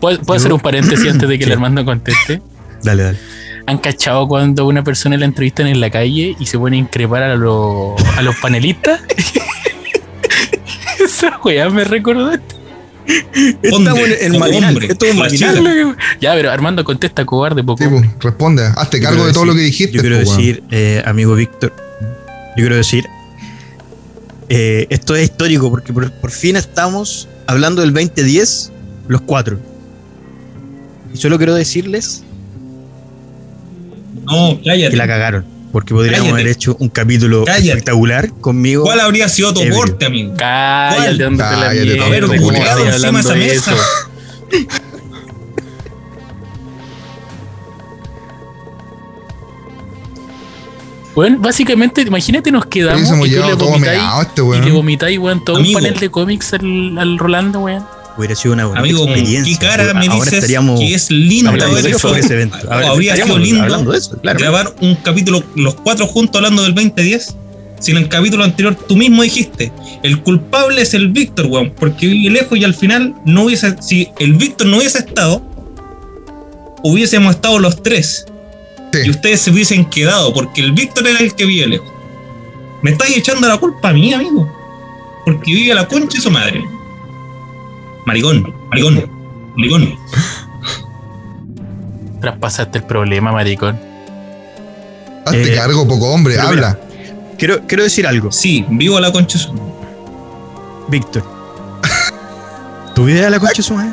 ¿Puedo, 0.00 0.20
puedo 0.22 0.36
hacer 0.36 0.52
un 0.52 0.60
paréntesis 0.60 1.10
antes 1.10 1.28
de 1.28 1.38
que 1.38 1.44
el 1.46 1.52
Armando 1.52 1.84
conteste? 1.84 2.42
Dale, 2.82 3.02
dale. 3.02 3.18
¿Han 3.66 3.78
cachado 3.78 4.26
cuando 4.26 4.66
una 4.66 4.82
persona 4.82 5.16
la 5.16 5.26
entrevistan 5.26 5.66
en 5.66 5.80
la 5.80 5.90
calle 5.90 6.34
y 6.38 6.46
se 6.46 6.58
pone 6.58 6.76
a 6.76 6.80
increpar 6.80 7.22
a, 7.22 7.36
los 7.36 8.00
a 8.16 8.22
los 8.22 8.34
panelistas? 8.36 9.00
Esa 11.04 11.38
weá 11.44 11.68
me 11.68 11.84
recordó. 11.84 12.32
Estamos 13.62 13.98
en, 14.20 14.38
Marinal. 14.38 14.70
hombre, 14.70 14.88
Esto 14.88 15.06
es 15.06 15.12
un. 15.12 15.18
Marinal. 15.18 15.96
Ya, 16.20 16.34
pero 16.34 16.50
Armando 16.50 16.82
contesta, 16.84 17.24
cobarde, 17.24 17.62
poco. 17.62 17.84
Tipo, 17.84 18.02
responde, 18.20 18.64
hazte 18.74 19.00
cargo 19.00 19.26
de 19.26 19.32
todo 19.32 19.44
lo 19.44 19.54
que 19.54 19.60
dijiste. 19.60 19.96
Yo 19.96 20.00
quiero 20.00 20.22
po, 20.22 20.30
decir, 20.30 20.62
eh, 20.70 21.02
amigo 21.04 21.34
Víctor, 21.34 21.72
yo 21.76 22.62
quiero 22.62 22.76
decir, 22.76 23.04
eh, 24.48 24.86
esto 24.90 25.14
es 25.14 25.24
histórico 25.24 25.70
porque 25.70 25.92
por, 25.92 26.10
por 26.12 26.30
fin 26.30 26.56
estamos 26.56 27.28
hablando 27.46 27.82
del 27.82 27.92
2010, 27.92 28.72
los 29.08 29.20
cuatro. 29.22 29.58
Y 31.12 31.16
solo 31.16 31.38
quiero 31.38 31.54
decirles 31.54 32.22
No, 34.26 34.60
cállate. 34.64 34.90
que 34.90 34.96
la 34.96 35.06
cagaron, 35.06 35.44
porque 35.72 35.94
podríamos 35.94 36.26
Cállate. 36.28 36.40
haber 36.42 36.52
hecho 36.52 36.76
un 36.78 36.88
capítulo 36.90 37.44
Cállate. 37.44 37.68
espectacular 37.68 38.30
conmigo. 38.40 38.84
¿Cuál 38.84 39.00
habría 39.00 39.28
sido 39.28 39.54
tu 39.54 39.62
aporte, 39.62 40.04
amigo? 40.06 40.34
Cállate, 40.36 41.24
a 41.24 41.30
Cállate, 41.36 42.10
ver, 42.10 42.26
¿cómo 42.26 42.42
culiado 42.42 42.84
estás 42.86 43.02
encima 43.02 43.22
de 43.22 43.54
esa 43.54 43.70
hablando 43.70 43.78
de 44.50 44.56
mesa. 44.56 44.78
Bueno, 51.18 51.38
básicamente, 51.40 52.02
imagínate, 52.02 52.52
nos 52.52 52.66
quedamos 52.66 53.00
Hubiésemos 53.00 53.26
y 53.26 53.30
tú 53.30 53.34
le 53.34 53.40
llevado 53.42 53.58
todo 53.58 53.70
vomitáis, 53.70 54.00
este 54.22 54.40
y 54.40 54.44
le 54.44 54.50
weón. 54.50 54.72
vomitáis, 54.72 55.18
weón, 55.18 55.44
todo 55.44 55.56
Amigo. 55.56 55.76
un 55.78 55.82
panel 55.84 55.98
de 55.98 56.10
cómics 56.12 56.52
al, 56.52 56.96
al 56.96 57.18
Rolando, 57.18 57.58
weón. 57.58 57.84
Hubiera 58.16 58.36
sido 58.36 58.54
una 58.54 58.66
buena 58.66 58.80
Amigo, 58.80 59.00
¿con 59.00 59.08
experiencia. 59.10 59.58
qué 59.58 59.66
cara 59.66 59.94
me 59.94 60.06
Ahora 60.06 60.14
dices 60.14 60.32
estaríamos 60.34 60.78
que 60.78 60.94
es 60.94 61.10
lindo 61.10 61.50
haber 61.50 61.86
hecho- 61.88 61.98
sobre 61.98 62.20
ese 62.20 62.34
evento. 62.34 62.56
Ahora 62.70 62.90
habría 62.90 63.16
sido 63.16 63.36
lindo 63.36 63.62
hablando 63.64 63.90
de 63.90 63.98
eso, 63.98 64.16
claro. 64.20 64.38
grabar 64.38 64.76
un 64.80 64.94
capítulo 64.94 65.42
los 65.56 65.74
cuatro 65.74 66.06
juntos 66.06 66.36
hablando 66.36 66.62
del 66.62 66.72
2010? 66.76 67.34
Si 67.80 67.90
en 67.90 67.96
el 67.96 68.08
capítulo 68.08 68.44
anterior 68.44 68.76
tú 68.76 68.94
mismo 68.94 69.24
dijiste, 69.24 69.72
el 70.04 70.22
culpable 70.22 70.82
es 70.82 70.94
el 70.94 71.08
Víctor, 71.08 71.46
weón, 71.46 71.72
porque 71.76 72.06
vive 72.06 72.30
lejos 72.30 72.56
y 72.56 72.62
al 72.62 72.74
final 72.74 73.16
no 73.24 73.42
hubiese, 73.42 73.74
si 73.82 74.06
el 74.20 74.34
Víctor 74.34 74.68
no 74.68 74.76
hubiese 74.76 74.98
estado, 74.98 75.42
hubiésemos 76.84 77.34
estado 77.34 77.58
los 77.58 77.82
tres. 77.82 78.24
Sí. 78.92 78.98
Y 79.04 79.10
ustedes 79.10 79.40
se 79.42 79.50
hubiesen 79.50 79.84
quedado, 79.84 80.32
porque 80.32 80.60
el 80.62 80.72
Víctor 80.72 81.06
era 81.06 81.18
el 81.20 81.34
que 81.34 81.44
vive 81.44 81.66
lejos. 81.66 81.88
Me 82.82 82.90
estáis 82.92 83.16
echando 83.16 83.46
la 83.48 83.58
culpa 83.58 83.88
a 83.90 83.92
mí, 83.92 84.12
amigo. 84.14 84.50
Porque 85.24 85.52
vive 85.52 85.72
a 85.72 85.74
la 85.74 85.86
concha 85.88 86.16
de 86.16 86.20
su 86.20 86.30
madre. 86.30 86.64
Maricón, 88.06 88.54
maricón, 88.70 89.10
maricón. 89.56 89.94
Traspasaste 92.20 92.78
el 92.78 92.84
problema, 92.84 93.32
maricón. 93.32 93.78
Hazte 95.26 95.52
Eh, 95.52 95.54
cargo, 95.54 95.86
poco 95.86 96.08
hombre, 96.12 96.38
habla. 96.38 96.78
Quiero, 97.38 97.60
quiero 97.66 97.84
decir 97.84 98.06
algo, 98.06 98.32
Sí, 98.32 98.64
vivo 98.68 98.96
a 98.96 99.00
la 99.00 99.12
concha 99.12 99.38
de 99.38 99.44
su 99.44 99.52
madre. 99.52 99.72
Víctor. 100.88 101.22
¿Tu 102.94 103.04
vida 103.04 103.24
de 103.24 103.30
la 103.30 103.38
concha 103.38 103.54
de 103.58 103.62
su 103.62 103.74
madre? 103.74 103.92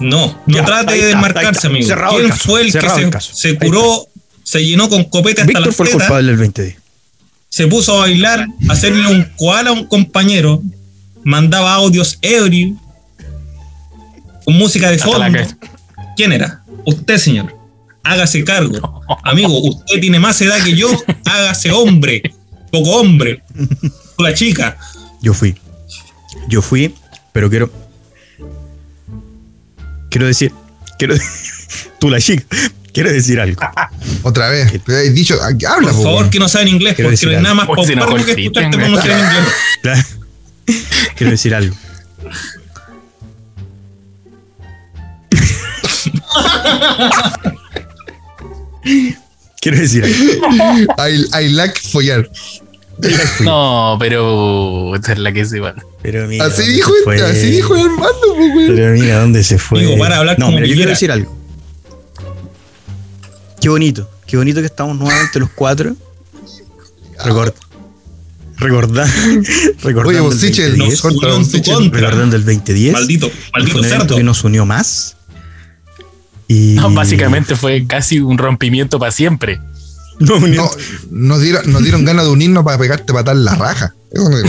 No, 0.00 0.40
no 0.46 0.56
Ya, 0.56 0.64
trate 0.64 0.94
de 0.94 1.06
desmarcarse, 1.06 1.66
amigo. 1.66 1.86
Cerrado 1.86 2.16
el 2.16 2.18
¿Quién 2.18 2.30
caso, 2.30 2.48
fue 2.48 2.60
el 2.62 2.72
que 2.72 3.20
se, 3.20 3.48
el 3.50 3.58
curó, 3.58 4.06
se 4.42 4.64
llenó 4.64 4.88
con 4.88 5.04
copete 5.04 5.42
hasta 5.42 5.48
Víctor 5.48 5.66
las 5.66 5.76
fue 5.76 5.86
el 5.86 5.92
culpable 5.92 6.26
del 6.28 6.36
2010. 6.38 6.76
se 7.48 7.66
puso 7.66 7.96
a 7.96 8.00
bailar, 8.00 8.46
a 8.68 8.72
hacerle 8.72 9.06
un 9.08 9.24
koala 9.36 9.70
a 9.70 9.72
un 9.72 9.86
compañero, 9.86 10.62
mandaba 11.24 11.74
audios 11.74 12.18
ebrios, 12.22 12.72
con 14.44 14.56
música 14.56 14.90
de 14.90 14.96
la 14.96 15.04
fondo? 15.04 15.38
¿Quién 16.16 16.32
era? 16.32 16.62
Usted, 16.86 17.18
señor. 17.18 17.54
Hágase 18.02 18.42
cargo. 18.44 19.02
Amigo, 19.22 19.58
usted 19.58 20.00
tiene 20.00 20.18
más 20.18 20.40
edad 20.40 20.62
que 20.64 20.74
yo, 20.74 20.88
hágase 21.26 21.70
hombre. 21.70 22.22
Poco 22.70 22.90
hombre. 23.00 23.42
La 24.18 24.32
chica. 24.34 24.78
Yo 25.20 25.34
fui. 25.34 25.54
Yo 26.48 26.62
fui, 26.62 26.94
pero 27.32 27.50
quiero. 27.50 27.70
Quiero 30.10 30.26
decir. 30.26 30.52
Quiero. 30.98 31.14
Tú, 31.98 32.10
la 32.10 32.20
chica. 32.20 32.44
Quiero 32.92 33.12
decir 33.12 33.40
algo. 33.40 33.60
Otra 34.22 34.48
vez. 34.48 34.72
Pero 34.84 34.98
has 34.98 35.14
dicho, 35.14 35.38
habla, 35.42 35.90
Por 35.90 35.92
po, 35.92 36.02
favor, 36.02 36.30
que 36.30 36.38
no 36.38 36.48
saben 36.48 36.68
inglés, 36.68 36.94
Quiero 36.94 37.10
porque 37.10 37.26
no 37.26 37.32
hay 37.32 37.42
nada 37.42 37.54
más 37.54 37.66
Pues 37.66 37.86
que 37.86 38.42
escucharte 38.42 38.76
en 38.76 38.90
inglés. 38.90 40.16
Quiero 41.16 41.30
decir 41.30 41.54
algo. 41.54 41.76
Quiero 49.60 49.78
decir 49.78 50.04
algo. 50.04 50.16
I, 50.98 51.44
I 51.44 51.48
like 51.50 51.78
follar. 51.80 52.28
No, 53.44 53.96
pero 54.00 54.94
esta 54.96 55.12
es 55.12 55.18
la 55.18 55.32
que 55.32 55.44
se 55.44 55.60
va. 55.60 55.74
Pero 56.02 56.26
mira, 56.26 56.46
Así 56.46 56.62
¿dónde 56.62 56.72
dijo 56.74 56.90
se 56.92 57.02
fue? 57.04 57.22
así 57.22 57.50
dijo 57.50 57.74
el 57.76 57.82
Armando, 57.82 58.32
weón. 58.36 58.74
Pero 58.74 58.92
mira 58.92 59.20
dónde 59.20 59.44
se 59.44 59.58
fue. 59.58 59.80
Digo, 59.80 59.96
para 59.98 60.18
hablar 60.18 60.38
no, 60.38 60.46
como 60.46 60.56
mira, 60.58 60.68
yo 60.68 60.74
quiero 60.74 60.90
decir 60.90 61.10
algo. 61.12 61.36
Qué 63.60 63.68
bonito, 63.68 64.08
qué 64.26 64.36
bonito 64.36 64.60
que 64.60 64.66
estamos 64.66 64.96
nuevamente 64.96 65.38
los 65.40 65.50
cuatro. 65.50 65.94
Record, 67.24 67.52
recordando. 68.58 69.12
recordando 69.82 70.08
Oye, 70.08 70.18
el 70.18 70.22
vos, 70.24 70.34
Sichel, 70.36 70.76
2010, 70.78 71.04
nos 71.04 71.36
un 71.38 71.44
Sichel. 71.44 71.90
recordando 71.90 72.36
el 72.36 72.44
2010. 72.44 72.92
Maldito, 72.92 73.30
maldito 73.52 73.82
cerdo. 73.82 74.16
que 74.16 74.22
nos 74.22 74.44
unió 74.44 74.64
más. 74.66 75.16
Y 76.46 76.74
No, 76.76 76.90
básicamente 76.90 77.56
fue 77.56 77.86
casi 77.86 78.20
un 78.20 78.38
rompimiento 78.38 78.98
para 78.98 79.12
siempre. 79.12 79.60
No, 80.20 80.38
No, 80.40 80.70
nos 81.10 81.40
dieron, 81.40 81.70
nos 81.72 81.82
dieron 81.82 82.04
ganas 82.04 82.24
de 82.24 82.30
unirnos 82.32 82.64
para 82.64 82.78
pegarte 82.78 83.12
patar 83.12 83.36
la 83.36 83.54
raja. 83.54 83.94
Eso 84.10 84.28
me. 84.30 84.42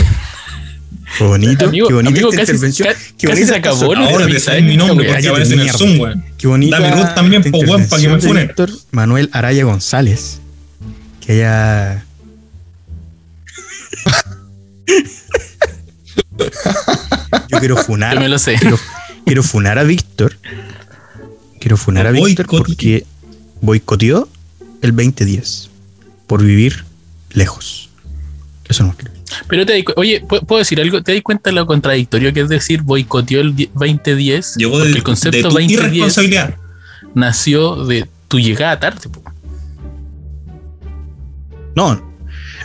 Qué 1.18 1.24
bonito, 1.24 1.66
Amigo, 1.66 1.88
qué 1.88 1.94
bonita 1.94 2.10
amigo, 2.12 2.28
esta 2.30 2.42
casi, 2.42 2.52
intervención. 2.52 2.88
ca- 2.88 3.00
qué 3.18 3.26
bonita 3.26 3.46
se 3.48 3.54
acabó 3.56 3.94
Ahora 3.96 4.26
te 4.26 4.38
sale 4.40 4.62
mi 4.62 4.76
nombre 4.76 5.08
porque 5.08 5.28
aparece 5.28 5.54
en 5.54 5.60
el. 5.60 5.70
Zoom, 5.70 6.00
weón. 6.00 6.24
Qué 6.38 6.46
bonita. 6.46 6.78
Dame 6.78 6.94
Ruth 7.02 7.14
también, 7.14 7.42
po, 7.50 7.58
weón, 7.58 7.86
pa' 7.88 7.98
que 7.98 8.08
me 8.08 8.20
funen. 8.20 8.46
Víctor 8.46 8.70
Manuel 8.92 9.28
Araya 9.32 9.64
González. 9.64 10.38
Que 11.20 11.32
haya. 11.44 12.04
Yo 17.48 17.58
quiero 17.58 17.76
funar. 17.76 18.14
Yo 18.14 18.20
me 18.20 18.28
lo 18.28 18.38
sé. 18.38 18.54
Quiero, 18.60 18.78
quiero 19.24 19.42
funar 19.42 19.78
a 19.78 19.82
Víctor. 19.84 20.36
Quiero 21.60 21.76
funar 21.76 22.06
a 22.06 22.10
Víctor 22.12 22.46
porque 22.46 23.04
boicoteó 23.60 24.28
el 24.82 24.90
2010 24.96 25.70
por 26.26 26.42
vivir 26.42 26.84
lejos. 27.32 27.90
Eso 28.68 28.84
no 28.84 28.94
quiero. 28.96 29.12
Pero 29.48 29.64
te 29.66 29.72
di 29.74 29.84
cu- 29.84 29.92
oye, 29.96 30.22
¿pu- 30.26 30.44
¿puedo 30.44 30.58
decir 30.60 30.80
algo? 30.80 31.02
¿Te 31.02 31.12
das 31.14 31.22
cuenta 31.22 31.50
de 31.50 31.54
lo 31.56 31.66
contradictorio 31.66 32.32
que 32.32 32.40
es 32.40 32.48
decir 32.48 32.82
boicoteó 32.82 33.40
el 33.40 33.54
die- 33.56 33.70
2010? 33.74 34.54
Llegó 34.56 34.72
Porque 34.72 34.84
de, 34.84 34.88
el 34.90 34.94
de 34.96 35.02
concepto 35.02 35.38
tu 35.48 35.54
2010 35.54 35.80
irresponsabilidad. 35.80 36.54
nació 37.14 37.84
de 37.86 38.08
tu 38.28 38.38
llegada 38.38 38.78
tarde. 38.80 39.08
po. 39.08 39.22
No, 41.76 42.00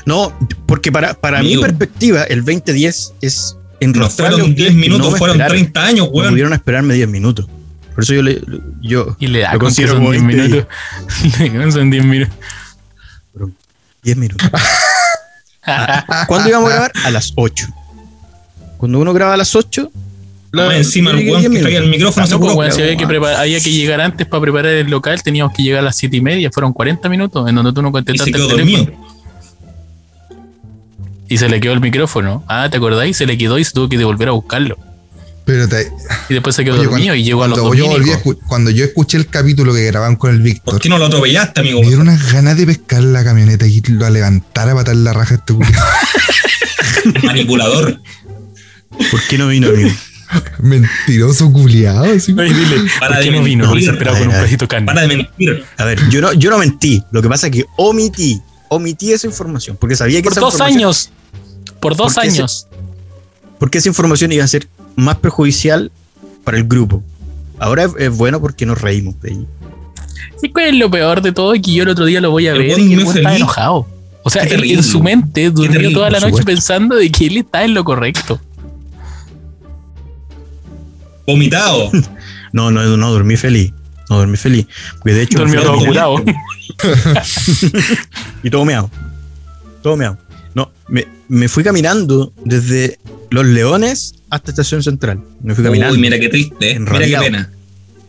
no, 0.05 0.34
porque 0.66 0.91
para, 0.91 1.13
para 1.13 1.41
mi 1.43 1.57
perspectiva, 1.57 2.24
el 2.24 2.43
2010 2.43 3.13
es 3.22 3.55
No 3.55 3.61
enrostrarle 3.80 4.36
a 4.36 4.39
fueron 4.39 4.51
ustedes 4.51 4.70
10 4.74 4.82
que 4.84 4.89
minutos, 4.89 5.11
no 5.11 5.18
fueron 5.18 5.36
esperaron. 5.38 5.57
30 5.57 5.86
años, 5.86 6.05
No 6.07 6.11
weón. 6.11 6.30
pudieron 6.32 6.53
esperarme 6.53 6.93
10 6.95 7.07
minutos. 7.09 7.47
Por 7.95 8.03
eso 8.03 8.13
yo 8.13 8.21
le. 8.21 8.41
Yo. 8.81 9.15
Y 9.19 9.27
le 9.27 9.39
da 9.39 9.53
Lo 9.53 9.59
con 9.59 9.73
que 9.73 9.87
son 9.87 9.97
como 9.97 10.11
10 10.11 10.23
20 10.27 10.43
minutos. 10.43 10.67
Le 11.39 11.49
dan 11.49 11.71
son 11.71 11.89
10 11.89 12.05
minutos. 12.05 12.35
10 14.03 14.17
minutos. 14.17 14.49
¿Cuándo 16.27 16.49
íbamos 16.49 16.69
a 16.69 16.73
grabar? 16.73 16.91
A 17.05 17.09
las 17.09 17.33
8. 17.35 17.67
Cuando 18.77 18.99
uno 18.99 19.13
graba 19.13 19.33
a 19.33 19.37
las 19.37 19.55
8. 19.55 19.91
Más 20.51 20.73
encima 20.75 21.11
el 21.11 21.17
llegué 21.17 21.31
weón 21.31 21.41
10 21.41 21.53
que 21.53 21.59
traía 21.61 21.77
el 21.79 21.89
minutos. 21.89 22.15
micrófono 22.15 22.63
se 22.65 22.71
si 22.71 22.81
había 22.81 22.95
que, 22.95 23.05
prepar- 23.07 23.35
había 23.35 23.59
que 23.59 23.71
llegar 23.71 23.99
antes 23.99 24.25
para 24.27 24.39
preparar 24.41 24.71
el 24.71 24.89
local, 24.89 25.21
teníamos 25.21 25.53
que 25.53 25.63
llegar 25.63 25.79
a 25.79 25.83
las 25.83 25.97
7 25.97 26.15
y 26.15 26.21
media, 26.21 26.49
fueron 26.51 26.71
40 26.71 27.09
minutos 27.09 27.49
en 27.49 27.55
donde 27.55 27.73
tú 27.73 27.81
no 27.81 27.89
Y 27.89 27.91
contestaste 27.91 28.31
se 28.31 28.37
el 28.37 28.47
quedó 28.47 28.55
teléfono. 28.55 28.77
dormido. 28.85 29.05
Y 31.27 31.37
se 31.37 31.49
le 31.49 31.59
quedó 31.59 31.73
el 31.73 31.81
micrófono. 31.81 32.43
Ah, 32.47 32.69
¿te 32.69 32.77
acordáis? 32.77 33.17
Se 33.17 33.25
le 33.25 33.37
quedó 33.37 33.57
y 33.59 33.63
se 33.65 33.71
tuvo 33.71 33.89
que 33.89 33.97
devolver 33.97 34.29
a 34.29 34.31
buscarlo. 34.31 34.77
Pero 35.45 35.69
te- 35.69 35.91
Y 36.29 36.33
después 36.33 36.55
se 36.55 36.63
quedó 36.63 36.73
oye, 36.75 36.85
dormido 36.85 37.05
cuando- 37.07 37.15
y 37.15 37.23
llegó 37.23 37.43
a 37.43 37.47
los 37.47 37.59
cuando 37.59 37.75
yo, 37.75 37.87
volví 37.87 38.09
cuando 38.47 38.71
yo 38.71 38.83
escuché 38.85 39.17
el 39.17 39.27
capítulo 39.27 39.73
que 39.75 39.85
grababan 39.85 40.15
con 40.15 40.31
el 40.31 40.37
¿Por 40.37 40.43
Víctor, 40.43 40.79
qué 40.81 40.89
no 40.89 40.97
lo 40.97 41.05
atropellaste, 41.05 41.59
amigo? 41.61 41.81
me 41.81 41.87
dieron 41.87 42.07
unas 42.07 42.33
ganas 42.33 42.57
de 42.57 42.65
pescar 42.65 43.03
la 43.03 43.23
camioneta 43.23 43.67
y 43.67 43.79
lo 43.81 44.05
a 44.05 44.09
levantar 44.09 44.69
a 44.69 44.73
patar 44.75 44.95
la 44.95 45.13
raja 45.13 45.35
este. 45.35 45.53
Manipulador. 47.23 47.99
¿Por 49.11 49.21
qué 49.29 49.37
no 49.37 49.47
vino, 49.47 49.67
amigo? 49.69 49.89
Mentiroso 50.59 51.51
culiado. 51.51 52.03
Así. 52.05 52.35
Ay, 52.37 52.51
dile, 52.53 52.77
Para 52.99 53.15
¿por 53.15 53.23
qué 53.23 53.31
de 53.31 53.37
no 53.37 53.43
vino? 53.43 53.75
esperado 53.93 54.17
con 54.17 54.27
un 54.27 54.33
pedacito 54.33 54.67
carne. 54.67 54.85
Para 54.87 55.01
de 55.01 55.07
mentir. 55.07 55.63
A 55.77 55.85
ver, 55.85 55.99
yo 56.09 56.21
no, 56.21 56.33
yo 56.33 56.49
no 56.49 56.57
mentí. 56.57 57.03
Lo 57.11 57.21
que 57.21 57.29
pasa 57.29 57.47
es 57.47 57.53
que 57.53 57.65
omití. 57.77 58.41
Omití 58.69 59.11
esa 59.13 59.27
información. 59.27 59.77
Porque 59.79 59.95
sabía 59.95 60.19
que 60.19 60.23
Por 60.23 60.31
esa 60.33 60.41
dos 60.41 60.53
información- 60.55 60.79
años. 60.79 61.09
Por 61.79 61.95
dos 61.95 62.13
Porque 62.15 62.27
años. 62.29 62.67
Porque 63.59 63.77
esa 63.77 63.89
información 63.89 64.31
iba 64.31 64.43
a 64.43 64.47
ser 64.47 64.67
más 64.95 65.17
perjudicial 65.17 65.91
para 66.43 66.57
el 66.57 66.65
grupo. 66.65 67.03
Ahora 67.59 67.83
es, 67.83 67.91
es 67.97 68.15
bueno 68.15 68.39
porque 68.41 68.65
nos 68.65 68.81
reímos 68.81 69.19
de 69.21 69.31
ella. 69.31 69.45
¿Y 70.41 70.49
cuál 70.49 70.65
es 70.65 70.75
lo 70.75 70.89
peor 70.91 71.21
de 71.21 71.31
todo? 71.31 71.53
Que 71.53 71.73
yo 71.73 71.83
el 71.83 71.89
otro 71.89 72.05
día 72.05 72.21
lo 72.21 72.31
voy 72.31 72.47
a 72.47 72.51
El 72.53 72.59
ver 72.59 72.79
y 72.79 72.93
el 72.93 72.99
está 72.99 73.35
enojado. 73.35 73.87
O 74.23 74.29
sea, 74.29 74.43
él 74.43 74.63
en 74.63 74.83
su 74.83 75.01
mente 75.03 75.51
durmió 75.51 75.71
terrible, 75.71 75.93
toda 75.93 76.09
la 76.09 76.19
noche 76.19 76.37
supuesto. 76.37 76.51
pensando 76.51 76.95
de 76.95 77.11
que 77.11 77.27
él 77.27 77.37
está 77.37 77.63
en 77.63 77.73
lo 77.73 77.83
correcto. 77.83 78.39
Vomitado. 81.25 81.91
No, 82.53 82.71
no, 82.71 82.95
no 82.95 83.11
dormí 83.11 83.35
feliz. 83.35 83.73
No 84.09 84.15
dormí 84.15 84.37
feliz. 84.37 84.65
Porque 84.99 85.13
de 85.13 85.23
hecho. 85.23 85.43
a 85.43 85.45
todo 85.45 85.85
curado. 85.85 86.23
Y 88.43 88.49
todo 88.49 88.63
meado. 88.63 88.89
Todo 89.83 89.97
meado. 89.97 90.17
No, 90.53 90.71
me, 90.87 91.05
me 91.27 91.49
fui 91.49 91.65
caminando 91.65 92.31
desde 92.45 92.97
Los 93.32 93.45
Leones 93.45 94.15
hasta 94.30 94.51
Estación 94.51 94.84
Central. 94.84 95.21
Me 95.41 95.55
fui 95.55 95.63
caminando. 95.63 95.93
Uy, 95.95 96.01
mira 96.01 96.19
qué 96.19 96.30
triste. 96.30 96.71
eh. 96.71 96.80
Mira 96.80 96.99
qué 97.05 97.17
pena. 97.17 97.51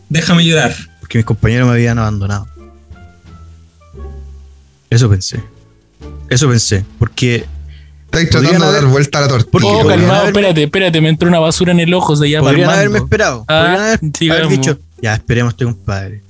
Déjame 0.09 0.45
llorar. 0.45 0.73
Porque 0.99 1.17
mis 1.19 1.25
compañeros 1.25 1.67
me 1.67 1.73
habían 1.73 1.99
abandonado. 1.99 2.47
Eso 4.89 5.09
pensé. 5.09 5.41
Eso 6.29 6.47
pensé. 6.49 6.85
Porque 6.99 7.45
Estáis 8.05 8.29
tratando 8.29 8.59
de 8.59 8.65
haber- 8.69 8.81
dar 8.83 8.91
vuelta 8.91 9.17
a 9.19 9.21
la 9.21 9.27
tortilla. 9.27 9.63
Oh, 9.65 9.85
calmado, 9.87 10.13
haberme- 10.13 10.27
espérate, 10.27 10.63
espérate, 10.63 11.01
me 11.01 11.09
entró 11.09 11.27
una 11.27 11.39
basura 11.39 11.71
en 11.73 11.79
el 11.81 11.93
ojo 11.93 12.15
de 12.15 12.27
allá 12.27 12.39
podrían 12.39 12.67
para 12.67 12.79
haberme 12.79 12.99
esperado. 12.99 13.43
Ah, 13.47 13.97
podrían 13.99 14.31
haber, 14.31 14.31
haber 14.45 14.47
dicho, 14.57 14.79
ya 15.01 15.13
esperemos 15.13 15.51
a 15.51 15.53
este 15.53 15.65
compadre. 15.65 16.21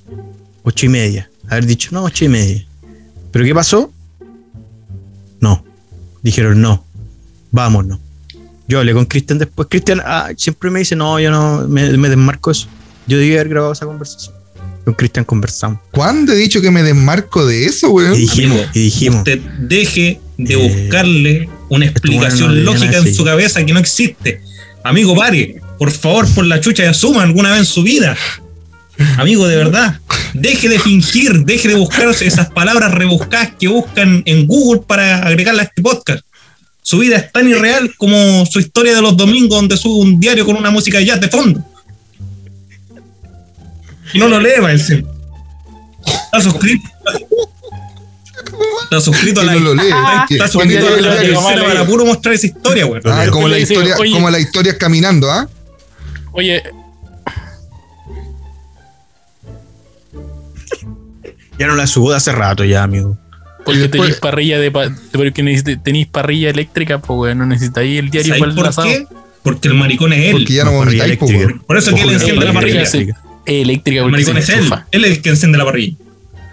Ocho 0.64 0.86
y 0.86 0.88
media. 0.88 1.30
Haber 1.48 1.66
dicho, 1.66 1.90
no, 1.92 2.02
ocho 2.02 2.24
y 2.24 2.28
media. 2.28 2.66
¿Pero 3.30 3.44
qué 3.44 3.54
pasó? 3.54 3.92
No. 5.40 5.64
Dijeron, 6.22 6.60
no. 6.60 6.84
Vámonos. 7.52 8.00
Yo 8.68 8.78
hablé 8.78 8.92
con 8.92 9.06
Cristian 9.06 9.38
después. 9.38 9.68
Cristian 9.70 10.00
ah, 10.04 10.30
siempre 10.36 10.70
me 10.70 10.80
dice, 10.80 10.94
no, 10.94 11.18
yo 11.18 11.30
no 11.30 11.66
me, 11.68 11.90
me 11.96 12.08
desmarco 12.08 12.50
eso. 12.50 12.68
Yo 13.06 13.18
debí 13.18 13.32
haber 13.34 13.48
grabado 13.48 13.72
esa 13.72 13.86
conversación. 13.86 14.34
Con 14.84 14.94
Cristian 14.94 15.24
conversamos. 15.24 15.80
¿Cuándo 15.90 16.32
he 16.32 16.36
dicho 16.36 16.60
que 16.60 16.70
me 16.70 16.82
desmarco 16.82 17.46
de 17.46 17.64
eso, 17.66 17.90
weón? 17.90 18.14
Y 18.14 18.18
dijimos, 18.18 18.58
Amigo, 18.58 18.70
y 18.74 18.80
dijimos, 18.80 19.18
Usted 19.18 19.40
deje 19.60 20.20
de 20.36 20.54
Eh, 20.54 20.82
buscarle 20.84 21.48
una 21.68 21.86
explicación 21.86 22.48
bueno 22.50 22.72
lógica 22.72 22.96
en 22.98 23.04
así. 23.04 23.14
su 23.14 23.24
cabeza 23.24 23.64
que 23.64 23.72
no 23.72 23.80
existe. 23.80 24.40
Amigo, 24.84 25.14
pare. 25.16 25.60
Por 25.78 25.90
favor, 25.90 26.26
por 26.34 26.44
la 26.44 26.60
chucha 26.60 26.84
y 26.84 26.86
asuma 26.86 27.22
alguna 27.22 27.50
vez 27.50 27.60
en 27.60 27.66
su 27.66 27.82
vida. 27.82 28.16
Amigo, 29.16 29.46
de 29.46 29.56
verdad. 29.56 30.00
Deje 30.34 30.68
de 30.68 30.78
fingir, 30.78 31.44
deje 31.44 31.68
de 31.68 31.74
buscar 31.76 32.08
esas 32.08 32.50
palabras 32.50 32.92
rebuscadas 32.92 33.52
que 33.58 33.68
buscan 33.68 34.22
en 34.26 34.46
Google 34.46 34.82
para 34.86 35.18
agregarla 35.26 35.62
a 35.62 35.64
este 35.66 35.82
podcast. 35.82 36.24
Su 36.88 36.96
vida 37.00 37.16
es 37.18 37.30
tan 37.30 37.46
irreal 37.46 37.94
como 37.98 38.46
su 38.46 38.60
historia 38.60 38.94
de 38.94 39.02
los 39.02 39.14
domingos 39.14 39.50
donde 39.58 39.76
sube 39.76 40.00
un 40.06 40.18
diario 40.18 40.46
con 40.46 40.56
una 40.56 40.70
música 40.70 40.96
de 40.96 41.04
jazz 41.04 41.20
de 41.20 41.28
fondo. 41.28 41.62
Y 44.14 44.18
no 44.18 44.26
lo 44.26 44.40
lee, 44.40 44.52
parece. 44.58 45.04
Está 46.06 46.40
suscrito. 46.40 46.88
Está 48.84 49.02
suscrito 49.02 49.42
a 49.42 49.44
la, 49.44 49.52
no 49.52 49.60
lo 49.60 49.74
lee. 49.74 49.92
está, 50.30 50.48
suscrito 50.48 50.86
a 50.86 50.90
la 50.98 51.20
que- 51.20 51.26
tercera 51.28 51.62
para 51.62 51.84
puro 51.84 52.06
mostrar 52.06 52.34
esa 52.34 52.46
historia, 52.46 52.86
güey. 52.86 53.02
Ah, 53.04 53.26
como 53.30 53.48
la 53.48 53.58
historia, 53.58 53.94
oye. 53.98 54.12
como 54.14 54.30
la 54.30 54.38
historia 54.38 54.78
caminando, 54.78 55.30
¿ah? 55.30 55.46
Oye, 56.32 56.62
ya 61.58 61.66
no 61.66 61.76
la 61.76 61.86
subo 61.86 62.12
de 62.12 62.16
hace 62.16 62.32
rato 62.32 62.64
ya, 62.64 62.82
amigo. 62.82 63.18
Porque 63.68 63.80
después- 63.80 64.02
tenéis 64.02 64.20
parrilla 64.20 64.58
de 64.58 64.70
pa- 64.70 64.94
porque 65.12 65.32
tenéis 65.82 66.06
parrilla 66.06 66.50
eléctrica, 66.50 66.98
pues 67.00 67.18
weón, 67.18 67.38
no 67.38 67.46
necesitáis 67.46 67.98
el 67.98 68.10
diario 68.10 68.28
¿Sabes 68.34 68.40
para 68.40 68.50
el 68.52 68.56
por 68.56 68.66
asado. 68.66 68.88
qué? 68.88 69.06
Porque 69.42 69.68
el 69.68 69.74
maricón 69.74 70.12
es 70.12 70.26
él. 70.26 70.32
Porque 70.32 70.52
ya 70.52 70.64
no 70.64 70.72
vomitáis, 70.72 71.02
eléctrica. 71.04 71.38
weón. 71.46 71.58
Por 71.66 71.76
eso 71.78 71.94
que 71.94 72.02
él 72.02 72.10
enciende 72.10 72.44
la 72.44 72.52
parrilla. 72.52 72.80
eléctrica. 72.80 73.20
Eléctrica, 73.46 74.02
El 74.04 74.10
maricón 74.10 74.36
es 74.36 74.48
él. 74.50 74.54
enchufa. 74.56 74.86
Él 74.90 75.04
es 75.04 75.10
el 75.12 75.22
que 75.22 75.28
enciende 75.30 75.56
la 75.58 75.64
parrilla. 75.64 75.96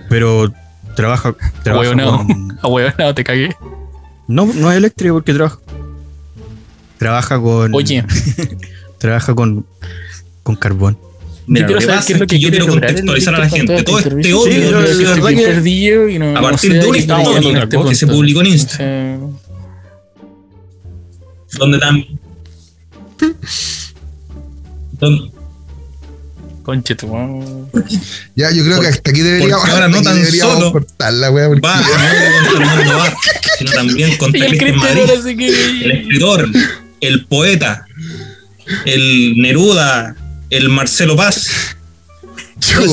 Pero 0.09 0.53
trabaja, 0.95 1.35
trabaja 1.63 1.89
A 2.61 2.67
huevo, 2.67 2.91
no, 2.97 3.15
te 3.15 3.23
cagué. 3.23 3.55
No, 4.27 4.45
no 4.45 4.71
es 4.71 4.77
eléctrico 4.77 5.15
porque 5.15 5.33
trabaja. 5.33 5.57
Trabaja 6.97 7.39
con. 7.39 7.73
Oye, 7.75 8.05
Trabaja 8.97 9.35
con, 9.35 9.65
con 10.43 10.55
carbón. 10.55 10.97
Mira, 11.47 11.67
yo 11.67 11.73
lo 11.75 11.79
quiero 11.79 11.79
que 11.79 11.85
saber 11.85 11.95
pasa 11.97 12.07
qué 12.07 12.13
es 12.13 12.19
lo 12.19 12.27
que 12.27 12.39
yo 12.39 12.49
quiero 12.49 12.67
contextualizar 12.67 13.35
a 13.35 13.39
la 13.39 13.49
gente. 13.49 13.83
todo 13.83 13.99
este 13.99 14.33
odio 14.33 14.43
Sí, 14.43 14.49
de 14.59 14.65
yo- 14.65 14.71
los 14.71 14.91
yo- 14.91 14.97
que 14.97 15.03
la 15.03 15.09
se- 15.15 15.21
verdad 15.21 15.29
que- 15.29 15.45
perdido 15.47 16.09
y 16.09 16.19
no, 16.19 16.29
A 16.29 16.33
no 16.33 16.41
partir 16.41 16.71
sé 16.71 16.77
de 16.79 16.87
una 16.87 16.97
historia 16.97 17.69
que 17.87 17.95
se 17.95 18.07
publicó 18.07 18.41
en 18.41 18.47
Insta. 18.47 18.77
Donde 21.57 21.77
donde- 24.99 25.31
Conche 26.63 26.95
tu. 26.95 27.05
Ya, 28.35 28.49
yo 28.51 28.63
creo 28.63 28.81
que 28.81 28.87
hasta 28.87 29.11
aquí 29.11 29.21
deberíamos, 29.21 29.59
porque 29.59 29.71
ahora 29.71 29.87
no 29.87 30.01
tan 30.01 30.25
solo 30.25 30.71
cortarla, 30.71 31.29
weón. 31.29 31.61
porque- 31.61 31.67
va 31.67 31.77
no 31.77 31.85
contra 32.49 32.73
el 32.73 32.77
mundo 32.79 32.97
va, 32.97 33.13
sino 33.59 33.71
también 33.71 34.17
contra 34.17 34.39
Y 34.39 34.43
el 34.45 34.53
el 35.83 35.91
escritor, 35.91 36.49
el 37.01 37.25
poeta, 37.27 37.85
el 38.85 39.35
Neruda, 39.37 40.15
el 40.57 40.69
Marcelo 40.69 41.15
Paz. 41.15 41.75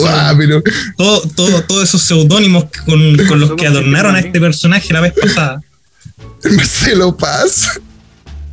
Ah, 0.07 0.35
pero 0.37 0.63
todo, 0.97 1.23
todo, 1.35 1.63
todos 1.63 1.85
esos 1.85 2.03
seudónimos 2.03 2.65
con, 2.85 3.17
con 3.27 3.41
los 3.41 3.53
que 3.53 3.67
adornaron 3.67 4.15
a 4.17 4.21
este 4.21 4.41
personaje 4.41 4.93
la 4.93 5.01
vez 5.01 5.13
pasada. 5.21 5.61
Marcelo 6.45 7.17
Paz. 7.17 7.81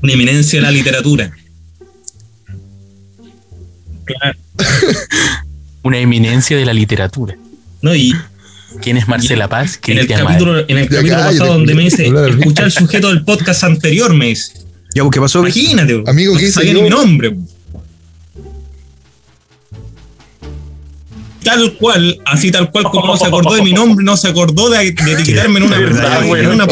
Una 0.02 0.14
eminencia 0.14 0.60
de 0.60 0.64
la 0.66 0.72
literatura. 0.72 1.32
Claro. 4.06 4.40
Una 5.84 5.98
eminencia 6.00 6.58
de 6.58 6.66
la 6.66 6.74
literatura. 6.74 7.36
¿no? 7.82 7.96
Y 7.96 8.14
¿Quién 8.82 8.98
es 8.98 9.08
Marcela 9.08 9.48
Paz? 9.48 9.80
en 9.88 9.98
el 9.98 10.08
capítulo, 10.08 10.60
en 10.68 10.78
el 10.78 10.90
Ya 10.90 10.98
capítulo 10.98 11.16
cállate, 11.18 11.38
pasado 11.38 11.54
donde 11.54 11.76
me 11.76 11.84
dice, 11.84 12.08
escuchar 12.08 12.66
el 12.66 12.72
sujeto 12.72 13.10
del 13.10 13.24
podcast 13.24 13.64
anterior, 13.64 14.14
me 14.14 14.28
dice. 14.28 14.54
Ya, 14.94 15.04
pues, 15.04 15.14
¿qué 15.14 15.20
pasó? 15.20 15.40
Imagínate. 15.40 16.04
Amigo, 16.08 16.34
no 16.34 16.40
¿qué 16.40 16.46
hice 16.46 16.54
sabía 16.54 16.74
yo? 16.74 16.78
ni 16.80 16.84
mi 16.84 16.90
nombre. 16.90 17.36
Tal 21.44 21.74
cual, 21.78 22.20
así 22.26 22.52
tal 22.52 22.70
cual 22.70 22.86
como 22.86 23.08
no 23.08 23.18
se 23.18 23.26
acordó 23.26 23.56
de 23.56 23.62
mi 23.62 23.72
nombre, 23.72 24.04
no 24.04 24.18
se 24.18 24.28
acordó 24.28 24.70
de, 24.70 24.92
de 24.92 25.14
etiquetarme 25.14 25.60
en 25.60 25.66
una 25.66 25.78
verdad, 25.80 26.26
en 26.26 26.48
una 26.48 26.66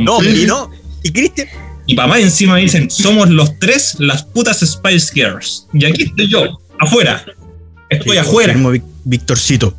No, 0.00 0.22
y 0.22 0.46
no. 0.46 0.70
Y 1.02 1.10
Cristian, 1.10 1.48
Y 1.86 1.94
papá 1.94 2.18
encima 2.18 2.54
me 2.54 2.60
dicen, 2.60 2.90
somos 2.90 3.30
los 3.30 3.58
tres 3.58 3.96
las 3.98 4.22
putas 4.22 4.60
Spice 4.60 5.12
Girls. 5.14 5.66
Y 5.72 5.86
aquí 5.86 6.02
estoy 6.02 6.28
yo, 6.28 6.60
afuera. 6.78 7.24
Estoy 7.88 8.18
afuera, 8.18 8.54
Victorcito. 9.04 9.74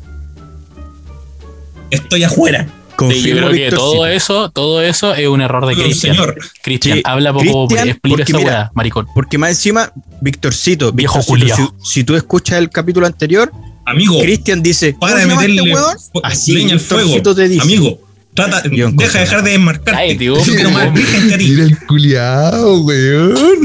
estoy 1.90 2.24
afuera. 2.24 2.66
Confirmo, 3.06 3.28
yo 3.28 3.36
creo 3.36 3.48
que 3.50 3.54
Victorcito. 3.56 3.92
todo 3.92 4.06
eso, 4.06 4.50
todo 4.50 4.82
eso 4.82 5.14
es 5.14 5.28
un 5.28 5.40
error 5.40 5.66
de 5.66 5.74
Cristian. 5.74 6.14
señor. 6.16 6.38
Cristian, 6.62 6.98
Sí, 6.98 7.02
habla 7.04 7.32
poco, 7.32 7.66
Cristian, 7.68 7.88
explica 7.88 8.16
porque 8.16 8.32
esa 8.32 8.38
mira, 8.38 8.50
weá, 8.50 8.70
maricón. 8.74 9.06
Porque 9.14 9.38
más 9.38 9.50
encima, 9.50 9.92
Victorcito, 10.20 10.92
Viejo 10.92 11.22
si, 11.22 11.32
si 11.84 12.04
tú 12.04 12.14
escuchas 12.16 12.58
el 12.58 12.70
capítulo 12.70 13.06
anterior, 13.06 13.52
Amigo, 13.84 14.20
Cristian 14.20 14.62
dice, 14.62 14.94
para 14.98 15.16
de 15.16 15.22
¿cómo 15.28 15.40
se 15.40 15.48
llama 15.48 15.62
meterle 15.64 15.92
este 15.96 16.20
Así, 16.22 16.52
leña 16.54 16.72
al 16.74 16.80
fuego. 16.80 17.34
Te 17.34 17.48
dice. 17.48 17.62
Amigo, 17.62 17.98
trata, 18.34 18.62
deja 18.62 18.90
de 19.12 19.18
dejar 19.18 19.42
de 19.42 19.50
desmarcarte. 19.50 20.30
Más 20.30 20.86
hombre. 20.86 20.90
virgen 21.02 21.28
que 21.28 21.34
a 21.34 21.38
ti. 21.38 21.48
Mira 21.48 21.64
el 21.64 21.78
culiao, 21.86 22.78
weón. 22.80 23.58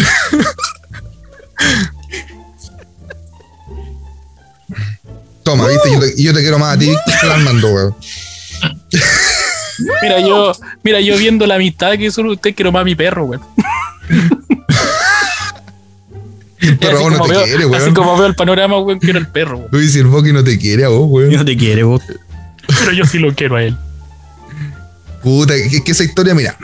Toma, 5.44 5.68
viste, 5.68 5.92
yo 5.94 6.00
te, 6.00 6.22
yo 6.24 6.34
te 6.34 6.42
quiero 6.42 6.60
más 6.60 6.76
a 6.76 6.80
ti, 6.80 6.88
Víctor, 6.90 7.14
que 7.22 7.28
Armando, 7.28 7.68
weón. 7.74 7.96
Mira, 10.02 10.20
yo, 10.22 10.54
mira, 10.84 11.00
yo 11.02 11.18
viendo 11.18 11.46
la 11.46 11.56
amistad 11.56 11.94
que 11.98 12.10
son 12.10 12.28
ustedes, 12.28 12.56
quiero 12.56 12.72
más 12.72 12.82
a 12.82 12.86
mi 12.86 12.96
perro, 12.96 13.26
weón. 13.26 13.44
El 16.60 16.78
perro 16.80 16.98
a 16.98 17.02
vos 17.02 17.12
no 17.12 17.22
te 17.22 17.30
veo, 17.30 17.44
quiere, 17.44 17.64
así 17.64 17.70
weón. 17.72 17.94
como 17.94 18.18
veo 18.18 18.26
el 18.26 18.36
panorama, 18.36 18.80
weón, 18.80 19.00
quiero 19.00 19.20
el 19.20 19.28
perro, 19.28 19.68
weón. 19.72 19.88
Si 19.90 20.00
el 20.00 20.08
Boqui 20.08 20.34
no 20.34 20.44
te 20.44 20.58
quiere 20.58 20.84
a 20.86 20.90
vos, 20.90 21.08
weón. 21.10 21.32
No 21.32 21.46
te 21.46 21.56
quiere, 21.56 21.84
vos. 21.84 22.02
Pero 22.80 22.92
yo 22.92 23.06
sí 23.06 23.20
lo 23.20 23.34
quiero 23.36 23.56
a 23.58 23.64
él. 23.64 23.78
Puta, 25.22 25.54
que, 25.54 25.84
que 25.84 25.92
esa 25.92 26.04
historia, 26.04 26.34
mira. 26.34 26.58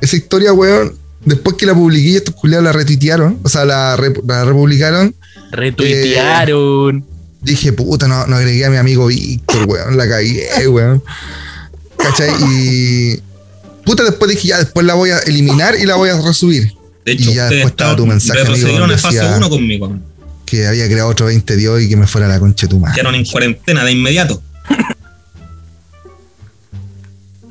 Esa 0.00 0.16
historia, 0.16 0.52
weón, 0.54 0.94
después 1.24 1.56
que 1.56 1.66
la 1.66 1.74
publiqué, 1.74 2.16
estos 2.16 2.34
culiados 2.34 2.64
la 2.64 2.72
retuitearon, 2.72 3.38
o 3.42 3.48
sea, 3.48 3.64
la, 3.66 3.96
re- 3.96 4.14
la 4.26 4.44
republicaron. 4.46 5.14
Retuitearon. 5.50 7.04
Dije, 7.42 7.72
puta, 7.72 8.08
no, 8.08 8.26
no 8.26 8.36
agregué 8.36 8.64
a 8.64 8.70
mi 8.70 8.78
amigo 8.78 9.06
Víctor, 9.06 9.66
weón, 9.68 9.96
la 9.98 10.08
cagué, 10.08 10.48
weón. 10.68 11.02
¿Cachai? 11.98 12.30
Y. 12.50 13.20
Puta, 13.84 14.04
después 14.04 14.30
dije, 14.30 14.48
ya, 14.48 14.58
después 14.58 14.84
la 14.86 14.94
voy 14.94 15.10
a 15.10 15.18
eliminar 15.20 15.74
y 15.76 15.86
la 15.86 15.96
voy 15.96 16.10
a 16.10 16.20
resubir. 16.20 16.72
De 17.04 17.12
hecho, 17.12 17.30
Y 17.30 17.34
ya 17.34 17.44
después 17.48 17.72
estaba 17.72 17.96
tu 17.96 18.06
mensaje, 18.06 18.40
amigo, 18.40 18.54
retrocedieron 18.54 18.80
donde 18.88 18.94
a 18.96 18.98
fase 18.98 19.16
decía- 19.18 19.36
1 19.36 19.48
conmigo. 19.50 19.98
Que 20.44 20.66
había 20.66 20.86
creado 20.86 21.08
otro 21.08 21.26
20 21.26 21.56
de 21.56 21.68
hoy 21.68 21.84
y 21.84 21.88
que 21.88 21.96
me 21.96 22.06
fuera 22.06 22.28
la 22.28 22.38
concha 22.38 22.66
de 22.66 22.70
tu 22.70 22.78
madre. 22.80 22.94
Quedaron 22.96 23.14
en 23.14 23.24
cuarentena 23.24 23.84
de 23.84 23.92
inmediato. 23.92 24.42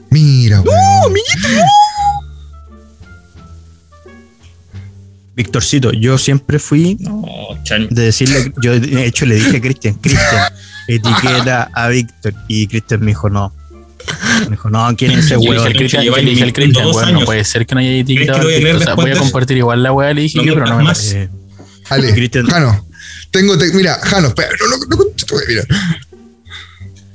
Mira, 0.09 0.61
weón. 0.61 1.13
Victorcito, 5.35 5.91
yo 5.91 6.17
siempre 6.17 6.57
fui 6.57 6.97
No, 6.99 7.23
de 7.91 8.01
decirle, 8.03 8.51
yo 8.63 8.79
de 8.79 9.05
hecho 9.05 9.25
le 9.27 9.35
dije 9.35 9.57
a 9.57 9.61
Cristian, 9.61 9.93
Cristian, 9.95 10.53
etiqueta 10.87 11.69
a 11.73 11.87
Víctor. 11.89 12.33
Y 12.47 12.65
Cristian 12.67 13.01
me 13.01 13.07
dijo, 13.07 13.29
no. 13.29 13.53
Me 14.45 14.49
dijo, 14.51 14.69
no, 14.69 14.95
¿quién 14.97 15.11
es 15.11 15.25
ese 15.25 15.37
huevo? 15.37 15.63
dije 15.65 15.97
al 15.97 16.23
mil- 16.23 16.53
Cristian, 16.53 16.85
dos 16.85 16.95
weón, 16.95 17.13
no 17.13 17.25
puede 17.25 17.43
ser 17.43 17.65
que 17.65 17.75
no 17.75 17.81
haya 17.81 17.91
etiquetado. 17.91 18.43
voy 18.43 18.53
a. 18.69 18.75
O 18.75 18.79
sea, 18.79 18.93
voy 18.95 19.11
a 19.11 19.15
compartir 19.17 19.57
igual 19.57 19.83
la 19.83 19.91
weá, 19.93 20.13
le 20.13 20.21
dije 20.21 20.37
No 20.37 20.43
yo, 20.43 20.53
pero 20.53 20.65
no 20.67 20.77
me 20.77 20.83
mientas 20.83 21.03
parece. 21.05 21.29
Ale, 21.89 22.13
Cristian. 22.13 22.45
Jano, 22.47 22.85
tengo, 23.31 23.57
te- 23.57 23.71
mira, 23.73 23.95
Jano, 24.03 24.27
espera, 24.29 24.49
no, 24.59 24.77
no, 24.77 24.97
no, 24.97 25.05
mira. 25.47 25.63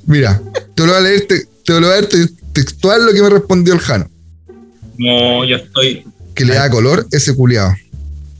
Mira, 0.06 0.40
te 0.74 0.82
lo 0.84 0.88
voy 0.92 0.96
a 0.96 1.00
leer, 1.00 1.26
te, 1.26 1.46
te 1.64 1.72
lo 1.72 1.80
voy 1.80 1.88
a 1.88 1.92
leer 2.00 2.06
te- 2.06 2.28
textual 2.52 3.06
lo 3.06 3.12
que 3.12 3.22
me 3.22 3.30
respondió 3.30 3.74
el 3.74 3.80
Jano. 3.80 4.10
No, 4.98 5.44
yo 5.44 5.56
estoy. 5.56 6.04
Que 6.34 6.44
le 6.44 6.54
da 6.54 6.68
color 6.70 7.06
ese 7.12 7.34
culiado. 7.34 7.74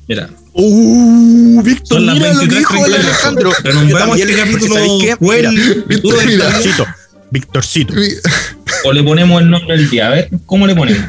Mira, 0.09 0.29
Uh, 0.55 1.63
Víctor, 1.63 1.99
mira 2.03 2.31
lo 2.35 2.41
que 2.41 2.47
23:38. 2.47 2.59
dijo 2.59 2.85
el 2.87 2.95
Alejandro. 2.95 3.53
Renombramos 3.65 4.19
este 4.19 4.35
capítulo 4.37 4.61
porque 4.61 4.75
¿sabéis 4.75 5.03
qué? 5.03 5.17
cruel 5.17 5.49
Mira, 6.27 6.47
Victorcito, 7.33 7.95
o 8.85 8.93
le 8.93 9.03
ponemos 9.03 9.41
el 9.41 9.49
nombre 9.51 9.77
del 9.77 9.89
día. 9.89 10.09
A 10.09 10.11
ver, 10.11 10.29
¿cómo 10.47 10.67
le 10.67 10.75
ponemos? 10.77 11.03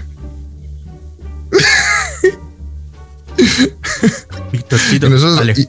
Victorcito. 4.52 5.08
Y 5.08 5.10
nosotros- 5.10 5.40
Ale- 5.40 5.54
y- 5.58 5.62
Y 5.62 5.68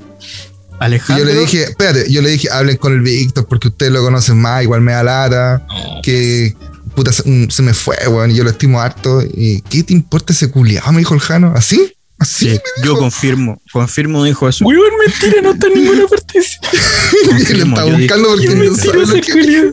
Alejandro. 0.78 1.24
yo 1.24 1.32
le 1.32 1.40
dije, 1.40 1.62
espérate, 1.64 2.10
yo 2.12 2.20
le 2.20 2.30
dije, 2.30 2.48
hablen 2.50 2.76
con 2.76 2.92
el 2.92 3.00
Víctor 3.00 3.46
porque 3.48 3.68
ustedes 3.68 3.92
lo 3.92 4.02
conocen 4.02 4.36
más, 4.40 4.62
igual 4.62 4.80
me 4.80 4.92
da 4.92 5.02
lata, 5.02 5.66
No, 5.68 6.02
que 6.02 6.54
puta 6.94 7.12
se, 7.12 7.28
mm, 7.28 7.48
se 7.50 7.62
me 7.62 7.72
fue, 7.74 7.96
weón, 8.08 8.30
y 8.30 8.34
yo 8.34 8.44
lo 8.44 8.50
estimo 8.50 8.80
harto. 8.80 9.22
Y 9.22 9.60
¿qué 9.62 9.82
te 9.82 9.92
importa 9.92 10.32
ese 10.32 10.50
culiado? 10.50 10.92
Me 10.92 10.98
dijo 10.98 11.14
el 11.14 11.20
Jano, 11.20 11.52
¿así? 11.56 11.93
Sí, 12.24 12.58
yo 12.82 12.96
confirmo, 12.98 13.60
confirmo, 13.72 14.24
dijo 14.24 14.48
eso. 14.48 14.64
Weón, 14.64 14.90
mentira, 15.06 15.42
no 15.42 15.52
está 15.52 15.66
en 15.68 15.74
ninguna 15.74 16.06
parte. 16.06 16.40
Lo 17.24 17.28
confirmo, 17.30 17.76
está 17.76 17.88
yo 17.90 17.96
buscando 17.98 18.28
porque 18.28 18.48
dije- 18.48 18.64
no 18.70 18.74
sabe 18.76 19.06
lo 19.06 19.14
que 19.20 19.72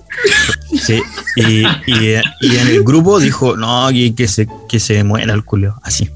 Sí, 0.79 1.01
y, 1.35 1.41
y, 1.87 2.21
y 2.41 2.55
en 2.57 2.67
el 2.67 2.83
grupo 2.83 3.19
dijo, 3.19 3.55
no, 3.57 3.89
que, 3.91 4.13
que 4.15 4.27
se, 4.27 4.47
que 4.69 4.79
se 4.79 5.03
muera 5.03 5.33
el 5.33 5.43
culio. 5.43 5.75
Así. 5.83 6.09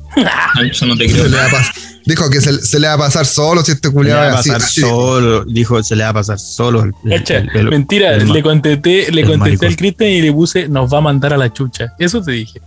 Ancho, 0.55 0.85
no 0.85 0.95
te 0.97 1.07
se 1.09 1.13
creo. 1.13 1.27
le 1.27 1.37
va 1.37 1.45
a 1.45 1.49
pas- 1.49 1.73
Dijo 2.05 2.29
que 2.29 2.39
se, 2.39 2.53
se 2.63 2.79
le 2.79 2.87
va 2.87 2.93
a 2.93 2.97
pasar 2.99 3.25
solo 3.25 3.63
si 3.65 3.71
este 3.71 3.87
Se 3.87 3.91
le 3.91 3.93
culiado 3.95 4.21
va 4.21 4.27
a 4.31 4.35
pasar 4.35 4.57
así. 4.57 4.79
solo, 4.81 5.43
dijo, 5.45 5.81
se 5.83 5.95
le 5.95 6.03
va 6.03 6.09
a 6.11 6.13
pasar 6.13 6.39
solo. 6.39 6.83
el- 6.83 6.93
el- 7.03 7.19
Cacha, 7.19 7.37
el- 7.39 7.49
el- 7.55 7.69
mentira, 7.69 8.15
le 8.17 8.43
contesté, 8.43 9.11
le 9.11 9.25
contesté 9.25 9.65
al 9.65 9.75
Cristian 9.75 10.09
y 10.11 10.21
le 10.21 10.31
puse, 10.31 10.67
nos 10.69 10.93
va 10.93 10.99
a 10.99 11.01
mandar 11.01 11.33
a 11.33 11.37
la 11.37 11.51
chucha. 11.51 11.93
Eso 11.99 12.21
te 12.21 12.31
dije. 12.33 12.61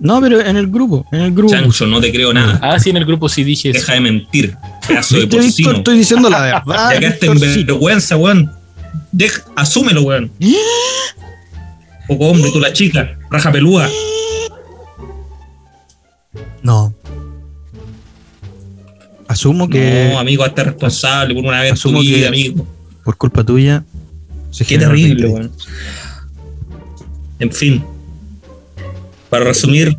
No, 0.00 0.20
pero 0.20 0.40
en 0.40 0.56
el 0.56 0.68
grupo, 0.68 1.04
en 1.10 1.20
el 1.22 1.32
grupo. 1.32 1.52
Chancho, 1.52 1.86
no 1.86 2.00
te 2.00 2.12
creo 2.12 2.32
nada. 2.32 2.58
Ah, 2.62 2.78
sí, 2.78 2.90
en 2.90 2.98
el 2.98 3.04
grupo 3.04 3.28
sí 3.28 3.42
dije 3.42 3.70
eso. 3.70 3.80
Deja 3.80 3.94
de 3.94 4.00
mentir. 4.00 4.56
Pedazo 4.86 5.16
de 5.16 5.22
¿Viste, 5.22 5.36
Víctor? 5.38 5.42
porcino. 5.50 5.72
Estoy 5.72 5.98
diciendo 5.98 6.30
la 6.30 6.40
verdad. 6.40 6.92
Ya 6.92 6.98
quedaste 7.00 7.26
en 7.26 7.66
vergüenza, 7.66 8.16
weón. 8.16 8.50
Deja, 9.10 9.42
asúmelo, 9.56 10.02
weón. 10.02 10.30
Poco 12.06 12.26
hombre, 12.28 12.50
tú 12.52 12.60
la 12.60 12.72
chica. 12.72 13.18
Raja 13.30 13.50
peluda. 13.52 13.88
No. 16.62 16.94
Asumo 19.26 19.68
que 19.68 20.10
No, 20.12 20.18
amigo, 20.18 20.44
hazte 20.44 20.64
responsable 20.64 21.34
por 21.34 21.44
una 21.44 21.60
vez 21.60 21.70
en 21.70 21.74
tu 21.74 21.80
Asumo 21.88 22.00
que- 22.00 22.06
vida, 22.06 22.28
amigo. 22.28 22.66
por 23.04 23.16
culpa 23.16 23.44
tuya. 23.44 23.84
se 24.50 24.64
Qué 24.64 24.78
terrible, 24.78 25.26
20. 25.26 25.26
weón. 25.26 25.52
En 27.40 27.52
fin. 27.52 27.84
Para 29.30 29.44
resumir. 29.44 29.96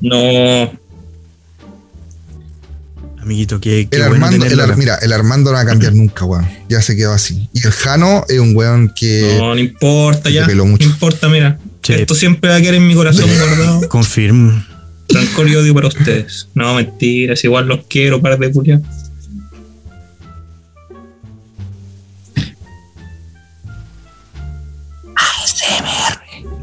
No. 0.00 0.72
Amiguito, 3.20 3.60
qué 3.60 3.80
El 3.80 3.86
bueno 4.08 4.26
Armando, 4.26 4.46
el 4.46 4.76
mira, 4.76 4.96
el 5.02 5.12
Armando 5.12 5.50
no 5.50 5.56
va 5.56 5.62
a 5.62 5.66
cambiar 5.66 5.94
nunca, 5.94 6.24
weón. 6.24 6.48
Ya 6.68 6.80
se 6.80 6.96
quedó 6.96 7.12
así. 7.12 7.48
Y 7.52 7.66
el 7.66 7.72
Jano 7.72 8.24
es 8.28 8.38
un 8.38 8.56
weón 8.56 8.92
que. 8.94 9.36
No, 9.38 9.54
no 9.54 9.60
importa 9.60 10.30
ya. 10.30 10.46
No 10.46 10.64
mucho. 10.64 10.86
importa, 10.86 11.28
mira. 11.28 11.58
Sí. 11.82 11.94
Esto 11.94 12.14
siempre 12.14 12.50
va 12.50 12.56
a 12.56 12.60
quedar 12.60 12.74
en 12.74 12.86
mi 12.86 12.94
corazón 12.94 13.28
guardado. 13.38 13.88
Confirmo. 13.88 14.64
Rancor 15.10 15.48
y 15.48 15.56
odio 15.56 15.74
para 15.74 15.88
ustedes. 15.88 16.48
No, 16.54 16.74
mentiras. 16.74 17.42
Igual 17.44 17.66
los 17.66 17.80
quiero, 17.88 18.20
par 18.20 18.38
de 18.38 18.52
culiados. 18.52 18.86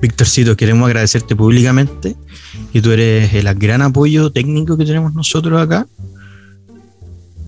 Víctorcito, 0.10 0.56
queremos 0.56 0.86
agradecerte 0.86 1.36
públicamente 1.36 2.15
y 2.72 2.80
tú 2.80 2.91
eres 2.91 3.34
el 3.34 3.52
gran 3.56 3.82
apoyo 3.82 4.30
técnico 4.32 4.77
que 4.77 4.86
tenemos 4.86 5.15
nosotros 5.15 5.60
acá. 5.60 5.88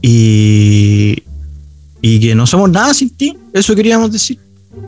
Y, 0.01 1.21
y 2.01 2.19
que 2.19 2.33
no 2.33 2.47
somos 2.47 2.71
nada 2.71 2.95
sin 2.95 3.11
ti, 3.11 3.37
eso 3.53 3.75
queríamos 3.75 4.11
decir. 4.11 4.39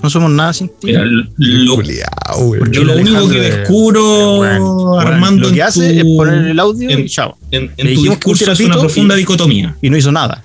No 0.01 0.09
somos 0.09 0.31
nada 0.31 0.51
sin 0.51 0.67
ti. 0.69 0.87
Mira, 0.87 1.03
lo, 1.05 1.75
weón. 1.75 2.71
yo 2.71 2.83
lo 2.83 2.95
único 2.97 3.29
que 3.29 3.39
descubro, 3.39 4.37
Bueno, 4.37 4.99
Armando, 4.99 5.47
lo 5.49 5.53
que 5.53 5.59
en 5.59 5.65
hace 5.67 5.93
tu- 5.93 5.97
es 5.99 6.17
poner 6.17 6.47
el 6.47 6.59
audio 6.59 6.89
en- 6.89 6.99
y 7.01 7.09
chao. 7.09 7.37
en, 7.51 7.71
Le 7.77 7.91
en 7.91 7.95
tu 7.95 8.03
que 8.03 8.09
discurso 8.09 8.51
es 8.51 8.59
una 8.61 8.79
profunda 8.79 9.13
y- 9.15 9.19
dicotomía. 9.19 9.75
Y 9.79 9.91
no 9.91 9.97
hizo 9.97 10.11
nada. 10.11 10.43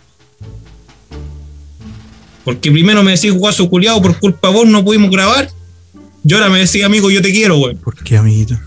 Porque 2.44 2.70
primero 2.70 3.02
me 3.02 3.12
decís 3.12 3.32
guaso 3.32 3.66
culiado 3.70 4.02
por 4.02 4.18
culpa 4.18 4.48
de 4.48 4.54
vos 4.54 4.66
no 4.66 4.84
pudimos 4.84 5.10
grabar. 5.10 5.48
Y 6.26 6.32
ahora 6.34 6.48
me 6.48 6.58
decís 6.58 6.82
amigo 6.84 7.10
yo 7.10 7.20
te 7.22 7.30
quiero, 7.32 7.58
weón. 7.58 7.76
¿Por 7.78 7.94
qué, 8.02 8.16
amiguito? 8.16 8.58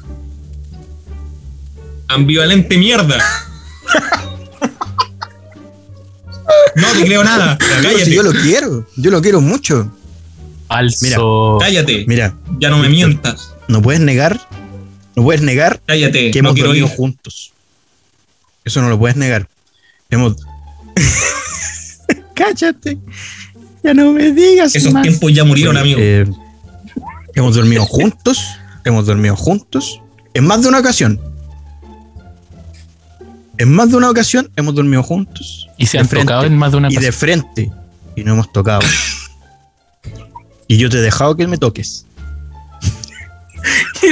Ambivalente 2.08 2.78
mierda. 2.78 3.18
No 6.76 6.88
te 6.94 7.06
creo 7.06 7.24
nada. 7.24 7.58
Cállate. 7.58 8.06
si 8.06 8.14
yo 8.16 8.24
lo 8.24 8.32
quiero. 8.32 8.88
Yo 8.96 9.12
lo 9.12 9.22
quiero 9.22 9.42
mucho. 9.42 9.92
Falso. 10.68 11.58
Cállate. 11.60 12.06
Mira, 12.08 12.36
Ya 12.60 12.70
no 12.70 12.78
me 12.78 12.90
mientas. 12.90 13.54
no 13.68 13.82
puedes 13.82 14.02
negar. 14.02 14.40
No 15.16 15.24
puedes 15.24 15.42
negar 15.42 15.82
Cállate. 15.88 16.30
que 16.30 16.42
no 16.44 16.50
hemos 16.50 16.54
quiero 16.56 16.68
dormido 16.70 16.88
ir. 16.88 16.94
juntos. 16.96 17.52
Eso 18.64 18.82
no 18.82 18.90
lo 18.90 19.00
puedes 19.00 19.18
negar. 19.18 19.48
Hemos. 20.12 20.36
Cállate. 22.36 23.00
Ya 23.84 23.94
no 23.96 24.14
me 24.14 24.32
digas. 24.32 24.76
Esos 24.76 24.94
más. 24.94 25.02
tiempos 25.04 25.34
ya 25.34 25.44
murieron, 25.44 25.76
amigo. 25.78 26.00
Eh, 26.00 26.26
hemos 27.38 27.56
dormido 27.56 27.86
juntos. 27.86 28.58
Hemos 28.84 29.06
dormido 29.06 29.36
juntos. 29.36 30.02
En 30.34 30.46
más 30.46 30.62
de 30.62 30.70
una 30.70 30.80
ocasión. 30.80 31.20
En 33.58 33.74
más 33.74 33.90
de 33.90 33.98
una 33.98 34.10
ocasión 34.10 34.50
hemos 34.56 34.76
dormido 34.76 35.04
juntos. 35.04 35.68
Y 35.78 35.86
se 35.88 35.98
de 35.98 36.02
han 36.02 36.08
frente, 36.08 36.26
tocado 36.28 36.46
en 36.46 36.58
más 36.58 36.72
de 36.72 36.78
una 36.78 36.88
Y 36.90 36.94
de 36.94 36.98
ocasión. 37.10 37.14
frente. 37.14 37.72
Y 38.16 38.24
no 38.24 38.34
hemos 38.34 38.52
tocado. 38.52 38.82
y 40.68 40.78
yo 40.78 40.90
te 40.90 40.98
he 40.98 41.02
dejado 41.02 41.36
que 41.36 41.48
me 41.48 41.58
toques. 41.58 42.06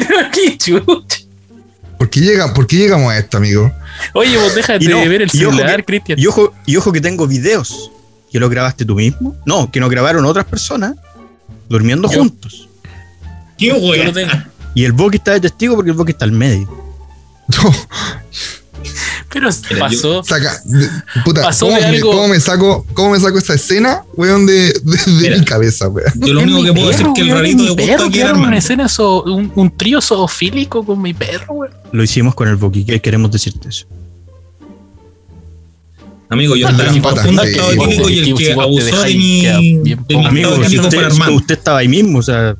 ¿Por 1.97 2.09
qué, 2.09 2.19
llega, 2.19 2.53
¿Por 2.53 2.67
qué 2.67 2.75
llegamos 2.75 3.11
a 3.11 3.17
esto, 3.17 3.37
amigo? 3.37 3.71
Oye, 4.13 4.37
vos 4.37 4.53
déjate 4.53 4.85
no, 4.87 4.97
de 4.97 5.07
ver 5.07 5.21
el 5.21 5.29
celular, 5.29 5.85
Cristian. 5.85 6.19
Y 6.19 6.27
ojo, 6.27 6.53
y 6.65 6.75
ojo 6.75 6.91
que 6.91 7.01
tengo 7.01 7.25
videos. 7.27 7.91
Que 8.31 8.39
lo 8.39 8.49
grabaste 8.49 8.83
tú 8.83 8.95
mismo. 8.95 9.35
No, 9.45 9.71
que 9.71 9.79
no 9.79 9.87
grabaron 9.89 10.25
otras 10.25 10.45
personas. 10.45 10.95
Durmiendo 11.69 12.11
Yo. 12.11 12.19
juntos. 12.19 12.67
Qué 13.57 13.67
Yo 13.67 13.77
lo 13.77 13.87
weón. 13.87 14.13
tengo. 14.13 14.31
Y 14.73 14.83
el 14.83 14.91
Boki 14.91 15.17
está 15.17 15.31
de 15.33 15.41
testigo 15.41 15.75
porque 15.75 15.91
el 15.91 15.97
Boki 15.97 16.11
está 16.11 16.25
al 16.25 16.31
medio. 16.31 16.67
Pero 19.29 19.49
Mira, 19.69 19.79
pasó. 19.81 20.23
Saca, 20.23 20.61
de- 20.63 20.89
puta, 21.25 21.41
Pasó 21.41 21.65
¿cómo, 21.65 21.77
de 21.77 21.81
me, 21.91 21.97
algo- 21.97 22.11
cómo 22.11 22.27
me 22.29 22.39
saco, 22.39 22.85
¿cómo 22.93 23.09
me 23.11 23.19
saco 23.19 23.37
esa 23.37 23.53
escena, 23.55 24.03
weón, 24.15 24.45
de, 24.45 24.71
de, 24.71 24.97
de 24.97 25.11
Mira. 25.21 25.37
mi 25.39 25.43
cabeza, 25.45 25.89
weón? 25.89 26.09
Yo 26.15 26.33
lo 26.33 26.41
único 26.41 26.63
que 26.63 26.71
puedo 26.71 26.87
decir 26.87 27.05
es 27.07 27.13
que 27.13 27.21
el 27.21 27.31
rarito 27.31 27.63
de 27.63 27.69
gusto 27.69 27.85
perro, 27.85 28.09
que 28.09 28.23
una 28.23 28.57
escena 28.57 28.87
so- 28.87 29.23
un, 29.23 29.51
un 29.55 29.75
trío 29.75 29.99
zoofílico 30.01 30.85
con 30.85 31.01
mi 31.01 31.13
perro, 31.13 31.53
güey. 31.55 31.69
Lo 31.91 32.01
hicimos 32.03 32.33
con 32.33 32.47
el 32.47 32.55
Boki. 32.55 32.85
¿Qué 32.85 33.01
queremos 33.01 33.29
decirte 33.29 33.67
eso? 33.69 33.87
Amigo, 36.29 36.55
yo 36.55 36.67
Ah, 36.67 36.71
estaba 36.71 37.13
profundo 37.13 37.43
sí, 37.43 37.49
estado 37.49 37.71
sí, 37.71 37.77
y 38.13 38.19
el 38.31 38.35
que 38.35 38.51
abusó 38.53 39.01
de 39.03 39.13
mi. 39.15 39.45
Amigo, 40.25 40.49
usted, 40.55 41.29
usted 41.29 41.55
estaba 41.57 41.79
ahí 41.79 41.87
mismo, 41.89 42.19
o 42.19 42.23
sea, 42.23 42.55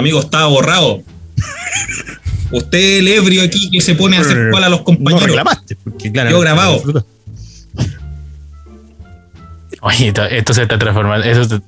Amigo, 0.00 0.18
estaba 0.20 0.46
borrado. 0.48 1.02
Usted 2.50 2.98
el 2.98 3.08
ebrio 3.08 3.42
aquí 3.44 3.70
que 3.70 3.80
se 3.80 3.94
pone 3.94 4.16
a 4.16 4.20
hacer 4.22 4.50
cual 4.50 4.64
a 4.64 4.68
los 4.68 4.80
no 4.80 4.84
compañeros. 4.84 5.26
reclamaste. 5.28 5.76
Porque, 5.76 6.10
claro, 6.10 6.30
Yo 6.30 6.40
grabado. 6.40 6.82
Oye, 9.82 10.08
esto, 10.08 10.24
esto 10.24 10.52
se 10.54 10.62
está 10.62 10.78
transformando. 10.78 11.26
Eso 11.26 11.44
se- 11.44 11.60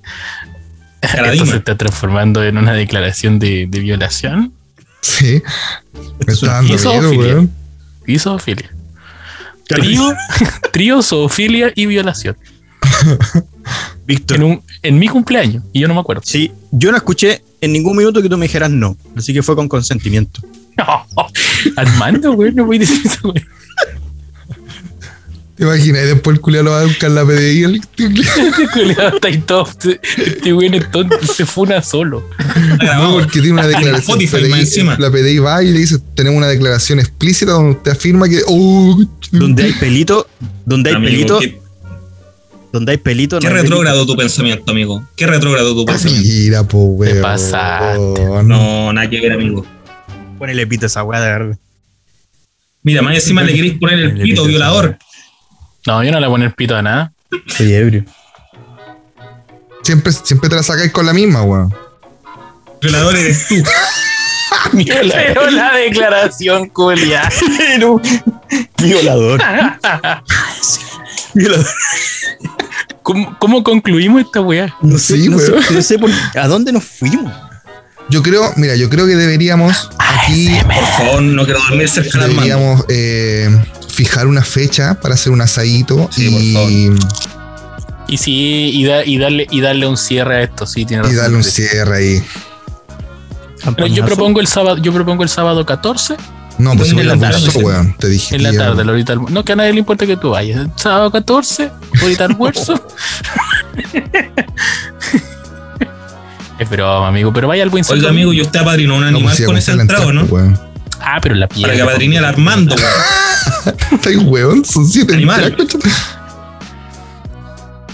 esto 1.03 1.47
se 1.47 1.57
está 1.57 1.77
transformando 1.77 2.45
en 2.45 2.59
una 2.59 2.75
declaración 2.75 3.39
de, 3.39 3.67
de 3.69 3.81
violación 3.81 4.53
Sí. 5.01 5.43
Me 6.27 6.33
Es 6.33 6.43
está 6.43 6.55
dando 6.63 7.13
y 7.13 7.19
miedo, 7.19 7.49
y 8.07 8.19
zoofilia. 8.21 8.71
Trío, 9.67 10.13
trío, 10.73 11.03
zoofilia 11.03 11.73
y 11.75 11.87
violación. 11.87 12.37
Víctor, 14.07 14.39
En, 14.39 14.43
un, 14.45 14.63
en 14.83 14.99
mi 14.99 15.09
cumpleaños. 15.09 15.63
Y 15.73 15.81
yo 15.81 15.89
no 15.89 15.95
me 15.95 16.01
acuerdo. 16.01 16.23
sí, 16.25 16.53
yo 16.71 16.91
no 16.91 16.97
escuché 16.97 17.43
en 17.61 17.73
ningún 17.73 17.97
minuto 17.97 18.21
que 18.23 18.29
tú 18.29 18.37
me 18.37 18.47
dijeras 18.47 18.71
no. 18.71 18.97
Así 19.17 19.33
que 19.33 19.43
fue 19.43 19.55
con 19.55 19.69
consentimiento. 19.69 20.41
Armando, 21.77 22.33
güey, 22.33 22.53
no 22.53 22.67
voy 22.67 22.77
a 22.77 22.81
decir 22.81 23.01
eso, 23.05 23.31
güey. 23.31 23.45
¿Te 25.55 25.65
imaginas? 25.65 26.03
Y 26.03 26.07
después 26.07 26.37
el 26.37 26.41
culiao 26.41 26.65
lo 26.65 26.71
va 26.71 26.81
a 26.81 26.85
buscar 26.85 27.11
la 27.11 27.25
PDI. 27.25 27.63
El... 27.65 27.77
Este 27.99 28.69
culiao 28.73 29.15
está 29.15 29.29
ahí 29.29 29.39
todo. 29.39 29.69
Este 30.17 30.53
güey 30.53 30.75
es 30.75 30.91
tonto, 30.91 31.17
se 31.27 31.45
funa 31.45 31.83
solo. 31.83 32.29
No, 32.83 33.13
porque 33.13 33.41
tiene 33.41 33.53
una 33.53 33.67
declaración. 33.67 34.21
Encima. 34.21 34.97
la 34.99 35.11
PDI 35.11 35.39
va 35.39 35.63
y 35.63 35.71
le 35.71 35.79
dice: 35.79 35.99
Tenemos 36.15 36.39
una 36.39 36.49
declaración 36.49 37.01
explícita 37.01 37.53
donde 37.53 37.77
usted 37.77 37.93
afirma 37.93 38.29
que. 38.29 38.41
Oh, 38.47 39.05
Donde 39.31 39.65
hay 39.65 39.73
pelito, 39.75 40.27
donde 40.65 40.91
hay 40.91 40.97
Amigo, 40.97 41.11
pelito, 41.11 41.39
¿qué, 41.39 41.62
donde 42.73 42.93
hay 42.93 42.99
pelito. 42.99 43.39
qué 43.39 43.47
no 43.47 43.51
hay 43.51 43.57
delito. 43.57 43.75
retrógrado 43.75 44.07
tu 44.07 44.17
pensamiento, 44.17 44.73
amigo? 44.73 45.03
¿Qué 45.17 45.27
retrógrado 45.27 45.75
tu 45.75 45.85
pensamiento? 45.85 46.27
Mira, 46.27 46.65
po, 46.65 46.79
weón. 46.85 47.21
pasaste. 47.21 48.25
No, 48.45 48.93
nada 48.93 49.09
que 49.09 49.21
ver, 49.21 49.33
amigo. 49.33 49.65
Ponele 50.39 50.67
pito 50.67 50.87
a 50.87 50.89
esa 50.89 51.05
weá 51.05 51.21
de 51.21 51.29
verdad. 51.31 51.59
Mira, 52.83 53.03
más 53.03 53.15
encima 53.15 53.43
le 53.43 53.55
queréis 53.55 53.79
poner 53.79 53.99
el 53.99 54.13
pito 54.13 54.25
pito 54.25 54.45
violador. 54.47 54.99
No, 55.87 56.03
yo 56.03 56.11
no 56.11 56.19
le 56.21 56.27
voy 56.27 56.35
a 56.35 56.39
poner 56.39 56.55
pito 56.55 56.77
a 56.77 56.83
nada. 56.83 57.13
Soy 57.47 57.73
ebrio. 57.75 58.05
Siempre, 59.83 60.13
siempre 60.13 60.49
te 60.49 60.57
la 60.57 60.63
sacáis 60.63 60.93
con 60.93 61.07
la 61.07 61.13
misma, 61.13 61.43
weón. 61.43 61.75
Violador 62.81 63.17
eres 63.17 63.47
tú. 63.49 63.57
Pero 64.73 65.51
la 65.51 65.77
declaración, 65.77 66.69
culia. 66.69 67.23
Violador. 68.79 69.41
Violador. 71.35 71.67
¿Cómo, 73.03 73.37
cómo 73.39 73.63
concluimos 73.65 74.21
esta 74.23 74.41
weá? 74.41 74.75
No 74.83 74.97
sé, 74.99 75.17
Sí, 75.17 75.29
no 75.29 75.39
sé, 75.39 75.53
weón. 75.53 75.65
no 75.75 75.83
sé 75.83 75.99
por- 75.99 76.11
a 76.41 76.47
dónde 76.49 76.73
nos 76.73 76.85
fuimos. 76.85 77.33
Yo 78.09 78.23
creo, 78.23 78.53
mira, 78.57 78.75
yo 78.77 78.91
creo 78.91 79.07
que 79.07 79.15
deberíamos 79.17 79.89
aquí 79.99 80.51
Por 80.65 80.75
favor, 81.07 81.23
no 81.23 81.45
quiero 81.45 81.61
dormir 81.61 81.89
cerca 81.89 82.19
Armando. 82.19 82.35
deberíamos 82.43 82.85
eh, 82.89 83.49
fijar 83.89 84.27
una 84.27 84.43
fecha 84.43 84.95
para 85.01 85.15
hacer 85.15 85.33
un 85.33 85.41
asadito 85.41 86.09
Sí, 86.13 86.29
y, 86.29 86.91
Y 88.13 88.19
sí, 88.19 88.71
y, 88.75 88.85
da- 88.85 89.05
y 89.05 89.19
darle, 89.19 89.47
y 89.51 89.61
darle 89.61 89.87
un 89.87 89.97
cierre 89.97 90.37
a 90.37 90.43
esto, 90.43 90.67
sí, 90.67 90.85
tiene 90.85 91.03
y 91.03 91.07
razón. 91.07 91.17
darle 91.17 91.37
un 91.37 91.45
cierre 91.45 91.97
ahí. 91.97 92.25
Yo 93.93 94.05
propongo 94.05 94.41
el 94.41 94.47
sábado, 94.49 94.77
yo 94.79 94.93
propongo 94.93 95.23
el 95.23 95.29
sábado 95.29 95.65
14 95.65 96.17
No, 96.59 96.77
pues 96.77 96.93
me 96.95 97.03
la 97.05 97.15
almorzó, 97.15 97.47
tarde. 97.53 97.65
weón. 97.65 97.97
Te 97.99 98.09
dije. 98.09 98.37
en 98.37 98.43
la 98.43 98.53
tarde, 98.53 98.85
la 98.85 98.93
horita 98.93 99.15
alm- 99.15 99.29
No, 99.31 99.45
que 99.45 99.53
a 99.53 99.57
nadie 99.57 99.73
le 99.73 99.79
importa 99.81 100.07
que 100.07 100.17
tú 100.17 100.31
vayas. 100.31 100.67
Sábado 100.77 101.11
14, 101.11 101.71
ahorita 102.03 102.25
almuerzo. 102.27 102.75
es 106.59 106.71
broma, 106.71 107.09
amigo, 107.09 107.33
pero 107.33 107.49
vaya 107.49 107.63
al 107.63 107.71
buen 107.71 107.85
Oiga, 107.89 108.11
amigo, 108.11 108.33
yo 108.33 108.43
usted 108.45 108.61
apadrinó 108.61 108.95
un 108.97 109.01
No, 109.03 109.07
animal 109.09 109.35
pues 109.37 109.47
con 109.47 109.57
ese 109.57 109.73
entrado, 109.73 110.13
¿no? 110.13 110.25
weón. 110.25 110.59
Ah, 111.01 111.19
pero 111.21 111.35
la 111.35 111.49
piel. 111.49 111.63
Para 111.63 111.75
que 111.75 111.83
apadrine 111.83 112.19
al 112.19 112.25
Armando, 112.27 112.75
weón. 112.77 113.77
Estáis 113.93 114.19
weón, 114.19 114.65
son 114.65 114.87
siete 114.87 115.15
Animal. 115.15 115.43
entradas, 115.45 115.73
coche. 115.75 115.91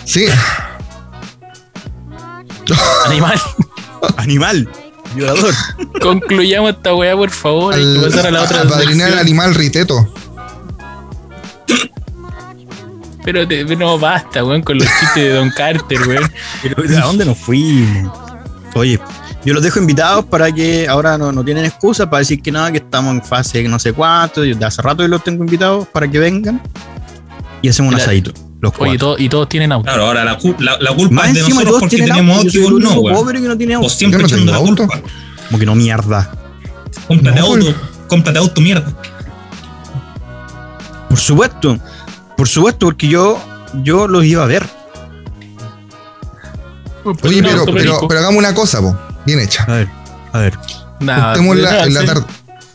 Sí, 0.04 0.26
Animal. 3.06 3.40
Animal. 4.16 4.68
Violador. 5.14 5.54
Concluyamos 6.00 6.70
esta 6.70 6.94
weá, 6.94 7.16
por 7.16 7.30
favor. 7.30 7.74
Hay 7.74 7.82
que 7.82 7.98
al, 7.98 8.10
pasar 8.10 8.26
a 8.26 8.30
la 8.30 8.42
otra 8.42 8.62
apadrinar 8.62 9.12
al 9.12 9.18
animal 9.18 9.54
riteto. 9.54 10.12
Pero 13.24 13.46
te- 13.46 13.64
no 13.76 13.98
basta, 13.98 14.44
weón, 14.44 14.62
con 14.62 14.78
los 14.78 14.86
chistes 14.86 15.16
de 15.24 15.30
Don 15.34 15.50
Carter, 15.50 16.00
weón. 16.08 16.32
Pero, 16.62 16.82
¿A 16.98 17.06
dónde 17.06 17.24
nos 17.24 17.36
fuimos? 17.38 18.10
Oye, 18.74 18.98
yo 19.44 19.54
los 19.54 19.62
dejo 19.62 19.78
invitados 19.78 20.24
para 20.26 20.52
que 20.52 20.86
ahora 20.88 21.18
no, 21.18 21.32
no 21.32 21.44
tienen 21.44 21.64
excusa 21.64 22.08
para 22.08 22.20
decir 22.20 22.40
que 22.40 22.52
nada, 22.52 22.70
que 22.70 22.78
estamos 22.78 23.14
en 23.14 23.22
fase 23.22 23.62
no 23.68 23.78
sé 23.78 23.92
cuánto. 23.92 24.44
Yo 24.44 24.54
de 24.54 24.64
hace 24.64 24.82
rato 24.82 25.02
yo 25.02 25.08
los 25.08 25.24
tengo 25.24 25.44
invitados 25.44 25.86
para 25.88 26.08
que 26.08 26.18
vengan 26.18 26.60
y 27.60 27.68
hacemos 27.68 27.92
un 27.92 28.00
asadito. 28.00 28.32
Los 28.60 28.72
Oye, 28.72 28.78
cuatro. 28.78 28.98
todo- 28.98 29.18
y 29.18 29.28
todos 29.28 29.48
tienen 29.48 29.70
auto. 29.72 29.84
Claro, 29.84 30.06
ahora 30.06 30.24
la, 30.24 30.38
cul- 30.38 30.58
la, 30.58 30.76
la 30.80 30.92
culpa 30.92 31.14
Más 31.14 31.28
es 31.28 31.34
de 31.34 31.40
encima 31.40 31.60
nosotros 31.60 31.80
porque 31.80 31.96
tienen 31.96 32.14
tenemos 32.14 32.38
auto. 32.38 32.50
y 32.52 32.58
vos 32.60 32.72
no, 32.82 33.00
weón. 33.00 33.16
pobre 33.16 33.40
que 33.40 33.48
no 33.48 33.56
tiene 33.56 33.74
auto. 33.74 33.84
Vos 33.84 33.94
siempre 33.94 34.20
no 34.20 34.26
echando 34.26 34.50
la 34.52 34.58
auto. 34.58 34.86
culpa. 34.88 35.00
Como 35.46 35.58
que 35.60 35.66
no 35.66 35.74
mierda. 35.76 36.30
Cómprate 37.06 37.40
No, 37.40 37.46
auto, 37.46 37.74
cómprate 38.08 38.38
auto, 38.38 38.60
mierda. 38.60 38.92
Por 41.08 41.18
supuesto. 41.18 41.78
Por 42.36 42.48
supuesto, 42.48 42.86
porque 42.86 43.08
yo, 43.08 43.40
yo 43.82 44.06
los 44.08 44.24
iba 44.24 44.42
a 44.42 44.46
ver. 44.46 44.64
Oye, 47.22 47.42
pero, 47.42 47.64
pero, 47.64 48.08
pero 48.08 48.20
hagamos 48.20 48.38
una 48.38 48.54
cosa, 48.54 48.80
po. 48.80 48.96
Bien 49.24 49.40
hecha. 49.40 49.64
A 49.64 49.72
ver, 49.72 49.88
a 50.32 50.38
ver. 50.38 50.58
Nada, 51.00 51.34
en 51.84 51.94
la 51.94 52.04
tarde. 52.04 52.24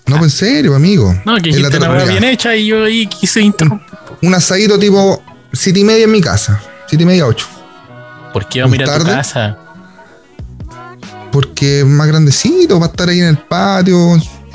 No, 0.07 0.18
pues 0.18 0.34
en 0.41 0.47
serio, 0.47 0.76
amigo. 0.76 1.14
No, 1.26 1.38
que 1.38 1.49
en 1.51 1.61
la 1.61 1.69
tarde, 1.69 2.10
bien 2.10 2.23
hecha 2.23 2.55
y 2.55 2.68
yo 2.68 2.84
ahí 2.85 3.05
quise 3.07 3.41
interrumpir. 3.41 3.88
Un 4.22 4.34
asadito 4.34 4.77
tipo 4.80 5.22
siete 5.54 5.80
y 5.80 5.84
media 5.84 6.06
en 6.06 6.12
mi 6.12 6.22
casa. 6.22 6.60
Siete 6.88 7.04
y 7.04 7.08
media, 7.08 7.26
ocho. 7.26 7.48
¿Por 8.34 8.48
qué 8.48 8.62
vamos 8.62 8.78
a 8.80 8.82
ir 8.82 8.90
a 8.90 8.98
tu 9.00 9.06
casa? 9.06 9.58
Porque 11.32 11.80
es 11.80 11.86
más 11.86 12.08
grandecito, 12.08 12.80
va 12.80 12.88
a 12.88 12.90
estar 12.90 13.10
ahí 13.10 13.20
en 13.20 13.28
el 13.28 13.38
patio, 13.38 13.98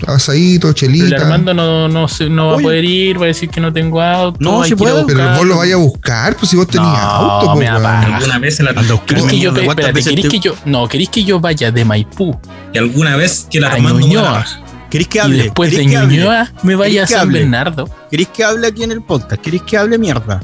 asadito, 0.07 0.69
Pero 0.69 0.69
el 0.69 0.75
chelita. 0.75 1.16
Armando 1.23 1.53
no, 1.55 1.89
no, 1.89 2.07
se- 2.07 2.29
no 2.29 2.49
va 2.49 2.53
Oye. 2.55 2.62
a 2.62 2.66
poder 2.66 2.85
ir, 2.85 3.20
va 3.20 3.25
a 3.25 3.27
decir 3.29 3.49
que 3.49 3.61
no 3.61 3.73
tengo 3.73 4.01
auto. 4.01 4.37
No, 4.41 4.65
a 4.65 4.77
puedo. 4.77 5.05
Pero 5.07 5.35
vos 5.37 5.45
lo 5.47 5.57
vayas 5.59 5.75
a 5.75 5.79
buscar, 5.79 6.37
pues 6.37 6.51
si 6.51 6.57
vos 6.57 6.69
tenías 6.69 6.93
No, 6.93 6.99
auto, 6.99 7.47
pues, 7.55 7.59
me. 7.69 8.15
Alguna 8.15 8.39
vez 8.39 8.61
en 8.61 8.66
la 8.66 8.75
buscar 8.95 9.07
¿Querés 9.07 9.25
que 9.25 9.39
yo, 9.41 9.53
mierda, 9.53 9.65
¿cuántas 9.66 9.87
espérate, 9.89 10.11
¿querés 10.11 10.23
te- 10.25 10.29
que 10.29 10.41
yo, 10.41 10.55
no, 10.66 10.89
¿querés 10.89 11.09
que 11.09 11.25
yo 11.25 11.41
vaya 11.41 11.70
de 11.73 11.85
Maipú 11.85 12.39
y 12.73 12.79
alguna 12.79 13.16
vez 13.16 13.47
que 13.51 13.61
la 13.61 13.69
a 13.69 13.73
Armando 13.73 13.95
me 13.95 14.01
la 14.03 14.07
Ñuñoa 14.07 14.31
baja. 14.33 14.61
¿Queréis 14.91 15.09
que 15.09 15.19
y 15.19 15.23
después 15.43 15.70
de. 15.73 15.85
Ñuñoa 15.85 16.53
me 16.62 16.75
vaya 16.77 17.03
a 17.03 17.07
¿Queréis 17.07 17.09
que 17.09 17.15
San 17.15 17.20
hable? 17.23 17.39
Bernardo? 17.41 17.91
¿Queréis 18.11 18.29
que 18.29 18.45
hable 18.45 18.66
aquí 18.69 18.83
en 18.85 18.93
el 18.93 19.03
podcast? 19.03 19.43
¿Queréis 19.43 19.62
que 19.62 19.77
hable 19.77 19.99
mierda? 19.99 20.41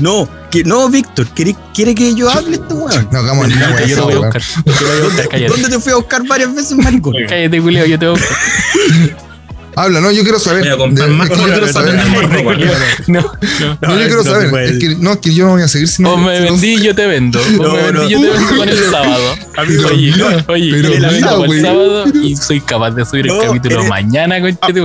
No, 0.00 0.28
que, 0.50 0.64
no, 0.64 0.88
Víctor, 0.88 1.26
¿queréis- 1.34 1.56
¿quiere 1.74 1.94
que 1.94 2.14
yo 2.14 2.28
hable 2.30 2.54
este 2.56 2.74
weón? 2.74 3.08
No, 3.12 3.18
hagamos 3.18 3.48
No, 3.48 3.56
nada, 3.56 3.76
que 3.76 3.88
yo 3.88 3.96
te 3.96 4.02
voy 4.02 4.14
a 4.14 4.18
buscar. 4.18 4.42
Yo 4.42 4.72
te 4.72 4.84
voy 4.84 4.98
a 4.98 5.04
buscar, 5.04 5.28
cállate. 5.28 5.52
¿Dónde 5.52 5.68
te 5.68 5.78
fui 5.80 5.92
a 5.92 5.96
buscar 5.96 6.26
varias 6.26 6.54
veces, 6.54 6.72
maricón? 6.76 7.14
Cállate, 7.28 7.60
culeo, 7.60 7.86
yo 7.86 7.98
te 7.98 8.06
voy 8.08 8.18
a 8.18 8.20
buscar. 8.20 8.38
Habla, 9.76 10.00
no, 10.00 10.10
yo 10.10 10.22
quiero 10.24 10.40
saber. 10.40 10.64
Voy 10.64 10.72
a 10.72 10.76
comprar 10.76 11.08
De- 11.08 11.14
más 11.14 11.30
es 11.30 11.36
que 11.36 11.42
yo 11.42 11.48
quiero 11.52 11.72
saber. 11.72 11.94
No, 13.06 13.20
no. 13.20 13.78
No, 13.80 13.98
yo 14.00 14.06
quiero 14.06 14.24
saber. 14.24 14.64
Es 14.64 14.78
que, 14.78 14.96
no, 14.98 15.12
es 15.12 15.18
que 15.18 15.32
yo 15.32 15.44
no 15.46 15.52
voy 15.52 15.62
a 15.62 15.68
seguir 15.68 15.86
si 15.88 16.02
no. 16.02 16.14
O 16.14 16.16
me 16.16 16.40
vendí, 16.40 16.80
yo 16.82 16.94
te 16.94 17.06
vendo. 17.06 17.40
O 17.40 17.62
No, 17.62 17.74
me 17.74 17.82
vendí, 17.92 18.00
no. 18.02 18.08
yo 18.08 18.20
te 18.20 18.30
vendo 18.30 18.56
con 18.56 18.68
el 18.68 18.90
sábado. 18.90 19.34
Amigo, 19.56 19.88
oye, 19.88 20.12
mira, 20.12 20.44
oye, 20.48 20.98
la 20.98 21.10
vendo 21.10 21.44
el 21.44 21.60
sábado 21.62 22.04
y 22.22 22.36
soy 22.36 22.60
capaz 22.60 22.90
de 22.90 23.04
subir 23.06 23.28
el 23.30 23.38
capítulo 23.40 23.76
eres- 23.76 23.88
mañana, 23.88 24.40
con 24.40 24.56
que 24.56 24.72
te 24.72 24.80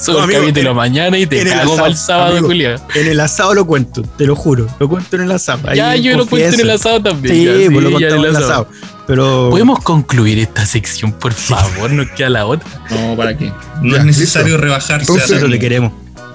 Subo 0.00 0.14
No, 0.14 0.18
el 0.18 0.24
amigo, 0.24 0.40
capítulo 0.40 0.70
en- 0.70 0.76
mañana 0.76 1.18
y 1.18 1.26
te 1.26 1.40
el 1.42 1.48
cago 1.48 1.60
asado, 1.62 1.76
para 1.76 1.88
el 1.88 1.96
sábado, 1.96 2.30
amigo. 2.32 2.46
Julio. 2.46 2.76
En 2.94 3.06
el 3.06 3.20
asado 3.20 3.54
lo 3.54 3.66
cuento, 3.66 4.02
te 4.02 4.24
lo 4.26 4.34
juro. 4.34 4.66
Lo 4.78 4.88
cuento 4.88 5.16
en 5.16 5.22
el 5.22 5.32
asado. 5.32 5.68
ahí 5.68 5.76
Ya, 5.76 5.94
yo 5.96 6.16
lo 6.16 6.26
cuento 6.26 6.54
en 6.54 6.60
el 6.60 6.70
asado 6.70 7.02
también. 7.02 7.34
Sí, 7.34 7.44
ya, 7.44 7.70
pues 7.70 7.84
lo 7.84 7.90
contamos 7.92 8.24
en 8.24 8.30
el 8.30 8.36
asado. 8.36 8.68
Pero. 9.06 9.48
¿Podemos 9.50 9.80
concluir 9.82 10.38
esta 10.38 10.64
sección, 10.64 11.12
por 11.12 11.32
favor? 11.32 11.90
Nos 11.90 12.08
queda 12.12 12.30
la 12.30 12.46
otra. 12.46 12.68
No, 12.90 13.16
¿para 13.16 13.36
qué? 13.36 13.52
No 13.82 13.94
Ya, 13.94 13.98
es 14.00 14.04
necesario 14.06 14.48
listo. 14.48 14.60
rebajarse. 14.62 15.00
Entonces- 15.02 15.32
a 15.32 15.38
te 15.40 15.44
amigo. 15.44 15.60
queremos. 15.60 15.92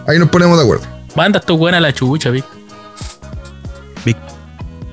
Ahí 0.08 0.20
nos 0.20 0.30
ponemos 0.30 0.58
de 0.58 0.64
acuerdo. 0.64 0.84
Manda 1.16 1.40
esto 1.40 1.58
buena 1.58 1.80
la 1.80 1.94
chucha, 1.94 2.30
Vic. 2.30 2.46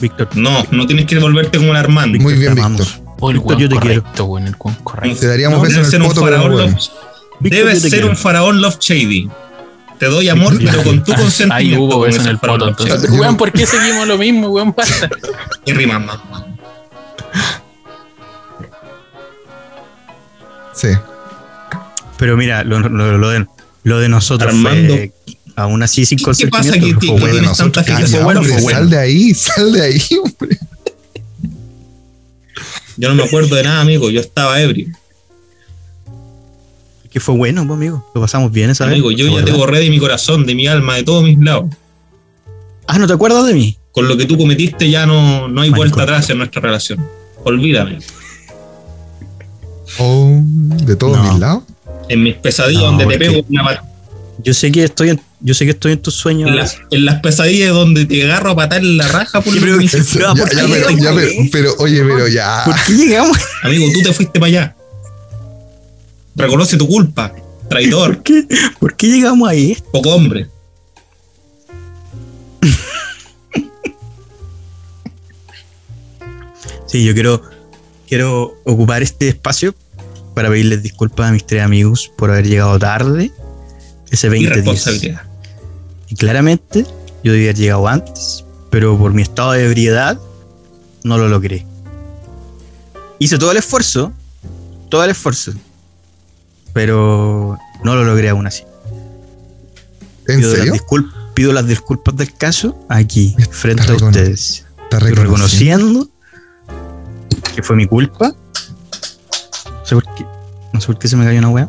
Víctor, 0.01 0.29
No, 0.35 0.65
no 0.73 0.87
tienes 0.87 1.07
que 1.07 1.17
volverte 1.19 1.59
como 1.59 1.71
el 1.71 1.77
Armando. 1.77 2.19
Muy 2.19 2.35
bien. 2.35 2.55
Víctor. 2.57 2.87
O 3.21 3.31
el 3.31 3.39
Víctor, 3.39 3.59
yo 3.59 3.69
te 3.69 3.77
quiero. 3.79 4.03
correcto, 4.03 4.25
weón, 4.25 4.47
el 4.49 4.57
weón 4.59 4.77
correcto. 4.83 5.21
Te 5.21 5.27
daríamos 5.29 5.59
No, 5.59 5.63
besos 5.65 5.79
en 5.79 5.85
ser 5.85 5.95
el 6.01 6.03
un 6.03 6.09
poto, 6.09 6.23
pero 6.23 6.37
no 6.39 6.43
faraón 6.43 6.59
podemos. 6.61 6.93
Víctor, 7.43 7.51
Debes 7.67 7.81
ser 7.83 7.91
quiero. 7.91 8.09
un 8.09 8.17
faraón 8.17 8.61
Love 8.61 8.79
Shady. 8.79 9.29
Te 9.99 10.07
doy 10.07 10.29
amor, 10.29 10.57
pero 10.65 10.83
con 10.83 11.05
tu 11.05 11.13
consentimiento. 11.15 11.55
Ahí 11.55 11.77
hubo 11.77 12.07
eso 12.07 12.21
en 12.23 12.27
el 12.29 12.39
faraón 12.39 12.61
poto. 12.61 12.85
Entonces, 12.85 13.11
weón, 13.11 13.37
¿por 13.37 13.53
qué 13.53 13.67
seguimos 13.67 14.07
lo 14.09 14.19
mismo, 14.19 14.49
weón? 14.49 14.73
Basta. 14.77 15.09
Y 15.65 15.73
rimas 15.73 16.05
más. 16.05 16.19
Sí. 20.75 20.89
Pero 22.19 22.37
mira, 22.37 22.65
lo, 22.65 22.81
lo- 22.81 23.19
lo 23.19 23.29
de, 23.31 23.47
lo 23.85 23.99
de 24.01 24.09
nosotros 24.09 24.49
Armando. 24.55 24.95
fue 24.95 25.13
aún 25.57 25.83
así 25.83 26.07
sin 26.07 26.19
¿Qué- 26.19 26.25
qué 26.37 26.47
pasa 26.49 26.73
que- 26.73 26.81
fue 26.95 26.99
que- 26.99 27.11
bueno. 27.11 27.31
tienes 27.31 27.57
tanta 27.59 27.85
Calla, 27.85 27.97
fijación, 27.99 28.25
bueno, 28.25 28.41
hombre, 28.41 28.55
fue 28.55 28.63
bueno. 28.63 28.79
Sal 28.79 28.91
de 28.91 28.99
ahí, 28.99 29.35
sal 29.35 29.73
de 29.73 29.83
ahí, 29.83 30.03
hombre. 30.23 30.59
Yo 32.97 33.09
no 33.09 33.15
me 33.15 33.25
acuerdo 33.25 33.57
de 33.57 33.63
nada, 33.65 33.81
amigo. 33.81 34.11
Yo 34.11 34.21
estaba 34.21 34.61
ebrio. 34.61 34.87
Que 37.13 37.21
fue 37.21 37.35
bueno, 37.35 37.67
pues, 37.67 37.77
amigo. 37.77 38.11
Lo 38.15 38.21
pasamos 38.21 38.51
bien 38.51 38.71
esa 38.71 38.85
vez. 38.87 38.95
Amigo, 38.95 39.11
yo 39.11 39.29
ya 39.39 39.45
te 39.45 39.53
borré 39.53 39.81
de 39.81 39.91
mi 39.91 39.99
corazón, 39.99 40.47
de 40.47 40.55
mi 40.55 40.67
alma, 40.67 40.97
de 40.97 41.03
todos 41.03 41.23
mis 41.23 41.39
lados. 41.39 41.67
Ah, 42.87 42.99
¿no 42.99 43.07
te 43.07 43.13
acuerdas 43.13 43.47
de 43.47 43.55
mí? 43.55 43.77
Con 43.93 44.09
lo 44.09 44.17
que 44.17 44.25
tú 44.25 44.39
cometiste 44.39 44.89
ya 44.91 45.05
no, 45.05 45.47
no 45.49 45.61
hay 45.61 45.71
vuelta 45.71 46.03
atrás 46.05 46.31
en 46.31 46.39
nuestra 46.39 46.63
relación. 46.63 47.07
Olvídame. 47.45 47.99
Oh, 49.99 50.41
de 50.43 50.97
todos 50.97 51.19
No. 51.19 51.31
mis 51.33 51.41
lados. 51.41 51.65
En 52.09 52.23
mis 52.23 52.35
pesadillas 52.37 52.83
No, 52.83 52.89
donde 52.93 53.07
te 53.07 53.19
pego 53.19 53.45
una 53.49 53.83
Yo 54.43 54.55
sé 54.55 54.73
que 54.73 54.85
estoy 54.85 55.11
en, 55.11 55.21
yo 55.41 55.53
sé 55.53 55.67
que 55.67 55.73
estoy 55.73 55.93
en 55.93 56.01
tus 56.01 56.15
sueños. 56.15 56.49
en, 56.49 56.57
las, 56.57 56.79
en 56.91 57.05
las 57.05 57.21
pesadillas 57.21 57.71
donde 57.75 58.07
te 58.07 58.25
agarro 58.25 58.51
a 58.51 58.57
patar 58.57 58.81
en 58.81 58.97
la 58.97 59.07
raja 59.09 59.43
por 59.43 59.53
pero, 59.61 59.77
pero, 61.53 61.75
oye, 61.79 62.03
pero 62.03 62.29
ya. 62.29 62.63
¿Por 62.65 62.75
qué 62.87 62.93
llegamos? 62.95 63.37
Amigo, 63.63 63.85
tú 63.93 64.01
te 64.01 64.13
fuiste 64.15 64.41
para 64.41 64.49
allá. 64.49 64.77
Reconoce 66.35 66.77
tu 66.77 66.87
culpa. 66.87 67.35
Traidor. 67.69 68.17
¿Por 68.17 68.23
qué, 68.23 68.47
¿Por 68.79 68.97
qué 68.97 69.07
llegamos 69.09 69.49
ahí? 69.49 69.77
Poco 69.93 70.11
hombre. 70.15 70.49
Sí, 76.87 77.05
yo 77.05 77.15
quiero, 77.15 77.41
quiero 78.07 78.61
ocupar 78.65 79.03
este 79.03 79.29
espacio 79.29 79.75
para 80.35 80.51
pedirles 80.51 80.83
disculpas 80.83 81.31
a 81.31 81.33
mis 81.33 81.47
tres 81.47 81.63
amigos 81.63 82.13
por 82.19 82.31
haber 82.31 82.47
llegado 82.47 82.79
tarde 82.79 83.33
ese 84.11 84.29
20 84.29 84.45
días. 84.45 84.59
Irresponsabilidad. 84.59 85.23
Y 86.11 86.17
claramente 86.17 86.85
yo 87.25 87.33
debía 87.33 87.49
haber 87.49 87.57
llegado 87.57 87.89
antes, 87.89 88.45
pero 88.69 88.99
por 88.99 89.15
mi 89.15 89.23
estado 89.23 89.53
de 89.53 89.65
ebriedad 89.65 90.21
no 91.03 91.17
lo 91.17 91.29
logré. 91.29 91.65
Hice 93.19 93.39
todo 93.39 93.53
el 93.53 93.57
esfuerzo, 93.57 94.13
todo 94.91 95.03
el 95.05 95.13
esfuerzo, 95.13 95.55
pero 96.73 97.59
no 97.85 97.95
lo 97.95 98.05
logré 98.05 98.29
aún 98.29 98.47
así. 98.47 98.65
¿En 100.29 100.39
pido, 100.39 100.55
serio? 100.55 100.73
Las 100.73 100.83
discul- 100.83 101.13
pido 101.35 101.53
las 101.53 101.67
disculpas 101.67 102.17
del 102.17 102.33
caso 102.35 102.77
aquí, 102.89 103.35
frente 103.51 103.83
a 103.91 103.95
ustedes. 103.95 104.65
Está 104.85 104.99
reconociendo. 104.99 105.23
reconociendo 105.23 106.09
que 107.55 107.63
fue 107.63 107.77
mi 107.77 107.87
culpa. 107.87 108.29
No 109.67 109.85
sé 109.87 109.95
por 109.95 110.05
qué, 110.15 110.25
no 110.73 110.81
sé 110.81 110.87
por 110.87 110.99
qué 110.99 111.09
se 111.09 111.17
me 111.17 111.25
cayó 111.25 111.39
una 111.39 111.49
wea. 111.51 111.69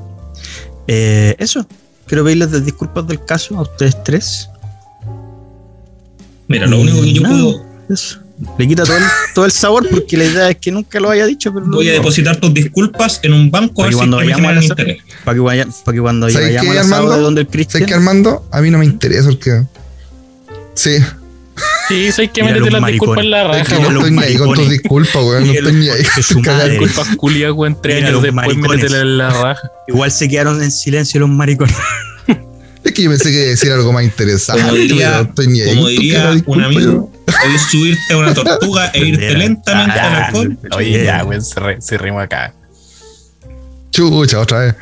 Eh, 0.88 1.36
eso. 1.40 1.66
Quiero 2.06 2.26
pedirles 2.26 2.52
las 2.52 2.66
disculpas 2.66 3.08
del 3.08 3.24
caso 3.24 3.58
a 3.58 3.62
ustedes 3.62 4.04
tres. 4.04 4.50
Mira, 6.50 6.68
lo 6.68 6.80
único 6.80 7.02
que 7.02 7.14
yo 7.14 7.22
No, 7.24 7.30
puedo. 7.30 7.66
Eso. 7.90 8.20
Le 8.58 8.68
quita 8.68 8.84
todo 8.84 8.98
el, 8.98 9.04
todo 9.36 9.46
el 9.46 9.52
sabor 9.52 9.88
porque 9.90 10.18
la 10.18 10.26
idea 10.26 10.50
es 10.50 10.58
que 10.58 10.72
nunca 10.72 11.00
lo 11.00 11.10
haya 11.10 11.26
dicho, 11.26 11.54
pero 11.54 11.66
Voy 11.68 11.88
a 11.90 11.94
depositar 11.94 12.36
tus 12.38 12.54
disculpas 12.54 13.20
en 13.24 13.32
un 13.34 13.50
banco 13.52 13.84
a 13.84 13.86
Oye, 13.88 13.90
ver 13.90 13.94
si 13.94 13.98
cuando 13.98 14.18
vayamos 14.18 14.46
a 14.52 14.54
la- 14.54 14.76
para 15.24 15.36
que, 15.36 15.40
vaya, 15.42 15.68
para 15.86 15.96
que 15.96 16.02
cuando 16.02 16.30
¿Sabes 16.30 16.48
vayamos 16.48 16.66
qué, 16.74 16.80
al 16.80 16.86
asado 16.86 16.96
Armando? 17.04 17.16
de 17.18 17.22
donde 17.24 17.42
el 17.42 17.48
¿Sabes 17.48 17.54
Cristian 17.68 17.86
qué, 17.86 17.94
Armando? 17.94 18.46
A 18.52 18.62
mí 18.62 18.70
no 18.72 18.78
me 18.80 18.86
interesa 18.86 19.30
porque. 19.30 19.64
Sí, 20.74 20.98
Sí, 21.88 22.12
soy 22.12 22.30
que 22.30 22.44
métete 22.44 22.72
las 22.72 22.86
disculpas 22.88 23.24
en 23.24 23.30
la 23.30 23.42
es 23.60 23.70
raja, 23.70 23.78
que 23.78 23.84
no 23.84 23.90
estoy 24.00 24.12
ni 24.12 24.24
ahí 24.24 24.36
con 24.38 24.48
tus 24.48 24.58
maricones. 24.58 24.82
disculpas, 24.82 25.24
weón. 25.24 25.46
No 25.48 25.54
estoy 25.54 25.74
ni 25.74 25.90
ahí. 25.90 26.04
Disculpas 26.18 27.16
culias, 27.16 27.52
weón, 27.52 27.78
tres 27.82 28.04
años 28.06 28.22
después 28.24 28.58
métetela 28.58 29.02
en 29.02 29.18
la 29.20 29.30
raja. 29.30 29.72
igual 29.88 30.12
se 30.12 30.28
quedaron 30.28 30.64
en 30.64 30.72
silencio 30.72 31.20
los 31.20 31.30
maricones. 31.30 31.76
Es 32.84 32.92
que 32.92 33.04
yo 33.04 33.10
pensé 33.10 33.30
que 33.30 33.36
iba 33.38 33.46
a 33.46 33.50
decir 33.50 33.72
algo 33.72 33.94
más 33.94 34.04
interesante, 34.04 34.62
Como 34.62 34.76
diría- 34.76 35.30
pero 35.36 35.50
no. 35.50 36.44
Como 36.44 36.58
un 36.58 36.64
amigo, 36.64 37.12
podés 37.26 37.62
subirte 37.72 38.14
a 38.14 38.18
una 38.18 38.34
tortuga 38.34 38.88
e 38.94 39.06
irte 39.06 39.34
lentamente 39.36 40.00
al 40.00 40.16
alcohol. 40.24 40.58
Oye, 40.76 41.04
ya, 41.06 41.24
weón, 41.24 41.44
se, 41.44 41.60
re- 41.60 41.82
se 41.82 41.98
rima 41.98 42.24
acá. 42.24 42.54
Chucha, 43.92 44.40
otra 44.40 44.60
vez. 44.60 44.76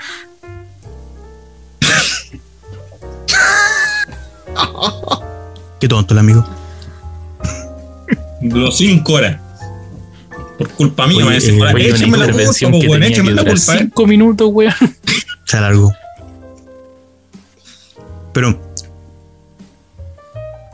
Qué 5.79 5.87
tonto 5.87 6.13
el 6.13 6.19
amigo. 6.19 6.45
Los 8.41 8.77
cinco 8.77 9.13
horas. 9.13 9.37
Por 10.57 10.69
culpa 10.69 11.07
mía, 11.07 11.17
Oye, 11.17 11.25
me 11.25 11.33
decís, 11.35 11.49
eh, 11.49 11.57
"Hola, 11.59 11.71
Oye, 11.73 11.87
una 11.87 11.95
échame 11.97 12.11
la 12.11 12.17
culpa, 12.17 12.31
intervención 12.31 12.71
pues, 12.71 12.81
que 12.83 12.87
weón, 12.89 13.01
tenía 13.01 13.15
échame 13.15 13.29
que 13.29 13.35
la 13.35 13.41
durar 13.41 13.57
culpa, 13.57 13.73
eh". 13.73 13.77
cinco 13.79 14.07
minutos, 14.07 14.49
weón. 14.51 14.73
Se 15.45 15.57
alargó. 15.57 15.93
Pero. 18.33 18.71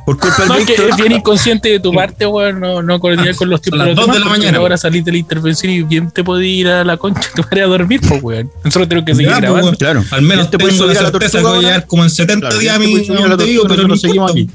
Por 0.06 0.18
culpa 0.20 0.38
del 0.40 0.48
No, 0.48 0.56
es 0.56 0.66
que 0.66 0.72
Víctor. 0.74 0.90
es 0.92 0.96
bien 0.96 1.12
inconsciente 1.12 1.68
de 1.70 1.80
tu 1.82 1.92
parte, 1.94 2.26
weón, 2.26 2.62
no, 2.62 2.82
no 2.82 2.98
coordinar 2.98 3.36
con 3.36 3.50
los 3.50 3.62
tiempos 3.62 3.86
las 3.86 4.08
de 4.14 4.20
la 4.20 4.26
mañana, 4.26 4.58
Ahora 4.60 4.78
salís 4.78 5.04
de 5.04 5.12
la 5.12 5.18
intervención 5.18 5.70
y 5.74 5.84
bien 5.84 6.10
te 6.12 6.24
podés 6.24 6.48
ir 6.48 6.70
a 6.70 6.86
la 6.86 6.96
concha 6.96 7.30
te 7.36 7.42
vas 7.42 7.52
a 7.52 7.66
dormir, 7.66 8.00
pues, 8.08 8.24
weón. 8.24 8.50
Nosotros 8.64 8.88
tenemos 8.88 9.06
que 9.06 9.16
seguir 9.16 9.28
Ya, 9.32 9.34
pues, 9.34 9.42
grabando. 9.42 9.66
weón. 9.68 9.76
Claro. 9.76 10.04
Al 10.12 10.22
menos 10.22 10.46
Este 10.46 10.58
puede 10.58 10.72
tengo 10.74 10.86
la 10.86 10.96
certeza 10.96 11.40
que 11.40 11.44
voy 11.44 11.58
a 11.58 11.62
llegar 11.62 11.88
como 11.88 12.04
en 12.06 12.10
70 12.10 12.40
Claro, 12.48 12.58
días 12.62 12.78
a 12.80 12.84
este 12.84 12.88
mi 12.88 13.18
a 13.18 13.28
Montevideo, 13.28 13.62
tortuga, 13.64 13.76
pero 13.76 13.88
no 13.90 13.98
seguimos 13.98 14.32
aquí. 14.32 14.50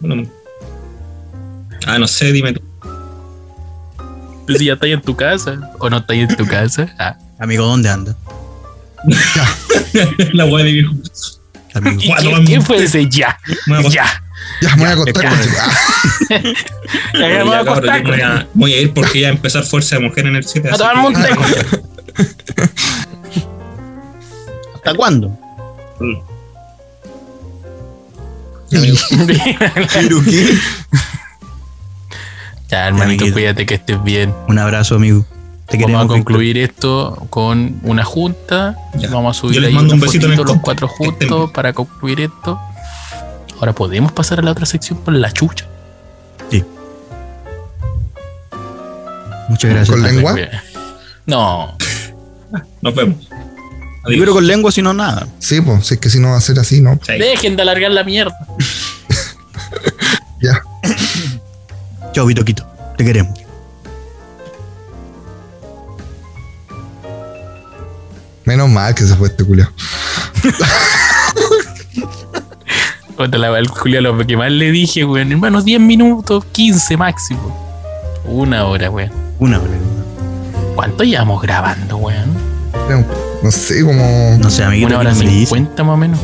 Bueno, 0.00 0.26
Ah, 1.86 1.98
no 1.98 2.06
sé, 2.06 2.30
dime 2.32 2.52
tú. 2.52 2.60
Pues 4.46 4.58
si 4.58 4.66
ya 4.66 4.74
estáis 4.74 4.94
en 4.94 5.00
tu 5.00 5.16
casa 5.16 5.72
o 5.78 5.90
no 5.90 5.96
estáis 5.98 6.28
en 6.30 6.36
tu 6.36 6.46
casa. 6.46 6.94
Ah. 6.98 7.16
Amigo, 7.38 7.64
¿dónde 7.66 7.88
anda? 9.04 9.56
la 10.32 10.44
weá 10.46 10.64
de 10.64 10.72
viejo. 10.72 10.92
Amigo. 11.74 12.00
¿Y 12.02 12.06
Cuatro 12.08 12.30
qué, 12.38 12.44
qué 12.44 12.60
fue 12.60 12.84
ese 12.84 13.08
ya? 13.08 13.38
Me 13.66 13.76
voy 13.82 13.86
a 13.86 13.90
Ya. 13.90 14.24
Ya, 14.60 14.76
me 14.76 14.82
voy 14.82 14.90
a 14.90 14.92
acostar 14.92 15.24
ya. 15.24 15.30
con 15.30 15.38
Ya, 17.20 17.28
Ya, 17.28 17.44
voy 17.44 17.54
a 17.54 17.60
acostar. 17.60 18.02
voy 18.54 18.72
a- 18.74 18.80
ir 18.80 18.92
porque 18.92 19.20
ya 19.20 19.28
empezar 19.28 19.64
Fuerza 19.64 19.96
de 19.96 20.02
Mujer 20.02 20.26
en 20.26 20.36
el 20.36 20.44
7. 20.44 20.68
A 20.70 20.76
tomar. 20.76 20.96
¿Hasta 24.74 24.94
cuándo? 24.94 25.38
ya, 32.68 32.88
hermanito, 32.88 33.30
cuídate 33.32 33.66
que 33.66 33.74
estés 33.74 34.02
bien. 34.02 34.34
Un 34.48 34.58
abrazo, 34.58 34.94
amigo. 34.96 35.26
Te 35.68 35.78
Vamos 35.78 36.04
a 36.04 36.06
concluir 36.06 36.58
esto 36.58 37.26
con 37.30 37.80
una 37.82 38.04
junta. 38.04 38.76
Ya. 38.94 39.08
Vamos 39.10 39.36
a 39.36 39.40
subir 39.40 39.54
Yo 39.54 39.60
les 39.62 39.68
ahí 39.68 39.74
mando 39.74 39.94
un 39.94 40.00
besito 40.00 40.26
en 40.26 40.32
el 40.32 40.38
fotito, 40.38 40.54
los 40.54 40.62
cuatro 40.62 40.86
estén 40.88 41.28
juntos 41.28 41.50
para 41.52 41.72
concluir 41.72 42.20
esto. 42.20 42.60
Ahora 43.58 43.72
podemos 43.72 44.12
pasar 44.12 44.40
a 44.40 44.42
la 44.42 44.50
otra 44.50 44.66
sección 44.66 44.98
por 44.98 45.14
la 45.14 45.32
chucha. 45.32 45.66
Víctor. 46.50 46.72
Muchas 49.48 49.70
gracias. 49.70 49.96
Con 49.96 50.02
lengua. 50.02 50.36
No, 51.26 51.76
Nos 52.82 52.94
vemos. 52.94 53.28
Yo 53.28 54.08
Adiós. 54.08 54.22
creo 54.22 54.34
con 54.34 54.46
lengua, 54.46 54.72
si 54.72 54.82
no, 54.82 54.92
nada. 54.92 55.28
Sí, 55.38 55.60
pues, 55.60 55.86
si 55.86 55.94
es 55.94 56.00
que 56.00 56.10
si 56.10 56.18
no 56.18 56.30
va 56.30 56.36
a 56.36 56.40
ser 56.40 56.58
así, 56.58 56.80
¿no? 56.80 56.98
Sí. 57.06 57.12
dejen 57.12 57.56
de 57.56 57.62
alargar 57.62 57.90
la 57.90 58.04
mierda. 58.04 58.36
Ya. 60.42 60.60
Chao, 62.12 62.26
Vitoquito. 62.26 62.66
Te 62.98 63.04
queremos. 63.04 63.38
Menos 68.44 68.68
mal 68.68 68.94
que 68.94 69.04
se 69.04 69.14
fue 69.14 69.28
este 69.28 69.44
culio. 69.44 69.70
Contra 73.16 73.38
la 73.38 73.58
el 73.58 73.68
Julio, 73.68 74.00
lo 74.00 74.26
que 74.26 74.36
más 74.36 74.50
le 74.50 74.70
dije, 74.70 75.04
weón. 75.04 75.30
Hermanos, 75.32 75.64
10 75.64 75.80
minutos, 75.80 76.44
15 76.52 76.96
máximo. 76.96 78.20
Una 78.24 78.64
hora, 78.66 78.90
weón. 78.90 79.12
Una 79.38 79.58
hora. 79.58 79.70
¿Cuánto 80.74 81.04
llevamos 81.04 81.40
grabando, 81.42 81.98
weón? 81.98 82.32
No 83.42 83.50
sé, 83.50 83.84
como. 83.84 84.38
No 84.38 84.50
sé, 84.50 84.64
amiguito. 84.64 84.88
Una 84.88 84.98
hora. 84.98 85.14
50 85.14 85.84
más 85.84 85.94
o 85.94 85.96
menos. 85.96 86.18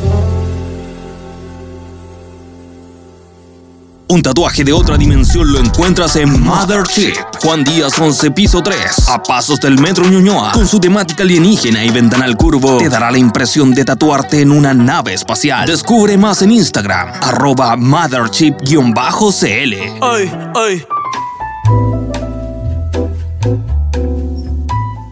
Un 4.11 4.23
tatuaje 4.23 4.63
de 4.63 4.73
otra 4.73 4.97
dimensión 4.97 5.53
lo 5.53 5.59
encuentras 5.59 6.15
en 6.15 6.41
Mother 6.41 6.81
Chip. 6.87 7.13
Juan 7.43 7.63
Díaz 7.63 7.99
11, 7.99 8.31
piso 8.31 8.63
3. 8.63 9.07
A 9.07 9.21
pasos 9.21 9.59
del 9.59 9.79
metro 9.79 10.03
Ñuñoa. 10.03 10.53
Con 10.53 10.67
su 10.67 10.79
temática 10.79 11.21
alienígena 11.21 11.85
y 11.85 11.91
ventanal 11.91 12.35
curvo, 12.35 12.77
te 12.77 12.89
dará 12.89 13.11
la 13.11 13.19
impresión 13.19 13.71
de 13.75 13.85
tatuarte 13.85 14.41
en 14.41 14.51
una 14.51 14.73
nave 14.73 15.13
espacial. 15.13 15.67
Descubre 15.67 16.17
más 16.17 16.41
en 16.41 16.53
Instagram. 16.53 17.11
Arroba 17.21 17.77
Motherchip-CL. 17.77 19.99
Ay, 20.01 20.31
ay. 20.55 20.83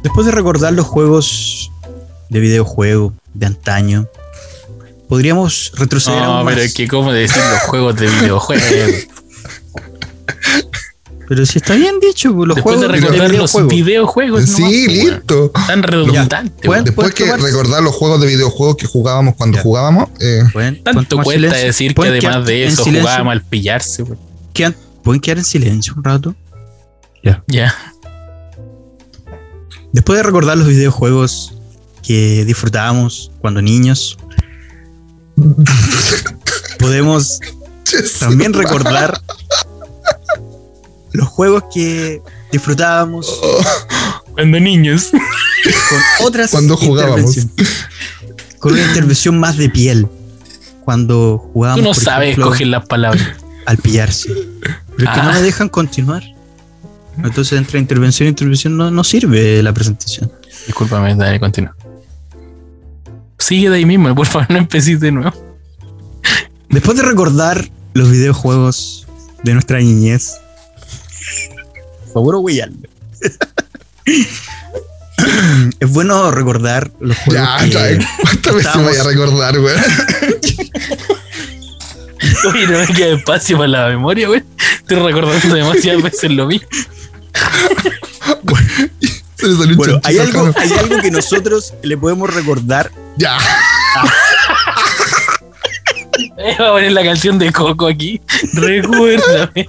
Después 0.01 0.25
de 0.25 0.31
recordar 0.31 0.73
los 0.73 0.87
juegos 0.87 1.71
de 2.29 2.39
videojuego 2.39 3.13
de 3.35 3.45
antaño, 3.45 4.07
podríamos 5.09 5.71
retroceder 5.75 6.19
No, 6.21 6.25
aún 6.35 6.45
más. 6.45 6.53
pero 6.53 6.65
es 6.65 6.73
que, 6.73 6.87
¿cómo 6.87 7.11
decir 7.11 7.41
los 7.51 7.61
juegos 7.61 7.95
de 7.95 8.07
videojuegos? 8.09 8.63
Pero 11.29 11.45
si 11.45 11.57
está 11.57 11.75
bien 11.75 11.99
dicho, 11.99 12.33
pues, 12.33 12.47
los 12.47 12.55
Después 12.55 12.77
juegos 12.77 12.93
de 12.93 12.99
recordar 13.01 13.21
los 13.31 13.51
videojuegos. 13.53 13.73
videojuegos. 13.73 14.43
Sí, 14.45 14.61
nomás, 14.61 14.71
pues, 14.85 14.87
listo. 15.05 15.51
Tan 15.67 15.83
redundante, 15.83 16.51
¿Pueden- 16.55 16.69
weón. 16.71 16.83
Después 16.85 17.13
que 17.13 17.23
tomar- 17.25 17.41
recordar 17.41 17.83
los 17.83 17.95
juegos 17.95 18.21
de 18.21 18.27
videojuegos 18.27 18.77
que 18.77 18.87
jugábamos 18.87 19.35
cuando 19.35 19.57
Ya. 19.57 19.61
jugábamos, 19.63 20.09
eh, 20.21 20.43
¿Pueden- 20.53 20.81
pueden 20.81 20.83
Tanto 20.83 21.15
cuesta 21.17 21.33
silencio? 21.33 21.65
decir 21.65 21.87
que 21.91 21.95
¿Pueden 21.95 22.25
además 22.25 22.45
de 22.47 22.63
en 22.63 22.67
eso 22.69 22.83
silencio? 22.85 23.01
jugábamos 23.09 23.31
al 23.33 23.41
pillarse, 23.43 24.03
¿Pueden 25.03 25.21
quedar 25.21 25.37
en 25.37 25.45
silencio 25.45 25.93
un 25.97 26.03
rato? 26.03 26.35
Ya. 27.47 27.75
Después 29.91 30.17
de 30.17 30.23
recordar 30.23 30.57
los 30.57 30.67
videojuegos 30.67 31.53
que 32.03 32.45
disfrutábamos 32.45 33.31
cuando 33.39 33.61
niños, 33.61 34.17
podemos 36.79 37.39
también 38.19 38.53
recordar 38.53 39.19
los 41.13 41.27
juegos 41.27 41.63
que 41.73 42.21
disfrutábamos 42.51 43.27
Cuando 44.33 44.59
niños. 44.59 45.09
con 45.11 46.27
otras 46.27 46.51
Cuando 46.51 46.77
jugábamos. 46.77 47.35
con 48.59 48.73
una 48.73 48.81
intervención 48.83 49.39
más 49.39 49.57
de 49.57 49.69
piel 49.69 50.07
cuando 50.85 51.37
jugábamos 51.53 51.83
Tú 51.83 51.89
no 51.89 51.93
sabes 51.93 52.29
ejemplo, 52.29 52.45
escoger 52.45 52.67
las 52.67 52.85
palabras. 52.85 53.27
al 53.65 53.77
pillarse 53.77 54.29
pero 54.95 55.09
es 55.11 55.15
que 55.17 55.23
no 55.23 55.29
Ah. 55.29 55.33
me 55.33 55.41
dejan 55.41 55.69
continuar 55.69 56.23
entonces 57.23 57.57
entre 57.57 57.79
intervención 57.79 58.27
e 58.27 58.29
intervención 58.29 58.77
no, 58.77 58.89
no 58.91 59.03
sirve 59.03 59.61
la 59.63 59.73
presentación 59.73 60.31
Discúlpame, 60.67 61.15
dale, 61.15 61.39
continúa. 61.39 61.73
Sigue 63.39 63.69
de 63.69 63.77
ahí 63.77 63.85
mismo, 63.85 64.13
por 64.15 64.27
favor, 64.27 64.49
no 64.49 64.57
empecéis 64.57 64.99
de 64.99 65.11
nuevo. 65.11 65.33
después 66.69 66.97
de 66.97 67.03
recordar 67.03 67.69
los 67.93 68.11
videojuegos 68.11 69.07
de 69.43 69.53
nuestra 69.53 69.79
niñez 69.79 70.33
por 72.03 72.13
favor 72.13 72.35
huellarme 72.37 72.89
es 75.79 75.89
bueno 75.91 76.31
recordar 76.31 76.91
los 76.99 77.17
juegos 77.17 77.47
ya, 77.47 77.57
que 77.63 77.69
ya, 77.71 78.07
¿cuántas 78.21 78.55
veces 78.55 78.73
voy 78.75 78.95
a 78.95 79.03
recordar, 79.03 79.59
güey? 79.59 79.75
Oye, 82.49 82.67
no 82.67 82.79
me 82.79 82.87
queda 82.87 83.15
espacio 83.15 83.57
para 83.57 83.67
la 83.67 83.87
memoria, 83.89 84.27
güey. 84.27 84.43
Estoy 84.77 84.97
recordando 84.99 85.55
demasiadas 85.55 86.03
veces 86.03 86.31
lo 86.31 86.47
mismo. 86.47 86.67
Se 89.35 89.47
le 89.47 89.55
salió 89.55 89.71
un 89.71 89.77
bueno 89.77 89.99
hay 90.03 90.17
algo, 90.17 90.51
hay 90.55 90.71
algo 90.73 90.99
que 91.01 91.11
nosotros 91.11 91.73
le 91.83 91.97
podemos 91.97 92.33
recordar 92.33 92.91
Ya. 93.17 93.37
Eh, 96.37 96.55
Voy 96.57 96.67
a 96.67 96.71
poner 96.71 96.91
la 96.91 97.03
canción 97.03 97.37
de 97.39 97.51
Coco 97.51 97.87
aquí. 97.87 98.21
Recuérdame. 98.53 99.67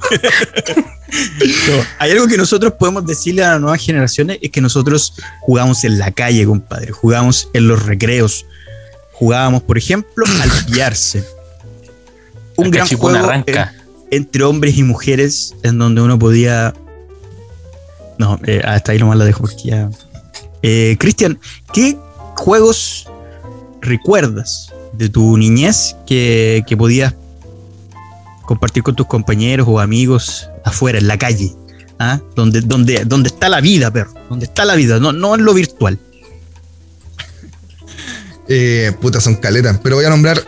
No, 1.09 1.85
hay 1.99 2.11
algo 2.13 2.27
que 2.29 2.37
nosotros 2.37 2.75
podemos 2.79 3.07
decirle 3.07 3.43
a 3.45 3.53
las 3.53 3.61
nuevas 3.61 3.83
generaciones 3.85 4.39
es 4.43 4.51
que 4.51 4.61
nosotros 4.61 5.15
jugamos 5.41 5.83
en 5.85 5.99
la 5.99 6.11
calle, 6.11 6.45
compadre, 6.45 6.93
jugamos 6.93 7.49
en 7.55 7.69
los 7.69 7.83
recreos, 7.85 8.45
jugábamos, 9.13 9.63
por 9.63 9.79
ejemplo, 9.79 10.27
al 10.43 10.51
pillarse. 10.67 11.25
Un 12.57 12.71
gran 12.71 12.87
juego 12.89 13.17
arranca. 13.17 13.73
en- 14.11 14.19
entre 14.23 14.43
hombres 14.45 14.77
y 14.77 14.83
mujeres 14.83 15.55
en 15.63 15.79
donde 15.79 16.01
uno 16.03 16.19
podía... 16.19 16.75
No, 18.19 18.39
eh, 18.47 18.61
hasta 18.65 18.93
ahí 18.93 18.99
nomás 18.99 19.17
la 19.19 19.25
dejo 19.25 19.41
porque 19.41 19.63
ya... 19.65 19.89
Eh, 20.63 20.97
Cristian, 20.99 21.39
¿qué 21.73 21.97
juegos 22.37 23.08
recuerdas 23.89 24.73
de 24.93 25.09
tu 25.09 25.37
niñez 25.37 25.97
que, 26.07 26.63
que 26.67 26.77
podías 26.77 27.15
compartir 28.45 28.83
con 28.83 28.95
tus 28.95 29.07
compañeros 29.07 29.67
o 29.69 29.81
amigos 29.81 30.49
afuera, 30.65 30.99
en 30.99 31.09
la 31.09 31.19
calle? 31.19 31.55
¿Ah? 31.99 32.21
Donde, 32.37 32.61
donde, 32.61 33.05
donde 33.05 33.29
está 33.29 33.49
la 33.49 33.61
vida, 33.61 33.91
perro. 33.91 34.13
Donde 34.31 34.45
está 34.45 34.65
la 34.65 34.77
vida, 34.77 35.01
no, 35.01 35.13
no 35.13 35.35
en 35.35 35.45
lo 35.45 35.55
virtual. 35.55 35.99
Eh, 38.51 38.93
puta, 39.01 39.21
son 39.21 39.35
caletas. 39.37 39.79
Pero 39.83 39.97
voy 39.97 40.07
a 40.07 40.09
nombrar. 40.09 40.43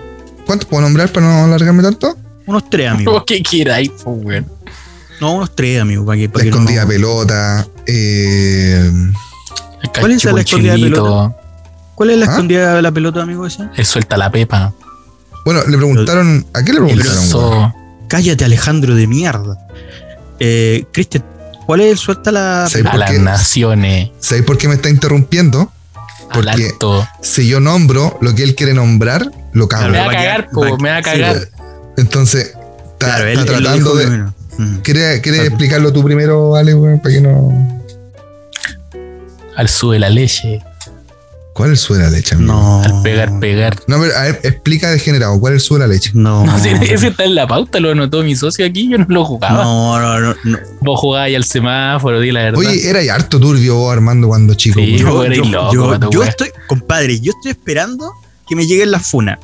¿Cuántos 0.47 0.67
puedo 0.67 0.81
nombrar 0.83 1.13
para 1.13 1.27
no 1.27 1.45
alargarme 1.45 1.83
tanto? 1.83 2.17
Unos 2.47 2.71
tres, 2.71 2.89
amigos. 2.89 3.13
Como 3.13 3.27
que 3.27 3.43
quieráis, 3.43 3.91
pues, 4.03 4.23
güey. 4.23 4.45
No, 5.21 5.35
unos 5.35 5.55
tres, 5.55 5.83
amigos. 5.83 6.07
Para 6.07 6.17
que, 6.17 6.27
La 6.27 6.33
para 6.33 6.45
que 6.45 6.51
no- 6.51 6.57
escondida 6.57 6.87
pelota. 6.87 7.69
Eh, 7.87 8.91
¿Cuál 9.99 10.13
es 10.13 10.25
la 10.25 10.41
escondida 10.41 10.75
chilito, 10.77 11.35
¿Cuál 12.01 12.09
es 12.13 12.17
la 12.17 12.25
¿Ah? 12.25 12.31
escondida 12.31 12.75
de 12.77 12.81
la 12.81 12.91
pelota, 12.93 13.21
amigo 13.21 13.47
ese? 13.47 13.69
El 13.77 13.85
suelta 13.85 14.17
la 14.17 14.31
pepa. 14.31 14.73
bueno, 15.45 15.61
le 15.69 15.77
preguntaron. 15.77 16.47
¿A 16.55 16.65
qué 16.65 16.73
le 16.73 16.81
preguntaron? 16.81 17.75
Cállate, 18.09 18.43
Alejandro 18.43 18.95
de 18.95 19.07
mierda. 19.07 19.59
Eh, 20.39 20.87
Cristian, 20.95 21.23
¿cuál 21.67 21.83
es 21.83 21.93
el 21.93 21.99
suelta 21.99 22.33
la 22.33 22.67
Sí. 22.71 22.79
A 22.91 22.97
las 22.97 23.13
naciones. 23.19 24.13
¿Sabéis 24.19 24.47
por 24.47 24.57
qué 24.57 24.67
me 24.67 24.77
está 24.77 24.89
interrumpiendo? 24.89 25.71
Porque- 26.33 26.69
alto. 26.69 27.07
Si 27.21 27.47
yo 27.47 27.61
nombro 27.61 28.17
lo 28.23 28.35
que 28.35 28.45
él 28.45 28.55
quiere 28.55 28.73
nombrar, 28.73 29.31
lo 29.53 29.67
Me 29.67 29.75
va 29.75 29.81
cago. 29.83 29.95
a 29.95 29.99
va 30.07 30.11
a 30.11 30.15
cagar, 30.15 30.49
po, 30.49 30.79
me 30.79 30.89
va 30.89 30.97
a 30.97 31.03
sí, 31.03 31.05
cagar. 31.11 31.49
Entonces, 31.99 32.45
está, 32.93 32.97
Claro, 33.09 33.25
él, 33.27 33.39
está 33.41 33.43
él 33.43 33.63
lo 33.63 33.69
tratando 33.69 33.95
de. 33.95 34.07
primero. 34.07 34.35
Mm. 34.57 34.77
¿Quieres, 34.79 35.21
explicarlo 35.27 35.93
tú 35.93 36.03
primero, 36.03 36.57
Ale, 36.57 36.73
güey? 36.73 36.97
Para 36.97 37.15
que 37.15 37.21
no. 37.21 37.83
Al 39.55 39.69
sube 39.69 39.99
la 39.99 40.09
leche. 40.09 40.63
¿Cuál 41.61 41.73
es 41.73 41.81
el 41.81 41.85
suelo 41.85 42.05
de 42.05 42.11
la 42.11 42.17
leche, 42.17 42.35
amigo? 42.37 42.55
No. 42.55 42.83
Al 42.83 43.03
pegar, 43.03 43.39
pegar. 43.39 43.77
No, 43.87 44.01
pero 44.01 44.17
a 44.17 44.23
ver, 44.23 44.41
explica 44.45 44.91
degenerado. 44.91 45.39
¿Cuál 45.39 45.53
es 45.53 45.63
el 45.63 45.67
suelo 45.67 45.83
de 45.83 45.89
la 45.89 45.95
leche? 45.95 46.11
No. 46.15 46.47
No, 46.51 46.59
si 46.59 46.71
ese 46.71 47.09
está 47.09 47.25
en 47.25 47.35
la 47.35 47.47
pauta, 47.47 47.81
lo 47.81 47.91
anotó 47.91 48.23
mi 48.23 48.35
socio 48.35 48.65
aquí, 48.65 48.89
yo 48.89 48.97
no 48.97 49.05
lo 49.11 49.27
jugaba. 49.27 49.63
No, 49.63 50.01
no, 50.01 50.21
no, 50.21 50.35
no. 50.43 50.59
Vos 50.81 50.99
jugabas 50.99 51.35
al 51.35 51.45
semáforo, 51.45 52.19
di 52.19 52.33
la 52.33 52.45
verdad. 52.45 52.61
Oye, 52.61 52.89
era 52.89 53.03
ya 53.03 53.15
harto 53.15 53.39
turbio 53.39 53.77
vos, 53.77 53.93
Armando, 53.93 54.29
cuando 54.29 54.55
chico. 54.55 54.81
Sí. 54.81 54.97
Yo 54.97 55.23
eres 55.23 55.47
loco, 55.47 55.75
yo, 55.75 55.91
pato, 55.91 56.11
yo 56.11 56.25
estoy, 56.25 56.49
compadre, 56.67 57.21
yo 57.21 57.33
estoy 57.37 57.51
esperando 57.51 58.11
que 58.49 58.57
me 58.57 58.67
lleguen 58.67 58.91
las 58.91 59.07
funas. 59.07 59.39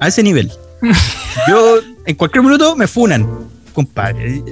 A 0.00 0.08
ese 0.08 0.24
nivel. 0.24 0.50
yo, 1.48 1.76
en 2.04 2.16
cualquier 2.16 2.42
minuto, 2.42 2.74
me 2.74 2.88
funan, 2.88 3.28
compadre. 3.70 4.42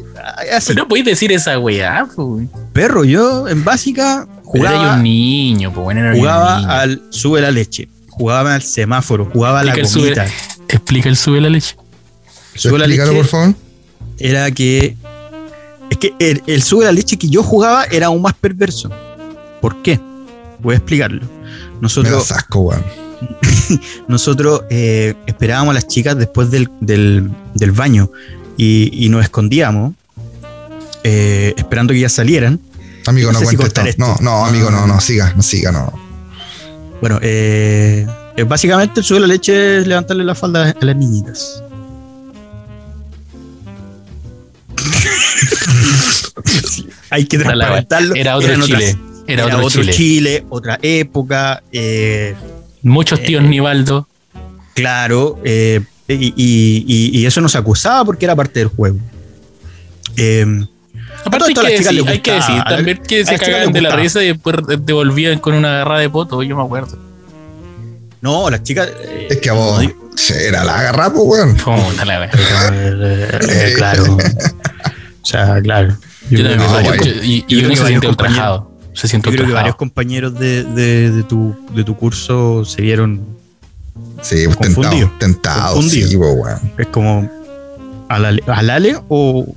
Así, 0.56 0.74
no 0.74 0.86
podéis 0.88 1.06
decir 1.06 1.32
esa 1.32 1.58
weá, 1.58 2.06
pues. 2.14 2.46
perro, 2.72 3.04
yo 3.04 3.48
en 3.48 3.64
básica 3.64 4.26
era 4.28 4.42
jugaba, 4.42 4.94
un 4.96 5.02
niño, 5.02 5.72
pues 5.72 5.84
bueno, 5.84 6.00
era 6.00 6.10
un 6.12 6.16
jugaba 6.18 6.58
niño. 6.60 6.70
al 6.70 7.02
sube 7.10 7.40
la 7.40 7.50
leche. 7.50 7.88
jugaba 8.08 8.54
al 8.54 8.62
semáforo, 8.62 9.28
jugaba 9.32 9.60
a 9.60 9.64
la 9.64 9.72
el 9.74 9.82
gomita. 9.86 10.26
Explica 10.68 11.08
el 11.08 11.16
sube 11.16 11.40
la 11.40 11.48
leche. 11.50 11.76
Sube 12.54 12.78
la 12.78 12.84
Explícalo, 12.84 13.12
leche. 13.12 13.22
por 13.22 13.30
favor. 13.30 13.54
Era 14.18 14.50
que. 14.50 14.96
Es 15.90 15.96
que 15.98 16.12
el, 16.18 16.42
el 16.46 16.62
sube 16.62 16.84
la 16.84 16.92
leche 16.92 17.16
que 17.16 17.28
yo 17.28 17.42
jugaba 17.42 17.84
era 17.84 18.06
aún 18.06 18.20
más 18.20 18.34
perverso. 18.34 18.90
¿Por 19.60 19.80
qué? 19.82 19.98
Voy 20.60 20.74
a 20.74 20.78
explicarlo. 20.78 21.20
Me 21.22 21.82
Nosotros, 21.82 22.30
asco, 22.32 22.60
weón. 22.60 22.84
nosotros 24.08 24.62
eh, 24.70 25.14
esperábamos 25.26 25.70
a 25.72 25.74
las 25.74 25.86
chicas 25.88 26.16
después 26.16 26.50
del, 26.50 26.68
del- 26.80 27.30
del 27.54 27.72
baño 27.72 28.10
y, 28.58 28.90
y 28.92 29.08
nos 29.08 29.22
escondíamos 29.24 29.94
eh, 31.04 31.54
esperando 31.56 31.94
que 31.94 32.00
ellas 32.00 32.12
salieran. 32.12 32.60
Amigo, 33.06 33.32
No 33.32 33.38
no, 33.40 33.44
sé 33.44 33.50
si 33.52 33.56
cuentes 33.56 33.72
contar 33.74 33.88
esto. 33.88 34.04
No, 34.04 34.16
no, 34.20 34.44
amigo, 34.44 34.70
no, 34.70 34.86
no, 34.86 35.00
siga, 35.00 35.32
no 35.34 35.42
siga, 35.42 35.72
no. 35.72 35.90
Bueno, 37.00 37.18
eh, 37.22 38.06
básicamente 38.46 39.00
el 39.00 39.06
sube 39.06 39.20
la 39.20 39.26
leche 39.28 39.78
es 39.78 39.86
levantarle 39.86 40.24
la 40.24 40.34
falda 40.34 40.74
a 40.78 40.84
las 40.84 40.96
niñitas. 40.96 41.62
Hay 47.10 47.24
que 47.26 47.38
transparentarlo. 47.38 48.14
Era 48.14 48.36
otro 48.36 48.48
Eran 48.52 48.62
Chile. 48.62 48.76
otras- 48.76 48.96
Era, 49.26 49.44
era 49.44 49.58
otro, 49.58 49.82
Chile. 49.84 50.44
otra 50.48 50.78
época. 50.82 51.62
eh, 51.72 52.34
Muchos 52.82 53.22
tíos 53.22 53.44
Eh, 53.44 53.48
Nivaldo. 53.48 54.06
claro, 54.74 55.38
eh, 55.44 55.82
y, 56.08 56.32
y- 56.36 56.84
y- 56.86 57.18
y 57.20 57.26
eso 57.26 57.40
nos 57.40 57.54
acusaba 57.56 58.04
porque 58.04 58.24
era 58.24 58.34
parte 58.34 58.60
del 58.60 58.68
juego. 58.68 58.98
Eh, 60.16 60.44
Aparte 61.24 61.46
hay 61.48 61.54
todas 61.54 61.70
que, 61.70 61.76
las 61.76 61.80
chicas 61.80 61.94
decir, 61.94 62.08
hay 62.10 62.18
que 62.20 62.34
gustaba. 62.36 62.54
decir 62.54 62.76
también 62.76 62.98
que 63.06 63.26
se 63.26 63.38
cagaban 63.38 63.72
de 63.72 63.80
la 63.82 63.96
risa 63.96 64.22
y 64.22 64.28
después 64.28 64.56
devolvían 64.84 65.38
con 65.40 65.54
una 65.54 65.70
garra 65.78 65.98
de 65.98 66.08
poto, 66.10 66.42
yo 66.42 66.56
me 66.56 66.62
acuerdo. 66.62 66.96
no, 68.20 68.48
las 68.50 68.62
chicas. 68.62 68.88
eh, 69.00 69.26
Es 69.30 69.38
que 69.38 69.50
a 69.50 69.54
no 69.54 69.60
vos 69.60 69.80
digo- 69.80 69.94
era 70.40 70.64
la 70.64 70.78
agarrapo, 70.80 71.22
weón. 71.22 71.56
Puta 71.56 72.04
la 72.04 72.24
eh, 72.72 73.28
eh, 73.40 73.72
claro. 73.76 74.16
O 74.16 75.26
sea, 75.26 75.60
claro. 75.62 75.96
Yo 76.30 76.36
que 76.38 76.56
no, 76.56 76.94
yo- 76.96 77.22
y, 77.22 77.44
yo 77.48 77.58
y 77.60 77.64
uno 77.64 77.76
se 77.76 77.86
siente 77.86 78.08
ultrajado. 78.08 78.72
Se 78.94 79.06
siente 79.06 79.30
Yo 79.30 79.36
creo 79.36 79.46
que 79.46 79.52
varios 79.52 79.76
compañeros 79.76 80.34
de, 80.38 80.64
de- 80.64 81.10
de 81.12 81.22
tu, 81.22 81.54
de 81.74 81.84
tu 81.84 81.96
curso 81.96 82.64
se 82.64 82.82
vieron. 82.82 83.37
Sí, 84.22 84.44
pues 84.46 84.56
Confundido. 84.56 84.90
tentado, 84.90 85.18
tentado, 85.18 85.74
Confundido. 85.74 86.08
sí, 86.08 86.16
pues, 86.16 86.30
weón. 86.36 86.72
Es 86.78 86.86
como. 86.88 87.30
¿Al 88.08 88.24
Ale, 88.24 88.42
al 88.46 88.70
Ale 88.70 88.96
o, 89.08 89.54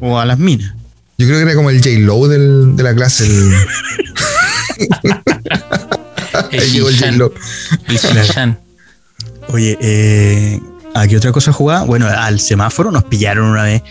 o 0.00 0.18
a 0.18 0.24
las 0.24 0.38
minas? 0.38 0.72
Yo 1.18 1.26
creo 1.26 1.38
que 1.38 1.42
era 1.42 1.54
como 1.54 1.68
el 1.70 1.78
J-Lo 1.82 2.28
del- 2.28 2.76
de 2.76 2.82
la 2.84 2.94
clase. 2.94 3.26
El, 3.26 3.52
El 6.52 6.60
ahí 6.60 6.70
llegó 6.70 6.88
el. 6.88 7.22
Oye, 9.48 9.78
eh, 9.80 10.60
¿a 10.94 11.06
qué 11.08 11.16
otra 11.16 11.32
cosa 11.32 11.52
jugaba? 11.52 11.84
Bueno, 11.84 12.06
al 12.06 12.38
semáforo 12.38 12.90
nos 12.90 13.04
pillaron 13.04 13.46
una 13.50 13.64
vez 13.64 13.82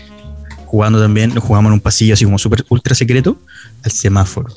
jugando 0.66 1.00
también. 1.00 1.34
Nos 1.34 1.44
jugamos 1.44 1.68
en 1.70 1.74
un 1.74 1.80
pasillo 1.80 2.14
así 2.14 2.24
como 2.24 2.38
súper 2.38 2.64
ultra 2.70 2.94
secreto. 2.94 3.38
Al 3.84 3.90
semáforo. 3.90 4.48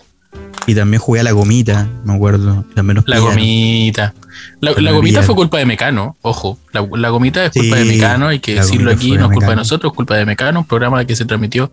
Y 0.68 0.76
también 0.76 1.02
jugué 1.02 1.22
a 1.22 1.24
la 1.24 1.32
gomita, 1.32 1.88
me 2.06 2.14
acuerdo. 2.14 2.64
También 2.76 3.04
La 3.08 3.20
gomita. 3.20 4.14
La, 4.60 4.72
gomita 4.92 5.24
fue 5.24 5.36
culpa 5.36 5.58
de 5.58 5.66
Mecano, 5.66 6.16
ojo. 6.22 6.58
La, 6.72 6.88
la 6.98 7.10
gomita 7.10 7.46
es 7.46 7.52
Sí, 7.54 7.60
culpa 7.60 7.76
de 7.78 7.86
Mecano, 7.86 8.28
hay 8.28 8.40
que 8.40 8.56
decirlo 8.56 8.92
aquí, 8.92 9.12
no 9.18 9.26
es 9.26 9.32
culpa 9.32 9.50
de 9.52 9.56
nosotros, 9.58 9.92
es 9.92 9.96
culpa 9.96 10.16
de 10.16 10.26
Mecano, 10.26 10.60
un 10.62 10.66
programa 10.68 11.04
que 11.06 11.16
se 11.16 11.26
transmitió 11.26 11.72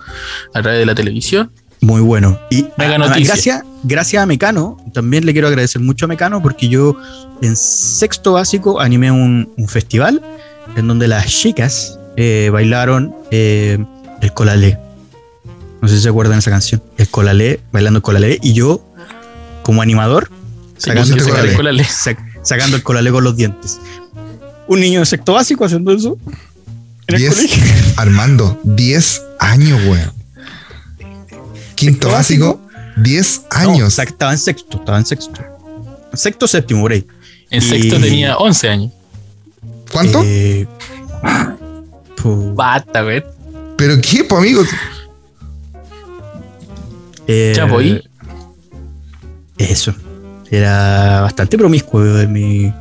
a 0.55 0.63
través 0.63 0.81
de 0.81 0.87
la 0.87 0.95
televisión. 0.95 1.51
Muy 1.81 2.01
bueno. 2.01 2.39
Y 2.51 2.67
Mega 2.77 2.97
a- 2.97 2.99
noticia. 2.99 3.25
gracias, 3.35 3.63
gracias 3.85 4.23
a 4.23 4.27
Mecano, 4.27 4.77
también 4.93 5.25
le 5.25 5.33
quiero 5.33 5.47
agradecer 5.49 5.81
mucho 5.81 6.07
a 6.07 6.09
Mecano 6.09 6.43
porque 6.43 6.69
yo 6.69 6.97
en 7.43 7.55
sexto 7.57 8.33
básico 8.33 8.81
animé 8.81 9.11
un, 9.13 9.49
un 9.57 9.69
festival 9.69 10.21
en 10.77 10.89
donde 10.89 11.07
las 11.09 11.27
chicas 11.27 11.99
eh, 12.17 12.51
bailaron 12.53 13.15
eh, 13.31 13.79
el 14.21 14.33
colalé. 14.33 14.79
No 15.81 15.89
sé 15.89 15.97
si 15.97 16.03
se 16.03 16.09
acuerdan 16.09 16.35
de 16.37 16.41
esa 16.41 16.51
canción. 16.51 16.83
El 16.97 17.09
colalé, 17.09 17.61
bailando 17.73 18.03
colalé. 18.03 18.39
Y 18.43 18.53
yo, 18.53 18.85
como 19.63 19.81
animador, 19.83 20.31
sacando, 20.77 21.15
el 21.15 21.23
colalé, 21.23 21.55
colalé. 21.55 21.85
sac- 21.89 22.19
sacando 22.43 22.77
el 22.77 22.83
colalé 22.83 23.11
con 23.13 23.23
los 23.25 23.37
dientes. 23.37 23.79
Un 24.67 24.81
niño 24.81 25.01
de 25.01 25.07
sexto 25.07 25.33
básico 25.35 25.65
haciendo 25.65 25.93
eso 25.93 26.19
en 27.07 27.15
el 27.15 27.21
10, 27.21 27.35
colegio. 27.35 27.65
Armando, 27.97 28.61
10 28.65 29.23
años, 29.39 29.81
weón. 29.87 30.13
Quinto 31.75 32.09
¿Sexto 32.09 32.11
básico, 32.11 32.61
10 32.97 33.43
No, 33.53 33.57
años. 33.59 33.95
sa- 33.95 34.03
estaba 34.03 34.33
en 34.33 34.39
sexto, 34.39 34.79
estaba 34.79 34.99
en 34.99 35.07
sexto. 35.07 35.41
Sexto, 36.13 36.49
séptimo, 36.49 36.83
por 36.83 36.93
ahí. 36.93 37.07
En 37.51 37.63
Y- 37.63 37.67
sexto 37.67 38.01
tenía 38.01 38.37
11 38.37 38.69
años. 38.69 38.93
¿Cuánto? 39.93 40.23
Eh, 40.25 40.67
Basta, 42.55 43.03
güey. 43.03 43.23
¿Pero 43.77 43.95
qué, 44.01 44.25
pues, 44.25 44.39
amigo? 44.41 44.63
Eh, 47.29 47.53
Ya, 47.55 47.69
pues, 47.69 47.87
¿y? 47.87 48.03
Eso. 49.59 49.95
Era 50.51 51.21
bastante 51.21 51.57
promiscuo 51.59 52.05
en 52.21 52.33
mi. 52.33 52.73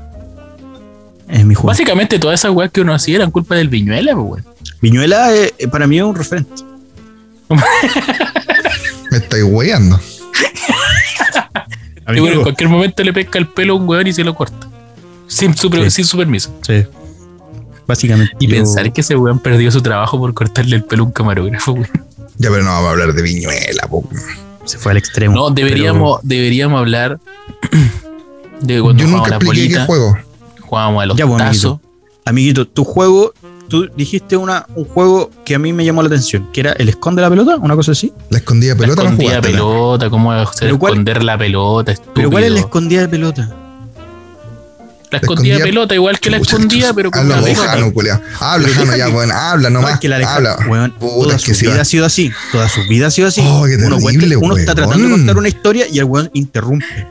En 1.29 1.47
mi 1.47 1.53
juego. 1.55 1.67
Básicamente 1.67 2.17
todas 2.19 2.39
esas 2.39 2.51
weas 2.51 2.71
que 2.71 2.81
uno 2.81 2.93
hacía 2.93 3.17
eran 3.17 3.29
culpa 3.31 3.55
del 3.55 3.67
Viñuela, 3.69 4.13
pues, 4.15 4.25
weón. 4.43 4.45
Viñuela 4.81 5.35
eh, 5.35 5.53
eh, 5.57 5.67
para 5.67 5.85
mí 5.85 5.97
es 5.97 6.03
un 6.03 6.15
referente. 6.15 6.63
Me 9.11 9.17
estáis 9.17 9.43
weando. 9.45 9.99
Y 12.15 12.21
bueno, 12.21 12.37
en 12.37 12.41
cualquier 12.43 12.69
momento 12.69 13.03
le 13.03 13.11
pesca 13.11 13.37
el 13.37 13.49
pelo 13.49 13.73
a 13.73 13.75
un 13.75 13.85
weón 13.89 14.07
y 14.07 14.13
se 14.13 14.23
lo 14.23 14.33
corta. 14.33 14.65
Sin 15.27 15.53
su, 15.57 15.69
Sí. 15.69 15.91
sin 15.91 16.05
su 16.05 16.15
permiso. 16.17 16.57
Sí. 16.65 16.85
Básicamente. 17.85 18.31
Y 18.39 18.47
yo- 18.47 18.55
pensar 18.55 18.93
que 18.93 19.01
ese 19.01 19.17
weón 19.17 19.39
perdió 19.39 19.69
su 19.71 19.81
trabajo 19.81 20.17
por 20.17 20.33
cortarle 20.33 20.77
el 20.77 20.85
pelo 20.85 21.03
a 21.03 21.05
un 21.07 21.11
camarógrafo, 21.11 21.73
weón. 21.73 22.06
Ya, 22.37 22.49
pero 22.49 22.63
no 22.63 22.69
vamos 22.69 22.87
a 22.87 22.91
hablar 22.91 23.13
de 23.13 23.21
Viñuela, 23.21 23.87
po. 23.89 24.07
se 24.65 24.77
fue 24.77 24.91
al 24.91 24.97
extremo. 24.97 25.33
No, 25.35 25.49
deberíamos, 25.49 26.19
deberíamos 26.23 26.79
hablar 26.79 27.19
de 28.61 28.81
cuando 28.81 29.03
Yo 29.03 29.09
nunca 29.09 29.35
expliqué 29.35 29.69
qué 29.75 29.79
juego. 29.85 30.17
jugábamos 30.61 31.03
a 31.03 31.05
los 31.07 31.17
Ya, 31.17 31.25
pues, 31.25 31.37
tazos. 31.37 31.79
Amiguito, 32.25 32.67
tu 32.67 32.83
juego. 32.83 33.33
Tú 33.69 33.89
dijiste 33.97 34.37
una, 34.37 34.65
un 34.75 34.85
juego 34.85 35.29
que 35.43 35.53
a 35.55 35.59
mí 35.59 35.73
me 35.73 35.83
llamó 35.83 36.01
la 36.01 36.07
atención, 36.07 36.47
que 36.53 36.61
era 36.61 36.71
el 36.73 36.87
esconde 36.87 37.21
la 37.21 37.29
pelota, 37.29 37.57
una 37.57 37.75
cosa 37.75 37.91
así. 37.91 38.13
La 38.29 38.37
escondida 38.37 38.73
La 38.75 38.79
pelota 38.79 39.03
no 39.03 39.09
escondida 39.09 39.29
jugaste. 39.31 39.51
pelota, 39.51 40.09
cómo 40.09 40.29
cuál- 40.29 40.93
esconder 40.93 41.23
la 41.23 41.37
pelota, 41.37 41.93
Pero 42.15 42.29
¿cuál 42.31 42.45
es 42.45 42.51
la 42.51 42.59
escondida 42.61 43.01
de 43.01 43.07
pelota? 43.09 43.53
La 45.09 45.19
escondida 45.19 45.55
escondida- 45.55 45.63
pelota, 45.63 45.95
igual 45.95 46.19
que 46.19 46.29
la 46.29 46.37
escondida, 46.37 46.93
pero 46.93 47.11
con 47.11 47.21
Habla 47.21 47.33
una 47.35 47.41
vos, 47.41 47.49
pelota. 47.51 47.69
Jano, 47.71 47.93
culiao. 47.93 48.21
Habla, 48.41 48.69
Jano, 48.69 48.95
ya, 48.97 49.09
weón. 49.09 49.31
Habla 49.31 49.69
No, 49.69 49.79
nomás. 49.79 49.93
es 49.93 49.99
que 50.01 50.09
la 50.09 50.17
habla. 50.35 50.57
Weón, 50.67 50.91
Puta, 50.99 51.13
toda 51.23 51.35
es 51.37 51.43
que 51.45 51.53
su 51.53 51.65
va. 51.65 51.71
vida 51.71 51.81
ha 51.81 51.85
sido 51.85 52.05
así. 52.05 52.31
Toda 52.51 52.67
su 52.67 52.81
vida 52.89 53.07
ha 53.07 53.11
sido 53.11 53.27
así. 53.29 53.41
Oh, 53.43 53.63
qué 53.65 53.77
uno, 53.77 53.97
terrible, 53.99 54.35
uno 54.35 54.57
está 54.57 54.75
tratando 54.75 55.05
de 55.07 55.11
contar 55.11 55.37
una 55.37 55.47
historia 55.47 55.85
y 55.89 55.99
el 55.99 56.05
weón 56.05 56.29
interrumpe. 56.33 57.07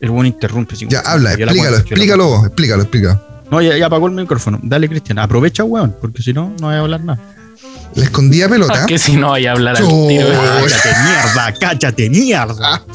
El 0.00 0.10
weón 0.10 0.26
interrumpe. 0.26 0.74
Ya, 0.88 1.00
habla, 1.00 1.34
explícalo, 1.34 1.76
explícalo 1.76 2.26
vos, 2.26 2.46
explícalo, 2.46 2.82
explícalo. 2.82 3.22
No, 3.50 3.60
ya, 3.62 3.76
ya 3.76 3.86
apagó 3.86 4.06
el 4.08 4.12
micrófono. 4.14 4.58
Dale, 4.62 4.88
Cristian. 4.88 5.18
Aprovecha, 5.18 5.62
weón, 5.64 5.94
porque 6.00 6.22
si 6.22 6.32
no, 6.32 6.52
no 6.60 6.66
voy 6.68 6.74
a 6.76 6.80
hablar 6.80 7.00
nada. 7.04 7.20
La 7.94 8.04
escondida 8.04 8.48
pelota. 8.48 8.86
Que 8.88 8.98
si 8.98 9.16
no 9.16 9.30
vaya 9.30 9.50
a 9.50 9.54
hablar 9.54 9.76
al 9.76 9.84
Oh. 9.86 10.06
tiro. 10.08 10.26
Cállate, 10.28 10.88
mierda, 11.04 11.54
cállate, 11.60 12.10
mierda. 12.10 12.82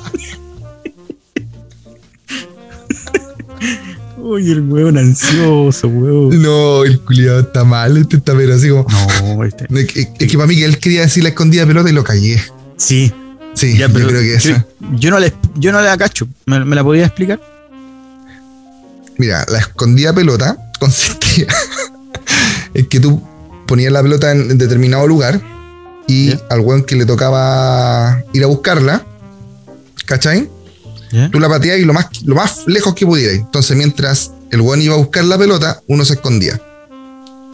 Uy, 4.27 4.49
el 4.49 4.61
weón 4.61 4.97
ansioso, 4.97 5.87
weón. 5.87 6.41
No, 6.41 6.83
el 6.83 6.99
culiado 7.01 7.41
está 7.41 7.63
mal, 7.63 7.95
este 7.95 8.17
está 8.17 8.35
pero 8.35 8.55
así 8.55 8.69
como. 8.69 8.87
No, 9.21 9.43
este. 9.43 9.67
Es 9.79 9.85
que, 9.93 10.01
es 10.19 10.31
que 10.31 10.35
para 10.35 10.47
mí 10.47 10.55
que 10.55 10.65
él 10.65 10.79
quería 10.79 11.01
decir 11.01 11.21
la 11.21 11.29
escondida 11.29 11.63
pelota 11.67 11.89
y 11.91 11.93
lo 11.93 12.03
cagué. 12.03 12.41
Sí, 12.77 13.13
Sí, 13.53 13.77
ya, 13.77 13.87
yo 13.87 13.93
pero 13.93 14.07
creo 14.07 14.21
que 14.21 14.29
yo, 14.31 14.35
esa. 14.35 14.65
yo 14.95 15.11
no 15.11 15.19
le, 15.19 15.31
yo 15.55 15.71
no 15.71 15.79
la 15.79 15.95
cacho. 15.95 16.27
¿Me, 16.47 16.65
me 16.65 16.75
la 16.75 16.83
podía 16.83 17.05
explicar? 17.05 17.39
Mira, 19.17 19.45
la 19.47 19.59
escondida 19.59 20.11
pelota 20.11 20.57
consistía 20.79 21.45
en 22.73 22.85
que 22.87 22.99
tú 22.99 23.21
ponías 23.67 23.93
la 23.93 24.01
pelota 24.01 24.31
en, 24.31 24.49
en 24.51 24.57
determinado 24.57 25.07
lugar 25.07 25.39
y 26.07 26.33
al 26.49 26.61
weón 26.61 26.83
que 26.83 26.95
le 26.95 27.05
tocaba 27.05 28.23
ir 28.33 28.43
a 28.43 28.47
buscarla, 28.47 29.05
¿cachai? 30.05 30.49
Tú 31.31 31.39
la 31.39 31.49
pateabas 31.49 31.81
y 31.81 31.85
lo 31.85 31.93
más, 31.93 32.07
lo 32.23 32.35
más 32.35 32.63
lejos 32.67 32.93
que 32.93 33.05
pudieras. 33.05 33.37
Entonces, 33.37 33.75
mientras 33.77 34.31
el 34.51 34.61
weón 34.61 34.81
iba 34.81 34.95
a 34.95 34.97
buscar 34.97 35.23
la 35.25 35.37
pelota, 35.37 35.81
uno 35.87 36.05
se 36.05 36.15
escondía. 36.15 36.61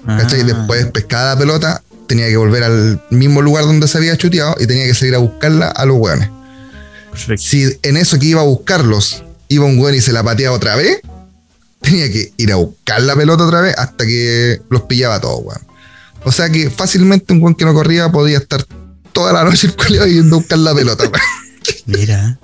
¿Cachai? 0.06 0.42
Ah. 0.42 0.44
Después 0.46 0.86
pescaba 0.88 1.36
la 1.36 1.40
pelota, 1.40 1.84
tenía 2.08 2.28
que 2.28 2.38
volver 2.38 2.64
al 2.64 3.02
mismo 3.10 3.42
lugar 3.42 3.66
donde 3.66 3.88
se 3.88 3.98
había 3.98 4.18
chuteado 4.18 4.56
y 4.60 4.68
tenía 4.68 4.86
que 4.86 4.94
salir 4.94 5.16
a 5.16 5.20
buscarla 5.20 5.68
a 5.68 5.86
los 5.86 5.98
weones. 5.98 6.30
Perfecto. 7.12 7.44
Si 7.44 7.78
en 7.84 7.98
eso 7.98 8.18
que 8.18 8.28
iba 8.28 8.42
a 8.42 8.46
buscarlos, 8.46 9.24
iba 9.48 9.66
un 9.66 9.78
weón 9.80 9.96
y 9.96 10.02
se 10.02 10.12
la 10.12 10.24
pateaba 10.24 10.56
otra 10.56 10.76
vez, 10.76 11.02
tenía 11.82 12.12
que 12.12 12.32
ir 12.38 12.52
a 12.52 12.56
buscar 12.56 13.02
la 13.02 13.16
pelota 13.16 13.46
otra 13.46 13.62
vez 13.62 13.76
hasta 13.78 14.06
que 14.06 14.62
los 14.70 14.84
pillaba 14.84 15.20
todos, 15.20 15.42
weón. 15.44 15.62
O 16.24 16.32
sea 16.32 16.50
que 16.50 16.70
fácilmente 16.70 17.34
un 17.34 17.42
weón 17.42 17.56
que 17.56 17.66
no 17.66 17.74
corría 17.74 18.12
podía 18.12 18.38
estar 18.38 18.66
toda 19.12 19.34
la 19.34 19.44
noche 19.44 19.68
el 19.68 19.76
culiao 19.76 20.08
yendo 20.08 20.38
a 20.38 20.40
buscar 20.40 20.60
la 20.60 20.74
pelota, 20.74 21.04
weón. 21.04 21.16
Mira. 21.86 22.40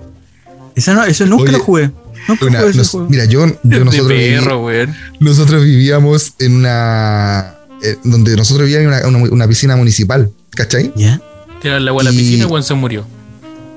Esa 0.78 0.94
no, 0.94 1.04
eso 1.04 1.26
nunca 1.26 1.44
Oye. 1.44 1.52
lo 1.52 1.58
jugué. 1.60 1.90
Nunca 2.28 2.46
una- 2.46 2.58
jugué 2.60 2.70
ese 2.70 2.78
nos- 2.78 2.90
juego. 2.90 3.08
mira, 3.10 3.24
yo, 3.24 3.46
yo 3.64 3.84
nosotros, 3.84 4.08
viví- 4.10 4.38
perro, 4.38 4.64
weón. 4.64 4.94
nosotros 5.20 5.64
vivíamos 5.64 6.32
en 6.38 6.54
una. 6.56 7.54
eh, 7.82 7.96
donde 8.04 8.36
nosotros 8.36 8.66
vivíamos 8.66 8.92
en 9.00 9.06
una, 9.08 9.18
una- 9.18 9.30
una 9.32 9.48
piscina 9.48 9.76
municipal, 9.76 10.30
¿cachai? 10.50 10.92
¿Ya? 10.96 11.20
Tiraron 11.62 11.84
la 11.84 11.90
agua 11.90 12.02
a 12.02 12.04
la 12.06 12.12
Y- 12.12 12.16
piscina 12.18 12.44
y 12.44 12.46
weón 12.46 12.62
se 12.62 12.74
murió. 12.74 13.06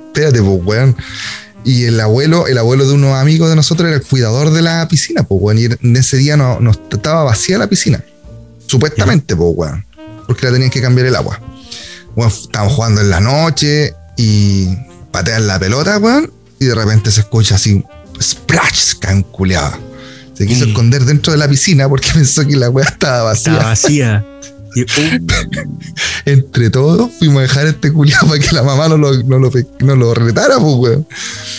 Espérate, 0.08 0.42
pues, 0.42 0.60
weón. 0.64 0.96
Y 1.64 1.84
el 1.84 2.00
abuelo, 2.00 2.48
el 2.48 2.58
abuelo 2.58 2.88
de 2.88 2.94
unos 2.94 3.16
amigos 3.16 3.50
de 3.50 3.56
nosotros 3.56 3.88
era 3.88 3.98
el 3.98 4.04
cuidador 4.04 4.50
de 4.52 4.62
la 4.64 4.88
piscina, 4.88 5.24
pues, 5.24 5.40
weón. 5.42 5.58
Y 5.60 5.66
en 5.66 5.96
ese 5.96 6.18
día 6.18 6.36
no, 6.38 6.60
no 6.60 6.72
estaba 6.72 7.24
vacía 7.24 7.58
la 7.60 7.68
piscina. 7.68 8.04
Supuestamente, 8.68 9.36
pues, 9.36 9.52
weón. 9.56 9.86
Porque 10.28 10.46
la 10.48 10.52
tenían 10.54 10.70
que 10.72 10.82
cambiar 10.82 11.08
el 11.08 11.16
agua. 11.16 11.40
Weón, 12.16 12.32
estábamos 12.32 12.74
jugando 12.74 13.02
en 13.02 13.10
la 13.10 13.20
noche 13.20 13.94
y 14.18 14.68
patean 15.12 15.46
la 15.48 15.60
pelota, 15.60 15.98
weón. 16.00 16.32
Y 16.62 16.66
de 16.66 16.76
repente 16.76 17.10
se 17.12 17.22
escucha 17.22 17.56
así, 17.56 17.84
splash, 18.22 18.94
canculeada. 19.00 19.78
Se 20.38 20.46
quiso 20.46 20.66
Mm. 20.66 20.70
esconder 20.70 21.06
dentro 21.06 21.34
de 21.34 21.40
la 21.40 21.48
piscina 21.50 21.90
porque 21.90 22.08
pensó 22.14 22.48
que 22.48 22.56
la 22.56 22.70
weá 22.70 22.86
estaba 22.86 23.24
vacía. 23.24 23.52
Estaba 23.54 23.70
vacía. 23.70 24.26
Y, 24.74 24.84
uh, 24.84 24.86
Entre 26.26 26.70
todos 26.70 27.12
fuimos 27.20 27.40
a 27.40 27.42
dejar 27.42 27.68
este 27.68 27.92
culiado 27.92 28.28
para 28.28 28.40
que 28.40 28.56
la 28.56 28.64
mamá 28.64 28.88
no 28.88 28.96
lo, 28.96 29.12
no 29.24 29.38
lo, 29.38 29.52
no 29.82 29.96
lo 29.98 30.14
retara, 30.14 30.60
pues, 30.60 30.76
weón. 30.78 31.08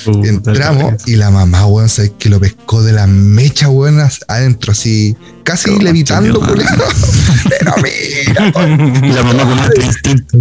uh, 0.07 0.25
Entramos 0.25 0.95
y 1.07 1.17
la 1.17 1.31
mamá, 1.31 1.67
weón, 1.67 1.91
¿sabes 1.91 2.13
que 2.19 2.31
lo 2.31 2.41
pescó 2.41 2.83
de 2.83 2.93
la 2.93 3.07
mecha, 3.07 3.69
weón, 3.69 4.01
as- 4.01 4.25
adentro, 4.29 4.73
así, 4.73 5.15
casi 5.45 5.79
levitando, 5.79 6.41
culiado. 6.41 6.85
Pero 7.51 7.75
mira, 7.83 9.07
Y 9.07 9.13
la 9.13 9.23
mamá 9.23 9.43
con 9.45 9.59
otro 9.59 9.83
instinto. 9.85 10.39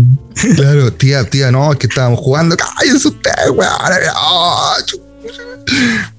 Claro, 0.55 0.93
tía, 0.93 1.23
tía, 1.29 1.51
no, 1.51 1.71
es 1.71 1.79
que 1.79 1.87
estábamos 1.87 2.19
jugando, 2.19 2.55
cállense 2.57 3.07
ustedes, 3.07 3.49
weón. 3.49 3.71
Ah, 4.15 4.77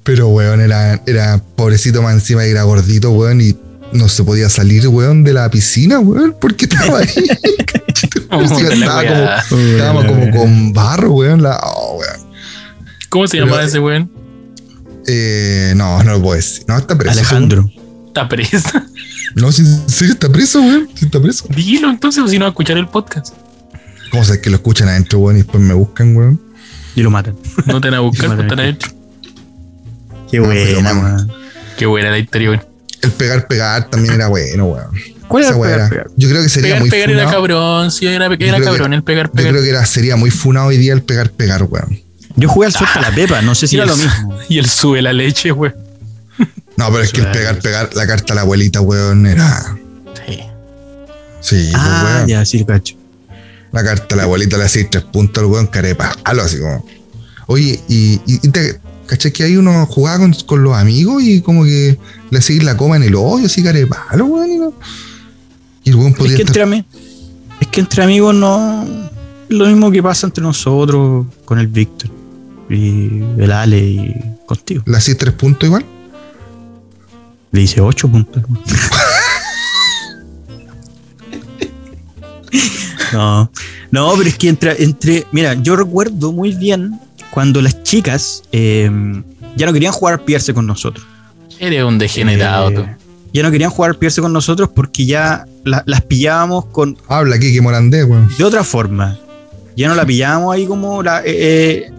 Pero, 0.02 0.28
weón, 0.28 0.60
era, 0.60 1.00
era 1.06 1.42
pobrecito 1.56 2.02
más 2.02 2.14
encima 2.14 2.46
y 2.46 2.50
era 2.50 2.62
gordito, 2.62 3.10
weón, 3.10 3.40
y 3.40 3.56
no 3.92 4.08
se 4.08 4.24
podía 4.24 4.48
salir, 4.48 4.88
weón, 4.88 5.24
de 5.24 5.32
la 5.32 5.50
piscina, 5.50 6.00
weón, 6.00 6.36
porque 6.40 6.66
estaba 6.66 6.98
ahí. 6.98 7.08
Estaba 8.32 9.04
como, 9.06 9.60
estábamos 9.60 10.04
como 10.06 10.30
con 10.30 10.72
barro, 10.72 11.12
weón, 11.12 11.42
la, 11.42 11.60
oh, 11.62 11.98
weón. 11.98 12.32
¿Cómo 13.08 13.26
se 13.26 13.38
llamaba 13.38 13.62
ese 13.62 13.78
weón? 13.78 14.10
Eh, 15.06 15.74
no, 15.76 16.02
no 16.02 16.12
lo 16.12 16.22
puedo 16.22 16.36
decir. 16.36 16.64
No, 16.66 16.78
está 16.78 16.96
preso. 16.96 17.18
Alejandro. 17.18 17.70
Está 18.06 18.28
presa. 18.28 18.86
No, 19.34 19.52
sí, 19.52 19.64
sí, 19.86 20.06
está 20.06 20.30
preso, 20.30 20.60
weón. 20.60 20.88
Sí, 20.94 21.04
está 21.06 21.20
preso. 21.20 21.44
Dilo 21.50 21.90
entonces, 21.90 22.22
o 22.22 22.28
si 22.28 22.38
no 22.38 22.44
va 22.44 22.48
a 22.48 22.50
escuchar 22.50 22.78
el 22.78 22.88
podcast. 22.88 23.34
¿Cómo 24.12 24.22
sabes 24.24 24.40
que 24.40 24.50
lo 24.50 24.56
escuchan 24.56 24.88
adentro, 24.88 25.18
weón? 25.18 25.36
Y 25.38 25.42
después 25.42 25.60
me 25.64 25.74
buscan, 25.74 26.14
weón. 26.16 26.40
Y 26.94 27.02
lo 27.02 27.10
matan. 27.10 27.34
No 27.66 27.80
te 27.80 27.88
van 27.88 27.94
a 27.98 28.00
buscar, 28.00 28.28
Mátame. 28.28 28.36
pues 28.48 28.52
están 28.52 28.60
adentro. 28.60 28.92
Qué 30.30 30.38
No, 30.38 30.44
buena, 30.46 30.92
weón. 30.92 31.32
Qué 31.76 31.86
buena 31.86 32.10
la 32.10 32.18
historia, 32.18 32.50
weón. 32.50 32.62
El 33.00 33.10
pegar, 33.10 33.48
pegar 33.48 33.90
también 33.90 34.14
era 34.14 34.28
bueno, 34.28 34.66
weón. 34.66 34.90
¿Cuál 35.26 35.44
era 35.44 35.52
el 35.54 35.60
pegar, 35.60 35.78
era- 35.80 35.88
pegar? 35.88 36.06
Yo 36.16 36.28
creo 36.28 36.42
que 36.42 36.48
sería 36.50 36.66
Pegar, 36.68 36.80
muy 36.82 36.90
pegar 36.90 37.10
era 37.10 37.18
funado. 37.24 37.36
cabrón, 37.40 37.90
sí, 37.90 38.06
era, 38.06 38.26
era 38.26 38.36
que- 38.36 38.62
cabrón 38.64 38.92
el 38.92 39.02
pegar, 39.02 39.26
Yo 39.28 39.32
pegar. 39.32 39.50
creo 39.52 39.62
que 39.64 39.70
era, 39.70 39.86
sería 39.86 40.16
muy 40.16 40.30
funado 40.30 40.66
hoy 40.68 40.76
día 40.76 40.92
el 40.92 41.02
pegar, 41.02 41.30
pegar, 41.30 41.62
weón. 41.64 41.98
Yo 42.36 42.48
jugué 42.48 42.66
al 42.66 42.72
suelta 42.72 43.00
la 43.00 43.10
pepa, 43.14 43.40
no 43.42 43.54
sé 43.54 43.66
si 43.66 43.76
era 43.76 43.84
el- 43.84 43.90
lo 43.90 43.96
mismo. 43.96 44.38
Y 44.50 44.58
él 44.58 44.68
sube 44.68 45.00
la 45.02 45.12
leche, 45.14 45.50
weón. 45.52 45.74
No, 46.76 46.90
pero 46.90 47.00
es 47.02 47.12
que 47.12 47.22
el 47.22 47.30
pegar, 47.30 47.58
pegar, 47.60 47.90
la 47.94 48.06
carta 48.06 48.34
a 48.34 48.36
la 48.36 48.42
abuelita, 48.42 48.80
weón, 48.82 49.26
era. 49.26 49.74
Sí. 50.26 50.38
Sí, 51.40 51.68
pues, 51.72 51.74
Ah, 51.74 52.14
weón. 52.18 52.28
ya, 52.28 52.44
sí, 52.44 52.64
cacho. 52.64 52.94
La 53.72 53.82
carta 53.82 54.14
a 54.14 54.18
la 54.18 54.24
abuelita 54.24 54.58
le 54.58 54.64
hacía 54.64 54.88
tres 54.88 55.04
puntos 55.04 55.42
al 55.42 55.50
weón, 55.50 55.66
carepa. 55.66 56.14
Algo 56.24 56.42
así 56.42 56.58
como. 56.58 56.84
Oye, 57.46 57.80
y, 57.88 58.14
y, 58.26 58.40
y 58.42 58.48
te. 58.50 58.80
¿Cachai 59.06 59.32
que 59.32 59.44
hay 59.44 59.56
uno 59.56 59.84
jugaba 59.86 60.18
con, 60.20 60.32
con 60.46 60.62
los 60.62 60.74
amigos 60.76 61.22
y 61.22 61.40
como 61.42 61.64
que 61.64 61.98
le 62.30 62.38
hacía 62.38 62.62
la 62.62 62.76
coma 62.76 62.96
en 62.96 63.02
el 63.02 63.14
hoyo, 63.14 63.46
así 63.46 63.62
carepalo, 63.62 64.26
weón? 64.26 64.50
Y, 64.50 64.56
no- 64.58 64.72
y 65.84 65.90
el 65.90 65.96
weón 65.96 66.14
podía 66.14 66.32
Es 66.32 66.36
que, 66.36 66.42
estar 66.44 66.62
entre, 66.62 66.84
es 67.60 67.66
que 67.68 67.80
entre 67.80 68.02
amigos 68.04 68.34
no. 68.34 68.86
Lo 69.48 69.66
mismo 69.66 69.90
que 69.90 70.02
pasa 70.02 70.26
entre 70.26 70.42
nosotros 70.42 71.26
con 71.44 71.58
el 71.58 71.66
Víctor 71.66 72.10
y 72.70 73.20
el 73.38 73.52
Ale 73.52 73.78
y 73.80 74.14
contigo. 74.46 74.82
le 74.86 74.96
hacía 74.96 75.16
tres 75.18 75.34
puntos 75.34 75.66
igual. 75.66 75.84
Le 77.50 77.60
hice 77.62 77.82
8 77.82 78.08
puntos. 78.10 78.42
No, 83.12 83.50
no, 83.90 84.12
pero 84.16 84.28
es 84.28 84.36
que 84.38 84.48
entre, 84.48 84.82
entre. 84.82 85.26
Mira, 85.32 85.54
yo 85.54 85.76
recuerdo 85.76 86.32
muy 86.32 86.52
bien 86.54 86.98
cuando 87.30 87.60
las 87.62 87.82
chicas 87.82 88.42
eh, 88.52 88.90
ya 89.56 89.66
no 89.66 89.72
querían 89.72 89.92
jugar 89.92 90.24
pillarse 90.24 90.52
con 90.54 90.66
nosotros. 90.66 91.04
Eres 91.58 91.84
un 91.84 91.98
degenerado, 91.98 92.70
Eh, 92.70 92.74
tú. 92.74 92.86
Ya 93.34 93.42
no 93.42 93.50
querían 93.50 93.70
jugar 93.70 93.94
pillarse 93.96 94.20
con 94.20 94.32
nosotros 94.32 94.68
porque 94.74 95.06
ya 95.06 95.46
la- 95.64 95.82
las 95.86 96.02
pillábamos 96.02 96.66
con 96.66 96.98
Habla 97.08 97.36
aquí 97.36 97.52
que 97.52 97.60
Morandé, 97.62 98.04
weón. 98.04 98.28
de 98.36 98.44
otra 98.44 98.62
forma. 98.64 99.18
Ya 99.76 99.88
no 99.88 99.94
la 99.94 100.04
pillábamos 100.04 100.54
ahí 100.54 100.66
como 100.66 101.02
la. 101.02 101.20
eh, 101.20 101.24
eh, 101.86 101.90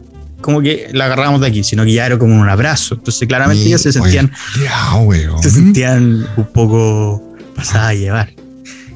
como 0.41 0.61
que 0.61 0.90
la 0.91 1.06
agarrábamos 1.06 1.40
de 1.41 1.48
aquí, 1.48 1.64
sino 1.64 1.85
que 1.85 1.94
ya 1.94 2.06
era 2.06 2.19
como 2.19 2.35
un 2.40 2.48
abrazo. 2.49 2.95
Entonces, 2.95 3.26
claramente 3.27 3.64
ellas 3.65 3.81
se 3.81 3.94
sentían 3.94 4.30
Ya, 4.61 4.95
weón. 4.98 5.41
se 5.41 5.49
sentían 5.49 6.27
un 6.35 6.45
poco 6.53 7.23
pasadas 7.56 7.91
a 7.91 7.94
llevar. 7.94 8.34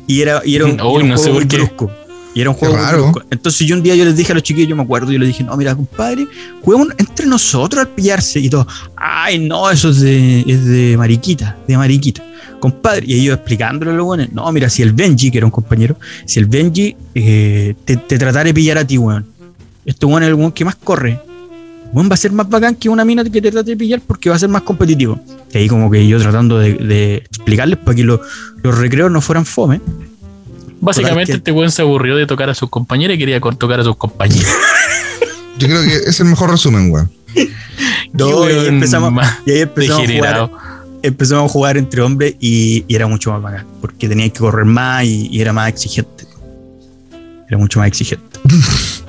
Y 0.05 0.21
era, 0.21 0.41
y 0.45 0.55
era 0.57 0.65
un, 0.65 0.71
y 0.71 0.73
era 0.75 0.85
Uy, 0.87 1.03
un 1.03 1.09
no 1.09 1.17
sé 1.17 1.23
juego 1.31 1.39
por 1.39 1.47
qué. 1.47 1.57
brusco. 1.57 1.91
Y 2.37 2.41
era 2.41 2.51
un 2.51 2.55
juego 2.55 2.75
raro. 2.77 3.11
Entonces 3.31 3.65
yo 3.67 3.75
un 3.75 3.81
día 3.81 3.95
yo 3.95 4.05
les 4.05 4.15
dije 4.15 4.31
a 4.31 4.35
los 4.35 4.43
chiquillos, 4.43 4.69
yo 4.69 4.75
me 4.75 4.83
acuerdo, 4.83 5.11
yo 5.11 5.17
les 5.17 5.29
dije, 5.29 5.43
no, 5.43 5.57
mira, 5.57 5.73
compadre, 5.75 6.27
juguemos 6.61 6.89
entre 6.99 7.25
nosotros 7.25 7.81
al 7.81 7.87
pillarse 7.87 8.39
y 8.39 8.47
todo. 8.47 8.67
Ay, 8.95 9.39
no, 9.39 9.71
eso 9.71 9.89
es 9.89 10.01
de, 10.01 10.41
es 10.45 10.65
de 10.65 10.95
mariquita, 10.97 11.57
de 11.67 11.75
mariquita. 11.77 12.23
Compadre, 12.59 13.05
y 13.07 13.15
ellos 13.21 13.35
explicándole 13.37 13.89
a 13.91 13.95
los 13.95 14.05
buenos, 14.05 14.31
no, 14.33 14.51
mira, 14.51 14.69
si 14.69 14.83
el 14.83 14.93
Benji, 14.93 15.31
que 15.31 15.39
era 15.39 15.45
un 15.47 15.51
compañero, 15.51 15.97
si 16.25 16.39
el 16.39 16.45
Benji 16.45 16.95
eh, 17.15 17.73
te, 17.85 17.97
te 17.97 18.19
tratara 18.19 18.43
de 18.43 18.53
pillar 18.53 18.77
a 18.77 18.85
ti, 18.85 18.99
weón, 18.99 19.25
este 19.83 20.05
weón 20.05 20.21
es 20.21 20.29
el 20.29 20.35
weón 20.35 20.51
que 20.51 20.63
más 20.63 20.75
corre. 20.75 21.19
Weón 21.93 22.07
va 22.09 22.13
a 22.13 22.17
ser 22.17 22.31
más 22.33 22.47
bacán 22.49 22.75
que 22.75 22.87
una 22.89 23.03
mina 23.05 23.23
que 23.23 23.41
te 23.41 23.49
trate 23.51 23.71
de 23.71 23.77
pillar 23.77 24.01
porque 24.05 24.29
va 24.29 24.35
a 24.35 24.39
ser 24.39 24.49
más 24.49 24.61
competitivo. 24.61 25.19
Y 25.53 25.57
ahí 25.57 25.67
como 25.67 25.89
que 25.89 26.07
yo 26.07 26.19
tratando 26.19 26.59
de, 26.59 26.73
de 26.73 27.15
explicarles 27.17 27.79
para 27.79 27.95
que 27.95 28.03
lo- 28.03 28.21
los 28.61 28.77
recreos 28.77 29.09
no 29.09 29.21
fueran 29.21 29.45
fome. 29.45 29.79
Básicamente, 30.79 31.33
este 31.33 31.51
weón 31.51 31.71
se 31.71 31.81
aburrió 31.81 32.15
de 32.15 32.25
tocar 32.25 32.49
a 32.49 32.53
sus 32.55 32.69
compañeros 32.69 33.15
y 33.15 33.19
quería 33.19 33.39
tocar 33.39 33.79
a 33.79 33.83
sus 33.83 33.95
compañeros. 33.95 34.51
Yo 35.57 35.67
creo 35.67 35.81
que 35.83 35.95
es 36.09 36.19
el 36.19 36.27
mejor 36.27 36.51
resumen, 36.51 36.91
weón. 36.91 37.11
No, 38.13 38.49
y 38.49 38.53
ahí 38.53 38.67
empezamos, 38.67 39.11
más 39.11 39.39
y 39.45 39.51
ahí 39.51 39.61
empezamos 39.61 40.07
a, 40.07 40.11
jugar, 40.13 40.49
empezamos 41.03 41.49
a 41.49 41.53
jugar 41.53 41.77
entre 41.77 42.01
hombres 42.01 42.35
y, 42.39 42.83
y 42.87 42.95
era 42.95 43.07
mucho 43.07 43.31
más 43.31 43.41
bacán. 43.41 43.65
Porque 43.81 44.07
tenía 44.07 44.29
que 44.29 44.39
correr 44.39 44.65
más 44.65 45.03
y, 45.03 45.27
y 45.31 45.41
era 45.41 45.53
más 45.53 45.69
exigente. 45.69 46.25
Era 47.47 47.57
mucho 47.57 47.79
más 47.79 47.87
exigente. 47.87 48.39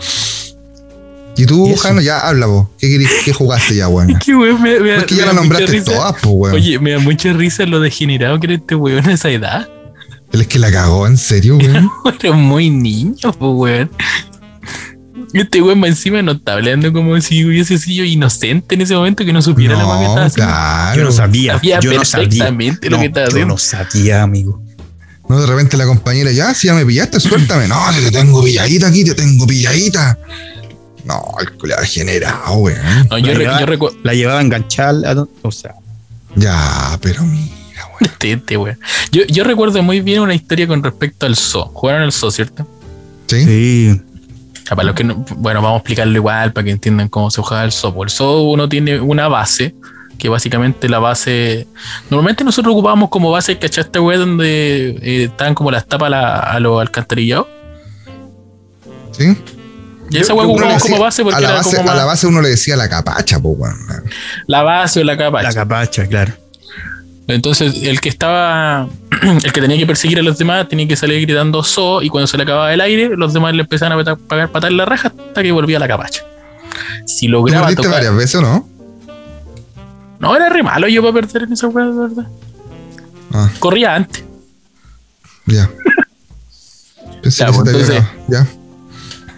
Y 1.39 1.47
tú. 1.47 1.73
Jano, 1.77 2.01
ya 2.01 2.19
habla 2.19 2.47
vos. 2.47 2.67
¿Qué, 2.81 2.89
querés- 2.89 3.23
qué 3.25 3.33
jugaste 3.33 3.77
ya, 3.77 3.87
weón? 3.89 4.19
¿Qué 4.25 4.35
weón? 4.35 4.61
Me, 4.61 4.81
me- 4.81 4.97
Porque 4.97 5.15
me 5.15 5.21
ya 5.21 5.27
la 5.27 5.33
nombraste 5.35 5.81
todas, 5.83 6.15
pues, 6.21 6.35
weón. 6.37 6.55
Oye, 6.57 6.81
me 6.81 6.91
da 6.91 6.99
mucha 6.99 7.33
risa 7.33 7.65
lo 7.65 7.79
degenerado 7.79 8.41
que 8.41 8.47
era 8.49 8.55
este 8.57 8.75
weón 8.75 9.09
a 9.09 9.13
esa 9.13 9.31
edad. 9.31 9.69
Él 10.33 10.41
es 10.43 10.47
que 10.47 10.59
la 10.59 10.71
cagó, 10.71 11.07
en 11.07 11.17
serio, 11.17 11.57
weón. 11.57 11.91
Era 12.23 12.33
muy 12.35 12.71
niño, 12.71 13.33
pues 13.39 13.53
weón. 13.55 13.91
Este 15.35 15.61
weón 15.61 15.81
más 15.81 15.91
encima 15.91 16.23
no 16.23 16.33
está 16.33 16.55
hablando 16.55 16.93
como 16.93 17.21
si 17.21 17.45
hubiese 17.45 17.77
sido 17.79 18.05
inocente 18.05 18.75
en 18.75 18.81
ese 18.83 18.95
momento 18.95 19.25
que 19.25 19.33
no 19.33 19.43
supiera 19.43 19.77
la 19.77 19.85
mamá 19.87 19.99
que 19.99 20.05
estaba 20.07 20.21
No, 20.21 20.27
haciendo. 20.27 20.53
claro. 20.53 20.97
Yo 20.99 21.05
no 21.05 21.13
sabía. 21.13 21.53
Sabía 21.55 21.81
yo 21.81 21.93
no 21.93 22.05
sabía. 22.05 22.29
perfectamente 22.29 22.91
lo 22.91 22.97
No, 22.97 23.01
que 23.03 23.07
estaba 23.09 23.27
yo 23.27 23.31
haciendo. 23.31 23.55
no 23.55 23.59
sabía, 23.59 24.23
amigo. 24.23 24.63
No, 25.29 25.39
de 25.41 25.47
repente 25.47 25.77
la 25.77 25.85
compañera, 25.85 26.33
ya, 26.33 26.55
si 26.55 26.69
ya 26.69 26.75
me 26.75 26.87
pillaste, 26.87 27.21
suéltame. 27.21 27.69
No, 27.69 27.77
si 27.93 28.01
te 28.05 28.11
tengo 28.11 28.43
pilladita 28.43 28.87
aquí, 28.89 29.05
te 29.05 29.15
tengo 29.15 29.47
pilladita. 29.47 30.19
No, 31.05 31.23
el 31.41 31.53
culiado 31.53 31.83
generado, 31.85 32.55
weón. 32.55 32.79
No, 33.11 33.19
yo, 33.19 33.33
La 33.35 33.39
llevaba- 33.39 33.61
yo 33.61 33.67
recuerdo. 33.67 33.97
La 34.05 34.15
llevaba 34.15 34.41
enganchada. 34.41 35.11
a 35.11 35.15
don- 35.15 35.31
O 35.43 35.53
sea, 35.53 35.75
Ya, 36.37 36.99
pero 37.03 37.25
mira, 37.25 37.55
Este, 38.01 38.33
este 38.33 38.57
weón. 38.57 38.79
Yo, 39.13 39.23
yo 39.27 39.45
recuerdo 39.45 39.83
muy 39.83 40.01
bien 40.01 40.21
una 40.21 40.35
historia 40.35 40.67
con 40.67 40.83
respecto 40.83 41.27
al 41.27 41.37
zoo. 41.37 41.65
Jugaron 41.75 42.03
al 42.03 42.13
zoo, 42.13 42.31
¿cierto? 42.31 42.67
¿Sí? 43.27 43.45
sí. 43.45 44.01
Ah, 44.71 44.77
Para 44.77 44.87
los 44.89 44.95
que 44.95 45.05
no- 45.05 45.25
bueno, 45.37 45.63
vamos 45.63 45.77
a 45.77 45.79
explicarlo 45.79 46.15
igual 46.15 46.53
para 46.53 46.65
que 46.65 46.71
entiendan 46.73 47.09
cómo 47.09 47.31
se 47.31 47.41
juega 47.43 47.65
el 47.65 47.73
zoo. 47.73 47.95
Pues 47.95 48.13
El 48.13 48.17
zoo 48.17 48.43
uno 48.51 48.69
tiene 48.69 49.01
una 49.01 49.27
base, 49.29 49.75
que 50.19 50.29
básicamente 50.29 50.89
la 50.89 50.99
base. 50.99 51.67
Normalmente 52.11 52.45
nosotros 52.45 52.73
ocupábamos 52.73 53.09
como 53.09 53.31
base, 53.31 53.59
¿cachaste, 53.59 53.99
weón? 53.99 54.21
Donde 54.21 54.91
eh, 55.03 55.25
estaban 55.25 55.55
como 55.55 55.71
las 55.71 55.87
tapas 55.87 56.07
a, 56.09 56.11
la- 56.11 56.39
a 56.39 56.61
los 56.61 56.81
alcantarillados. 56.81 57.47
¿Sí? 59.13 59.37
Y 60.11 60.19
esa 60.19 60.33
ocupábamos 60.35 60.75
decía- 60.75 60.91
como 60.91 61.03
base 61.03 61.23
porque 61.23 61.37
a 61.37 61.41
la 61.41 61.49
era 61.49 61.57
base, 61.59 61.81
a 61.81 61.95
la 61.95 62.05
base 62.05 62.27
uno 62.27 62.41
le 62.41 62.49
decía 62.51 62.77
la 62.77 62.89
capacha, 62.89 63.41
pues, 63.41 63.57
weón. 63.59 63.77
la 64.47 64.63
base 64.63 65.01
o 65.01 65.05
la 65.05 65.17
capa. 65.17 65.43
La 65.43 65.53
capacha, 65.53 66.07
claro. 66.07 66.33
Entonces, 67.29 67.83
el 67.83 68.01
que 68.01 68.09
estaba, 68.09 68.89
el 69.45 69.53
que 69.53 69.61
tenía 69.61 69.77
que 69.77 69.87
perseguir 69.87 70.19
a 70.19 70.23
los 70.23 70.39
demás 70.39 70.67
tenía 70.69 70.89
que 70.89 70.97
salir 70.97 71.21
gritando 71.21 71.63
so 71.63 72.01
y 72.03 72.09
cuando 72.09 72.27
se 72.27 72.37
le 72.39 72.45
acababa 72.45 72.73
el 72.73 72.81
aire, 72.81 73.11
los 73.17 73.33
demás 73.35 73.55
le 73.55 73.63
empezaban 73.63 73.99
a 74.01 74.17
pagar 74.17 74.51
patar 74.51 74.73
la 74.73 74.87
raja 74.87 75.13
hasta 75.29 75.43
que 75.43 75.53
volvía 75.53 75.77
a 75.77 75.81
la 75.81 75.89
capacha. 75.89 76.23
Si 77.07 77.27
¿Tú 77.27 77.33
lograba 77.33 77.67
perdiste 77.67 77.83
tocar, 77.83 77.99
varias 77.99 78.17
veces 78.17 78.35
o 78.37 78.43
no? 78.43 78.69
No, 80.21 80.35
era 80.35 80.49
re 80.49 80.63
malo 80.63 80.89
yo 80.89 81.03
para 81.03 81.13
perder 81.15 81.43
en 81.45 81.53
esa 81.53 81.69
weá, 81.69 81.85
de 81.87 81.93
verdad. 81.93 82.27
Ah, 83.33 83.51
Corría 83.59 83.95
antes. 83.95 84.25
ya. 85.47 85.71
Pensé 87.23 87.45
Ya, 87.45 87.47
que 87.49 87.53
se 87.53 87.59
pues, 87.63 87.73
te 87.73 87.79
entonces-. 87.79 88.05
Ya. 88.29 88.47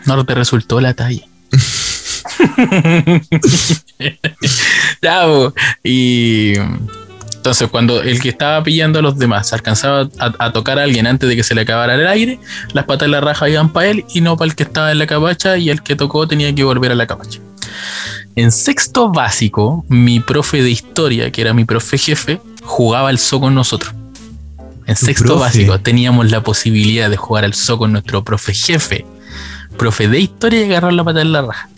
No 0.06 0.24
te 0.24 0.34
resultó 0.34 0.80
la 0.80 0.94
talla. 0.94 1.26
ya, 5.02 5.24
po. 5.26 5.52
y 5.82 6.54
entonces 7.40 7.70
cuando 7.70 8.02
el 8.02 8.20
que 8.20 8.28
estaba 8.28 8.62
pillando 8.62 8.98
a 8.98 9.02
los 9.02 9.18
demás 9.18 9.54
alcanzaba 9.54 10.10
a, 10.18 10.34
a 10.38 10.52
tocar 10.52 10.78
a 10.78 10.82
alguien 10.82 11.06
antes 11.06 11.26
de 11.26 11.36
que 11.36 11.42
se 11.42 11.54
le 11.54 11.62
acabara 11.62 11.94
el 11.94 12.06
aire, 12.06 12.38
las 12.74 12.84
patas 12.84 13.06
de 13.06 13.12
la 13.12 13.22
raja 13.22 13.48
iban 13.48 13.72
para 13.72 13.88
él 13.88 14.04
y 14.12 14.20
no 14.20 14.36
para 14.36 14.50
el 14.50 14.54
que 14.54 14.64
estaba 14.64 14.92
en 14.92 14.98
la 14.98 15.06
capacha 15.06 15.56
y 15.56 15.70
el 15.70 15.82
que 15.82 15.96
tocó 15.96 16.28
tenía 16.28 16.54
que 16.54 16.64
volver 16.64 16.92
a 16.92 16.94
la 16.94 17.06
capacha. 17.06 17.40
En 18.36 18.52
sexto 18.52 19.08
básico, 19.08 19.86
mi 19.88 20.20
profe 20.20 20.62
de 20.62 20.68
historia, 20.68 21.30
que 21.32 21.40
era 21.40 21.54
mi 21.54 21.64
profe 21.64 21.96
jefe, 21.96 22.42
jugaba 22.62 23.08
al 23.08 23.18
zoo 23.18 23.40
con 23.40 23.54
nosotros. 23.54 23.94
En 24.86 24.96
sexto 24.96 25.24
profe. 25.24 25.40
básico 25.40 25.80
teníamos 25.80 26.30
la 26.30 26.42
posibilidad 26.42 27.08
de 27.08 27.16
jugar 27.16 27.44
al 27.46 27.54
zoo 27.54 27.78
con 27.78 27.92
nuestro 27.92 28.22
profe 28.22 28.52
jefe, 28.52 29.06
profe 29.78 30.08
de 30.08 30.20
historia 30.20 30.60
y 30.60 30.64
agarrar 30.64 30.92
la 30.92 31.04
pata 31.04 31.22
en 31.22 31.32
la 31.32 31.40
raja. 31.40 31.70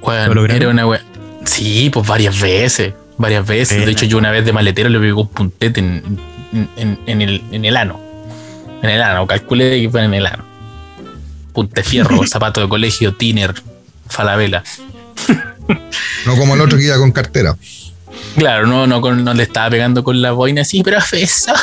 Weón, 0.00 0.28
¿Lo 0.28 0.34
lograron? 0.34 0.62
era 0.62 0.70
una 0.70 0.86
wea. 0.86 1.02
Sí, 1.44 1.90
pues 1.92 2.06
varias 2.06 2.40
veces. 2.40 2.94
Varias 3.22 3.46
veces. 3.46 3.74
Pena. 3.74 3.86
De 3.86 3.92
hecho, 3.92 4.04
yo 4.04 4.18
una 4.18 4.30
vez 4.30 4.44
de 4.44 4.52
maletero 4.52 4.88
le 4.88 4.98
pegó 4.98 5.22
un 5.22 5.28
puntete 5.28 5.80
en, 5.80 6.18
en- 6.52 6.68
en- 6.76 6.98
en 7.06 7.22
el, 7.22 7.42
en 7.52 7.64
el 7.64 7.76
ano. 7.76 8.00
En 8.82 8.90
el 8.90 9.00
ano, 9.00 9.26
calculé 9.26 9.80
que 9.80 9.88
fue 9.90 10.04
en 10.04 10.12
el 10.14 10.26
ano. 10.26 10.44
Punte 11.52 11.82
fierro, 11.84 12.20
zapato 12.26 12.60
de 12.60 12.68
colegio, 12.68 13.14
tiner, 13.14 13.54
falabella. 14.08 14.62
No 16.26 16.36
como 16.36 16.54
el 16.54 16.60
otro 16.60 16.76
que 16.78 16.84
iba 16.84 16.96
con 16.98 17.12
cartera. 17.12 17.56
Claro, 18.36 18.66
no, 18.66 18.86
no, 18.86 19.00
con- 19.00 19.24
no 19.24 19.32
le 19.34 19.44
estaba 19.44 19.70
pegando 19.70 20.02
con 20.04 20.20
la 20.20 20.32
boina 20.32 20.62
así, 20.62 20.82
pero 20.82 20.98
eso. 21.12 21.52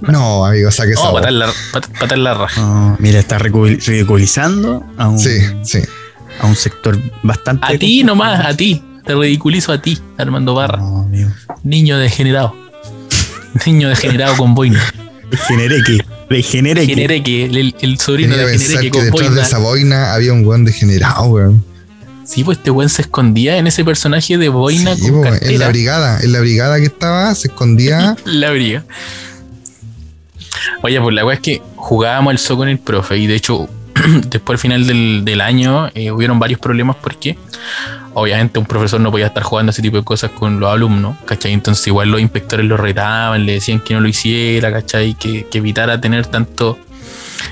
No, 0.00 0.44
amigo, 0.44 0.70
saque 0.70 0.92
esa. 0.92 1.04
No, 1.04 1.12
patar 1.14 1.32
la, 1.32 1.46
pat- 1.72 1.98
patar 1.98 2.18
la 2.18 2.34
raja. 2.34 2.60
No, 2.60 2.96
mira, 2.98 3.18
está 3.20 3.38
ridicu- 3.38 3.82
ridiculizando 3.86 4.84
a 4.98 5.08
un, 5.08 5.18
Sí, 5.18 5.38
sí. 5.62 5.78
a 6.40 6.46
un 6.46 6.56
sector 6.56 6.98
bastante. 7.22 7.64
A 7.66 7.78
ti 7.78 8.04
nomás, 8.04 8.44
a 8.44 8.54
ti. 8.54 8.82
Te 9.04 9.14
ridiculizo 9.14 9.72
a 9.72 9.80
ti, 9.80 9.98
Armando 10.16 10.54
Barra. 10.54 10.78
No. 10.78 11.08
Niño 11.62 11.98
degenerado. 11.98 12.54
Niño 13.66 13.88
degenerado 13.88 14.36
con 14.36 14.54
boina. 14.54 14.82
Degeneré 15.30 15.82
que. 15.84 15.98
Degeneré 16.30 16.80
que. 16.82 16.94
Generé 16.94 17.22
que 17.22 17.44
el, 17.44 17.74
el 17.80 17.98
sobrino 17.98 18.36
de 18.36 18.44
que 18.44 18.50
pensar 18.50 18.68
Generé 18.68 18.90
que 18.90 18.90
que 18.90 19.10
con 19.10 19.20
detrás 19.20 19.20
de 19.20 19.28
boina. 19.30 19.42
esa 19.46 19.58
boina 19.58 20.14
había 20.14 20.32
un 20.32 20.46
weón 20.46 20.64
degenerado, 20.64 21.24
weón. 21.24 21.64
Sí, 22.24 22.42
pues 22.42 22.56
este 22.58 22.70
weón 22.70 22.88
se 22.88 23.02
escondía 23.02 23.58
en 23.58 23.66
ese 23.66 23.84
personaje 23.84 24.38
de 24.38 24.48
boina 24.48 24.96
Sí, 24.96 25.10
con 25.10 25.22
po, 25.22 25.26
en 25.28 25.58
la 25.58 25.68
brigada, 25.68 26.20
en 26.22 26.32
la 26.32 26.40
brigada 26.40 26.78
que 26.78 26.86
estaba, 26.86 27.34
se 27.34 27.48
escondía. 27.48 28.16
La 28.24 28.50
briga. 28.50 28.84
Oye, 30.82 30.98
pues 31.00 31.14
la 31.14 31.24
weá 31.26 31.34
es 31.34 31.40
que 31.40 31.62
jugábamos 31.76 32.30
al 32.30 32.38
zoo 32.38 32.56
con 32.56 32.68
el 32.68 32.78
profe 32.78 33.18
y 33.18 33.26
de 33.26 33.34
hecho, 33.34 33.68
después 34.28 34.56
al 34.56 34.60
final 34.60 34.86
del, 34.86 35.24
del 35.24 35.40
año 35.40 35.88
eh, 35.94 36.10
hubieron 36.10 36.38
varios 36.38 36.60
problemas 36.60 36.96
porque 36.96 37.36
obviamente 38.14 38.58
un 38.58 38.66
profesor 38.66 39.00
no 39.00 39.10
podía 39.10 39.26
estar 39.26 39.42
jugando 39.42 39.70
ese 39.70 39.82
tipo 39.82 39.96
de 39.96 40.04
cosas 40.04 40.30
con 40.30 40.60
los 40.60 40.72
alumnos, 40.72 41.16
¿cachai? 41.24 41.52
Entonces 41.52 41.86
igual 41.86 42.10
los 42.10 42.20
inspectores 42.20 42.66
lo 42.66 42.76
retaban, 42.76 43.44
le 43.44 43.54
decían 43.54 43.80
que 43.80 43.94
no 43.94 44.00
lo 44.00 44.08
hiciera, 44.08 44.72
¿cachai? 44.72 45.14
Que, 45.14 45.46
que 45.46 45.58
evitara 45.58 46.00
tener 46.00 46.26
tanto 46.26 46.78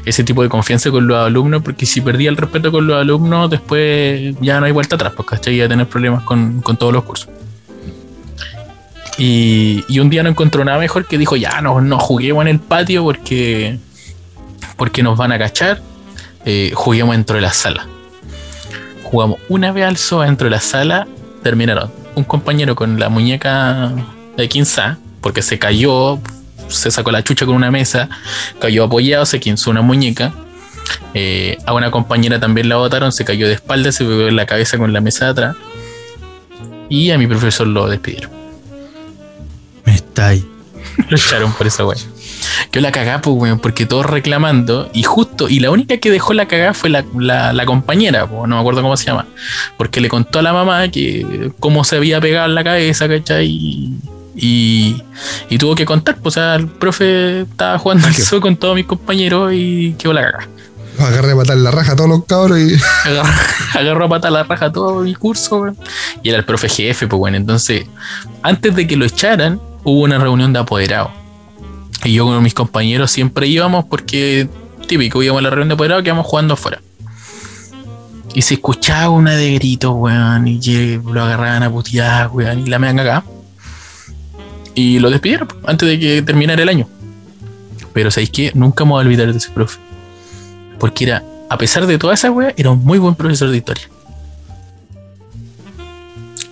ese 0.04 0.24
tipo 0.24 0.42
de 0.42 0.48
confianza 0.48 0.90
con 0.90 1.06
los 1.06 1.18
alumnos 1.18 1.62
porque 1.62 1.86
si 1.86 2.00
perdía 2.00 2.30
el 2.30 2.36
respeto 2.36 2.72
con 2.72 2.86
los 2.86 2.96
alumnos 2.96 3.50
después 3.50 4.34
ya 4.40 4.60
no 4.60 4.66
hay 4.66 4.72
vuelta 4.72 4.96
atrás, 4.96 5.12
pues, 5.16 5.28
¿cachai? 5.28 5.54
Iba 5.54 5.66
a 5.66 5.68
tener 5.68 5.86
problemas 5.86 6.22
con, 6.22 6.60
con 6.60 6.76
todos 6.76 6.92
los 6.92 7.04
cursos. 7.04 7.28
Y, 9.18 9.84
y 9.88 9.98
un 9.98 10.08
día 10.08 10.22
no 10.22 10.30
encontró 10.30 10.64
nada 10.64 10.78
mejor 10.78 11.06
que 11.06 11.18
dijo, 11.18 11.36
ya, 11.36 11.60
no, 11.60 11.80
no 11.80 11.98
juguemos 11.98 12.42
en 12.42 12.48
el 12.48 12.60
patio 12.60 13.04
porque, 13.04 13.78
porque 14.76 15.02
nos 15.02 15.18
van 15.18 15.32
a 15.32 15.38
cachar. 15.38 15.80
Eh, 16.44 16.72
juguemos 16.74 17.14
dentro 17.14 17.36
de 17.36 17.42
la 17.42 17.52
sala. 17.52 17.86
Jugamos 19.04 19.38
una 19.48 19.72
vez 19.72 19.84
al 19.84 19.96
zoo 19.96 20.22
dentro 20.22 20.46
de 20.46 20.50
la 20.50 20.60
sala. 20.60 21.06
Terminaron 21.42 21.90
un 22.14 22.24
compañero 22.24 22.74
con 22.74 22.98
la 22.98 23.08
muñeca 23.08 23.92
de 24.36 24.48
quinza, 24.48 24.98
porque 25.20 25.42
se 25.42 25.58
cayó, 25.58 26.18
se 26.68 26.90
sacó 26.90 27.10
la 27.10 27.22
chucha 27.22 27.46
con 27.46 27.54
una 27.54 27.70
mesa, 27.70 28.08
cayó 28.58 28.84
apoyado, 28.84 29.26
se 29.26 29.40
quinzó 29.40 29.70
una 29.70 29.82
muñeca. 29.82 30.32
Eh, 31.14 31.58
a 31.66 31.74
una 31.74 31.90
compañera 31.90 32.40
también 32.40 32.68
la 32.68 32.76
botaron, 32.76 33.12
se 33.12 33.24
cayó 33.24 33.46
de 33.46 33.54
espalda, 33.54 33.92
se 33.92 34.04
pegó 34.04 34.28
en 34.28 34.36
la 34.36 34.46
cabeza 34.46 34.78
con 34.78 34.92
la 34.92 35.00
mesa 35.00 35.26
de 35.26 35.30
atrás. 35.30 35.56
Y 36.88 37.10
a 37.10 37.18
mi 37.18 37.26
profesor 37.26 37.66
lo 37.66 37.88
despidieron. 37.88 38.30
Me 39.84 39.94
está 39.94 40.28
ahí. 40.28 40.46
Lo 41.08 41.16
echaron 41.16 41.52
por 41.52 41.66
esa 41.66 41.86
weá. 41.86 41.98
Yo 42.70 42.80
la 42.80 42.92
cagá, 42.92 43.20
pues, 43.20 43.34
weón, 43.36 43.58
porque 43.58 43.86
todos 43.86 44.06
reclamando. 44.06 44.88
Y 44.92 45.02
justo, 45.02 45.48
y 45.48 45.60
la 45.60 45.70
única 45.70 45.96
que 45.96 46.10
dejó 46.10 46.32
la 46.34 46.46
cagá 46.46 46.74
fue 46.74 46.90
la, 46.90 47.04
la- 47.18 47.52
la 47.52 47.66
compañera, 47.66 48.26
no 48.30 48.46
me 48.46 48.58
acuerdo 48.58 48.82
cómo 48.82 48.96
se 48.96 49.06
llama. 49.06 49.26
Porque 49.76 50.00
le 50.00 50.08
contó 50.08 50.38
a 50.38 50.42
la 50.42 50.52
mamá 50.52 50.88
que 50.88 51.50
cómo 51.60 51.84
se 51.84 51.96
había 51.96 52.20
pegado 52.20 52.46
en 52.46 52.54
la 52.54 52.64
cabeza, 52.64 53.08
¿cachai? 53.08 53.46
Y, 53.46 53.96
y, 54.34 55.02
y 55.50 55.58
tuvo 55.58 55.74
que 55.74 55.84
contar, 55.84 56.16
pues, 56.16 56.36
o 56.36 56.40
sea, 56.40 56.54
el 56.54 56.66
profe 56.68 57.42
estaba 57.42 57.78
jugando 57.78 58.06
al 58.06 58.14
zoo 58.14 58.40
con 58.40 58.56
todos 58.56 58.74
mis 58.74 58.86
compañeros 58.86 59.52
y 59.54 59.94
quedó 59.98 60.12
la 60.12 60.22
cagá. 60.22 60.48
Agarré 60.98 61.32
a 61.32 61.34
matar 61.36 61.56
la 61.56 61.70
raja 61.70 61.92
a 61.92 61.96
todos 61.96 62.10
los 62.10 62.24
cabros 62.26 62.58
y. 62.58 62.74
Agarró, 63.08 63.32
agarró 63.74 64.04
a 64.04 64.08
pata 64.10 64.30
la 64.30 64.42
raja 64.44 64.70
todo 64.70 65.00
mi 65.00 65.14
curso, 65.14 65.56
weón. 65.56 65.76
Y 66.22 66.28
era 66.28 66.38
el 66.38 66.44
profe 66.44 66.68
jefe, 66.68 67.06
pues 67.08 67.18
bueno. 67.18 67.36
Entonces, 67.38 67.86
antes 68.42 68.76
de 68.76 68.86
que 68.86 68.96
lo 68.96 69.06
echaran, 69.06 69.58
hubo 69.84 70.00
una 70.02 70.18
reunión 70.18 70.52
de 70.52 70.58
apoderados. 70.60 71.10
Y 72.04 72.14
yo 72.14 72.26
con 72.26 72.42
mis 72.42 72.54
compañeros 72.54 73.10
siempre 73.10 73.46
íbamos 73.46 73.84
porque, 73.84 74.48
típico, 74.88 75.22
íbamos 75.22 75.40
a 75.40 75.42
la 75.44 75.50
reunión 75.50 75.68
de 75.68 75.74
apoderados 75.74 76.02
que 76.02 76.08
íbamos 76.08 76.26
jugando 76.26 76.54
afuera. 76.54 76.80
Y 78.34 78.42
se 78.42 78.54
escuchaba 78.54 79.10
una 79.10 79.36
de 79.36 79.54
gritos, 79.54 79.92
weón, 79.94 80.48
y 80.48 80.58
que 80.58 81.00
lo 81.04 81.22
agarraban 81.22 81.62
a 81.62 81.70
putear, 81.70 82.28
weón, 82.28 82.60
y 82.60 82.70
la 82.70 82.78
me 82.78 82.88
acá. 82.88 83.24
Y 84.74 84.98
lo 84.98 85.10
despidieron 85.10 85.48
antes 85.66 85.88
de 85.88 85.98
que 85.98 86.22
terminara 86.22 86.62
el 86.62 86.68
año. 86.68 86.88
Pero 87.92 88.10
¿sabéis 88.10 88.30
qué? 88.30 88.50
Nunca 88.54 88.84
me 88.84 88.92
voy 88.92 89.02
a 89.02 89.06
olvidar 89.06 89.30
de 89.30 89.38
ese 89.38 89.50
profe. 89.50 89.78
Porque 90.78 91.04
era, 91.04 91.22
a 91.50 91.58
pesar 91.58 91.86
de 91.86 91.98
toda 91.98 92.14
esa 92.14 92.30
wea, 92.30 92.54
era 92.56 92.70
un 92.70 92.82
muy 92.82 92.98
buen 92.98 93.14
profesor 93.14 93.50
de 93.50 93.58
historia. 93.58 93.88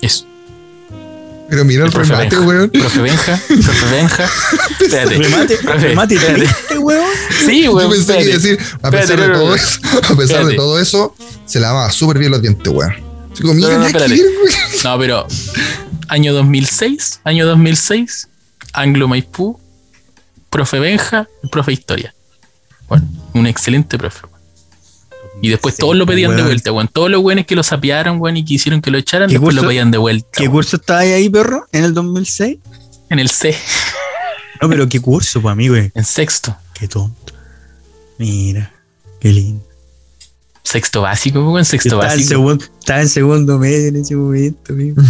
Eso. 0.02 0.29
Pero 1.50 1.64
mira 1.64 1.80
el 1.80 1.86
El 1.88 1.92
profe 1.92 2.12
remate, 2.12 2.36
Benja. 2.36 2.48
weón. 2.48 2.70
Profe 2.70 3.00
Benja, 3.00 3.40
profe 3.48 3.86
Benja. 3.90 4.28
Espérate, 4.80 5.18
Remate, 5.18 5.56
profe, 5.58 5.78
remate 5.88 6.14
espérate. 6.14 6.40
triste, 6.44 6.78
weón. 6.78 7.06
Sí, 7.44 7.62
Yo 7.64 7.90
pensé 7.90 8.16
que 8.16 8.22
iba 8.22 8.32
a 8.32 8.36
espérate. 8.36 8.38
decir, 8.38 8.58
a 8.82 8.90
pesar 8.90 9.00
Espérate, 9.00 9.22
de 9.22 9.28
no, 9.28 9.38
todo 9.40 9.54
eso, 9.54 9.80
a 10.12 10.16
pesar 10.16 10.46
de 10.46 10.54
todo 10.54 10.80
eso, 10.80 11.16
se 11.46 11.60
lavaba 11.60 11.90
súper 11.90 12.18
bien 12.18 12.30
los 12.30 12.40
dientes, 12.40 12.66
No, 12.72 12.72
no, 12.72 12.78
weón. 12.78 13.92
No, 14.84 14.98
pero 14.98 15.26
año 16.08 16.32
2006, 16.32 17.20
año 17.24 17.46
2006, 17.46 18.28
Anglo 18.72 19.08
Maipú, 19.08 19.60
profe 20.50 20.78
Benja, 20.78 21.28
profe 21.50 21.72
Historia. 21.72 22.14
Bueno, 22.88 23.06
un 23.34 23.46
excelente 23.46 23.98
profe. 23.98 24.20
Y 25.42 25.48
después 25.48 25.76
todos 25.76 25.96
lo 25.96 26.04
pedían 26.06 26.36
de 26.36 26.42
vuelta, 26.42 26.70
weón. 26.72 26.88
Todos 26.88 27.10
los 27.10 27.22
buenos 27.22 27.46
que 27.46 27.54
lo 27.56 27.62
sapearon, 27.62 28.20
weón, 28.20 28.36
y 28.36 28.44
quisieron 28.44 28.80
que 28.82 28.90
lo 28.90 28.98
echaran, 28.98 29.28
¿Qué 29.28 29.34
después 29.34 29.54
curso? 29.54 29.62
lo 29.62 29.68
pedían 29.68 29.90
de 29.90 29.98
vuelta. 29.98 30.28
¿Qué 30.32 30.42
weón. 30.42 30.52
curso 30.52 30.76
estaba 30.76 31.00
ahí, 31.00 31.28
perro? 31.30 31.66
¿En 31.72 31.84
el 31.84 31.94
2006? 31.94 32.58
En 33.08 33.18
el 33.18 33.28
C, 33.30 33.56
No, 34.60 34.68
pero 34.68 34.88
¿qué 34.88 35.00
curso, 35.00 35.40
pues, 35.40 35.52
amigo? 35.52 35.74
en 35.76 36.04
sexto. 36.04 36.56
Qué 36.74 36.86
tonto. 36.88 37.32
Mira, 38.18 38.72
qué 39.18 39.32
lindo. 39.32 39.64
Sexto 40.62 41.00
básico, 41.02 41.40
weón, 41.50 41.64
sexto 41.64 41.88
Estaba 41.88 42.04
en, 42.04 42.10
básico. 42.10 42.28
segundo, 42.28 42.64
estaba 42.78 43.00
en 43.00 43.08
segundo 43.08 43.58
medio 43.58 43.88
en 43.88 43.96
ese 43.96 44.14
momento, 44.14 44.72
amigo. 44.72 45.02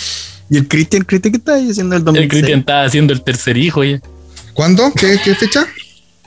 ¿Y 0.50 0.58
el 0.58 0.68
Cristian, 0.68 1.02
Cristian 1.04 1.32
qué 1.32 1.38
estaba 1.38 1.58
ahí 1.58 1.70
haciendo 1.70 1.96
el 1.96 2.04
2006? 2.04 2.22
El 2.24 2.28
Cristian 2.30 2.60
estaba 2.60 2.84
haciendo 2.84 3.12
el 3.14 3.22
tercer 3.22 3.56
hijo 3.56 3.82
ya. 3.84 4.00
¿Cuándo? 4.54 4.92
¿Qué, 4.94 5.18
qué 5.24 5.34
fecha? 5.34 5.66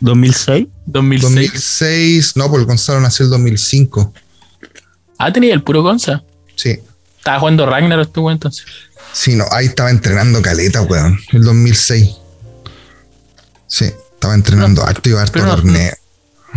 2006. 0.02 0.68
2006. 0.88 1.22
2006. 1.32 2.38
No, 2.38 2.46
porque 2.50 2.62
el 2.62 2.68
Gonzalo 2.68 3.00
nació 3.00 3.26
el 3.26 3.32
2005. 3.32 4.14
Ah, 5.18 5.32
tenía 5.32 5.54
el 5.54 5.64
puro 5.64 5.84
Gonza. 5.84 6.24
Sí. 6.56 6.80
Estaba 7.18 7.40
jugando 7.40 7.66
Ragnar 7.66 8.00
este 8.00 8.20
weón 8.20 8.34
entonces. 8.34 8.66
Sí, 9.14 9.36
no, 9.36 9.46
ahí 9.52 9.68
estaba 9.68 9.92
entrenando 9.92 10.42
caleta, 10.42 10.82
weón. 10.82 11.20
El 11.32 11.44
2006. 11.44 12.10
Sí, 13.68 13.86
estaba 13.86 14.34
entrenando 14.34 14.84
harto 14.84 15.10
y 15.10 15.14
harto 15.14 15.40
no- 15.40 15.56
torneo. 15.56 15.94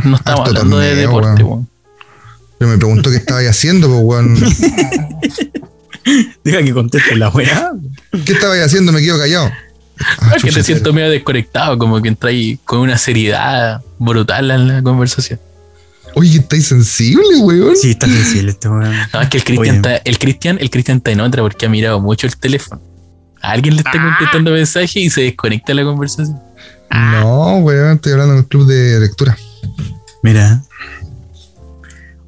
No 0.05 0.17
Harto 0.17 0.43
hablando 0.43 0.79
de 0.79 0.89
torneo, 0.89 1.07
deporte, 1.09 1.43
weón. 1.45 1.51
weón. 1.51 1.69
Pero 2.59 2.71
me 2.71 2.79
preguntó 2.79 3.11
qué 3.11 3.17
estaba 3.17 3.41
haciendo, 3.41 3.89
pues, 3.89 4.01
weón. 4.03 4.35
Deja 6.45 6.63
que 6.63 6.73
conteste 6.75 7.17
la 7.17 7.29
weá. 7.31 7.73
¿Qué 8.25 8.33
estaba 8.33 8.55
haciendo? 8.63 8.93
Me 8.93 9.01
quedo 9.03 9.19
callado. 9.19 9.51
Ah, 10.01 10.33
es 10.37 10.43
que 10.43 10.49
chucha, 10.49 10.61
te 10.61 10.65
siento 10.65 10.93
medio 10.93 11.11
desconectado, 11.11 11.79
como 11.79 12.01
que 12.01 12.09
entra 12.09 12.31
ahí 12.31 12.59
con 12.65 12.81
una 12.81 12.99
seriedad 12.99 13.83
brutal 13.99 14.51
en 14.51 14.69
la 14.69 14.83
conversación. 14.83 15.41
Oye, 16.17 16.39
estáis 16.39 16.67
sensible, 16.67 17.39
weón. 17.41 17.77
Sí, 17.77 17.91
está 17.91 18.07
sensible 18.07 18.53
este 18.53 18.69
weón. 18.69 18.95
No, 19.13 19.21
es 19.21 19.29
que 19.29 19.39
el 19.39 19.45
Cristian 19.45 19.77
está, 19.77 19.97
el 19.97 20.19
Cristian, 20.19 20.59
el 20.61 20.71
Cristian 20.71 20.99
está 20.99 21.11
en 21.11 21.21
otra 21.21 21.43
porque 21.43 21.67
ha 21.67 21.69
mirado 21.69 22.01
mucho 22.01 22.27
el 22.27 22.37
teléfono. 22.37 22.81
A 23.43 23.51
alguien 23.51 23.75
le 23.75 23.83
está 23.83 23.93
contestando 23.93 24.53
mensaje 24.53 25.01
y 25.01 25.11
se 25.11 25.23
desconecta 25.23 25.75
la 25.75 25.85
conversación. 25.85 26.39
No, 26.91 27.59
weón, 27.59 27.97
estoy 27.97 28.13
hablando 28.13 28.35
en 28.35 28.39
el 28.41 28.47
club 28.47 28.67
de 28.67 29.01
lectura. 29.01 29.37
Mira. 30.23 30.63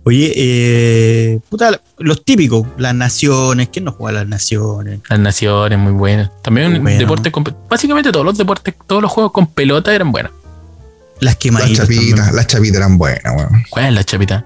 Oye, 0.09 0.33
eh, 0.37 1.41
puta, 1.49 1.81
los 1.99 2.25
típicos, 2.25 2.65
las 2.79 2.95
naciones, 2.95 3.71
¿quién 3.73 3.87
no 3.87 3.91
juega 3.93 4.21
a 4.21 4.23
las 4.23 4.29
naciones? 4.31 5.01
Las 5.11 5.19
naciones, 5.19 5.79
muy 5.81 5.91
buenas. 5.91 6.31
También 6.43 6.81
Bueno. 6.81 6.97
deportes 7.01 7.33
con, 7.33 7.43
básicamente 7.69 8.13
todos 8.13 8.25
los 8.25 8.39
deportes, 8.39 8.75
todos 8.87 9.03
los 9.03 9.11
juegos 9.11 9.33
con 9.33 9.49
pelota 9.49 9.93
eran 9.93 10.13
buenos. 10.13 10.31
Las 11.15 11.23
Las 11.23 11.37
quemaditas. 11.37 11.79
chapitas, 11.89 12.15
también. 12.15 12.37
las 12.37 12.47
chapitas 12.47 12.77
eran 12.77 12.99
buenas, 12.99 13.35
weón. 13.37 13.65
¿Cuál 13.69 13.87
es 13.87 13.93
la 13.95 14.05
chapita? 14.05 14.45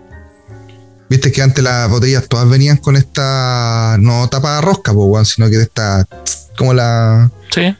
Viste 1.10 1.30
que 1.30 1.42
antes 1.42 1.62
las 1.62 1.90
botellas 1.90 2.26
todas 2.26 2.48
venían 2.48 2.78
con 2.78 2.96
esta, 2.96 3.96
no 4.00 4.28
tapa 4.30 4.62
rosca, 4.62 4.94
pues, 4.94 5.06
weón, 5.10 5.26
sino 5.26 5.50
que 5.50 5.58
de 5.58 5.64
esta, 5.64 6.06
como 6.56 6.72
la, 6.72 7.30
Sí. 7.50 7.76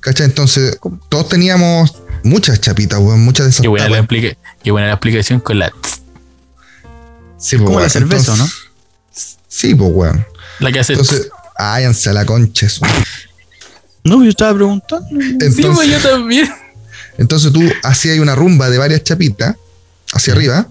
¿cachai? 0.00 0.24
Entonces, 0.26 0.78
todos 1.10 1.28
teníamos 1.28 1.94
muchas 2.24 2.58
chapitas, 2.62 2.98
weón, 3.00 3.20
muchas 3.22 3.44
de 3.46 3.50
esas 3.50 3.60
Qué 3.62 3.68
buena, 3.68 3.84
la 3.86 3.96
tapas. 3.96 4.04
explica- 4.04 4.38
qué 4.62 4.70
buena 4.70 4.86
la 4.86 4.94
explicación 4.94 5.40
con 5.40 5.58
la 5.58 5.70
Sí, 7.38 7.56
pues, 7.56 7.66
Como 7.66 7.70
la 7.80 7.86
weón, 7.86 7.90
cerveza, 7.90 8.32
entonces- 8.32 8.56
Sí, 9.48 9.74
pues, 9.74 9.90
weón. 9.92 10.26
la 10.60 10.72
que 10.72 10.80
hace. 10.80 10.92
Entonces, 10.94 11.28
váyanse 11.58 12.10
a 12.10 12.12
la 12.12 12.24
concha 12.26 12.66
eso. 12.66 12.84
No, 14.04 14.22
yo 14.22 14.30
estaba 14.30 14.54
preguntando. 14.54 15.06
sí, 15.08 15.16
Entonces, 15.40 15.66
pues 15.74 15.88
yo 15.88 15.98
también. 16.10 16.48
entonces 17.18 17.52
tú 17.52 17.60
hacías 17.82 18.18
una 18.18 18.34
rumba 18.34 18.70
de 18.70 18.78
varias 18.78 19.02
chapitas 19.04 19.56
hacia 20.12 20.32
arriba 20.32 20.68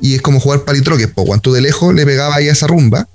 y 0.00 0.14
es 0.14 0.22
como 0.22 0.40
jugar 0.40 0.64
palitroques, 0.64 1.08
pues, 1.14 1.26
weón. 1.28 1.40
Tú 1.40 1.52
de 1.52 1.60
lejos 1.60 1.94
le 1.94 2.04
pegabas 2.06 2.36
ahí 2.38 2.48
a 2.48 2.52
esa 2.52 2.66
rumba, 2.66 3.06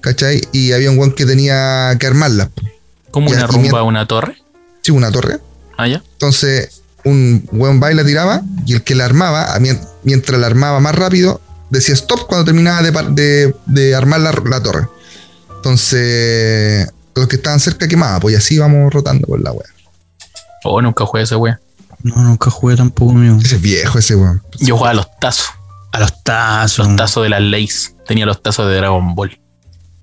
¿cachai? 0.00 0.40
Y 0.52 0.72
había 0.72 0.90
un 0.90 0.98
weón 0.98 1.12
que 1.12 1.26
tenía 1.26 1.96
que 1.98 2.06
armarla. 2.06 2.48
pues. 2.54 2.66
Como 3.10 3.30
Ya, 3.30 3.36
una 3.38 3.46
rumba 3.46 3.82
una 3.82 4.06
torre. 4.06 4.36
Sí, 4.82 4.92
una 4.92 5.10
torre. 5.10 5.38
Allá. 5.78 6.02
Entonces, 6.12 6.82
un 7.04 7.48
buen 7.52 7.80
baile 7.80 8.04
tiraba 8.04 8.42
y 8.66 8.74
el 8.74 8.82
que 8.82 8.94
la 8.94 9.04
armaba, 9.04 9.56
mientras 10.04 10.40
la 10.40 10.46
armaba 10.46 10.80
más 10.80 10.94
rápido, 10.94 11.40
decía 11.70 11.94
stop 11.94 12.26
cuando 12.26 12.44
terminaba 12.44 12.82
de, 12.82 12.90
de- 13.12 13.54
de 13.66 13.94
armar 13.94 14.20
la, 14.20 14.32
la 14.32 14.62
torre. 14.62 14.88
Entonces, 15.56 16.88
los 17.14 17.26
que 17.28 17.36
estaban 17.36 17.60
cerca 17.60 17.88
quemaban, 17.88 18.20
pues 18.20 18.34
y 18.34 18.36
así 18.38 18.58
vamos 18.58 18.92
rotando 18.92 19.26
por 19.26 19.40
la 19.40 19.52
wea. 19.52 19.66
Oh, 20.64 20.80
nunca 20.82 21.04
jugué 21.06 21.20
a 21.20 21.24
esa 21.24 21.36
wea. 21.36 21.60
No, 22.02 22.16
nunca 22.22 22.50
jugué 22.50 22.76
tampoco, 22.76 23.12
amigo. 23.12 23.38
Ese 23.42 23.56
es 23.56 23.60
viejo 23.62 23.98
ese 23.98 24.14
weón. 24.16 24.42
Yo 24.58 24.76
jugaba 24.76 24.90
a 24.92 24.94
los 24.94 25.06
tazos. 25.20 25.46
A 25.92 26.00
los 26.00 26.22
tazos. 26.22 26.86
Los 26.86 26.96
tazos 26.96 27.22
de 27.24 27.28
las 27.30 27.40
leyes. 27.40 27.94
Tenía 28.06 28.26
los 28.26 28.42
tazos 28.42 28.68
de 28.68 28.76
Dragon 28.76 29.14
Ball. 29.14 29.40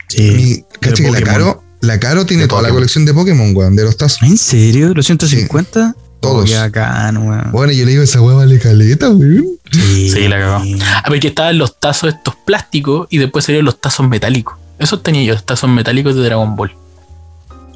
Sí. 0.10 0.22
Mi- 0.22 0.80
cacha 0.80 1.04
que 1.04 1.12
la. 1.12 1.22
Caro, 1.22 1.64
la 1.82 2.00
Caro 2.00 2.26
tiene 2.26 2.48
toda 2.48 2.62
la 2.62 2.70
colección 2.70 3.06
de 3.06 3.14
Pokémon, 3.14 3.56
weón, 3.56 3.76
de 3.76 3.84
los 3.84 3.96
tazos. 3.98 4.22
¿En 4.24 4.38
serio? 4.38 4.94
¿Los 4.94 5.06
150? 5.06 5.96
Todos. 6.24 6.44
Oh, 6.44 6.46
qué 6.46 6.58
bacán, 6.58 7.18
weón. 7.18 7.52
Bueno, 7.52 7.74
yo 7.74 7.86
le 7.86 7.92
digo, 7.92 8.04
esa 8.04 8.22
weá 8.22 8.36
vale 8.36 8.58
caleta, 8.60 9.10
weón. 9.10 9.46
Sí, 9.72 10.10
Sí, 10.10 10.28
la 10.28 10.40
cagó. 10.40 10.64
Ah, 10.84 11.04
porque 11.08 11.28
estaban 11.28 11.58
los 11.58 11.80
tazos 11.80 12.14
estos 12.14 12.36
plásticos 12.46 13.08
y 13.10 13.18
después 13.18 13.46
salieron 13.46 13.66
los 13.66 13.80
tazos 13.82 14.08
metálicos. 14.08 14.56
Esos 14.80 15.04
tenía 15.04 15.24
yo, 15.24 15.34
los 15.34 15.46
tazos 15.46 15.70
metálicos 15.70 16.16
de 16.16 16.24
Dragon 16.24 16.56
Ball. 16.56 16.76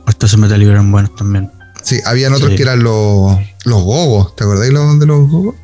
Los 0.05 0.15
tazos 0.17 0.39
metálicos 0.39 0.71
eran 0.71 0.91
buenos 0.91 1.15
también. 1.15 1.51
Sí, 1.83 1.99
habían 2.05 2.33
otros 2.33 2.49
Sí. 2.51 2.55
que 2.57 2.63
eran 2.63 2.83
los, 2.83 3.37
los 3.65 3.83
gogos. 3.83 4.35
¿Te 4.35 4.43
acordáis 4.43 4.73
los, 4.73 4.99
de 4.99 5.05
los 5.05 5.29
gogos? 5.29 5.55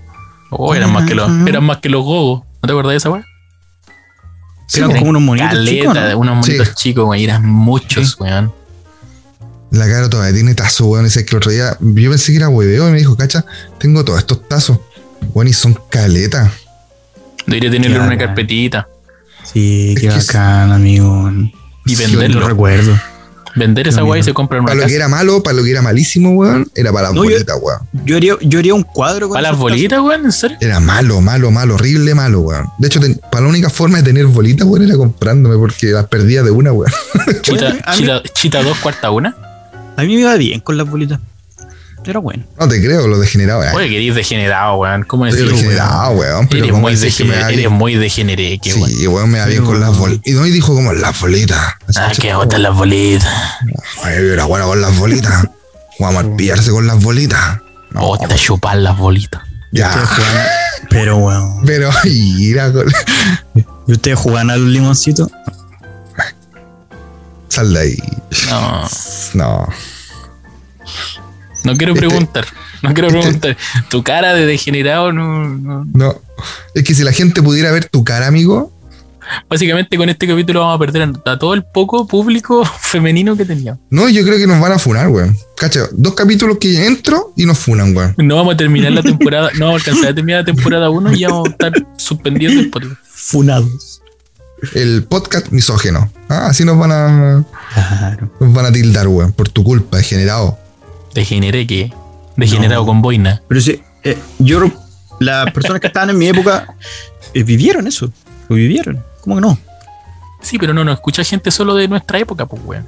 Oh, 0.52 0.74
eran 0.76 0.92
más 0.94 1.08
que 1.08 1.16
los, 1.16 1.30
eran 1.48 1.64
más 1.64 1.78
que 1.78 1.90
los 1.90 2.04
gogos. 2.04 2.44
¿No 2.62 2.68
te 2.68 2.72
acordás 2.72 2.92
de 2.92 2.98
esa? 2.98 3.24
Que 4.72 4.80
eran 4.80 4.92
como 4.98 5.10
unos 5.10 5.22
monitos 5.22 5.50
Caleta, 5.50 5.72
chicos, 5.72 5.96
¿no? 5.96 6.18
unos 6.20 6.36
monitos 6.38 6.68
Sí. 6.70 6.74
chicos, 6.76 7.06
güey. 7.06 7.24
Eran 7.24 7.46
muchos, 7.46 8.20
weón. 8.20 8.54
La 9.74 9.88
cara 9.88 10.08
todavía 10.10 10.34
tiene 10.34 10.54
tazos, 10.54 10.88
weón. 10.88 11.06
Ese 11.06 11.26
que 11.26 11.32
el 11.32 11.38
otro 11.38 11.52
día 11.52 11.76
yo 11.82 12.10
pensé 12.12 12.32
que 12.32 12.38
era 12.38 12.48
hueveo 12.50 12.88
y 12.88 12.92
me 12.92 12.98
dijo, 13.00 13.16
cacha, 13.18 13.44
tengo 13.80 14.06
todos 14.06 14.20
estos 14.20 14.48
tazos. 14.48 14.78
Weón, 15.34 15.48
y 15.48 15.54
son 15.54 15.78
caletas. 15.90 16.52
Debería 17.48 17.72
tenerle 17.72 18.00
una 18.00 18.18
carpetita. 18.18 18.88
Sí, 19.52 19.94
Es 19.96 20.02
qué 20.02 20.08
es- 20.08 20.28
bacán, 20.28 20.72
amigo. 20.72 21.32
Y 21.86 21.96
Sí, 21.96 22.04
Lo 22.14 22.20
venderlo. 22.20 22.48
recuerdo. 22.48 22.98
Vender 23.56 23.88
esa 23.88 24.04
weá 24.04 24.20
y 24.20 24.24
se 24.24 24.34
compra 24.34 24.60
una 24.60 24.70
Para 24.70 24.82
lo 24.82 24.88
que 24.88 24.96
era 24.96 25.08
malo, 25.08 25.44
para 25.44 25.56
lo 25.58 25.64
que 25.64 25.70
era 25.72 25.82
malísimo, 25.84 26.32
weón, 26.32 26.68
era 26.74 26.92
para 26.92 27.08
las 27.10 27.14
No, 27.16 27.22
bolitas, 27.24 27.56
weón. 27.62 27.80
Yo 28.06 28.16
haría, 28.18 28.34
yo 28.42 28.58
haría 28.60 28.74
un 28.74 28.82
cuadro 28.84 29.28
con 29.28 29.36
¿Para 29.36 29.52
las 29.52 29.60
bolitas, 29.60 30.00
weón? 30.00 30.26
¿En 30.26 30.32
serio? 30.32 30.58
Era 30.60 30.80
malo, 30.80 31.20
malo, 31.22 31.52
malo, 31.52 31.76
horrible, 31.76 32.16
malo, 32.16 32.42
weón. 32.42 32.68
De 32.80 32.88
hecho, 32.88 33.00
ten- 33.00 33.20
para 33.32 33.44
la 33.44 33.50
única 33.50 33.70
forma 33.70 33.98
de 33.98 34.04
tener 34.04 34.26
bolitas, 34.28 34.68
weón, 34.68 34.86
era 34.86 34.98
comprándome 34.98 35.56
porque 35.58 35.88
las 35.88 36.06
perdía 36.08 36.42
de 36.42 36.50
una, 36.52 36.72
weón. 36.74 36.92
Chita, 37.42 37.78
chita, 37.96 38.24
chita 38.34 38.64
2, 38.64 38.78
cuarta 38.80 39.12
una. 39.12 39.36
A 39.98 40.02
mí 40.04 40.16
me 40.16 40.22
iba 40.22 40.36
bien 40.36 40.60
con 40.60 40.78
las 40.78 40.90
bolitas. 40.90 41.20
Era 42.06 42.20
bueno. 42.20 42.44
No 42.60 42.68
te 42.68 42.84
creo, 42.84 43.08
lo 43.08 43.18
degenerado, 43.18 43.62
weón. 43.62 43.76
Oye, 43.76 43.88
que 43.88 44.04
eres 44.04 44.16
degenerado, 44.16 44.76
weón. 44.76 45.04
¿Cómo 45.04 45.24
decirlo? 45.26 45.52
degenerado, 45.52 46.12
weón. 46.12 46.48
Pero 46.50 46.64
Eres 46.66 46.72
¿cómo 46.72 46.82
muy, 46.82 46.96
decís 46.96 47.16
que 47.16 47.24
me 47.24 47.34
degener- 47.36 47.44
va 47.44 47.50
eres 47.52 47.70
muy 47.72 47.96
degeneré, 47.96 48.60
que 48.60 48.74
weón. 48.74 48.90
Sí, 48.90 49.08
weón, 49.08 49.30
me 49.30 49.40
va 49.40 49.46
bien 49.46 49.60
Pero- 49.62 49.72
con 49.72 49.80
las 49.80 49.98
bolitas. 49.98 50.28
Y 50.28 50.32
no, 50.34 50.46
y 50.46 50.52
dijo 50.52 50.74
como 50.76 50.92
las 50.92 51.18
bolitas. 51.22 51.60
Ah, 51.96 52.12
que 52.20 52.34
botan 52.34 52.62
las 52.62 52.76
bolitas. 52.76 53.32
Ay, 54.04 54.16
yo 54.18 54.34
era 54.34 54.44
bueno 54.46 54.68
con 54.68 54.82
las 54.82 54.98
bolitas. 55.00 55.48
Vamos 56.00 56.26
a 56.26 56.36
pillarse 56.36 56.72
con 56.72 56.86
las 56.88 57.02
bolitas. 57.02 57.60
No, 57.92 58.02
O 58.10 58.18
te 58.18 58.36
chupar 58.36 58.76
las 58.78 58.98
bolitas. 58.98 59.42
ya. 59.72 59.94
Pero 60.90 61.20
bueno. 61.20 61.62
Pero 61.66 61.90
mira, 62.04 62.70
con- 62.74 62.92
¿Y 63.88 63.92
ustedes 63.94 64.20
jugaban 64.20 64.50
a 64.50 64.58
los 64.58 64.68
limoncitos? 64.68 65.30
Sal 67.54 67.74
de 67.74 67.80
ahí. 67.80 67.98
No, 68.50 68.90
No. 69.36 69.68
no 71.64 71.78
quiero 71.78 71.94
Este- 71.94 72.08
preguntar. 72.08 72.46
No 72.82 72.94
quiero 72.94 73.08
este- 73.10 73.20
preguntar. 73.22 73.58
Tu 73.90 74.04
cara 74.04 74.34
de 74.34 74.46
degenerado 74.46 75.14
no, 75.14 75.48
no- 75.50 75.86
No. 75.94 76.22
Es 76.76 76.84
que 76.84 76.94
si 76.96 77.04
la 77.04 77.14
gente 77.14 77.42
pudiera 77.42 77.72
ver 77.72 77.86
tu 77.86 78.04
cara, 78.04 78.28
amigo, 78.28 78.72
Básicamente 79.50 79.96
con 79.96 80.10
este 80.10 80.28
capítulo 80.28 80.60
vamos 80.60 80.76
a 80.76 80.80
perder 80.80 81.10
a, 81.26 81.40
todo 81.40 81.54
el 81.54 81.64
poco 81.64 82.06
público 82.06 82.66
femenino 82.82 83.38
que 83.38 83.46
teníamos. 83.46 83.80
no, 83.90 84.10
yo 84.10 84.22
creo 84.26 84.38
que 84.38 84.46
nos 84.46 84.60
van 84.60 84.74
a 84.74 84.80
funar, 84.80 85.08
weón. 85.08 85.38
Cacha, 85.56 85.88
dos 85.94 86.14
capítulos 86.14 86.58
que 86.60 86.86
entro 86.86 87.34
y 87.38 87.46
nos 87.46 87.58
funan, 87.58 87.96
weón. 87.96 88.14
No 88.18 88.36
vamos 88.36 88.56
a 88.56 88.58
terminar 88.58 88.92
la 88.92 89.02
temporada, 89.02 89.50
no 89.58 89.68
vamos 89.68 89.82
a 89.82 89.92
alcanzar 89.92 90.12
a 90.12 90.16
terminar 90.16 90.42
la 90.42 90.46
temporada 90.46 90.90
1 90.90 91.14
y 91.14 91.20
ya 91.20 91.30
vamos 91.30 91.48
a 91.48 91.52
estar 91.52 91.72
suspendiendo 91.98 92.60
el 92.60 92.70
podcast. 92.70 92.96
Funados. 93.06 93.93
El 94.74 95.04
podcast 95.04 95.50
misógeno. 95.52 96.12
Ah, 96.30 96.48
así 96.48 96.64
nos 96.66 96.78
van 96.78 96.92
a, 96.92 97.46
Claro. 97.74 98.32
nos 98.40 98.54
van 98.54 98.66
a 98.68 98.72
tildar, 98.72 99.08
weón, 99.08 99.32
por 99.34 99.50
tu 99.50 99.64
culpa, 99.64 99.98
degenerado. 99.98 100.58
Degeneré 101.14 101.68
que. 101.68 101.92
Degenerado 102.38 102.82
No. 102.82 102.88
con 102.88 103.02
boina. 103.02 103.42
Pero 103.48 103.62
sí, 103.62 103.82
eh, 104.04 104.18
yo, 104.40 104.64
las 105.20 105.52
personas 105.52 105.80
que 105.80 105.88
estaban 105.88 106.10
en 106.10 106.18
mi 106.18 106.28
época 106.28 106.76
eh, 107.34 107.44
vivieron 107.44 107.88
eso. 107.88 108.12
Lo 108.50 108.56
vivieron. 108.56 109.04
¿Cómo 109.22 109.36
que 109.36 109.42
no? 109.42 109.58
Sí, 110.42 110.58
pero 110.58 110.74
no 110.74 110.84
nos 110.84 110.96
escucha 110.96 111.24
gente 111.24 111.52
solo 111.52 111.76
de 111.76 111.88
nuestra 111.88 112.20
época, 112.20 112.46
pues, 112.46 112.62
weón. 112.66 112.86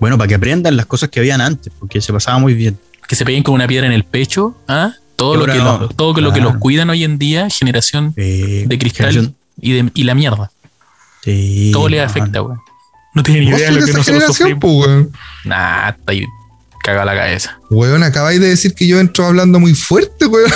Bueno, 0.00 0.16
para 0.16 0.28
que 0.28 0.34
aprendan 0.34 0.76
las 0.76 0.86
cosas 0.86 1.08
que 1.10 1.20
habían 1.20 1.40
antes, 1.40 1.72
porque 1.78 2.00
se 2.00 2.12
pasaba 2.12 2.38
muy 2.38 2.54
bien. 2.54 2.78
Que 3.06 3.16
se 3.16 3.24
peguen 3.24 3.42
con 3.42 3.54
una 3.54 3.66
piedra 3.66 3.86
en 3.86 3.92
el 3.92 4.04
pecho, 4.04 4.56
¿ah? 4.68 4.92
Todo 5.16 5.34
lo 5.36 5.44
que, 5.46 5.58
no, 5.58 5.78
lo- 5.78 5.88
todo 5.88 6.18
lo 6.20 6.32
que 6.32 6.40
los 6.40 6.56
cuidan 6.56 6.88
hoy 6.88 7.04
en 7.04 7.18
día, 7.18 7.48
generación 7.50 8.14
Eh, 8.16 8.64
de 8.66 8.78
cristal 8.78 9.08
generación- 9.08 9.36
y, 9.60 9.72
de, 9.72 9.90
y 9.94 10.04
la 10.04 10.14
mierda. 10.14 10.50
Sí, 11.24 11.70
Todo 11.72 11.88
le 11.88 12.00
afecta, 12.00 12.42
weón. 12.42 12.60
No 13.14 13.22
tiene 13.22 13.40
ni 13.40 13.46
idea 13.48 13.70
de 13.70 13.80
lo 13.80 13.86
que 13.86 13.92
nosotros 13.92 14.06
generación, 14.06 14.34
sufrimos. 14.36 14.86
pues. 14.86 15.06
Nah, 15.44 15.88
está 15.90 16.12
ahí 16.12 16.24
cagada 16.82 17.04
la 17.06 17.14
cabeza. 17.14 17.58
Weón, 17.70 18.02
acabáis 18.02 18.40
de 18.40 18.48
decir 18.48 18.74
que 18.74 18.86
yo 18.86 19.00
entro 19.00 19.26
hablando 19.26 19.58
muy 19.60 19.74
fuerte, 19.74 20.26
weón. 20.26 20.50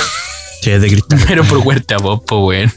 Sí, 0.62 0.70
es 0.70 0.81
de 0.81 0.89
cristal. 0.89 1.20
Pero 1.28 1.45
por 1.45 1.62
cuerta, 1.65 1.97
vos, 1.99 2.20
po, 2.27 2.47
weón. 2.47 2.73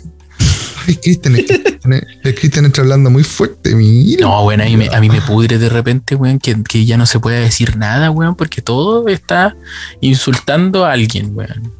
Ay, 0.87 0.95
Cristian, 0.95 1.33
Cristian- 1.35 2.01
el 2.23 2.35
Cristian 2.35 2.65
entra 2.65 2.81
hablando 2.83 3.09
muy 3.09 3.23
fuerte, 3.23 3.75
mira. 3.75 4.21
No, 4.25 4.45
weón, 4.45 4.61
a 4.61 4.65
mí, 4.65 4.77
me, 4.77 4.87
a 4.89 4.99
mí 4.99 5.09
me 5.09 5.21
pudre 5.21 5.57
de 5.57 5.69
repente, 5.69 6.15
weón, 6.15 6.39
que, 6.39 6.55
que 6.63 6.85
ya 6.85 6.97
no 6.97 7.05
se 7.05 7.19
puede 7.19 7.39
decir 7.41 7.77
nada, 7.77 8.09
weón, 8.09 8.35
porque 8.35 8.61
todo 8.61 9.07
está 9.09 9.55
insultando 10.01 10.85
a 10.85 10.93
alguien, 10.93 11.31
weón. 11.35 11.71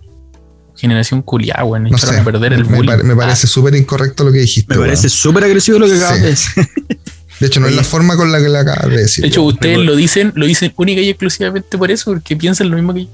Generación 0.77 1.21
culiada, 1.23 1.63
weón. 1.65 1.83
No 1.83 1.89
Echaron 1.97 2.15
sé, 2.15 2.21
a 2.21 2.23
perder 2.23 2.53
el 2.53 2.65
me, 2.65 2.77
bullying. 2.77 3.03
me 3.03 3.15
parece 3.15 3.47
súper 3.47 3.75
incorrecto 3.75 4.23
lo 4.23 4.31
que 4.31 4.39
dijiste. 4.39 4.73
Me 4.73 4.79
weón. 4.79 4.89
parece 4.89 5.09
súper 5.09 5.43
agresivo 5.43 5.79
lo 5.79 5.87
que 5.87 5.95
acabas 5.95 6.15
Sí. 6.17 6.21
de 6.23 6.29
decir. 6.29 6.69
De 7.39 7.45
hecho, 7.45 7.59
no 7.59 7.67
es 7.67 7.75
la 7.75 7.83
forma 7.83 8.15
con 8.17 8.31
la 8.31 8.39
que 8.39 8.49
le 8.49 8.57
acabas 8.57 8.89
de 8.89 8.97
decir. 8.97 9.21
de 9.23 9.27
hecho, 9.27 9.41
weón. 9.41 9.53
ustedes 9.53 9.77
lo 9.77 9.95
dicen, 9.95 10.31
lo 10.35 10.45
dicen 10.47 10.73
única 10.75 11.01
y 11.01 11.09
exclusivamente 11.09 11.77
por 11.77 11.91
eso, 11.91 12.11
porque 12.11 12.35
piensan 12.35 12.69
lo 12.71 12.75
mismo 12.77 12.93
que 12.95 13.03
yo. 13.05 13.09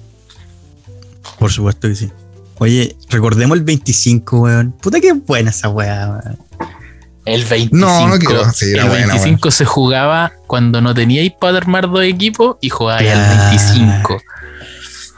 Por 1.40 1.52
supuesto 1.52 1.88
que 1.90 1.96
sí. 1.96 2.12
Oye, 2.60 2.96
recordemos 3.10 3.58
el 3.58 3.64
25, 3.64 4.40
weón. 4.42 4.72
Puta 4.82 5.00
que 5.02 5.12
buena 5.14 5.50
esa 5.50 5.70
weá, 5.70 6.10
weón. 6.24 6.38
El 7.26 7.44
25. 7.44 7.76
No, 7.78 8.08
no 8.08 8.20
quiero. 8.20 8.52
Sí, 8.54 8.72
era 8.72 8.84
el 8.84 8.90
buena, 8.90 9.08
25 9.16 9.52
se 9.52 9.66
jugaba 9.66 10.32
cuando 10.48 10.82
no 10.82 10.94
teníais 10.94 11.32
para 11.40 11.58
armar 11.58 11.90
dos 11.90 12.04
equipos 12.04 12.58
y 12.62 12.70
jugabais 12.70 13.10
Claro. 13.12 13.34
al 13.34 13.50
25. 13.50 14.22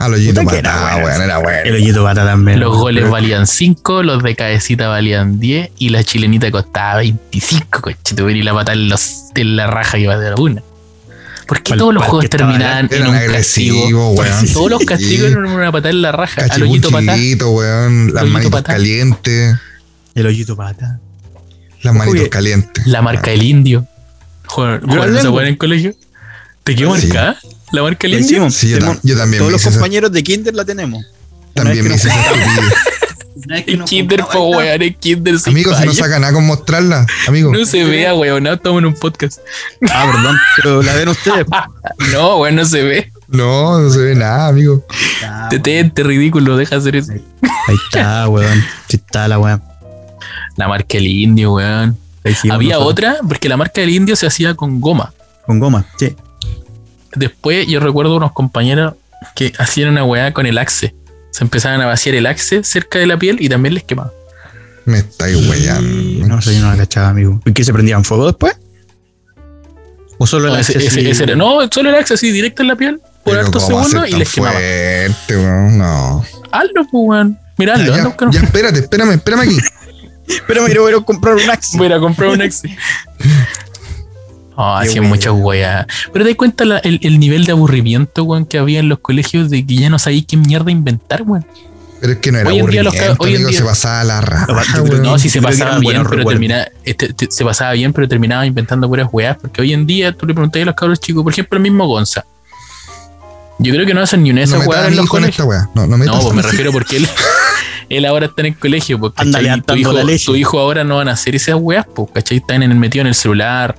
A 0.05 0.09
los 0.09 0.19
Yito 0.19 0.41
Puta 0.41 0.51
que 0.53 0.59
era 0.59 0.91
bueno. 0.93 1.05
weón, 1.07 1.21
era 1.23 1.37
bueno. 1.39 1.57
El 1.65 1.73
hoyito 1.75 2.03
pata 2.03 2.25
también. 2.25 2.59
Los 2.59 2.77
goles 2.77 3.01
Pero- 3.03 3.11
valían 3.11 3.47
5, 3.47 4.03
los 4.03 4.21
de 4.21 4.35
cabecita 4.35 4.87
valían 4.87 5.39
10 5.39 5.71
y 5.79 5.89
la 5.89 6.03
chilenita 6.03 6.51
costaba 6.51 6.97
25, 6.97 7.81
coche. 7.81 8.15
Y 8.15 8.43
la 8.43 8.53
patada 8.53 8.73
en, 8.77 8.89
los- 8.89 9.23
en 9.35 9.55
la 9.55 9.67
raja 9.67 9.97
que 9.97 10.05
va 10.07 10.17
de 10.17 10.29
la 10.29 10.35
una. 10.35 10.61
¿Por 11.47 11.61
qué 11.61 11.75
todos 11.77 11.93
los 11.93 12.03
juegos 12.03 12.23
estaba 12.25 12.51
terminaban 12.51 12.89
en 12.91 13.07
un 13.07 13.13
castigo? 13.13 13.83
agresivos, 13.85 14.17
weón. 14.19 14.53
Todos 14.53 14.69
los 14.71 14.85
castigos 14.85 15.27
Sí. 15.27 15.31
eran 15.33 15.45
una 15.45 15.71
patada 15.71 15.89
en 15.89 16.01
la 16.01 16.11
raja. 16.11 16.41
Al 16.49 16.63
hoyito. 16.63 16.89
Cachipunchilito, 16.91 17.51
weón. 17.51 18.13
Las 18.13 18.23
Hoyito 18.23 18.33
manitos 18.33 18.51
patá. 18.51 18.73
calientes. 18.73 19.55
El 20.13 20.25
hoyito 20.27 20.55
pata. 20.55 20.99
Las 21.83 21.93
manitos 21.95 22.23
que- 22.23 22.29
calientes. 22.29 22.87
La 22.87 23.01
marca 23.01 23.31
del 23.31 23.43
indio. 23.43 23.87
Juan, 24.47 24.81
¿no 24.85 25.03
se 25.21 25.27
en 25.27 25.47
el 25.47 25.57
colegio? 25.57 25.93
¿Te 26.63 26.75
quedó 26.75 26.95
Sí. 26.95 27.09
¿La 27.71 27.81
marca 27.83 28.07
hicimos. 28.07 28.53
Sí, 28.55 28.69
yo, 28.69 28.77
Tenemos- 28.77 28.97
tam- 28.97 29.01
yo 29.03 29.17
también 29.17 29.39
Todos 29.39 29.51
los 29.51 29.61
esa- 29.61 29.71
compañeros 29.71 30.11
de 30.11 30.23
Kinder 30.23 30.53
la 30.53 30.65
tenemos. 30.65 31.05
También 31.53 31.87
me 31.87 31.95
hice 31.95 32.09
nos 33.77 33.89
Kinder, 33.89 34.23
po, 34.31 34.49
weón, 34.49 34.81
en 34.81 34.93
Kinder 34.95 35.39
sin 35.39 35.51
Amigo, 35.53 35.75
si 35.75 35.85
no 35.85 35.93
saca 35.93 36.19
nada 36.19 36.33
con 36.33 36.45
mostrarla, 36.45 37.05
amigo. 37.27 37.51
No 37.51 37.65
se 37.65 37.83
vea, 37.83 38.13
weón, 38.15 38.43
no, 38.43 38.53
estamos 38.53 38.79
en 38.79 38.85
un 38.87 38.93
podcast. 38.93 39.39
Ah, 39.91 40.09
perdón, 40.11 40.37
pero 40.57 40.81
la 40.81 40.93
ven 40.95 41.09
ustedes. 41.09 41.45
No, 42.11 42.37
weón, 42.37 42.55
no 42.55 42.65
se 42.65 42.81
ve. 42.83 43.11
No, 43.27 43.79
no 43.79 43.89
se 43.89 43.99
ve 43.99 44.15
nada, 44.15 44.47
amigo. 44.47 44.85
Ah, 45.23 45.47
Tetente, 45.49 46.03
ridículo, 46.03 46.55
deja 46.57 46.75
hacer 46.77 46.95
eso. 46.95 47.11
Ahí 47.13 47.75
está, 47.85 48.27
weón. 48.29 48.63
Sí 48.87 48.97
está 48.97 49.27
la 49.27 49.39
weón. 49.39 49.61
La 50.57 50.67
marca 50.67 50.97
del 50.97 51.07
indio, 51.07 51.53
weón. 51.53 51.97
Había 52.49 52.79
otra, 52.79 53.17
porque 53.27 53.49
la 53.49 53.57
marca 53.57 53.81
del 53.81 53.89
indio 53.91 54.15
se 54.15 54.25
hacía 54.27 54.55
con 54.55 54.79
goma. 54.81 55.13
Con 55.45 55.59
goma, 55.59 55.85
sí. 55.97 56.15
Después 57.15 57.67
yo 57.67 57.79
recuerdo 57.79 58.15
unos 58.17 58.31
compañeros 58.33 58.93
que 59.35 59.53
hacían 59.57 59.89
una 59.89 60.03
weá 60.03 60.33
con 60.33 60.45
el 60.45 60.57
axe. 60.57 60.93
Se 61.31 61.43
empezaban 61.43 61.81
a 61.81 61.85
vaciar 61.85 62.15
el 62.15 62.25
axe 62.27 62.63
cerca 62.63 62.99
de 62.99 63.07
la 63.07 63.17
piel 63.17 63.37
y 63.39 63.49
también 63.49 63.73
les 63.73 63.83
quemaba. 63.83 64.11
Me 64.85 64.99
estáis 64.99 65.35
weyando. 65.49 66.27
No 66.27 66.41
sé, 66.41 66.55
yo 66.55 66.61
no 66.61 66.71
la 66.71 66.77
cachaba, 66.77 67.09
amigo. 67.09 67.41
¿Y 67.45 67.51
qué 67.53 67.63
se 67.63 67.73
prendían 67.73 68.03
fuego 68.03 68.27
después? 68.27 68.55
¿O 70.17 70.27
solo 70.27 70.47
No, 70.47 70.53
la 70.53 70.61
ese- 70.61 70.77
ese- 70.77 71.09
ese 71.09 71.23
era- 71.23 71.35
no, 71.35 71.59
solo 71.71 71.89
el 71.89 71.95
axe 71.95 72.13
así, 72.13 72.31
directo 72.31 72.61
en 72.61 72.69
la 72.69 72.75
piel, 72.75 73.01
por 73.23 73.37
hartos 73.37 73.63
¿cómo 73.63 73.83
segundos 73.83 74.09
y 74.09 74.13
les 74.15 74.31
quemaba. 74.31 74.53
fuerte, 74.53 75.35
weón? 75.37 75.77
No. 75.77 76.23
Hazlo, 76.51 76.87
pues, 76.89 76.91
weón. 76.93 77.39
Miralo, 77.57 77.83
Ya, 77.85 77.97
ya, 77.97 78.05
buscar 78.05 78.27
un- 78.29 78.33
ya, 78.33 78.41
espérate, 78.41 78.79
espérame, 78.79 79.11
espérame 79.13 79.39
aquí. 79.41 79.57
Pero 80.47 80.61
me 80.63 80.67
quiero 80.71 81.03
comprar 81.05 81.35
un 81.35 81.49
axe. 81.49 81.77
Voy 81.77 81.91
a 81.91 81.95
a 81.95 81.99
comprar 81.99 82.29
un 82.29 82.41
axe. 82.41 82.75
Ah, 84.57 84.79
Qué 84.83 84.89
hacían 84.89 85.05
muchas 85.05 85.33
weas. 85.35 85.85
Pero 86.13 86.23
te 86.25 86.31
das 86.31 86.37
cuenta 86.37 86.63
la- 86.65 86.77
el, 86.79 86.99
el 87.03 87.19
nivel 87.19 87.45
de 87.45 87.51
aburrimiento, 87.51 88.23
weón, 88.23 88.45
que 88.45 88.57
había 88.57 88.79
en 88.79 88.87
los 88.89 88.99
colegios 88.99 89.49
de 89.49 89.65
que 89.65 89.75
ya 89.75 89.89
no 89.89 89.99
sabías 89.99 90.25
qué 90.27 90.37
mierda 90.37 90.71
inventar, 90.71 91.23
weón. 91.23 91.45
Pero 92.01 92.13
es 92.13 92.19
que 92.19 92.31
no 92.31 92.39
era 92.39 92.49
Hoy 92.49 92.59
en 92.59 92.65
día 92.67 92.83
los 92.83 92.93
hoy 92.93 93.01
en 93.31 93.35
amigo, 93.37 93.49
día- 93.49 93.57
se 93.59 93.65
pasaba 93.65 94.03
la 94.03 94.21
raja, 94.21 94.47
creo. 94.73 95.01
No, 95.01 95.17
si 95.17 95.29
se 95.29 95.41
pasaba 95.41 95.79
bien, 95.79 96.03
pero 96.09 96.25
terminaba, 96.25 96.67
este, 96.83 97.13
te- 97.13 97.31
se 97.31 97.43
pasaba 97.43 97.71
bien, 97.73 97.93
pero 97.93 98.07
terminaba 98.07 98.45
inventando 98.45 98.87
puras 98.87 99.07
weas. 99.11 99.37
Porque 99.41 99.61
hoy 99.61 99.73
en 99.73 99.85
día 99.87 100.11
tú 100.11 100.25
le 100.25 100.33
preguntas 100.33 100.61
a 100.61 100.65
los 100.65 100.75
cabros 100.75 100.99
chicos, 100.99 101.23
por 101.23 101.31
ejemplo, 101.33 101.57
el 101.57 101.63
mismo 101.63 101.87
Gonza. 101.87 102.23
Yo 103.57 103.73
creo 103.73 103.85
que 103.85 103.93
no 103.93 104.01
hacen 104.01 104.21
ni 104.23 104.31
una 104.31 104.41
de 104.41 104.47
No 104.47 104.55
esas 104.57 104.67
weas 104.67 104.83
a 104.83 104.87
en 104.89 104.95
los 104.97 105.05
colegios. 105.07 105.47
No, 105.73 105.87
no 105.87 105.97
No, 105.97 106.19
pues 106.19 106.25
me 106.35 106.35
mi 106.35 106.41
refiero 106.41 106.71
porque 106.73 106.97
él, 106.97 107.07
él 107.89 108.05
ahora 108.05 108.25
está 108.27 108.41
en 108.41 108.47
el 108.47 108.57
colegio, 108.59 108.99
pues, 108.99 109.13
Anda 109.15 109.39
¿cachai? 109.39 109.61
tu, 109.61 109.75
hijo, 109.75 109.93
la 109.93 110.03
leche. 110.03 110.25
tu 110.25 110.35
hijo 110.35 110.59
ahora 110.59 110.83
no 110.83 110.97
van 110.97 111.07
a 111.07 111.13
hacer 111.13 111.35
esas 111.35 111.55
weas, 111.57 111.85
pues, 111.95 112.09
¿cachai? 112.13 112.37
Están 112.37 112.63
en 112.63 112.71
el 112.71 112.77
metido 112.77 113.01
en 113.01 113.07
el 113.07 113.15
celular 113.15 113.75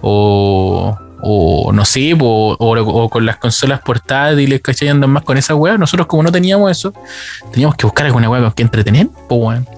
o, 0.00 0.96
o 1.22 1.72
no 1.72 1.84
sé, 1.84 2.14
po, 2.18 2.54
o, 2.58 2.80
o 2.80 3.08
con 3.08 3.24
las 3.24 3.36
consolas 3.36 3.80
portátiles, 3.80 4.60
¿cachai? 4.60 4.88
Andan 4.88 5.10
más 5.10 5.22
con 5.22 5.38
esas 5.38 5.56
weas. 5.56 5.78
Nosotros 5.78 6.06
como 6.06 6.24
no 6.24 6.32
teníamos 6.32 6.70
eso, 6.70 6.92
teníamos 7.52 7.76
que 7.76 7.86
buscar 7.86 8.06
alguna 8.06 8.28
wea 8.28 8.42
con 8.42 8.52
que 8.52 8.62
entretener, 8.62 9.08
pues, 9.28 9.40
weón. 9.40 9.68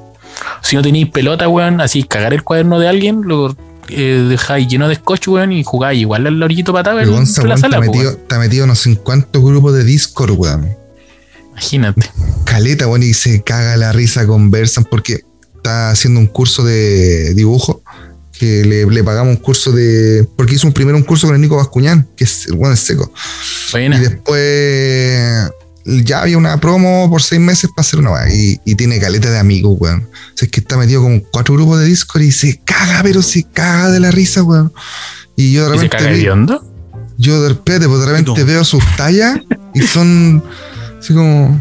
Si 0.63 0.75
no 0.77 0.83
tenéis 0.83 1.11
pelota, 1.11 1.49
weón, 1.49 1.81
así 1.81 2.03
cagar 2.03 2.33
el 2.35 2.43
cuaderno 2.43 2.79
de 2.79 2.89
alguien, 2.89 3.23
lo 3.25 3.55
eh, 3.89 4.27
dejáis 4.29 4.67
lleno 4.69 4.89
de 4.89 4.97
scotch, 4.97 5.29
weón, 5.29 5.53
y 5.53 5.63
jugáis 5.63 6.01
igual 6.01 6.27
al 6.27 6.43
orillito 6.43 6.73
Pero 6.73 7.13
Gonza, 7.13 7.43
en 7.43 7.49
la 7.49 7.55
weón, 7.55 7.61
sala, 7.61 7.81
te 7.81 7.87
metido, 7.87 8.11
weón. 8.11 8.21
te 8.27 8.35
ha 8.35 8.39
metido 8.39 8.67
no 8.67 8.75
sé 8.75 8.89
en 8.91 8.97
cuántos 8.97 9.45
grupos 9.45 9.75
de 9.75 9.85
Discord, 9.85 10.33
weón. 10.33 10.77
Imagínate. 11.53 12.11
Caleta, 12.45 12.89
weón, 12.89 13.03
y 13.03 13.15
se 13.15 13.43
caga 13.43 13.77
la 13.77 13.93
risa, 13.93 14.27
conversan, 14.27 14.85
porque 14.85 15.21
está 15.57 15.91
haciendo 15.91 16.21
un 16.21 16.27
curso 16.27 16.65
de 16.65 17.33
dibujo, 17.35 17.83
que 18.39 18.65
le, 18.65 18.85
le 18.87 19.05
pagamos 19.05 19.37
un 19.37 19.43
curso 19.43 19.71
de... 19.73 20.27
Porque 20.37 20.55
hizo 20.55 20.67
un 20.67 20.73
primero 20.73 20.97
un 20.97 21.05
curso 21.05 21.27
con 21.27 21.35
el 21.37 21.41
Nico 21.43 21.57
Bascuñán, 21.57 22.09
que 22.17 22.25
es, 22.25 22.47
el 22.47 22.55
weón 22.55 22.75
es 22.75 22.81
seco. 22.81 23.13
Buena. 23.73 23.97
Y 23.97 24.01
después 24.01 25.51
ya 26.05 26.23
había 26.23 26.39
una 26.39 26.59
promo 26.61 27.09
por 27.11 27.23
seis 27.23 27.41
meses 27.41 27.71
para 27.75 27.87
hacer 27.87 27.99
una 28.01 28.13
weá. 28.13 28.33
Y, 28.35 28.61
y 28.65 28.75
tiene 28.75 28.99
caleta 28.99 29.31
de 29.31 29.39
amigos, 29.39 29.77
weón. 29.79 30.01
O 30.11 30.37
sea, 30.37 30.47
es 30.47 30.51
que 30.51 30.61
está 30.61 30.77
metido 30.77 31.03
como 31.03 31.23
cuatro 31.31 31.55
grupos 31.55 31.79
de 31.81 31.87
Discord 31.87 32.23
y 32.23 32.33
se 32.33 32.61
caga, 32.65 33.01
pero 33.03 33.23
se 33.23 33.45
caga 33.45 33.91
de 33.91 34.01
la 34.01 34.11
risa, 34.11 34.43
weón. 34.43 34.73
Y 35.37 35.53
yo 35.53 35.69
de 35.69 35.77
¿Y 35.77 35.79
se 35.79 35.85
repente, 35.85 35.97
caga 36.05 36.11
hediondo? 36.17 36.71
yo 37.19 37.43
de 37.43 37.49
repente, 37.51 37.87
pues 37.89 38.01
de 38.01 38.07
repente 38.07 38.33
No. 38.37 38.47
veo 38.47 38.65
sus 38.65 38.83
tallas 38.97 39.39
y 39.75 39.83
son 39.83 40.43
así 41.01 41.13
como. 41.15 41.61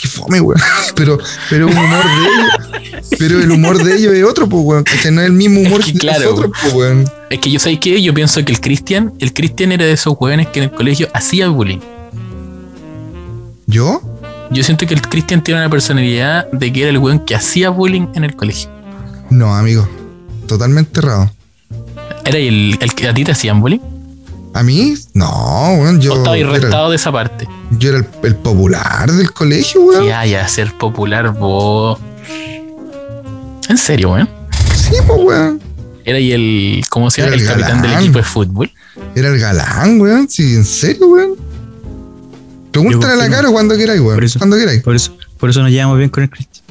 Qué 0.00 0.08
fome, 0.08 0.40
weón. 0.40 0.60
Pero, 0.94 1.18
pero 1.50 1.66
un 1.66 1.76
humor 1.76 2.04
de 2.04 2.28
ellos. 2.28 3.08
Pero 3.18 3.40
el 3.40 3.50
humor 3.50 3.82
de 3.82 3.96
ellos 3.96 4.14
es 4.14 4.24
otro, 4.24 4.48
pues, 4.48 4.64
weón. 4.64 4.84
¿cachai? 4.84 5.12
No 5.12 5.20
es 5.20 5.26
el 5.26 5.32
mismo 5.32 5.60
humor 5.60 5.80
Es 5.80 5.86
que 5.86 5.92
que 5.92 5.98
claro, 5.98 6.30
nosotros, 6.30 6.52
pues, 6.62 6.74
weón. 6.74 7.10
Es 7.30 7.38
que 7.38 7.50
yo 7.50 7.58
sé 7.58 7.78
que 7.78 8.02
yo 8.02 8.14
pienso 8.14 8.44
que 8.44 8.52
el 8.52 8.60
Cristian, 8.60 9.12
el 9.18 9.32
Cristian 9.32 9.72
era 9.72 9.84
de 9.84 9.92
esos 9.92 10.16
jóvenes 10.16 10.48
que 10.48 10.60
en 10.60 10.64
el 10.64 10.70
colegio 10.70 11.08
hacía 11.14 11.48
bullying. 11.48 11.80
¿Yo? 13.66 14.02
Yo 14.50 14.62
siento 14.64 14.86
que 14.86 14.94
el 14.94 15.02
Cristian 15.02 15.42
tiene 15.42 15.60
una 15.60 15.70
personalidad 15.70 16.50
de 16.52 16.72
que 16.72 16.82
era 16.82 16.90
el 16.90 16.98
weón 16.98 17.24
que 17.24 17.34
hacía 17.34 17.70
bullying 17.70 18.08
en 18.14 18.24
el 18.24 18.34
colegio. 18.34 18.70
No, 19.30 19.54
amigo. 19.54 19.88
Totalmente 20.46 21.00
errado. 21.00 21.30
¿Era 22.24 22.38
el, 22.38 22.78
el 22.80 22.94
que 22.94 23.08
a 23.08 23.14
ti 23.14 23.24
te 23.24 23.32
hacían 23.32 23.60
bullying? 23.60 23.80
¿A 24.58 24.62
mí? 24.64 24.94
No, 25.14 25.28
weón. 25.78 26.00
Yo, 26.00 26.14
¿O 26.14 26.16
estabas 26.16 26.40
yo 26.40 26.50
era, 26.50 26.58
restado 26.58 26.90
de 26.90 26.96
esa 26.96 27.12
parte? 27.12 27.46
yo 27.78 27.90
era 27.90 27.98
el, 27.98 28.06
el 28.24 28.34
popular 28.34 29.08
del 29.12 29.30
colegio, 29.32 29.82
weón. 29.82 30.04
Ya, 30.06 30.26
ya, 30.26 30.48
ser 30.48 30.72
popular, 30.76 31.30
vos. 31.32 31.96
En 33.68 33.78
serio, 33.78 34.10
weón. 34.14 34.28
Sí, 34.74 34.94
pues, 35.06 35.20
weón. 35.22 35.60
Era 36.04 36.18
ahí 36.18 36.32
el. 36.32 36.82
¿Cómo 36.90 37.08
se 37.08 37.22
llama? 37.22 37.34
El, 37.34 37.42
el 37.42 37.46
capitán 37.46 37.82
del 37.82 37.92
equipo 37.92 38.18
de 38.18 38.24
fútbol. 38.24 38.70
Era 39.14 39.28
el 39.28 39.38
galán, 39.38 40.00
weón. 40.00 40.28
Sí, 40.28 40.56
en 40.56 40.64
serio, 40.64 41.06
weón. 41.06 41.36
Pregúntale 42.72 43.12
a 43.12 43.16
la. 43.16 43.30
Caro 43.30 43.52
cuando 43.52 43.76
queráis, 43.76 44.00
weón. 44.00 44.16
Por 44.16 44.24
eso. 44.24 44.38
Cuando 44.40 44.56
queráis. 44.56 44.82
Por 44.82 44.96
eso, 44.96 45.16
por 45.38 45.50
eso 45.50 45.62
nos 45.62 45.70
llevamos 45.70 45.98
bien 45.98 46.10
con 46.10 46.24
el 46.24 46.30
Cristian. 46.30 46.64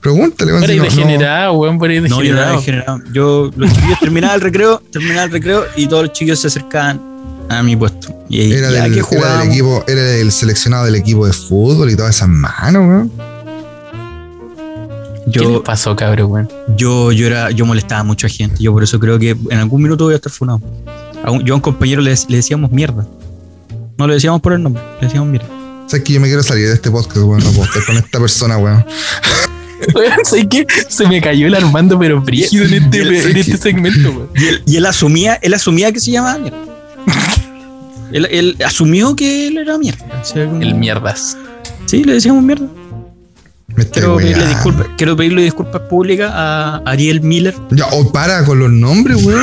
Pregúntale, 0.00 0.50
weón. 0.52 0.64
Si 0.64 0.70
ahí 0.72 0.78
no- 0.78 0.84
no- 0.84 0.90
degenerado, 0.90 1.52
weón, 1.54 1.78
por 1.78 1.90
ahí 1.90 2.00
No, 2.00 2.22
yo 2.22 2.32
era 2.32 2.52
degenerado. 2.52 2.56
degenerado. 3.00 3.00
Yo, 3.12 3.50
los 3.54 3.70
chiquillos 3.70 4.00
terminaban 4.00 4.36
el 4.36 4.40
recreo, 4.40 4.82
terminaban 4.90 5.24
el 5.28 5.32
recreo 5.32 5.64
y 5.76 5.86
todos 5.88 6.04
los 6.04 6.12
chiquillos 6.14 6.38
se 6.40 6.46
acercaban 6.46 7.13
a 7.48 7.62
mi 7.62 7.76
puesto. 7.76 8.14
Y 8.28 8.52
Era 8.52 8.68
del, 8.70 8.72
que 8.72 8.78
era 8.78 8.88
del 8.94 9.02
jugábamos, 9.02 9.46
equipo, 9.48 9.84
era 9.86 10.02
del 10.02 10.32
seleccionado 10.32 10.84
del 10.86 10.94
equipo 10.96 11.26
de 11.26 11.32
fútbol 11.32 11.90
y 11.90 11.96
todas 11.96 12.16
esas 12.16 12.28
manos, 12.28 12.86
weón. 12.88 13.12
¿Qué 15.32 15.40
le 15.40 15.44
yo, 15.54 15.62
pasó, 15.64 15.96
cabrón, 15.96 16.30
weón? 16.30 16.48
yo, 16.76 17.10
yo, 17.12 17.26
era, 17.26 17.50
yo 17.50 17.64
molestaba 17.64 18.00
a 18.02 18.04
mucha 18.04 18.28
gente. 18.28 18.62
Yo 18.62 18.72
por 18.72 18.82
eso 18.82 19.00
creo 19.00 19.18
que 19.18 19.30
en 19.30 19.58
algún 19.58 19.82
minuto 19.82 20.04
voy 20.04 20.12
a 20.12 20.16
estar 20.16 20.30
funado. 20.30 20.60
A 21.24 21.30
un- 21.30 21.42
yo 21.44 21.54
a 21.54 21.56
un 21.56 21.62
compañero 21.62 22.02
le, 22.02 22.14
le 22.28 22.36
decíamos 22.36 22.70
mierda. 22.70 23.06
No 23.96 24.06
le 24.06 24.14
decíamos 24.14 24.40
por 24.42 24.52
el 24.52 24.62
nombre, 24.62 24.82
le 25.00 25.06
decíamos 25.06 25.28
mierda. 25.30 25.48
Sabes 25.86 26.04
que 26.04 26.12
yo 26.14 26.20
me 26.20 26.26
quiero 26.28 26.42
salir 26.42 26.66
de 26.68 26.74
este 26.74 26.90
podcast, 26.90 27.16
weón. 27.18 27.42
No 27.42 27.50
puedo 27.50 27.64
estar 27.64 27.84
con 27.86 27.96
esta 27.96 28.20
persona, 28.20 28.58
weón. 28.58 28.84
¿sabes 30.24 30.46
qué? 30.50 30.66
Se 30.88 31.06
me 31.08 31.20
cayó 31.20 31.46
el 31.46 31.54
Armando, 31.54 31.98
pero 31.98 32.20
brígido 32.20 32.64
en 32.66 32.74
este, 32.74 33.00
en 33.30 33.36
este 33.36 33.56
segmento, 33.56 34.10
weón. 34.10 34.28
Y 34.34 34.44
él, 34.46 34.62
y 34.66 34.76
él 34.76 34.86
asumía, 34.86 35.38
él 35.42 35.54
asumía 35.54 35.90
que 35.92 36.00
se 36.00 36.10
llamaba 36.10 36.38
mierda. 36.38 36.58
él, 38.12 38.26
él 38.30 38.56
asumió 38.64 39.14
que 39.16 39.48
él 39.48 39.58
era 39.58 39.78
mierda. 39.78 40.04
O 40.20 40.24
sea, 40.24 40.46
como- 40.46 40.62
El 40.62 40.74
mierdas. 40.74 41.36
Sí, 41.86 42.04
le 42.04 42.14
decíamos 42.14 42.42
mierda. 42.42 42.66
Me 43.68 43.84
Quiero 43.88 44.16
pedirle, 44.16 44.46
disculpas, 44.46 44.86
quiero 44.96 45.16
pedirle 45.16 45.42
disculpas 45.42 45.82
públicas 45.82 46.30
a 46.32 46.80
Ariel 46.86 47.20
Miller. 47.22 47.54
Ya, 47.70 47.86
o 47.88 48.12
para 48.12 48.44
con 48.44 48.58
los 48.60 48.70
nombres, 48.70 49.24
weón. 49.24 49.42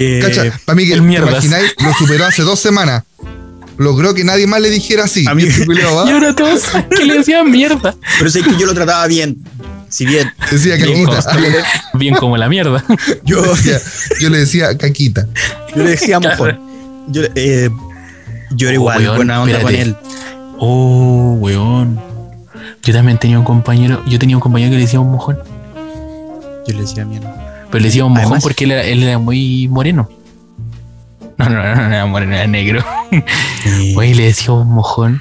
Eh, 0.00 0.20
cacha, 0.22 0.60
para 0.64 0.76
mí 0.76 0.84
que 0.86 0.92
el 0.92 1.00
¿te 1.00 1.06
mierdas. 1.06 1.30
imagináis? 1.30 1.74
Lo 1.82 1.92
superó 1.94 2.26
hace 2.26 2.42
dos 2.42 2.60
semanas. 2.60 3.02
Logró 3.78 4.12
que 4.14 4.22
nadie 4.22 4.46
más 4.46 4.60
le 4.60 4.70
dijera 4.70 5.04
así. 5.04 5.24
A 5.26 5.34
mí- 5.34 5.44
este 5.44 5.64
Y 5.72 5.80
ahora 6.10 6.34
todos 6.34 6.62
que 6.96 7.04
le 7.06 7.18
decían 7.18 7.50
mierda. 7.50 7.96
Pero 8.18 8.30
sé 8.30 8.42
que 8.42 8.50
yo 8.58 8.66
lo 8.66 8.74
trataba 8.74 9.06
bien. 9.06 9.38
Si 9.92 10.06
bien 10.06 10.32
decía 10.50 10.76
Bien, 10.76 11.04
caquita. 11.04 11.22
como- 11.32 11.98
bien 12.00 12.14
como 12.14 12.36
la 12.38 12.48
mierda. 12.48 12.82
yo, 13.24 13.42
Decía- 13.42 13.78
yo 14.20 14.30
le 14.30 14.38
decía 14.38 14.76
caquita. 14.78 15.26
yo 15.76 15.82
le 15.84 15.90
decía 15.90 16.18
mojón. 16.18 16.58
Yo, 17.08 17.22
eh, 17.34 17.68
yo 18.52 18.68
era 18.68 18.78
Oh, 18.78 18.80
igual, 18.80 18.98
weón, 19.02 19.16
buena 19.16 19.42
onda 19.42 19.60
con 19.60 19.74
él. 19.74 19.94
Oh, 20.58 21.36
weón. 21.40 22.00
Yo 22.82 22.92
también 22.94 23.18
tenía 23.18 23.38
un 23.38 23.44
compañero, 23.44 24.02
yo 24.06 24.18
tenía 24.18 24.36
un 24.36 24.40
compañero 24.40 24.70
que 24.70 24.76
le 24.76 24.82
decía 24.82 24.98
un 25.00 25.12
mojón. 25.12 25.38
Yo 26.66 26.74
le 26.74 26.80
decía 26.80 27.04
mierda. 27.04 27.66
Pero 27.70 27.80
le 27.82 27.88
decía 27.88 28.04
un 28.04 28.12
mojón 28.12 28.24
Además- 28.26 28.42
porque 28.42 28.64
él 28.64 28.72
era, 28.72 28.82
él 28.84 29.02
era 29.02 29.18
muy 29.18 29.68
moreno. 29.68 30.08
No, 31.38 31.48
no, 31.48 31.56
no, 31.62 31.74
no 31.74 31.94
era 31.94 32.06
moreno, 32.06 32.34
era 32.34 32.46
negro. 32.46 32.84
Oye, 33.96 34.14
le 34.14 34.24
decíamos 34.24 34.66
mojón. 34.66 35.20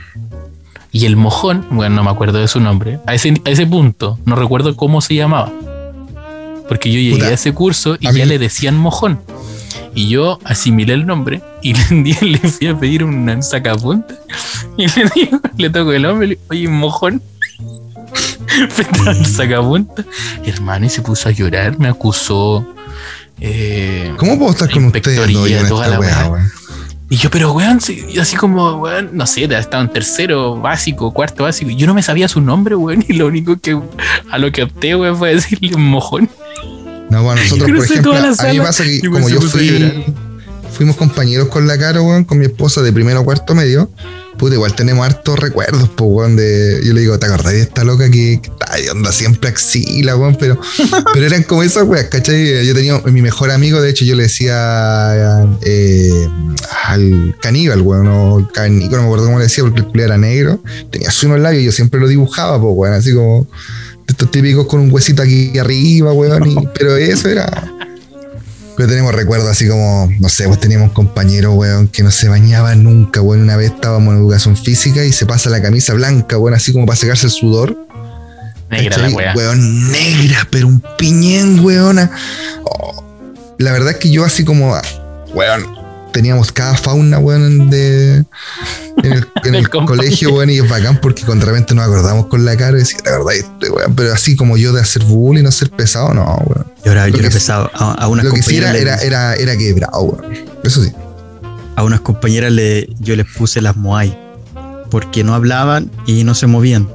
Y 0.92 1.06
el 1.06 1.16
mojón, 1.16 1.66
bueno, 1.72 1.96
no 1.96 2.04
me 2.04 2.10
acuerdo 2.10 2.40
de 2.40 2.48
su 2.48 2.60
nombre. 2.60 3.00
A 3.08 3.14
ese, 3.16 3.42
a 3.46 3.50
ese 3.50 3.66
punto, 3.66 4.20
no 4.26 4.36
recuerdo 4.36 4.76
cómo 4.76 5.00
se 5.02 5.16
llamaba. 5.16 5.52
Porque 6.68 6.92
yo 6.92 7.00
llegué 7.00 7.16
Puta, 7.16 7.28
a 7.28 7.34
ese 7.34 7.54
curso 7.54 7.98
y 8.00 8.08
a 8.08 8.12
ya 8.12 8.24
mí- 8.24 8.30
le 8.30 8.40
decían 8.40 8.76
mojón. 8.78 9.20
Y 9.96 10.08
yo 10.10 10.40
asimilé 10.46 10.94
el 10.94 11.06
nombre 11.06 11.42
y 11.62 11.74
un 11.92 12.04
día 12.04 12.18
le 12.22 12.38
fui 12.40 12.68
a 12.68 12.78
pedir 12.78 13.04
un 13.04 13.42
sacapunta. 13.44 14.16
Y 14.78 14.88
le 14.88 15.10
digo, 15.16 15.40
le 15.58 15.70
toco 15.70 15.92
el 15.92 16.06
hombre 16.06 16.28
y 16.28 16.30
le 16.30 16.36
digo, 16.36 16.46
oye, 16.50 16.68
mojón. 16.70 17.22
Al 19.08 19.26
sacapunta. 19.26 20.04
Hermano, 20.46 20.86
y 20.86 20.90
se 20.90 21.02
puso 21.02 21.30
a 21.30 21.32
llorar, 21.32 21.78
me 21.80 21.88
acusó. 21.90 22.66
eh, 23.40 24.14
¿Cómo 24.18 24.38
puedo 24.38 24.52
estar 24.52 24.70
con 24.72 24.86
ustedes 24.86 25.20
en 25.30 25.68
toda 25.68 25.88
la 25.88 26.00
weá, 26.00 26.30
weá. 26.30 26.52
Y 27.12 27.18
yo, 27.18 27.30
pero 27.30 27.52
weón, 27.52 27.80
así 28.22 28.38
como, 28.38 28.76
weón, 28.76 29.10
no 29.12 29.28
sé, 29.28 29.44
estaba 29.44 29.84
en 29.84 29.90
tercero 29.90 30.56
básico, 30.56 31.12
cuarto 31.12 31.44
básico, 31.44 31.70
yo 31.70 31.86
no 31.86 31.94
me 31.94 32.02
sabía 32.02 32.30
su 32.30 32.40
nombre, 32.40 32.74
weón, 32.74 33.04
y 33.06 33.12
lo 33.12 33.28
único 33.28 33.60
que 33.60 33.78
a 34.32 34.38
lo 34.38 34.50
que 34.54 34.64
opté, 34.64 34.96
weón, 34.96 35.18
fue 35.18 35.36
decirle 35.36 35.76
un 35.76 35.90
mojón. 35.90 36.30
No, 37.10 37.22
bueno, 37.22 37.42
nosotros, 37.42 37.70
por 37.70 37.86
ejemplo, 37.86 38.14
a 38.16 38.54
mí 38.54 38.60
pasa 38.60 38.86
que 38.86 39.02
como 39.02 39.28
yo 39.28 39.42
fui, 39.42 40.06
fuimos 40.72 40.96
compañeros 40.96 41.50
con 41.50 41.68
la 41.68 41.78
cara, 41.78 42.02
weón, 42.02 42.24
con 42.24 42.40
mi 42.40 42.46
esposa 42.46 42.82
de 42.82 42.94
primero 42.94 43.20
a 43.20 43.26
cuarto 43.26 43.54
medio, 43.56 43.92
puta, 44.42 44.56
igual 44.56 44.76
tenemos 44.76 45.06
hartos 45.06 45.38
recuerdos, 45.40 45.88
pues, 45.96 46.10
weón, 46.12 46.36
de, 46.36 46.82
yo 46.84 46.94
le 46.94 47.02
digo, 47.02 47.18
¿te 47.20 47.28
acordás 47.28 47.54
de 47.54 47.62
esta 47.62 47.84
loca 47.84 48.10
que, 48.10 48.40
que 48.42 48.50
está 48.50 48.76
de 48.76 48.90
onda 48.90 49.12
siempre 49.12 49.50
axila, 49.52 50.16
weón? 50.18 50.36
Pero, 50.40 50.60
pero 51.14 51.26
eran 51.28 51.44
como 51.44 51.62
esas 51.64 51.84
weas, 51.84 52.06
¿cachai? 52.06 52.66
Yo 52.66 52.74
tenía 52.74 52.98
mi 53.06 53.22
mejor 53.22 53.52
amigo, 53.52 53.80
de 53.82 53.92
hecho, 53.92 54.04
yo 54.04 54.16
le 54.16 54.24
decía 54.24 55.46
eh, 55.62 56.28
al 56.86 57.36
caníbal, 57.40 57.82
weón, 57.82 58.08
o 58.08 58.50
caníbal, 58.52 58.90
no 58.92 58.98
me 58.98 59.04
acuerdo 59.06 59.26
cómo 59.26 59.38
le 59.38 59.44
decía, 59.46 59.64
porque 59.64 59.82
el 59.82 59.86
culo 59.86 60.04
era 60.04 60.18
negro, 60.18 60.60
tenía 60.92 61.12
su 61.12 61.28
unos 61.28 61.40
labios, 61.40 61.64
yo 61.64 61.72
siempre 61.72 62.00
lo 62.00 62.08
dibujaba, 62.08 62.60
pues, 62.60 62.74
weón, 62.76 62.96
así 62.96 63.14
como 63.14 63.44
de 64.08 64.12
estos 64.14 64.32
típicos 64.32 64.66
con 64.66 64.80
un 64.82 64.92
huesito 64.92 65.22
aquí 65.22 65.56
arriba, 65.60 66.12
weón, 66.14 66.50
y- 66.50 66.68
pero 66.78 66.98
eso 66.98 67.30
era... 67.30 67.72
Pero 68.78 68.90
tenemos 68.90 69.14
recuerdos 69.14 69.50
así 69.50 69.68
como, 69.68 70.10
no 70.20 70.30
sé, 70.30 70.48
pues 70.48 70.60
teníamos 70.60 70.92
compañeros, 70.92 71.54
weón, 71.56 71.88
que 71.88 72.04
no 72.04 72.12
se 72.12 72.30
bañaba 72.30 72.76
nunca, 72.76 73.22
weón. 73.22 73.44
Una 73.44 73.58
vez 73.58 73.72
estábamos 73.72 74.14
en 74.14 74.22
educación 74.22 74.56
física 74.56 75.04
y 75.04 75.12
se 75.12 75.26
pasa 75.26 75.50
la 75.50 75.62
camisa 75.62 75.94
blanca, 75.94 76.38
weón, 76.38 76.56
así 76.56 76.72
como 76.74 76.86
para 76.86 76.96
secarse 76.96 77.28
el 77.28 77.32
sudor. 77.32 77.78
Negra 78.70 78.98
la 78.98 79.04
¿cachai? 79.04 79.14
weá. 79.14 79.34
Weón, 79.36 79.92
negra, 79.92 80.48
pero 80.50 80.68
un 80.68 80.82
piñén, 80.98 81.60
weona. 81.60 82.10
Oh, 82.64 83.04
la 83.58 83.72
verdad 83.72 83.92
es 83.92 83.98
que 83.98 84.10
yo 84.10 84.24
así 84.24 84.46
como, 84.46 84.74
weón, 85.34 85.81
teníamos 86.12 86.52
cada 86.52 86.76
fauna, 86.76 87.20
weón, 87.20 87.70
de, 87.70 88.24
en 89.04 89.14
el, 89.14 89.28
en 89.46 89.56
el 89.56 89.70
colegio, 89.70 90.34
weón, 90.34 90.50
y 90.50 90.60
es 90.60 90.70
bacán 90.70 91.00
porque 91.02 91.24
con 91.24 91.40
de 91.40 91.46
repente 91.46 91.74
nos 91.74 91.86
acordamos 91.86 92.28
con 92.28 92.46
la 92.46 92.56
cara 92.58 92.78
y 92.78 92.82
decía, 92.82 93.00
la 93.06 93.12
verdad, 93.12 93.34
este, 93.34 93.70
weón, 93.70 93.96
pero 93.96 94.14
así 94.14 94.36
como 94.36 94.58
yo 94.58 94.74
de 94.74 94.82
hacer 94.82 95.04
bullying, 95.04 95.44
no 95.44 95.52
ser 95.52 95.70
pesado, 95.70 96.14
no, 96.14 96.24
weón. 96.46 96.66
Yo 96.84 96.92
era, 96.92 97.08
yo 97.10 97.20
era 97.20 97.30
pesado. 97.30 97.70
A, 97.74 97.94
a 97.94 98.08
unas 98.08 98.26
Lo 98.26 98.34
que 98.34 98.42
sí 98.42 98.58
era, 98.58 98.68
compañeras, 98.68 99.04
era, 99.04 99.34
era, 99.34 99.36
era 99.36 99.58
quebrado, 99.58 100.02
weón. 100.02 100.34
Eso 100.64 100.84
sí. 100.84 100.92
a 101.76 101.84
unas 101.84 102.02
compañeras 102.02 102.52
le, 102.52 102.88
yo 103.00 103.16
les 103.16 103.26
puse 103.26 103.62
las 103.62 103.76
Moai 103.76 104.18
porque 104.92 105.24
no 105.24 105.34
hablaban 105.34 105.90
y 106.06 106.24
no 106.24 106.36
se 106.36 106.46
movían. 106.46 106.88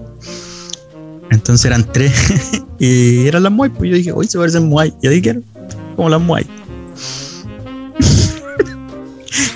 Entonces 1.31 1.65
eran 1.65 1.91
tres 1.91 2.13
y 2.79 3.27
eran 3.27 3.43
las 3.43 3.51
Moai. 3.51 3.71
Pues 3.71 3.91
yo 3.91 3.97
dije, 3.97 4.13
hoy 4.13 4.29
se 4.29 4.39
parecen 4.39 4.69
Moai. 4.69 4.95
Y 5.03 5.09
ahí 5.09 5.21
quiero, 5.21 5.41
como 5.97 6.09
las 6.09 6.21
Moai. 6.21 6.47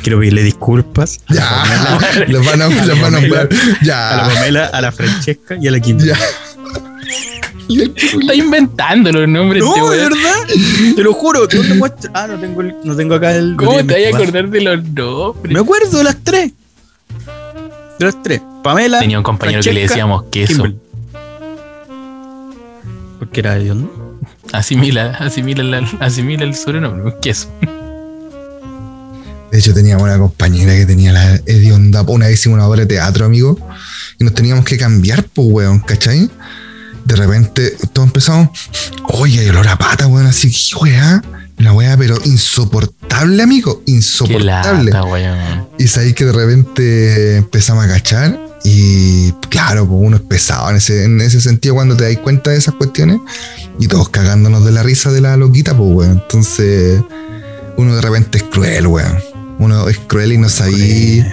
Quiero 0.03 0.19
pedirle 0.19 0.43
disculpas 0.43 1.21
Ya, 1.29 1.49
Pamela, 1.49 1.99
los 2.29 2.47
van 2.47 2.63
a, 2.63 2.67
A 2.67 2.69
la 2.71 2.85
los 2.87 3.01
van 3.01 3.15
a 3.15 3.21
nombrar. 3.21 3.49
la 3.53 3.79
Ya, 3.83 4.29
Pamela, 4.35 4.67
a 4.67 4.81
la 4.81 4.93
Francesca 4.93 5.57
y 5.61 5.69
a 5.69 5.71
la 5.71 5.79
ya. 5.79 6.17
El 7.69 7.93
Está 7.97 8.35
inventando 8.35 9.13
los 9.13 9.29
nombres 9.29 9.63
No, 9.63 9.75
este 9.93 9.97
de 9.97 10.03
verdad. 10.09 10.95
Te 10.97 11.03
lo 11.05 11.13
juro. 11.13 11.43
No 11.43 11.47
te 11.47 11.75
muestro- 11.75 12.11
Ah, 12.15 12.27
no 12.27 12.39
tengo, 12.41 12.63
el- 12.63 12.75
no 12.83 12.97
tengo 12.97 13.15
acá 13.15 13.33
el. 13.37 13.55
¿Cómo 13.57 13.77
te 13.85 13.85
vas 14.11 14.15
a 14.15 14.17
acordar 14.17 14.49
de 14.49 14.61
los 14.61 14.85
nombres? 14.85 15.53
Me 15.55 15.61
acuerdo 15.61 15.99
de 15.99 16.05
las 16.05 16.17
tres. 16.25 16.53
De 17.99 18.05
las 18.07 18.21
tres. 18.23 18.41
Pamela. 18.65 18.99
Tenía 18.99 19.19
un 19.19 19.25
compañero 19.25 19.63
que 19.63 19.73
le 19.73 19.83
decíamos 19.83 20.25
queso. 20.33 20.53
Kimberly. 20.55 20.79
Porque 23.21 23.41
era 23.41 23.55
de 23.55 23.69
dónde? 23.69 23.89
Asimila, 24.53 25.11
asimila, 25.21 25.63
la- 25.63 25.89
asimila 26.01 26.43
el 26.45 26.55
sobrenombre, 26.57 27.15
queso. 27.23 27.49
De 29.51 29.59
hecho, 29.59 29.75
teníamos 29.75 30.05
una 30.05 30.19
compañera 30.19 30.75
que 30.75 30.87
tenía 30.87 31.13
la 31.13 31.35
hedionda. 31.47 32.03
Una 32.03 32.27
vez 32.27 32.39
hicimos 32.39 32.57
una 32.57 32.67
obra 32.67 32.81
de 32.83 32.87
teatro, 32.87 33.27
amigo, 33.27 33.59
y 34.19 34.25
nos 34.25 34.35
teníamos 34.35 34.65
que 34.65 34.77
cambiar, 34.77 35.25
pues, 35.25 35.49
weón, 35.51 35.81
¿cachai? 35.81 36.31
De 37.05 37.17
repente, 37.17 37.77
todos 37.93 38.09
empezamos, 38.09 38.51
oye, 39.05 39.49
olor 39.51 39.67
a 39.67 39.77
pata, 39.77 40.07
weón, 40.07 40.27
así 40.27 40.51
que, 40.51 40.77
weá, 40.77 41.23
la 41.59 41.73
weá, 41.73 41.97
pero 41.97 42.19
insoportable, 42.25 43.43
amigo, 43.43 43.83
Qué 43.85 43.93
insoportable. 43.93 44.91
lata, 44.93 45.05
weón. 45.05 45.69
Y 45.79 45.85
es 45.85 45.97
ahí 45.99 46.13
que 46.13 46.25
de 46.25 46.33
repente 46.33 47.37
empezamos 47.39 47.85
a 47.85 47.89
cachar 47.89 48.39
y 48.63 49.33
claro, 49.49 49.87
pues 49.87 50.01
uno 50.03 50.17
es 50.17 50.23
pesado 50.23 50.71
en 50.71 50.77
ese, 50.77 51.05
en 51.05 51.21
ese 51.21 51.41
sentido 51.41 51.75
cuando 51.75 51.97
te 51.97 52.05
das 52.05 52.17
cuenta 52.23 52.51
de 52.51 52.59
esas 52.59 52.75
cuestiones 52.75 53.19
y 53.79 53.89
todos 53.89 54.11
cagándonos 54.11 54.65
de 54.65 54.73
la 54.73 54.83
risa 54.83 55.11
de 55.11 55.23
la 55.23 55.37
loquita, 55.37 55.77
pues 55.77 55.91
weón. 55.93 56.13
Entonces 56.23 57.03
uno 57.77 57.97
de 57.97 58.03
repente 58.03 58.39
es 58.39 58.45
cruel, 58.45 58.87
weón. 58.87 59.19
Uno 59.61 59.89
es 59.89 59.99
cruel 59.99 60.33
y 60.33 60.39
no 60.39 60.49
sabéis 60.49 61.25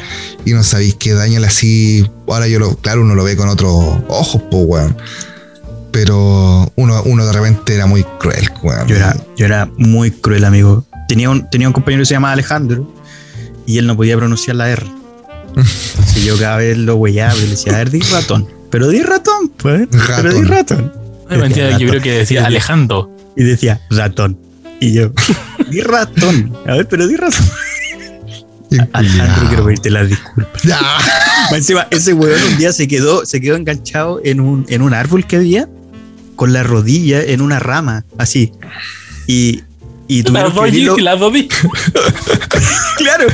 y 0.45 0.51
no 0.53 0.61
sabéis 0.61 0.95
qué 0.95 1.13
daño 1.13 1.39
le 1.39 1.47
así. 1.47 2.05
Ahora 2.27 2.47
yo 2.47 2.59
lo, 2.59 2.75
claro, 2.75 3.01
uno 3.01 3.15
lo 3.15 3.23
ve 3.23 3.37
con 3.37 3.47
otros 3.47 3.73
ojos, 4.09 4.41
pues 4.51 4.63
weón. 4.67 4.97
Pero 5.91 6.71
uno, 6.75 7.01
uno 7.05 7.25
de 7.25 7.31
repente 7.31 7.73
era 7.73 7.85
muy 7.85 8.03
cruel, 8.19 8.49
weón. 8.61 8.85
Yo 8.85 8.97
era, 8.97 9.17
yo 9.37 9.45
era 9.45 9.69
muy 9.77 10.11
cruel, 10.11 10.43
amigo. 10.43 10.85
Tenía 11.07 11.29
un, 11.29 11.49
tenía 11.49 11.67
un 11.67 11.73
compañero 11.73 12.01
que 12.01 12.05
se 12.05 12.15
llamaba 12.15 12.33
Alejandro 12.33 12.93
y 13.65 13.77
él 13.77 13.87
no 13.87 13.95
podía 13.95 14.17
pronunciar 14.17 14.57
la 14.57 14.69
R. 14.69 14.85
Entonces 15.55 16.23
yo 16.23 16.37
cada 16.37 16.57
vez 16.57 16.77
lo 16.77 16.95
weyaba 16.95 17.33
y 17.35 17.41
le 17.41 17.47
decía, 17.47 17.75
a 17.75 17.77
ver, 17.77 17.89
di 17.89 18.01
ratón. 18.01 18.47
Pero 18.69 18.89
di 18.89 19.01
ratón, 19.01 19.49
pues. 19.57 19.87
Pero 19.89 20.33
di 20.33 20.43
ratón. 20.43 20.91
Ay, 21.29 21.37
mentira, 21.37 21.77
yo 21.77 21.87
creo 21.87 22.01
que 22.01 22.11
decía 22.11 22.45
Alejandro. 22.45 23.09
Y 23.37 23.43
decía, 23.43 23.81
ratón. 23.89 24.37
Y 24.79 24.93
yo, 24.93 25.11
di 25.69 25.81
ratón. 25.81 26.53
A 26.67 26.73
ver, 26.73 26.87
pero 26.87 27.07
di 27.07 27.15
ratón. 27.15 27.45
Alejandro, 28.93 29.47
quiero 29.47 29.65
pedirte 29.65 29.89
las 29.91 30.09
disculpas. 30.09 30.61
Encima, 31.51 31.87
ese 31.91 32.13
weón 32.13 32.41
un 32.51 32.57
día 32.57 32.73
se 32.73 32.87
quedó, 32.87 33.25
se 33.25 33.39
quedó 33.41 33.55
enganchado 33.55 34.19
en 34.23 34.39
un, 34.41 34.65
en 34.69 34.81
un 34.81 34.93
árbol 34.93 35.25
que 35.25 35.37
había, 35.37 35.67
con 36.35 36.53
la 36.53 36.63
rodilla 36.63 37.21
en 37.23 37.41
una 37.41 37.59
rama, 37.59 38.03
así. 38.17 38.51
Y, 39.27 39.63
y 40.07 40.23
tuvieron 40.23 40.49
Las 40.55 40.65
que 40.71 40.71
di- 40.71 40.85
Claro. 42.97 43.27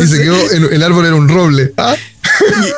Y 0.00 0.06
se 0.06 0.22
quedó, 0.22 0.50
en- 0.52 0.72
el 0.72 0.82
árbol 0.82 1.06
era 1.06 1.14
un 1.14 1.28
roble. 1.28 1.72
Ah, 1.76 1.94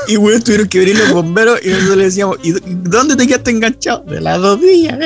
Y, 0.09 0.15
y 0.15 0.17
weón, 0.17 0.43
tuvieron 0.43 0.69
que 0.69 0.79
venir 0.81 0.99
los 0.99 1.11
bomberos 1.13 1.61
y 1.65 1.69
nosotros 1.69 1.97
le 1.97 2.05
decíamos, 2.05 2.39
¿y 2.43 2.53
dónde 2.67 3.15
te 3.17 3.27
quedaste 3.27 3.51
enganchado? 3.53 4.05
De 4.09 4.21
las 4.21 4.41
rodillas. 4.41 4.99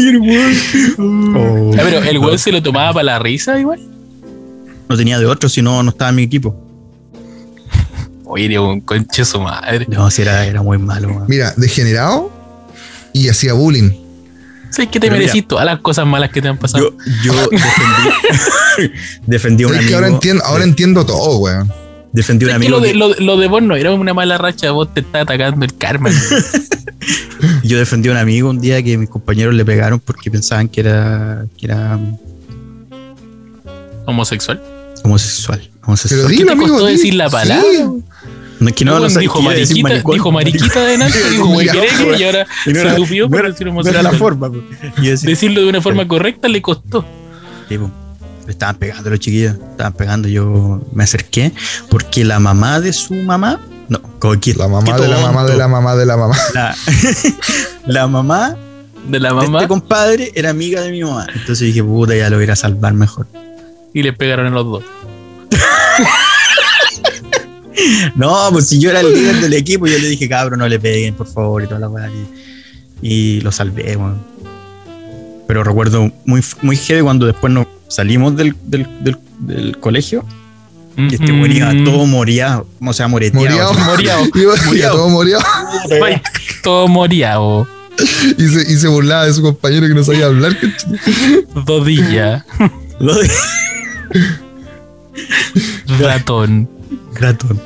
Eh". 0.00 0.02
Oye, 0.02 0.10
el 0.10 0.18
weón. 0.18 1.74
Ah, 1.78 1.82
pero 1.84 1.98
el 2.02 2.18
weón 2.18 2.38
se 2.38 2.52
lo 2.52 2.62
tomaba 2.62 2.92
para 2.94 3.04
la 3.04 3.18
risa 3.18 3.58
igual. 3.58 3.80
No 4.88 4.96
tenía 4.96 5.18
de 5.18 5.26
otro, 5.26 5.48
si 5.48 5.62
no, 5.62 5.82
no 5.82 5.90
estaba 5.90 6.08
en 6.10 6.16
mi 6.16 6.22
equipo. 6.24 6.54
Oye, 8.24 8.46
era 8.46 8.60
un 8.60 8.80
conche 8.80 9.24
su 9.24 9.40
madre. 9.40 9.86
No, 9.88 10.10
si 10.10 10.22
era, 10.22 10.46
era 10.46 10.62
muy 10.62 10.78
malo. 10.78 11.08
weón. 11.08 11.24
Mira, 11.28 11.52
degenerado 11.56 12.30
y 13.12 13.28
hacía 13.28 13.52
bullying. 13.54 13.90
¿Sabes 14.70 14.88
que 14.90 15.00
te 15.00 15.08
Pero 15.08 15.14
merecís 15.14 15.34
mira. 15.34 15.48
todas 15.48 15.64
las 15.66 15.80
cosas 15.80 16.06
malas 16.06 16.30
que 16.30 16.40
te 16.40 16.46
han 16.46 16.56
pasado? 16.56 16.92
Yo, 17.24 17.32
yo 17.34 17.50
defendí, 17.50 18.94
defendí 19.26 19.62
a 19.64 19.66
un 19.66 19.74
Es 19.74 19.86
que 19.86 19.94
ahora 19.94 20.06
entiendo, 20.08 20.44
ahora 20.44 20.62
entiendo 20.64 21.04
todo, 21.04 21.38
weón. 21.38 21.72
Defendí 22.12 22.44
a 22.44 22.48
un 22.48 22.52
¿Sabes 22.52 22.66
que 22.68 22.74
amigo. 22.74 22.78
lo, 22.78 22.84
de, 22.84 23.14
que- 23.16 23.20
lo, 23.24 23.26
lo 23.34 23.40
de 23.40 23.46
vos 23.48 23.62
no 23.62 23.76
era 23.76 23.92
una 23.92 24.14
mala 24.14 24.38
racha, 24.38 24.70
vos 24.72 24.92
te 24.92 25.00
está 25.00 25.20
atacando 25.22 25.64
el 25.64 25.74
karma. 25.76 26.10
Yo 27.64 27.78
defendí 27.78 28.08
a 28.08 28.12
un 28.12 28.18
amigo 28.18 28.50
un 28.50 28.60
día 28.60 28.82
que 28.82 28.98
mis 28.98 29.08
compañeros 29.08 29.54
le 29.54 29.64
pegaron 29.64 30.00
porque 30.00 30.30
pensaban 30.30 30.68
que 30.68 30.80
era, 30.80 31.46
que 31.56 31.66
era 31.66 31.98
Homosexual. 34.06 34.60
homosexual. 35.04 35.60
Pero 35.60 35.86
homosexual. 35.86 36.26
¿Qué 36.28 36.32
dilo, 36.36 36.46
te 36.46 36.52
amigo. 36.52 36.68
costó 36.70 36.86
decir 36.86 37.14
la 37.14 37.28
palabra? 37.30 37.64
Sí. 37.70 37.84
No, 38.60 38.68
es 38.68 38.74
que 38.74 38.84
no, 38.84 38.98
No, 39.00 39.06
dijo 39.08 39.40
decir 39.40 39.82
mariquita, 39.82 39.88
maricón. 39.88 40.14
dijo 40.14 40.32
mariquita 40.32 40.80
adelante, 40.80 41.18
dijo 41.30 41.46
güey 41.46 41.66
Ya, 41.66 41.72
quereque, 41.72 42.04
weón. 42.04 42.20
y 42.20 42.24
ahora 42.24 42.46
Y 42.66 42.68
no 42.70 42.74
se 42.74 42.80
era- 42.82 42.94
dupió 42.94 43.24
no 43.24 43.30
por 43.30 43.38
era- 43.40 43.48
decir 43.48 43.66
no 43.66 43.72
homosexual. 43.72 44.04
era 44.06 44.12
la 44.12 44.18
forma. 44.18 44.50
decía, 44.98 45.30
Decirlo 45.30 45.62
de 45.62 45.68
una 45.68 45.80
forma 45.80 46.06
correcta 46.06 46.48
le 46.48 46.60
costó. 46.60 47.04
Sí, 47.68 47.78
po. 47.78 47.90
Estaban 48.50 48.76
pegando 48.76 49.10
los 49.10 49.18
chiquillos, 49.20 49.54
estaban 49.54 49.92
pegando. 49.94 50.28
Yo 50.28 50.80
me 50.92 51.04
acerqué 51.04 51.52
porque 51.88 52.24
la 52.24 52.38
mamá 52.40 52.80
de 52.80 52.92
su 52.92 53.14
mamá, 53.14 53.60
no, 53.88 54.00
como 54.18 54.38
que- 54.40 54.54
La 54.54 54.68
mamá 54.68 54.96
de 54.98 55.08
la 55.08 55.18
mamá 55.20 55.44
de 55.44 55.56
la 55.56 55.68
mamá 55.68 55.96
de 55.96 56.06
la 56.06 56.16
mamá. 56.16 56.36
La, 56.54 56.74
la 57.86 58.06
mamá 58.06 58.56
De 59.08 59.18
la 59.20 59.28
de 59.30 59.34
mamá 59.34 59.58
este 59.58 59.68
compadre 59.68 60.32
era 60.34 60.50
amiga 60.50 60.80
de 60.82 60.90
mi 60.90 61.02
mamá. 61.02 61.26
Entonces 61.34 61.60
dije, 61.66 61.82
puta, 61.82 62.14
ya 62.14 62.28
lo 62.30 62.36
voy 62.36 62.42
a 62.42 62.44
ir 62.44 62.50
a 62.52 62.56
salvar 62.56 62.92
mejor. 62.94 63.26
y 63.94 64.02
le 64.02 64.12
pegaron 64.12 64.46
a 64.46 64.50
los 64.50 64.64
dos. 64.66 64.84
No, 68.14 68.48
pues 68.52 68.68
si 68.68 68.78
yo 68.78 68.90
era 68.90 69.00
el 69.00 69.12
líder 69.14 69.36
del 69.40 69.54
equipo, 69.54 69.86
yo 69.86 69.96
le 69.98 70.08
dije, 70.08 70.28
cabrón, 70.28 70.58
no 70.58 70.68
le 70.68 70.78
peguen, 70.78 71.14
por 71.14 71.26
favor, 71.26 71.62
y 71.62 71.66
toda 71.66 71.80
la 71.80 71.88
weá. 71.88 72.10
Y, 72.10 72.26
y 73.08 73.40
lo 73.40 73.50
salvé, 73.52 73.96
weón. 73.96 74.18
Pero 75.46 75.64
recuerdo 75.64 76.12
muy, 76.26 76.44
muy 76.62 76.76
heavy 76.76 77.00
cuando 77.02 77.24
después 77.26 77.50
nos 77.52 77.66
salimos 77.90 78.36
del, 78.36 78.56
del, 78.64 78.86
del, 79.02 79.18
del 79.40 79.76
colegio 79.78 80.24
y 80.96 81.14
este 81.14 81.32
weón 81.32 81.52
iba 81.52 81.72
todo 81.84 82.06
moriado, 82.06 82.66
o 82.80 82.92
sea, 82.92 83.08
moreteado. 83.08 83.72
Moriado. 83.72 83.74
Moriado. 83.86 84.24
Iba, 84.34 84.54
iba 84.74 84.90
todo 84.90 85.08
moriado. 85.08 85.44
Todo 86.62 86.88
moriado. 86.88 87.66
Y 88.38 88.48
se, 88.48 88.72
y 88.72 88.76
se 88.76 88.88
burlaba 88.88 89.26
de 89.26 89.32
su 89.32 89.42
compañero 89.42 89.86
que 89.86 89.94
no 89.94 90.04
sabía 90.04 90.26
hablar. 90.26 90.56
Dodilla. 91.66 92.44
Ratón. 95.98 96.68
ratón. 97.14 97.60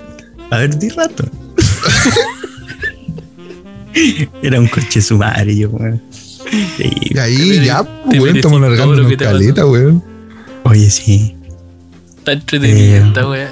A 0.50 0.58
ver, 0.58 0.78
di 0.78 0.88
ratón. 0.90 1.30
Era 4.42 4.60
un 4.60 4.68
coche 4.68 5.00
sumario, 5.00 5.70
weón. 5.70 6.02
Sí, 6.76 6.90
Y 7.00 7.18
ahí 7.18 7.64
ya, 7.64 7.82
pues, 8.04 8.20
weón, 8.20 8.36
estamos 8.36 8.60
largando 8.60 9.06
te 9.08 9.16
caleta, 9.16 9.66
weón. 9.66 10.13
Oye, 10.64 10.90
sí. 10.90 11.36
Está 12.18 12.32
entretenida 12.32 12.96
Eh. 12.98 13.04
esta 13.06 13.28
wea. 13.28 13.50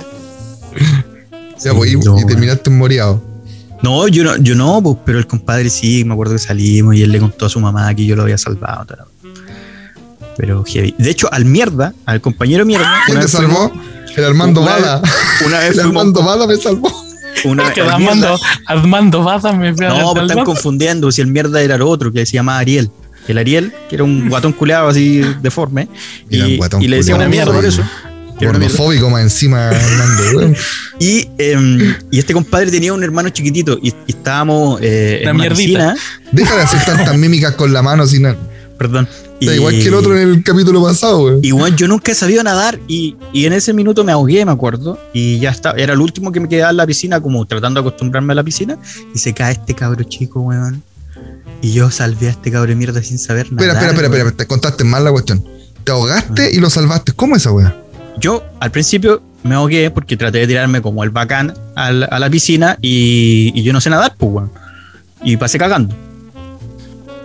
Ya, 1.65 1.75
pues, 1.75 1.93
y, 1.93 1.97
no, 1.97 2.19
y 2.19 2.27
terminaste 2.27 2.71
moriado. 2.71 3.23
No, 3.83 4.07
yo 4.09 4.25
no, 4.25 4.37
yo 4.37 4.55
no, 4.55 4.81
pues, 4.83 4.97
pero 5.05 5.19
el 5.19 5.27
compadre 5.27 5.69
sí, 5.71 6.05
me 6.05 6.13
acuerdo 6.15 6.35
que 6.35 6.39
salimos 6.39 6.95
y 6.95 7.03
él 7.03 7.13
le 7.13 7.19
contó 7.21 7.47
a 7.47 7.49
su 7.49 7.61
mamá 7.61 7.93
que 7.95 8.05
yo 8.07 8.17
lo 8.17 8.23
había 8.23 8.39
salvado. 8.39 8.87
Pero 10.37 10.65
heavy. 10.65 10.95
De 10.99 11.11
hecho, 11.11 11.29
al 11.33 11.45
mierda, 11.45 11.93
al 12.07 12.21
compañero 12.21 12.65
mierda. 12.65 13.03
¿Quién 13.07 13.19
una 13.19 13.27
te 13.27 13.33
vez 13.33 13.37
fuimos- 13.37 13.71
salvó? 13.71 13.83
El 14.17 14.25
Armando 14.25 14.61
Una 14.63 14.75
vez- 14.75 14.83
Bada. 14.83 15.03
Una 15.47 15.59
vez 15.59 15.69
El 15.71 15.75
fuimos. 15.75 15.89
Armando 16.01 16.23
Bada 16.23 16.47
me 16.47 16.57
salvó. 16.57 16.93
Una 17.45 17.69
vez, 17.69 17.79
Armando, 17.79 18.39
Armando 18.67 19.23
Baza 19.25 19.53
me 19.53 19.73
no, 19.73 19.77
pues 19.77 20.17
al 20.19 20.31
están 20.31 20.45
confundiendo. 20.45 21.11
Si 21.11 21.21
el 21.23 21.27
mierda 21.29 21.61
era 21.63 21.75
el 21.77 21.83
otro, 21.83 22.13
que 22.13 22.25
se 22.27 22.35
llamaba 22.35 22.59
Ariel. 22.59 22.91
El 23.29 23.39
Ariel, 23.39 23.73
que 23.89 23.95
era 23.97 24.05
un 24.05 24.29
guatón 24.31 24.53
culeado 24.53 24.89
así 24.89 25.23
deforme. 25.43 25.89
Era 26.31 26.49
Y, 26.49 26.61
y 26.81 26.89
le 26.89 26.97
decíamos 26.99 27.25
culeado, 27.27 27.31
mierda 27.31 27.53
por 27.53 27.65
eso. 27.65 27.83
una. 27.83 28.13
Gordofóbico 28.41 29.09
más 29.11 29.23
encima. 29.23 29.71
Y, 30.99 31.29
em, 31.39 31.95
y 32.11 32.19
este 32.19 32.33
compadre 32.33 32.71
tenía 32.71 32.93
un 32.93 33.03
hermano 33.03 33.29
chiquitito 33.31 33.79
y, 33.83 33.89
y 33.89 33.95
estábamos 34.13 34.81
eh, 34.83 35.19
en 35.23 35.29
Una 35.29 35.33
una 35.35 35.43
mierdita. 35.45 35.57
piscina. 35.95 35.97
Deja 36.31 36.57
de 36.57 36.63
hacer 36.63 36.85
tantas 36.85 37.17
mímicas 37.17 37.55
con 37.57 37.73
la 37.73 37.83
mano, 37.83 38.07
sin 38.07 38.23
nada. 38.23 38.37
Perdón. 38.79 39.09
Está 39.41 39.55
igual 39.57 39.75
que 39.75 39.89
el 39.89 39.95
otro 39.95 40.17
en 40.17 40.29
el 40.29 40.45
capítulo 40.45 40.81
pasado. 40.83 41.41
Y 41.43 41.51
bueno, 41.51 41.75
yo 41.77 41.89
nunca 41.89 42.13
he 42.13 42.15
sabido 42.15 42.43
nadar 42.45 42.79
y, 42.87 43.17
y 43.33 43.47
en 43.47 43.53
ese 43.53 43.73
minuto 43.73 44.05
me 44.05 44.13
ahogué, 44.13 44.45
me 44.45 44.53
acuerdo. 44.53 44.97
Y 45.13 45.41
ya 45.41 45.51
está, 45.51 45.73
era 45.73 45.95
el 45.95 46.01
último 46.01 46.31
que 46.31 46.39
me 46.39 46.49
quedaba 46.49 46.71
en 46.71 46.77
la 46.77 46.87
piscina, 46.87 47.21
como 47.21 47.45
tratando 47.47 47.83
de 47.83 47.89
acostumbrarme 47.89 48.33
a 48.33 48.37
la 48.37 48.45
piscina. 48.45 48.79
Y 49.15 49.19
se 49.19 49.33
cae 49.35 49.53
este 49.53 49.75
cabro 49.75 50.05
chico, 50.05 50.41
weón. 50.43 50.83
Y 51.63 51.73
yo 51.73 51.91
salvé 51.91 52.27
a 52.27 52.31
este 52.31 52.51
cabro 52.51 52.69
de 52.69 52.75
mierda 52.75 53.03
sin 53.03 53.19
saber 53.19 53.51
nada. 53.53 53.65
Espera, 53.67 53.73
espera, 53.91 53.93
espera, 54.07 54.19
espera, 54.25 54.37
te 54.37 54.47
contaste 54.47 54.85
mal 54.85 55.05
la 55.05 55.11
cuestión. 55.13 55.43
Te 55.85 55.93
ahogaste 55.93 56.51
y 56.53 56.59
lo 56.59 56.69
salvaste. 56.69 57.13
¿Cómo 57.13 57.37
esa 57.37 57.51
weá? 57.53 57.75
Yo 58.19 58.43
al 58.61 58.71
principio 58.71 59.23
me 59.45 59.55
ahogué 59.55 59.91
porque 59.91 60.17
traté 60.17 60.39
de 60.39 60.47
tirarme 60.49 60.83
como 60.83 61.03
el 61.05 61.11
bacán 61.11 61.55
al- 61.75 62.09
a 62.11 62.19
la 62.19 62.29
piscina 62.29 62.77
y, 62.83 63.53
y 63.55 63.63
yo 63.63 63.73
no 63.73 63.81
sé 63.81 63.89
nadar, 63.91 64.15
pues, 64.19 64.31
weón. 64.33 64.51
Y 65.25 65.37
pasé 65.37 65.57
cagando. 65.59 65.95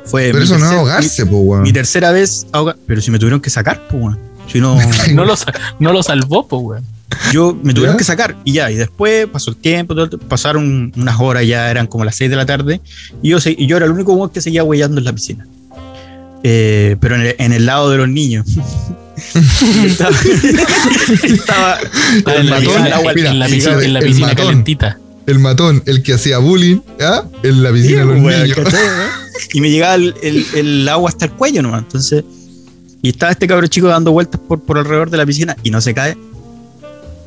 Fue 0.05 0.27
Pero 0.27 0.37
mi 0.37 0.43
eso 0.45 0.57
no 0.57 0.65
es 0.65 0.71
tercer- 0.71 0.77
ahogarse, 0.77 1.25
po, 1.25 1.31
Mi, 1.31 1.41
mi 1.43 1.47
weón. 1.49 1.73
tercera 1.73 2.11
vez 2.11 2.47
ahoga- 2.51 2.75
Pero 2.87 3.01
si 3.01 3.11
me 3.11 3.19
tuvieron 3.19 3.41
que 3.41 3.49
sacar, 3.49 3.81
pues, 3.89 4.01
weón. 4.01 4.19
Si 4.51 4.59
no. 4.61 4.77
No 5.13 5.25
lo, 5.25 5.35
no 5.79 5.93
lo 5.93 6.03
salvó, 6.03 6.47
pues, 6.47 6.61
weón. 6.63 6.85
Yo 7.31 7.57
me 7.63 7.73
tuvieron 7.73 7.95
¿Ya? 7.95 7.97
que 7.97 8.03
sacar 8.03 8.35
y 8.43 8.53
ya, 8.53 8.69
y 8.71 8.75
después 8.75 9.27
pasó 9.27 9.51
el 9.51 9.57
tiempo, 9.57 9.95
todo 9.95 10.05
el- 10.05 10.19
pasaron 10.19 10.91
unas 10.95 11.19
horas, 11.19 11.45
ya 11.47 11.69
eran 11.71 11.87
como 11.87 12.03
las 12.05 12.15
6 12.15 12.29
de 12.29 12.35
la 12.35 12.45
tarde, 12.45 12.81
y 13.21 13.29
yo, 13.29 13.37
y 13.45 13.65
yo 13.67 13.77
era 13.77 13.85
el 13.85 13.91
único 13.91 14.29
que 14.31 14.41
seguía 14.41 14.63
huellando 14.63 14.99
en 14.99 15.05
la 15.05 15.13
piscina. 15.13 15.45
Eh, 16.43 16.95
pero 16.99 17.15
en 17.15 17.21
el, 17.21 17.35
en 17.39 17.53
el 17.53 17.65
lado 17.65 17.89
de 17.89 17.97
los 17.97 18.07
niños. 18.09 18.45
Estaba, 21.23 21.77
la 22.25 22.43
matón, 22.43 22.93
agua- 22.93 23.13
mira, 23.15 23.31
en 23.31 23.39
la 23.39 23.47
piscina, 23.47 23.83
en 23.83 23.93
la 23.93 23.99
el 23.99 24.05
piscina 24.05 24.27
matón. 24.27 24.45
calentita. 24.45 24.99
El 25.25 25.39
matón, 25.39 25.83
el 25.85 26.03
que 26.03 26.13
hacía 26.13 26.37
bullying, 26.37 26.79
¿ah? 27.01 27.23
En 27.43 27.63
la 27.63 27.71
piscina 27.71 28.05
de 28.05 28.05
los 28.05 28.17
y 29.53 29.61
me 29.61 29.69
llegaba 29.69 29.95
el, 29.95 30.13
el- 30.21 30.45
el 30.55 30.89
agua 30.89 31.09
hasta 31.09 31.25
el 31.25 31.31
cuello 31.31 31.61
nomás. 31.61 31.81
Entonces, 31.83 32.23
y 33.01 33.09
estaba 33.09 33.31
este 33.31 33.47
cabro 33.47 33.67
chico 33.67 33.87
dando 33.87 34.11
vueltas 34.11 34.39
por, 34.47 34.61
por 34.61 34.77
alrededor 34.77 35.09
de 35.09 35.17
la 35.17 35.25
piscina 35.25 35.55
y 35.63 35.71
no 35.71 35.81
se 35.81 35.93
cae. 35.93 36.15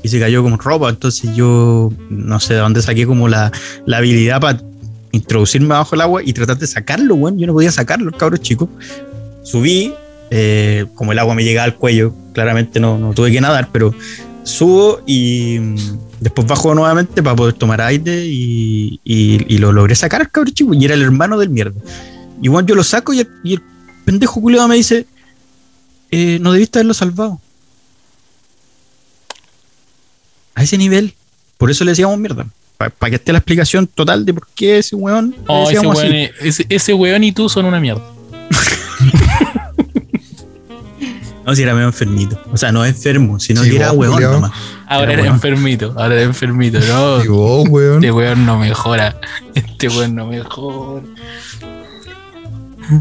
Y 0.03 0.09
se 0.09 0.19
cayó 0.21 0.43
como 0.43 0.57
ropa. 0.57 0.89
Entonces 0.91 1.35
yo 1.35 1.93
no 2.09 2.41
sé 2.41 2.55
de 2.55 2.61
dónde 2.61 2.83
saqué 2.83 3.07
como 3.07 3.29
la, 3.29 3.53
la 3.87 3.99
habilidad 3.99 4.41
para 4.41 4.61
introducirme 5.13 5.69
bajo 5.69 5.95
el 5.95 6.01
agua 6.01 6.23
y 6.25 6.33
tratar 6.33 6.59
de 6.59 6.67
sacarlo, 6.67 7.15
weón. 7.17 7.39
Yo 7.39 7.47
no 7.47 7.53
podía 7.53 7.73
sacarlo, 7.73 8.11
cabro 8.13 8.37
chico. 8.37 8.69
Subí, 9.43 9.93
eh, 10.31 10.87
como 10.95 11.13
el 11.13 11.19
agua 11.19 11.35
me 11.35 11.45
llegaba 11.45 11.65
al 11.65 11.75
cuello, 11.77 12.15
claramente 12.33 12.79
no, 12.81 12.99
no 12.99 13.13
tuve 13.13 13.33
que 13.33 13.41
nadar, 13.41 13.69
pero 13.73 13.95
subo 14.43 15.01
y 15.07 15.59
mm, 15.61 15.77
después 16.21 16.47
bajo 16.47 16.75
nuevamente 16.75 17.23
para 17.23 17.37
poder 17.37 17.55
tomar 17.55 17.81
aire 17.81 18.25
y, 18.27 19.01
y- 19.05 19.59
lo 19.59 19.73
logré 19.73 19.95
sacar 19.95 20.31
cabro 20.31 20.51
chico 20.51 20.73
y 20.75 20.85
era 20.85 20.95
el 20.95 21.03
hermano 21.03 21.39
del 21.39 21.51
mierda. 21.51 21.79
Bueno, 22.39 22.67
yo 22.67 22.75
lo 22.75 22.85
saco 22.85 23.13
y 23.13 23.21
el, 23.21 23.29
y 23.45 23.55
el 23.55 23.63
pendejo 24.05 24.41
culiado 24.41 24.67
me 24.69 24.77
dice, 24.77 25.07
eh, 26.11 26.39
no 26.41 26.53
debiste 26.53 26.79
haberlo 26.79 26.95
salvado. 26.95 27.41
A 30.61 30.63
ese 30.65 30.77
nivel. 30.79 31.15
Por 31.59 31.71
eso 31.71 31.85
le 31.85 31.93
decíamos 31.93 32.19
mierda. 32.19 32.47
Para 32.77 33.11
que 33.11 33.17
esté 33.17 33.33
la 33.33 33.39
explicación 33.39 33.87
total 33.87 34.25
de 34.25 34.33
por 34.35 34.47
qué 34.55 34.79
ese 34.79 34.97
weón. 34.97 35.31
le 35.31 35.37
Oh, 35.49 35.69
ese 35.71 35.81
weón, 35.81 35.97
así. 35.97 36.07
es- 36.17 36.31
ese, 36.61 36.67
ese 36.69 36.95
weón 36.95 37.25
y 37.25 37.33
tú 37.33 37.49
son 37.49 37.65
una 37.67 37.81
mierda. 37.81 38.03
No, 41.47 41.55
si 41.57 41.63
era 41.63 41.73
medio 41.75 41.87
enfermito. 41.89 42.39
O 42.53 42.57
sea, 42.57 42.71
no 42.71 42.85
enfermo, 42.85 43.41
sino 43.41 43.65
Sí, 43.65 43.71
que 43.71 43.77
era 43.77 43.93
weón 43.93 44.13
culiao. 44.15 44.33
nomás. 44.35 44.53
Ahora 44.87 45.13
Era 45.15 45.27
enfermito, 45.27 45.95
ahora 45.97 46.15
eres 46.15 46.27
enfermito. 46.27 46.79
No, 46.81 47.25
Y 47.25 47.29
vos, 47.29 47.67
weón. 47.69 47.97
este 47.97 48.13
weón 48.13 48.45
no 48.47 48.59
mejora. 48.59 49.17
Este 49.55 49.89
weón 49.89 50.15
no 50.15 50.27
mejora. 50.27 51.03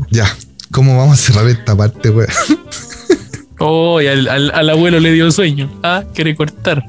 Ya. 0.09 0.25
¿Cómo 0.71 0.97
vamos 0.97 1.13
a 1.19 1.21
cerrar 1.21 1.47
esta 1.47 1.75
parte, 1.75 2.09
weón? 2.09 2.29
Oh, 3.59 3.99
y 4.01 4.07
al, 4.07 4.27
al, 4.29 4.51
al 4.51 4.69
abuelo 4.69 4.99
le 4.99 5.11
dio 5.11 5.29
sueño. 5.31 5.69
Ah, 5.83 6.03
quiere 6.15 6.33
cortar. 6.35 6.83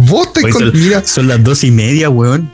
Vos 0.00 0.32
te 0.32 0.42
con... 0.42 0.52
son- 0.52 0.72
Mira, 0.74 1.02
Son 1.04 1.28
las 1.28 1.42
dos 1.42 1.62
y 1.64 1.70
media, 1.70 2.08
weón. 2.10 2.50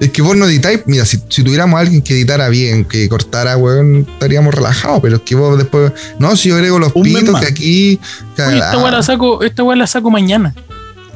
es 0.00 0.10
que 0.10 0.22
vos 0.22 0.36
no 0.36 0.46
editáis. 0.46 0.80
Mira, 0.86 1.04
si, 1.04 1.18
si 1.28 1.42
tuviéramos 1.42 1.76
a 1.78 1.80
alguien 1.80 2.02
que 2.02 2.14
editara 2.14 2.48
bien, 2.48 2.84
que 2.84 3.08
cortara, 3.08 3.56
weón, 3.56 4.06
estaríamos 4.12 4.54
relajados. 4.54 5.00
Pero 5.02 5.16
es 5.16 5.22
que 5.22 5.34
vos 5.34 5.56
después. 5.58 5.92
No, 6.18 6.36
si 6.36 6.48
yo 6.50 6.56
agrego 6.56 6.78
los 6.78 6.92
Un 6.94 7.02
pitos 7.04 7.40
que 7.40 7.46
aquí. 7.46 8.00
que- 8.36 8.42
Oye, 8.42 8.56
esta 8.58 8.78
weá 8.78 8.90
la 8.92 9.02
saco, 9.02 9.42
esta 9.42 9.62
weá 9.62 9.76
la 9.76 9.86
saco 9.86 10.10
mañana. 10.10 10.54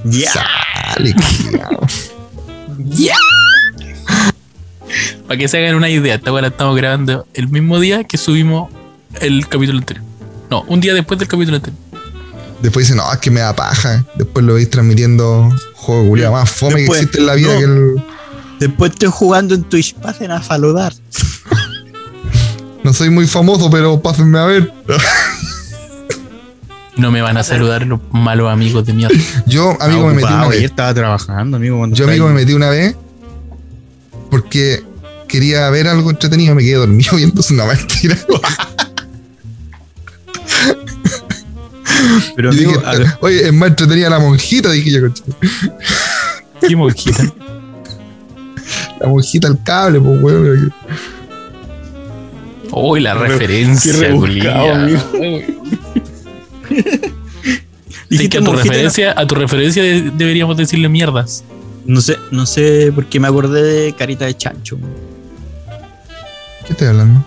Ya. 0.05 0.31
Sale, 0.95 1.15
culiao. 1.45 1.87
Para 5.27 5.39
que 5.39 5.49
se 5.49 5.59
hagan 5.59 5.75
una 5.75 5.91
idea, 5.91 6.15
esta 6.15 6.33
weá 6.33 6.43
la 6.43 6.49
estamos 6.49 6.75
grabando 6.77 7.27
el 7.35 7.49
mismo 7.49 7.79
día 7.81 8.05
que 8.05 8.17
subimos 8.17 8.71
el 9.21 9.47
capítulo 9.49 9.79
anterior. 9.79 10.05
No, 10.51 10.63
un 10.69 10.81
día 10.81 10.95
después 10.95 11.19
del 11.19 11.29
capítulo 11.29 11.57
anterior. 11.57 11.79
Después 12.63 12.87
dicen, 12.87 12.97
no, 12.97 13.13
es 13.13 13.19
que 13.19 13.31
me 13.31 13.41
da 13.41 13.55
paja. 13.55 14.05
Después 14.17 14.45
lo 14.45 14.55
veis 14.55 14.69
transmitiendo 14.69 15.55
juego 15.75 16.09
culiao 16.09 16.33
más 16.33 16.51
fome 16.51 16.81
Después, 16.81 16.99
que 16.99 17.05
existe 17.05 17.21
en 17.21 17.27
la 17.27 17.35
vida 17.35 17.53
no. 17.55 17.59
que 17.59 17.65
el. 17.65 18.05
Después 18.59 18.93
estoy 18.93 19.11
jugando 19.13 19.55
en 19.55 19.63
Twitch, 19.65 19.95
pasen 19.95 20.31
a 20.31 20.43
saludar. 20.43 20.93
No 22.85 22.95
soy 22.95 23.11
muy 23.11 23.27
famoso, 23.27 23.69
pero 23.71 24.01
pásenme 24.01 24.39
a 24.39 24.45
ver. 24.47 24.73
No 26.97 27.13
me 27.13 27.23
van 27.23 27.37
a 27.37 27.45
saludar 27.45 27.87
los 27.87 28.01
malos 28.11 28.51
amigos 28.51 28.85
de 28.85 28.93
mierda. 28.93 29.17
Yo, 29.47 29.77
amigo, 29.81 30.09
me 30.09 30.15
metí 30.15 30.33
una 30.33 30.49
vez. 30.49 30.65
estaba 30.65 30.93
trabajando, 30.93 31.57
amigo. 31.57 31.79
Cuando 31.79 31.95
Yo, 31.95 32.07
amigo, 32.07 32.27
me 32.27 32.35
metí 32.35 32.55
una 32.55 32.71
vez 32.71 32.97
porque 34.31 34.83
quería 35.29 35.71
ver 35.71 35.87
algo 35.87 36.11
entretenido. 36.11 36.57
Me 36.57 36.63
quedé 36.65 36.75
dormido 36.75 37.17
viendo 37.17 37.41
una 37.51 37.67
mentira. 37.67 38.19
Pero 42.37 42.51
amigo, 42.51 42.73
dije, 42.73 42.87
a 42.87 42.93
ver, 42.99 43.07
oye, 43.21 43.47
es 43.47 43.53
más 43.53 43.69
entretenida 43.71 44.11
la 44.11 44.19
monjita, 44.19 44.71
dije 44.71 44.91
yo. 44.91 45.01
Qué 46.67 46.77
monjita. 46.77 47.25
La 49.01 49.09
monjita 49.09 49.49
al 49.49 49.63
cable, 49.63 50.01
pues, 50.01 50.23
weón. 50.23 50.73
Uy, 52.71 53.01
la 53.01 53.15
Re- 53.15 53.29
referencia, 53.29 53.93
qué 53.93 53.99
rebuscado, 53.99 54.27
culiao. 54.27 54.75
amigo. 54.75 55.01
Sí, 56.69 58.17
dijiste 58.17 58.29
que 58.31 58.39
a 58.39 58.45
tu 58.45 58.53
referencia, 58.53 59.15
a 59.17 59.27
tu 59.27 59.35
referencia 59.35 59.83
de- 59.83 60.11
deberíamos 60.17 60.57
decirle 60.57 60.89
mierdas. 60.89 61.45
No 61.85 62.01
sé, 62.01 62.17
no 62.31 62.45
sé 62.47 62.93
por 62.95 63.07
qué 63.07 63.21
me 63.21 63.29
acordé 63.29 63.63
de 63.63 63.93
carita 63.95 64.27
de 64.27 64.37
chancho. 64.37 64.79
¿Qué 66.67 66.73
estoy 66.73 66.89
hablando? 66.89 67.25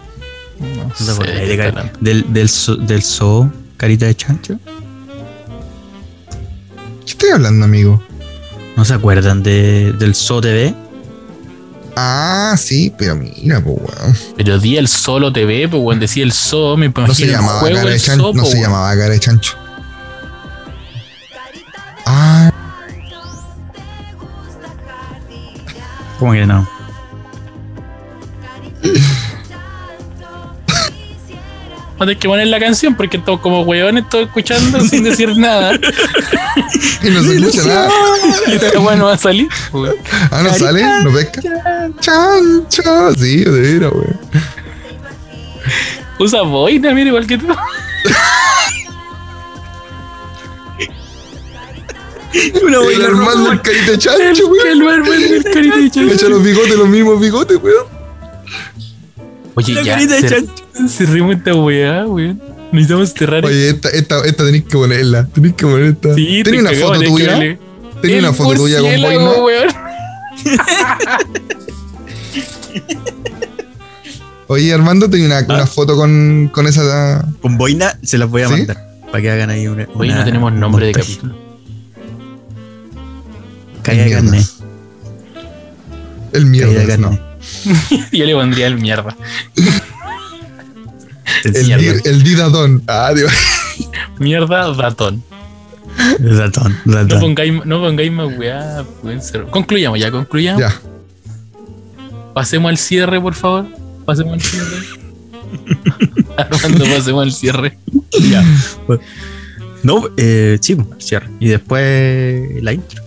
No 0.60 0.84
¿No 0.84 0.89
te 0.93 1.03
sé 1.03 1.23
de 1.23 1.57
de 1.57 1.73
del, 1.99 2.26
del, 2.34 2.49
del 2.88 3.02
zoo, 3.03 3.52
carita 3.81 4.05
de 4.05 4.13
chancho? 4.15 4.59
¿Qué 7.03 7.11
estoy 7.13 7.31
hablando, 7.31 7.65
amigo? 7.65 7.99
¿No 8.77 8.85
se 8.85 8.93
acuerdan 8.93 9.41
de, 9.41 9.91
del 9.93 10.13
zoo 10.13 10.39
TV? 10.39 10.75
Ah, 11.95 12.53
sí, 12.59 12.93
pero 12.95 13.15
mira, 13.15 13.59
pues, 13.59 13.77
weón. 13.79 14.15
Pero 14.37 14.59
di 14.59 14.77
el 14.77 14.87
solo 14.87 15.33
TV, 15.33 15.67
pues 15.67 15.81
cuando 15.81 16.03
decía 16.03 16.23
el 16.23 16.31
so, 16.31 16.77
me 16.77 16.85
imagino 16.85 17.07
No 17.07 17.13
se 17.15 17.23
el 17.23 17.31
llamaba 17.31 17.59
juego 17.59 17.75
cara 17.77 17.89
de 17.89 17.95
el 17.95 18.01
chancho. 18.01 18.21
so, 18.23 18.33
No 18.35 18.43
po, 18.43 18.47
se 18.49 18.53
weón. 18.57 18.63
llamaba 18.67 18.95
cara 18.95 19.09
de 19.09 19.19
chancho. 19.19 19.53
Ah, 22.05 22.51
¿Cómo 26.19 26.33
que 26.33 26.45
no? 26.45 26.67
No 32.02 32.07
tenés 32.07 32.19
que 32.19 32.28
poner 32.28 32.48
la 32.48 32.60
canción 32.60 32.95
porque 32.95 33.19
todos 33.19 33.41
como 33.41 33.61
huevones 33.61 34.10
todos 34.10 34.26
escuchando 34.26 34.82
sin 34.90 35.03
decir 35.03 35.38
nada. 35.38 35.76
y 37.03 37.10
no 37.11 37.22
se 37.22 37.36
escucha 37.36 37.64
nada. 37.64 37.90
y 38.48 38.52
esta 38.53 38.80
weá 38.80 38.95
no 38.95 39.06
va 39.06 39.14
a 39.14 39.18
salir. 39.19 39.48
weón. 39.72 39.95
Ah, 40.32 40.41
no 40.41 40.52
sale, 40.52 40.84
no 41.03 41.11
pesca. 41.14 41.41
Chancho. 41.99 43.14
Sí, 43.15 43.44
de 43.44 43.52
veras, 43.52 43.91
weón. 43.94 44.19
Usa 46.18 46.41
boina, 46.41 46.91
mira, 46.95 47.10
igual 47.10 47.28
que 47.28 47.38
tú. 47.38 47.45
El 52.34 53.02
hermano 53.02 53.49
del 53.49 53.61
carita 53.61 53.98
chancho, 53.99 54.48
weón. 54.48 54.68
el 54.68 54.84
barba 54.84 55.10
del 55.10 55.44
carita 55.44 55.76
chancho. 55.91 56.02
echa 56.14 56.30
los 56.30 56.41
bigotes, 56.44 56.76
los 56.78 56.88
mismos 56.90 57.19
bigotes, 57.19 57.60
weón. 57.61 57.86
Oye, 59.53 59.73
La 59.76 59.82
ya. 59.84 59.94
carita 59.94 60.15
de 60.15 60.30
chancho. 60.30 60.60
Cerremos 60.89 61.35
esta 61.35 61.53
weá, 61.56 62.06
weón. 62.07 62.41
Necesitamos 62.72 63.14
cerrar. 63.14 63.45
Oye, 63.45 63.69
esta, 63.69 63.89
esta, 63.89 64.23
esta 64.26 64.45
tenéis 64.45 64.64
que 64.64 64.77
ponerla. 64.77 65.27
Tenéis 65.27 65.53
que 65.56 65.65
poner 65.65 65.85
esta. 65.88 66.15
Sí, 66.15 66.41
¿Tenés 66.43 66.64
te 66.64 66.69
una 66.69 66.80
foto 66.80 66.99
tenés 66.99 67.10
que 67.10 67.15
tuya? 67.26 67.38
¿Tenés 68.02 68.18
El 68.18 68.23
una 68.23 68.34
foto 68.34 68.53
tuya 68.56 68.80
con 68.80 69.02
boina? 69.02 69.31
weón. 69.43 69.68
Oye, 74.48 74.73
Armando, 74.73 75.10
tenía 75.10 75.27
una, 75.27 75.38
Ah. 75.39 75.45
una 75.48 75.68
foto 75.68 75.95
con, 75.95 76.49
con 76.52 76.68
esa. 76.68 77.26
Con 77.41 77.57
boina 77.57 77.98
se 78.03 78.18
las 78.18 78.30
voy 78.30 78.41
a 78.41 78.48
¿Sí? 78.48 78.53
mandar. 78.53 78.88
Para 79.11 79.22
que 79.22 79.31
hagan 79.31 79.49
ahí 79.49 79.68
una. 79.68 79.88
Hoy 79.93 80.10
no 80.10 80.23
tenemos 80.23 80.52
nombre 80.53 80.88
de 80.88 80.91
capítulo. 80.93 81.35
Caída 83.81 84.03
de 84.06 84.11
carne. 84.11 84.45
El 86.34 86.45
mierda, 86.45 86.85
carne. 86.85 86.98
no. 86.98 87.19
Yo 88.11 88.26
le 88.26 88.34
pondría 88.34 88.68
el 88.68 88.77
mierda. 88.77 89.15
El, 91.55 92.01
el 92.03 92.23
Didadón. 92.23 92.84
Ah, 92.88 93.13
Dios. 93.15 93.31
Mierda, 94.19 94.73
ratón. 94.77 95.23
Ratón, 96.19 96.77
No 96.85 97.19
pongáis, 97.19 97.65
no 97.65 97.81
pongáis 97.81 98.11
más 98.11 98.38
weá. 98.38 98.85
Concluyamos 99.49 99.99
ya, 99.99 100.09
concluyamos. 100.11 100.61
Ya. 100.61 100.81
Pasemos 102.34 102.69
al 102.69 102.77
cierre, 102.77 103.19
por 103.19 103.34
favor. 103.34 103.65
Pasemos 104.05 104.34
al 104.34 104.41
cierre. 104.41 104.77
Armando, 106.38 106.85
pasemos 106.85 107.23
al 107.23 107.31
cierre. 107.34 107.77
Ya. 108.22 108.43
No, 109.84 110.09
eh, 110.18 110.57
sí, 110.61 110.77
cierre. 110.97 111.30
Y 111.39 111.49
después 111.49 112.63
la 112.63 112.73
intro. 112.73 113.03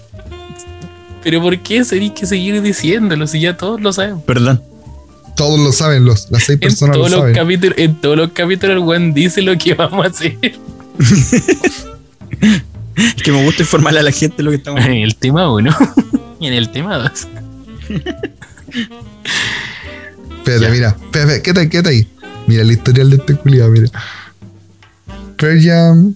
Pero 1.22 1.40
¿por 1.40 1.58
qué 1.60 1.82
tenéis 1.84 2.12
que 2.12 2.26
seguir 2.26 2.60
diciéndolo 2.60 3.26
si 3.26 3.40
ya 3.40 3.56
todos 3.56 3.80
lo 3.80 3.92
sabemos? 3.92 4.22
Perdón. 4.24 4.62
Todos 5.36 5.58
lo 5.60 5.72
saben, 5.72 6.04
los, 6.04 6.30
las 6.30 6.44
seis 6.44 6.58
En 6.60 6.68
personas 6.68 6.96
lo 6.96 7.02
todos, 7.04 7.10
los 7.12 7.20
saben. 7.20 7.34
capítulos, 7.34 7.78
en 7.78 8.00
todos 8.00 8.16
los 8.16 8.30
capítulos 8.32 8.76
el 8.76 8.82
weón 8.82 9.12
dice 9.14 9.42
lo 9.42 9.56
que 9.58 9.74
vamos 9.74 10.06
a 10.06 10.08
hacer. 10.08 10.36
Es 12.96 13.22
que 13.24 13.32
me 13.32 13.42
gusta 13.44 13.62
informarle 13.62 13.98
a 13.98 14.02
la 14.04 14.12
gente 14.12 14.40
lo 14.44 14.50
que 14.50 14.56
estamos 14.58 14.84
En 14.84 14.92
el 14.92 15.16
tema 15.16 15.52
1 15.52 15.76
y 16.40 16.46
en 16.46 16.52
el 16.52 16.70
tema 16.70 16.96
2. 16.98 17.10
Espérate, 20.38 20.64
Ya. 20.64 20.70
mira. 20.70 20.96
Espérate, 21.02 21.42
quédate, 21.42 21.68
quédate 21.68 21.88
ahí. 21.88 22.08
Mira 22.46 22.62
el 22.62 22.70
historial 22.70 23.10
de 23.10 23.16
este 23.16 23.34
culiado, 23.34 23.70
mira. 23.70 23.88
Pearl 25.36 25.60
Jam. 25.62 26.14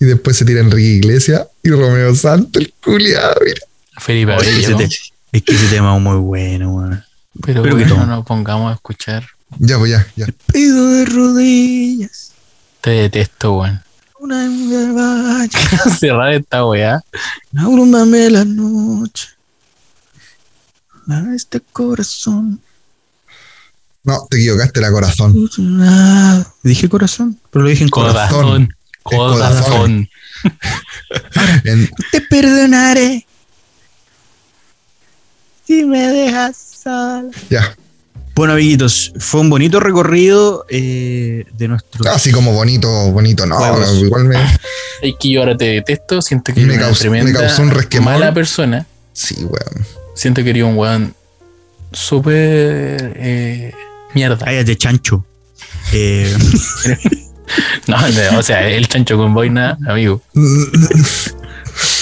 Y 0.00 0.04
después 0.06 0.36
se 0.36 0.44
tira 0.44 0.60
Enrique 0.60 0.88
Iglesias 0.88 1.46
y 1.62 1.70
Romeo 1.70 2.14
Santos, 2.14 2.62
el 2.62 2.72
culiado, 2.82 3.36
mira. 3.44 3.60
Felipe 3.98 4.32
Oye, 4.36 4.60
ese 4.60 4.74
te- 4.74 4.84
es 4.84 5.42
que 5.42 5.52
ese 5.54 5.66
tema 5.68 5.94
es 5.96 6.02
muy 6.02 6.16
bueno, 6.16 6.74
weón. 6.74 7.04
Pero 7.42 7.62
bueno, 7.62 7.96
no 7.96 8.06
nos 8.06 8.24
pongamos 8.26 8.70
a 8.70 8.74
escuchar. 8.74 9.26
Ya, 9.58 9.78
pues 9.78 9.90
ya, 9.90 10.06
ya. 10.16 10.26
Pido 10.52 10.90
de 10.90 11.04
rodillas. 11.04 12.32
Te 12.80 12.90
detesto, 12.90 13.58
weón. 13.58 13.82
Una 14.20 14.48
vaya. 14.92 15.48
Cerrar 15.98 16.32
esta 16.34 16.64
weá. 16.64 17.02
Abrúmame 17.56 18.30
la 18.30 18.44
noche. 18.44 19.28
A 21.08 21.22
este 21.34 21.60
corazón. 21.60 22.60
No, 24.04 24.26
te 24.30 24.38
equivocaste, 24.38 24.80
la 24.80 24.90
corazón. 24.90 25.34
Dije 26.62 26.88
corazón, 26.88 27.38
pero 27.50 27.64
lo 27.64 27.70
dije 27.70 27.84
en 27.84 27.90
corazón. 27.90 28.28
Corazón. 28.30 28.68
Corazón. 29.02 29.38
Corazón. 29.38 30.08
En- 31.64 31.90
Te 32.12 32.20
perdonaré. 32.22 33.26
Si 35.66 35.84
me 35.84 36.06
dejas 36.08 36.56
sola. 36.82 37.24
ya. 37.50 37.76
Bueno, 38.34 38.54
amiguitos, 38.54 39.12
fue 39.18 39.40
un 39.42 39.48
bonito 39.48 39.78
recorrido 39.78 40.66
eh, 40.68 41.44
de 41.56 41.68
nuestro. 41.68 42.10
Así 42.10 42.32
como 42.32 42.52
bonito, 42.52 42.88
bonito, 43.12 43.46
no. 43.46 43.56
Juegos. 43.56 43.94
Igual 44.02 44.24
me. 44.24 44.36
Es 45.02 45.14
que 45.20 45.30
yo 45.30 45.40
ahora 45.40 45.56
te 45.56 45.66
detesto. 45.66 46.20
Siento 46.20 46.52
que 46.52 46.60
Me 46.60 46.74
eres 46.74 46.78
una 46.78 46.86
causó- 46.88 47.10
me 47.10 47.32
causó 47.32 47.62
un 47.62 47.70
resquemor. 47.70 48.12
mala 48.14 48.34
persona. 48.34 48.86
Sí, 49.12 49.36
weón. 49.38 49.86
Siento 50.16 50.42
que 50.42 50.50
eres 50.50 50.64
un 50.64 50.76
weón 50.76 51.14
súper 51.92 53.14
eh, 53.16 53.72
mierda. 54.14 54.44
Cállate, 54.44 54.76
chancho. 54.76 55.24
Eh, 55.92 56.34
No, 57.86 57.96
no, 58.00 58.38
o 58.38 58.42
sea, 58.42 58.66
el 58.68 58.88
chancho 58.88 59.16
con 59.18 59.32
boina, 59.34 59.78
amigo. 59.86 60.20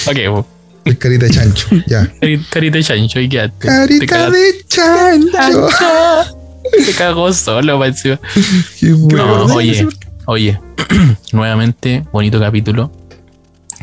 Ok. 0.07 0.45
El 0.85 0.97
carita 0.97 1.25
de 1.25 1.31
chancho. 1.31 1.67
Ya. 1.87 2.01
Cari- 2.19 2.45
carita 2.49 2.77
de 2.77 2.83
chancho 2.83 3.19
y 3.19 3.29
quédate. 3.29 3.53
te, 3.59 3.67
Carita 3.67 4.29
de 4.29 4.65
chancho. 4.67 5.67
Te 6.85 6.91
cagó 6.93 7.31
solo, 7.33 7.79
pa' 7.79 7.87
encima. 7.87 8.19
Qué 8.79 8.93
bueno. 8.93 9.47
No, 9.47 9.55
oye, 9.55 9.87
oye, 10.25 10.59
nuevamente, 11.31 12.03
bonito 12.11 12.39
capítulo. 12.39 12.91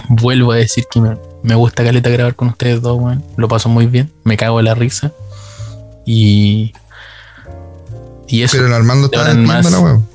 Vuelvo 0.08 0.52
a 0.52 0.56
decir 0.56 0.84
que 0.90 1.00
me, 1.00 1.16
me 1.42 1.54
gusta 1.54 1.84
caleta 1.84 2.08
grabar 2.10 2.34
con 2.34 2.48
ustedes 2.48 2.80
dos, 2.82 2.98
weón. 3.00 3.22
Lo 3.36 3.48
paso 3.48 3.68
muy 3.68 3.86
bien, 3.86 4.10
me 4.24 4.36
cago 4.36 4.58
de 4.58 4.64
la 4.64 4.74
risa. 4.74 5.12
Y. 6.06 6.72
Y 8.28 8.42
eso. 8.42 8.56
Pero 8.56 8.68
el 8.68 8.72
Armando 8.74 9.06
está 9.06 9.30
en 9.30 9.44
más. 9.44 9.70
la 9.70 9.78
weón. 9.80 10.06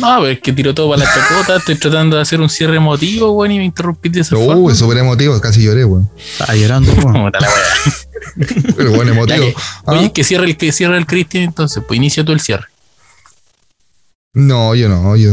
No, 0.00 0.16
pero 0.20 0.28
es 0.28 0.40
que 0.40 0.52
tiró 0.52 0.74
todo 0.74 0.90
para 0.90 1.04
la 1.04 1.10
chacota. 1.12 1.56
Estoy 1.56 1.74
tratando 1.76 2.16
de 2.16 2.22
hacer 2.22 2.40
un 2.40 2.48
cierre 2.48 2.76
emotivo, 2.76 3.32
weón, 3.32 3.50
y 3.52 3.58
me 3.58 3.64
interrumpí 3.64 4.08
de 4.08 4.20
esa 4.20 4.36
Uh, 4.36 4.44
forma. 4.46 4.72
es 4.72 4.78
súper 4.78 4.98
emotivo, 4.98 5.40
casi 5.40 5.62
lloré, 5.64 5.84
weón. 5.84 6.08
estaba 6.16 6.54
llorando, 6.54 6.92
weón. 6.92 7.32
Pero 8.76 8.90
bueno, 8.92 9.12
emotivo. 9.12 9.38
que- 9.46 9.54
¿Ah? 9.86 9.92
Oye, 9.92 10.12
que 10.12 10.22
cierre 10.24 10.46
el 10.46 10.56
que 10.56 10.70
cierre 10.72 10.96
el 10.96 11.06
Cristian, 11.06 11.42
entonces, 11.44 11.82
pues 11.86 11.96
inicia 11.96 12.24
tú 12.24 12.32
el 12.32 12.40
cierre. 12.40 12.66
No, 14.34 14.74
yo 14.74 14.88
no, 14.88 15.16
yo. 15.16 15.30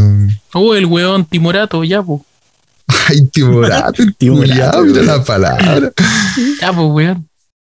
Oh, 0.53 0.73
el 0.75 0.85
weón 0.85 1.25
timorato, 1.25 1.83
ya, 1.83 2.01
pues. 2.01 2.21
Ay, 3.09 3.21
timorato, 3.27 4.03
Timorato, 4.17 4.81
mira 4.83 5.03
la 5.03 5.23
palabra. 5.23 5.91
Ya, 6.61 6.73
pues, 6.73 6.87
weón. 6.89 7.27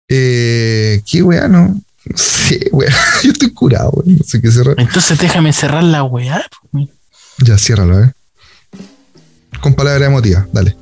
Eh, 0.10 1.02
qué 1.10 1.24
weá, 1.24 1.48
no. 1.48 1.82
Sé, 2.16 2.70
weá. 2.72 2.94
Yo 3.24 3.32
estoy 3.32 3.54
curado, 3.54 3.92
weón. 3.92 4.18
No 4.18 4.24
sé 4.24 4.42
qué 4.42 4.52
cerrar. 4.52 4.76
Entonces 4.78 5.18
déjame 5.18 5.54
cerrar 5.54 5.84
la 5.84 6.04
weá. 6.04 6.46
pues. 6.72 6.90
Ya, 7.40 7.58
ciérralo, 7.58 8.04
eh. 8.04 8.12
Con 9.62 9.74
palabra 9.74 10.06
emotiva, 10.06 10.48
dale. 10.52 10.76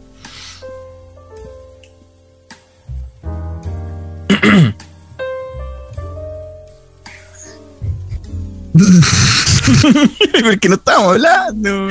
Porque 10.44 10.70
no 10.70 10.76
estábamos 10.76 11.14
hablando. 11.14 11.90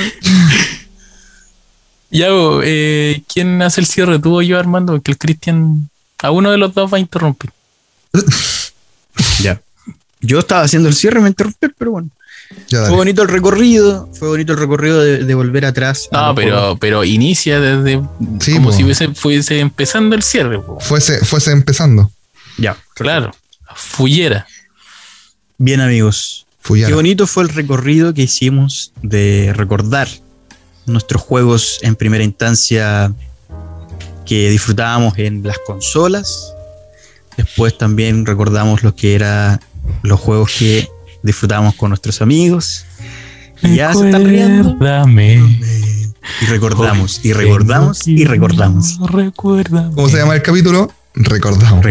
Ya, 2.11 2.27
eh, 2.65 3.23
¿quién 3.33 3.63
hace 3.63 3.81
el 3.81 3.87
cierre? 3.87 4.19
¿Tú 4.19 4.39
o 4.39 4.43
yo, 4.43 4.59
Armando? 4.59 4.95
Porque 4.95 5.13
el 5.13 5.19
Cristian, 5.19 5.89
a 6.19 6.33
uno 6.33 6.51
de 6.51 6.59
los 6.59 6.75
dos 6.75 6.93
va 6.93 6.97
a 6.97 7.01
interrumpir. 7.01 7.51
Ya. 9.43 9.61
Yo 10.21 10.39
estaba 10.39 10.63
haciendo 10.63 10.89
el 10.89 10.95
cierre, 10.95 11.21
me 11.21 11.29
interrumpí, 11.29 11.69
pero 11.79 11.93
bueno. 11.93 12.09
Ya, 12.69 12.87
Fue 12.87 12.97
bonito 12.97 13.23
el 13.23 13.29
recorrido, 13.29 14.09
fue 14.13 14.29
bonito 14.29 14.53
el 14.53 14.59
recorrido 14.59 15.01
de, 15.01 15.25
de 15.25 15.35
volver 15.35 15.65
atrás. 15.65 16.09
No, 16.11 16.29
los 16.29 16.37
pero, 16.37 16.57
juegos. 16.59 16.79
pero 16.81 17.05
inicia 17.05 17.61
desde 17.61 18.03
Sí, 18.41 18.55
como 18.55 18.71
po. 18.71 18.77
si 18.77 18.85
fuese 19.15 19.61
empezando 19.61 20.17
el 20.17 20.23
cierre. 20.23 20.59
po. 20.59 20.79
Fuese, 20.81 21.25
fuese 21.25 21.53
empezando. 21.53 22.11
Ya, 22.59 22.77
Claro, 22.95 23.31
fullera. 23.75 24.47
Bien, 25.59 25.81
amigos. 25.81 26.47
Qué 26.65 26.93
bonito 26.93 27.27
fue 27.27 27.45
el 27.45 27.49
recorrido 27.51 28.13
que 28.15 28.23
hicimos 28.23 28.93
de 29.03 29.53
recordar 29.57 30.09
nuestros 30.87 31.23
juegos 31.23 31.79
en 31.83 31.95
primera 31.97 32.23
instancia 32.25 33.13
que 34.27 34.51
disfrutábamos 34.51 35.17
en 35.19 35.43
las 35.47 35.59
consolas. 35.67 36.53
Después 37.41 37.79
también 37.79 38.27
recordamos 38.27 38.83
lo 38.83 38.95
que 38.95 39.15
eran 39.15 39.61
los 40.03 40.21
juegos 40.21 40.53
que 40.59 40.87
disfrutábamos 41.23 41.75
con 41.75 41.89
nuestros 41.89 42.21
amigos. 42.21 42.85
Y 43.63 43.77
ya 43.77 43.95
se 43.95 44.07
están 44.07 44.27
riendo. 44.27 44.77
Y 46.43 46.45
recordamos, 46.47 47.25
y 47.25 47.33
recordamos, 47.33 48.07
y 48.07 48.27
recordamos. 48.27 48.99
Recuérdame. 49.11 49.95
¿Cómo 49.95 50.09
se 50.11 50.19
llama 50.19 50.35
el 50.35 50.43
capítulo? 50.43 50.93
Recordamos. 51.15 51.83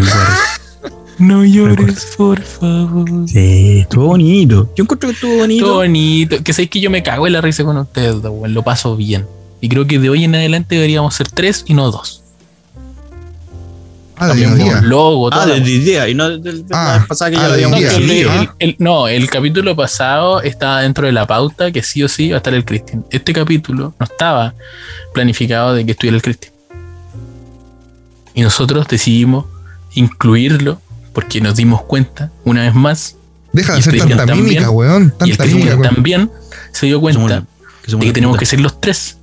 No 1.17 1.43
llores, 1.43 2.13
por 2.15 2.41
favor. 2.43 3.09
Sí, 3.27 3.80
estuvo 3.80 4.05
bonito. 4.05 4.71
Yo 4.77 4.84
encuentro 4.84 5.09
que 5.09 5.15
estuvo 5.15 5.35
bonito. 5.35 5.65
Todo 5.65 5.76
bonito. 5.77 6.43
Que 6.43 6.53
sé 6.53 6.69
que 6.69 6.80
yo 6.80 6.91
me 6.91 7.01
cago 7.01 7.26
en 7.26 7.34
la 7.34 7.41
risa 7.41 7.63
con 7.63 7.76
ustedes. 7.76 8.17
Lo 8.23 8.63
paso 8.63 8.95
bien. 8.95 9.26
Y 9.61 9.67
creo 9.67 9.88
que 9.88 9.97
de 9.97 10.11
hoy 10.11 10.26
en 10.26 10.35
adelante 10.35 10.76
deberíamos 10.76 11.15
ser 11.15 11.27
tres 11.30 11.65
y 11.67 11.73
no 11.73 11.89
dos. 11.89 12.21
Ah, 14.22 14.28
de 14.34 14.56
día. 14.56 14.82
logo, 14.82 15.30
Ah, 15.32 15.44
todo. 15.46 15.54
de, 15.54 15.62
de 15.62 15.70
idea, 15.72 16.10
y 16.10 16.14
no 16.14 16.30
del 16.38 16.66
Ah, 16.72 17.06
pasada 17.08 17.32
que 17.32 17.38
ah, 17.38 17.41
ya 17.41 17.48
lo 17.48 17.54
habíamos 17.54 17.80
No, 17.82 17.88
idea. 17.88 17.96
el, 17.96 18.10
el- 18.12 18.50
el- 18.60 18.76
no, 18.80 19.08
el 19.08 19.30
capítulo 19.30 19.76
pasado 19.76 20.41
estaba 20.41 20.82
dentro 20.82 21.06
de 21.06 21.12
la 21.14 21.26
pauta 21.26 21.72
que 21.72 21.82
sí 21.84 22.04
o 22.04 22.08
sí 22.10 22.30
va 22.30 22.36
a 22.36 22.38
estar 22.38 22.54
el 22.54 22.66
Cristian. 22.66 23.06
Este 23.12 23.32
capítulo 23.34 23.94
no 23.98 24.04
estaba 24.06 24.54
planificado 25.14 25.74
de 25.74 25.86
que 25.86 25.91
estuviera 25.91 26.16
el 26.18 26.22
Cristian. 26.22 26.54
Y 28.34 28.41
nosotros 28.41 28.88
decidimos 28.88 29.46
incluirlo 29.94 30.82
porque 31.14 31.41
nos 31.41 31.56
dimos 31.56 31.82
cuenta, 31.84 32.32
una 32.46 32.64
vez 32.64 32.74
más, 32.76 33.16
Deja 33.52 33.74
de 33.74 33.80
Y 33.80 33.82
hacer 33.82 33.98
tanta 33.98 34.18
también. 34.28 34.44
mímica, 34.46 34.70
weón. 34.70 35.02
y 35.02 35.06
el 35.06 35.12
Tanta 35.12 35.26
mímica, 35.26 35.44
Cristian 35.44 35.80
weón. 35.80 35.96
también 35.96 36.32
se 36.72 36.86
dio 36.86 37.02
Que 37.02 37.14
somos 37.14 37.30
cuenta 37.32 37.48
que 37.84 37.91
somos 37.91 38.02
de 38.06 38.10
que 38.10 38.14
tenemos 38.14 38.38
que 38.38 38.46
ser 38.46 38.60
los 38.60 38.80
tres. 38.80 39.18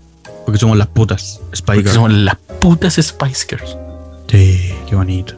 Porque 0.45 0.59
somos 0.59 0.77
las 0.77 0.89
putas. 0.89 1.41
Girls. 1.65 1.93
somos 1.93 2.13
las 2.13 2.37
putas 2.61 2.95
Spice 2.95 3.47
Girls. 3.49 3.77
Sí, 4.29 4.73
qué 4.89 4.97
bonito. 4.97 5.35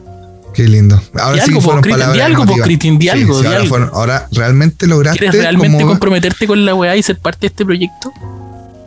Qué 0.53 0.67
lindo. 0.67 0.99
Ahora 1.19 1.35
Di 1.35 1.41
sí 1.41 1.49
algo, 1.49 1.61
fueron 1.61 1.81
Cristian, 1.83 2.13
di 2.13 2.19
algo, 2.21 2.37
po, 2.37 2.43
emotivas. 2.43 2.65
Cristian, 2.67 2.97
di 2.97 3.05
Sí, 3.05 3.09
algo, 3.09 3.33
sí, 3.35 3.41
di 3.41 3.45
ahora, 3.47 3.57
algo. 3.59 3.69
fueron- 3.69 3.89
ahora 3.93 4.27
realmente 4.31 4.87
lograste 4.87 5.19
¿Quieres 5.19 5.41
realmente 5.41 5.77
como- 5.77 5.89
comprometerte 5.89 6.47
con 6.47 6.65
la 6.65 6.75
weá 6.75 6.95
y 6.97 7.03
ser 7.03 7.17
parte 7.19 7.39
de 7.41 7.47
este 7.47 7.65
proyecto? 7.65 8.11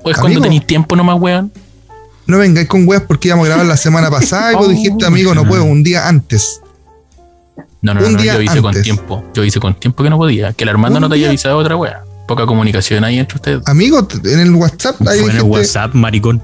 ¿O 0.02 0.10
es 0.10 0.16
Amigo. 0.16 0.20
cuando 0.20 0.40
tenéis 0.40 0.66
tiempo 0.66 0.96
nomás, 0.96 1.20
weón? 1.20 1.52
No 2.26 2.38
vengáis 2.38 2.66
con 2.68 2.86
weas 2.86 3.02
porque 3.06 3.28
íbamos 3.28 3.46
a 3.46 3.48
grabar 3.50 3.66
la 3.66 3.76
semana 3.76 4.10
pasada 4.10 4.52
y 4.52 4.56
vos 4.56 4.68
dijiste, 4.68 5.06
amigo, 5.06 5.34
no 5.34 5.44
puedo, 5.44 5.64
un 5.64 5.82
día 5.84 6.08
antes. 6.08 6.60
No, 7.80 7.94
no, 7.94 8.00
no, 8.00 8.06
Un 8.08 8.12
no, 8.14 8.22
día 8.22 8.34
yo 8.34 8.42
hice 8.42 8.60
con 8.62 8.80
tiempo. 8.82 9.24
Yo 9.34 9.44
hice 9.44 9.58
con 9.60 9.74
tiempo 9.74 10.02
que 10.04 10.10
no 10.10 10.16
podía. 10.16 10.52
Que 10.52 10.64
el 10.64 10.70
Armando 10.70 10.98
Un 10.98 11.02
no 11.02 11.08
te 11.08 11.14
haya 11.14 11.22
día. 11.22 11.28
avisado 11.30 11.56
otra 11.58 11.76
weá. 11.76 12.02
Poca 12.28 12.46
comunicación 12.46 13.02
ahí 13.04 13.18
entre 13.18 13.36
ustedes. 13.36 13.62
Amigo, 13.66 14.06
en 14.24 14.38
el 14.40 14.54
WhatsApp 14.54 15.00
ahí 15.08 15.18
Fue 15.20 15.30
en 15.30 15.36
el 15.38 15.42
WhatsApp, 15.42 15.92
maricón. 15.94 16.40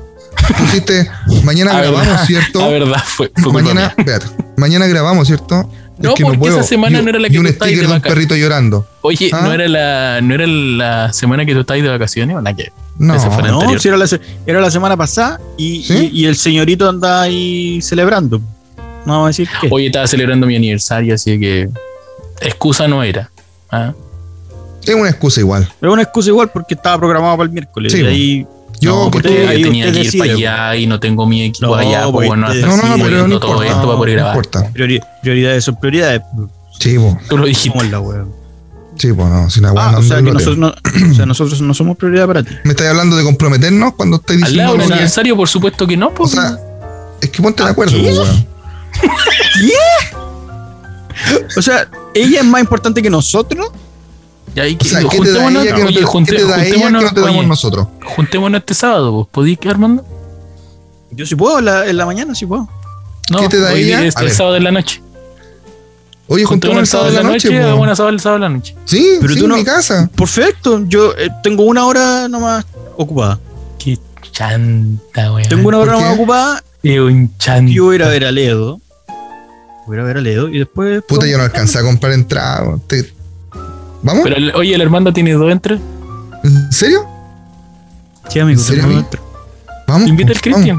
Pusiste, 0.59 1.11
mañana 1.45 1.73
grabamos, 1.81 2.07
verdad. 2.07 2.25
¿cierto? 2.27 2.59
La 2.61 2.69
verdad, 2.69 3.03
fue, 3.07 3.31
fue 3.43 3.53
mañana, 3.53 3.95
espérate, 3.97 4.27
mañana 4.57 4.87
grabamos, 4.87 5.27
¿cierto? 5.27 5.71
No, 5.99 6.15
porque 6.15 6.49
esa 6.49 6.63
semana 6.63 7.01
Y- 7.01 7.03
no 7.03 7.11
era 7.11 7.19
la 7.19 7.27
y 7.27 7.31
que 7.33 7.39
un 7.41 7.45
tú 7.47 7.51
estabas 7.51 7.71
sticker 7.73 7.87
de 7.89 7.93
de 7.93 7.97
un 7.97 8.03
perrito 8.03 8.37
llorando. 8.37 8.87
Oye, 9.01 9.31
¿Ah? 9.33 9.41
¿no, 9.43 9.53
era 9.53 9.67
la, 9.67 10.21
¿no 10.23 10.33
era 10.35 10.47
la 10.47 11.13
semana 11.13 11.45
que 11.45 11.55
tú 11.55 11.61
estabas 11.61 11.83
de 11.83 11.89
vacaciones 11.89 12.37
o 12.37 12.43
que? 12.55 12.71
No, 12.99 13.19
fue 13.19 13.43
la- 13.43 13.49
No, 13.49 13.79
si 13.81 13.89
era 13.89 13.97
la, 13.97 14.07
se- 14.07 14.21
era 14.47 14.61
la 14.61 14.71
semana 14.71 14.97
pasada 14.97 15.41
y, 15.57 15.83
¿Sí? 15.83 16.11
y- 16.13 16.21
y 16.23 16.27
el 16.27 16.37
señorito 16.37 16.89
andaba 16.89 17.23
ahí 17.23 17.81
celebrando. 17.83 18.39
No 19.05 19.13
vamos 19.15 19.25
a 19.25 19.29
decir 19.29 19.49
qué. 19.61 19.69
Hoy 19.73 19.87
estaba 19.87 20.07
celebrando 20.07 20.47
mi 20.47 20.55
aniversario, 20.55 21.15
así 21.15 21.39
que 21.41 21.69
excusa 22.41 22.87
no 22.87 23.03
era. 23.03 23.31
¿ah? 23.71 23.93
es 24.87 24.95
una 24.95 25.11
excusa 25.11 25.41
igual. 25.41 25.69
Pero 25.81 25.93
una 25.93 26.03
excusa 26.03 26.29
igual 26.31 26.49
porque 26.53 26.75
estaba 26.75 26.97
programado 26.99 27.37
para 27.37 27.47
el 27.49 27.53
miércoles. 27.53 27.93
Sí, 27.93 28.03
y 28.03 28.07
ahí, 28.07 28.47
Yo, 28.81 29.05
no, 29.05 29.11
porque 29.11 29.47
ahí 29.49 29.63
tenía 29.63 29.85
que 29.93 29.99
ir 30.01 30.05
decide, 30.07 30.19
para 30.23 30.33
allá 30.33 30.77
y 30.77 30.87
no 30.87 31.01
tengo 31.01 31.27
mi 31.27 31.43
equipo 31.45 31.67
No, 31.67 31.75
allá, 31.75 32.03
pues 32.05 32.13
pues, 32.13 32.29
bueno, 32.29 32.47
hasta 32.47 32.67
no, 32.67 32.77
no, 32.77 33.05
pero 33.05 33.27
no 33.29 33.41
todo 33.41 33.51
importa. 33.53 33.67
esto 33.73 33.83
para 33.87 33.97
poder 33.99 34.17
no 34.17 34.23
grabar. 34.25 34.37
importa. 34.37 34.73
priori- 34.73 35.03
prioridades 35.23 35.65
son 35.65 35.77
prioridades. 35.81 36.23
Sí, 36.79 36.97
Tú 37.29 37.39
lo 37.39 37.47
dijiste. 37.47 37.71
¿Cómo 37.71 37.83
es 37.85 37.91
la 37.91 38.01
wea? 38.01 38.25
sí, 38.97 39.13
po, 39.13 39.27
no, 39.29 39.49
si 39.51 39.61
la 39.61 39.71
Ah, 39.77 39.93
no 39.93 39.99
o, 39.99 40.03
sea 40.03 40.17
que 40.19 40.31
nosotros 40.33 40.59
no, 40.59 40.69
o 40.69 41.15
sea, 41.15 41.27
nosotros 41.27 41.61
no 41.61 41.73
somos 41.75 41.97
prioridad 41.97 42.27
para 42.27 42.43
ti. 42.43 42.55
¿Me 42.65 42.71
estás 42.71 42.87
hablando 42.89 43.17
de 43.17 43.25
comprometernos 43.25 43.95
cuando 43.95 44.17
estáis 44.17 44.43
Al 44.43 44.49
diciendo 44.51 44.63
lado 44.65 44.73
de 44.73 44.77
un 44.77 44.81
algo 44.83 44.89
que- 44.89 44.95
aniversario, 44.95 45.37
por 45.37 45.49
supuesto 45.49 45.87
que 45.87 45.97
no, 45.97 46.07
O 46.09 46.15
pues. 46.15 46.31
sea, 46.33 46.57
es 47.21 47.31
que 47.31 47.43
ponte 47.43 47.63
de 47.63 47.69
¿Ah, 47.69 47.73
acuerdo, 47.73 47.97
qué? 47.97 48.13
weón. 48.13 48.47
O 51.57 51.63
sea, 51.63 51.89
ella 52.15 52.41
es 52.41 52.45
más 52.47 52.61
importante 52.61 53.03
que 53.03 53.11
nosotros. 53.11 53.71
Y 54.67 54.75
O 54.75 54.79
que- 54.79 54.85
sea, 54.89 55.01
¿qué 55.01 55.09
te 55.09 55.17
da 55.17 55.19
juntémonos, 55.19 55.63
ella 55.65 55.75
que 55.75 55.85
no 55.85 55.89
te, 55.93 56.03
junte- 56.05 56.31
¿qué 56.33 56.37
te 56.39 56.45
da 56.45 56.55
ella 56.57 56.65
que 56.65 56.71
juntémonos, 56.73 57.03
no 57.05 57.13
te 57.13 57.21
damos 57.21 57.37
oye, 57.39 57.47
nosotros? 57.47 57.87
juntémonos 58.17 58.59
este 58.61 58.75
sábado, 58.75 59.13
pues. 59.15 59.27
¿Podís 59.31 59.59
quedar, 59.59 59.75
Armando? 59.77 60.05
Yo 61.11 61.27
sí 61.27 61.35
puedo, 61.37 61.59
en 61.59 61.65
la, 61.67 61.87
en 61.87 61.97
la 61.97 62.07
mañana 62.07 62.35
sí 62.35 62.47
puedo. 62.47 62.69
No, 63.31 63.41
¿Qué 63.41 63.49
te 63.49 63.59
da 63.61 63.73
hoy 63.73 63.83
ella? 63.83 64.05
es 64.05 64.17
el 64.17 64.31
sábado 64.31 64.55
de 64.55 64.61
la 64.61 64.71
noche. 64.71 65.03
Oye, 66.31 66.45
Juntémonos 66.45 66.83
el 66.83 66.87
sábado 66.87 67.11
de 67.11 67.17
la 67.17 67.23
noche, 67.23 67.49
una 67.75 67.97
sábado 67.97 68.15
el 68.15 68.21
sábado 68.21 68.43
de 68.43 68.49
la 68.51 68.55
noche. 68.55 68.75
Sí, 68.85 69.17
Pero 69.21 69.33
sí, 69.33 69.39
tú 69.39 69.45
en 69.47 69.51
no- 69.51 69.57
mi 69.57 69.65
casa. 69.65 70.11
Perfecto, 70.15 70.85
yo 70.87 71.13
eh, 71.17 71.31
tengo 71.43 71.63
una 71.65 71.87
hora 71.87 72.29
nomás 72.29 72.67
ocupada. 72.97 73.39
Qué 73.79 73.99
chanta, 74.31 75.33
weón. 75.33 75.49
Tengo 75.49 75.69
una 75.69 75.79
hora 75.79 75.93
¿Por 75.95 76.01
nomás 76.03 76.15
ocupada. 76.17 76.63
Qué 76.83 77.01
un 77.01 77.35
chanta. 77.39 77.73
Yo 77.73 77.85
voy 77.87 77.95
a 77.95 77.97
ir 77.97 78.03
a 78.05 78.09
ver 78.09 78.25
a 78.27 78.31
Ledo. 78.31 78.79
Voy 79.87 79.97
a 79.97 80.01
ir 80.01 80.01
a 80.01 80.05
ver 80.05 80.17
a 80.19 80.21
Ledo 80.21 80.49
y 80.49 80.59
después. 80.59 81.03
Puta, 81.09 81.27
yo 81.27 81.39
no 81.39 81.45
alcancé 81.45 81.79
a 81.79 81.83
comprar 81.83 82.13
entrada. 82.13 82.77
Te- 82.87 83.11
¿Vamos? 84.03 84.23
Pero, 84.25 84.37
el- 84.37 84.55
oye, 84.55 84.75
el 84.75 84.81
Armando 84.81 85.13
tiene 85.13 85.33
dos 85.33 85.51
entres. 85.51 85.81
¿En 86.45 86.73
serio? 86.73 87.05
Sí, 88.29 88.39
amigo, 88.41 88.61
¿En 88.61 88.65
serio, 88.67 88.83
tengo 88.83 88.95
amigo? 88.95 89.09
otro. 89.09 89.23
Vamos. 89.87 90.09
Invita 90.09 90.33
al 90.33 90.39
vamos. 90.39 90.43
Cristian. 90.43 90.79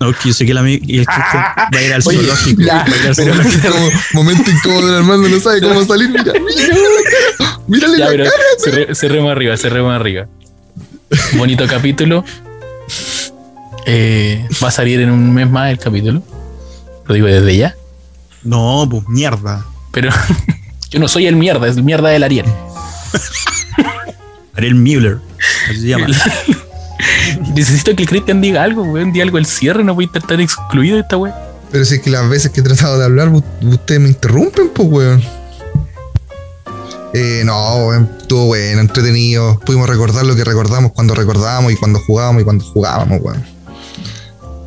No, 0.00 0.12
que 0.12 0.28
yo 0.28 0.34
sé 0.34 0.44
que 0.44 0.50
el 0.52 0.58
amigo 0.58 0.84
y 0.86 0.98
el 0.98 1.06
Cristian 1.06 1.42
va 1.56 1.78
a 1.78 1.82
ir 1.82 1.92
al 1.94 2.02
Oye, 2.06 2.18
zoológico. 2.18 2.62
ya, 2.62 2.74
va 2.78 2.82
a 2.84 2.96
ir 2.96 3.06
al 3.08 3.14
zoológico. 3.14 3.68
como 3.70 3.90
momento 4.14 4.50
incómodo 4.50 4.88
el 4.88 4.94
Armando 4.96 5.28
no 5.28 5.40
sabe 5.40 5.60
cómo 5.62 5.84
salir. 5.84 6.10
Mira, 6.10 6.24
mira, 6.24 7.58
mírale 7.66 7.98
Ya, 7.98 8.04
la 8.04 8.10
pero 8.10 8.24
cara. 8.24 8.36
cerre- 8.64 8.94
cerremos 8.94 9.30
arriba, 9.32 9.56
cerremos 9.56 9.92
arriba. 9.94 10.26
Bonito 11.36 11.66
capítulo. 11.66 12.24
Eh, 13.86 14.46
va 14.62 14.68
a 14.68 14.70
salir 14.70 15.00
en 15.00 15.10
un 15.10 15.32
mes 15.34 15.48
más 15.50 15.70
el 15.70 15.78
capítulo. 15.78 16.22
Lo 17.06 17.14
digo 17.14 17.26
desde 17.26 17.56
ya. 17.56 17.74
No, 18.44 18.86
pues 18.90 19.08
mierda. 19.08 19.64
Pero 19.92 20.10
yo 20.92 21.00
no 21.00 21.08
soy 21.08 21.26
el 21.26 21.36
mierda, 21.36 21.66
es 21.68 21.78
el 21.78 21.84
mierda 21.84 22.10
del 22.10 22.22
Ariel. 22.22 22.44
Ariel 24.54 24.74
Müller. 24.74 25.18
Así 25.70 25.80
se 25.80 25.86
llama. 25.86 26.06
Necesito 27.54 27.96
que 27.96 28.02
el 28.02 28.08
Cristian 28.10 28.42
diga 28.42 28.62
algo, 28.62 28.82
weón. 28.82 29.10
Diga 29.10 29.24
algo 29.24 29.38
al 29.38 29.46
cierre, 29.46 29.82
no 29.82 29.94
voy 29.94 30.10
a 30.12 30.18
estar 30.18 30.38
excluido 30.38 30.96
de 30.96 31.02
esta 31.02 31.16
weón. 31.16 31.34
Pero 31.70 31.86
si 31.86 31.94
es 31.94 32.02
que 32.02 32.10
las 32.10 32.28
veces 32.28 32.52
que 32.52 32.60
he 32.60 32.62
tratado 32.62 32.98
de 32.98 33.06
hablar, 33.06 33.32
ustedes 33.62 34.00
me 34.02 34.08
interrumpen, 34.08 34.68
pues, 34.68 34.86
weón. 34.86 35.22
Eh, 37.14 37.40
no, 37.46 37.86
weón, 37.86 38.10
estuvo 38.20 38.48
bueno, 38.48 38.82
entretenido. 38.82 39.58
Pudimos 39.60 39.88
recordar 39.88 40.26
lo 40.26 40.36
que 40.36 40.44
recordamos 40.44 40.92
cuando 40.92 41.14
recordábamos 41.14 41.72
y 41.72 41.76
cuando 41.76 42.00
jugábamos 42.00 42.42
y 42.42 42.44
cuando 42.44 42.64
jugábamos, 42.66 43.18
weón. 43.22 43.42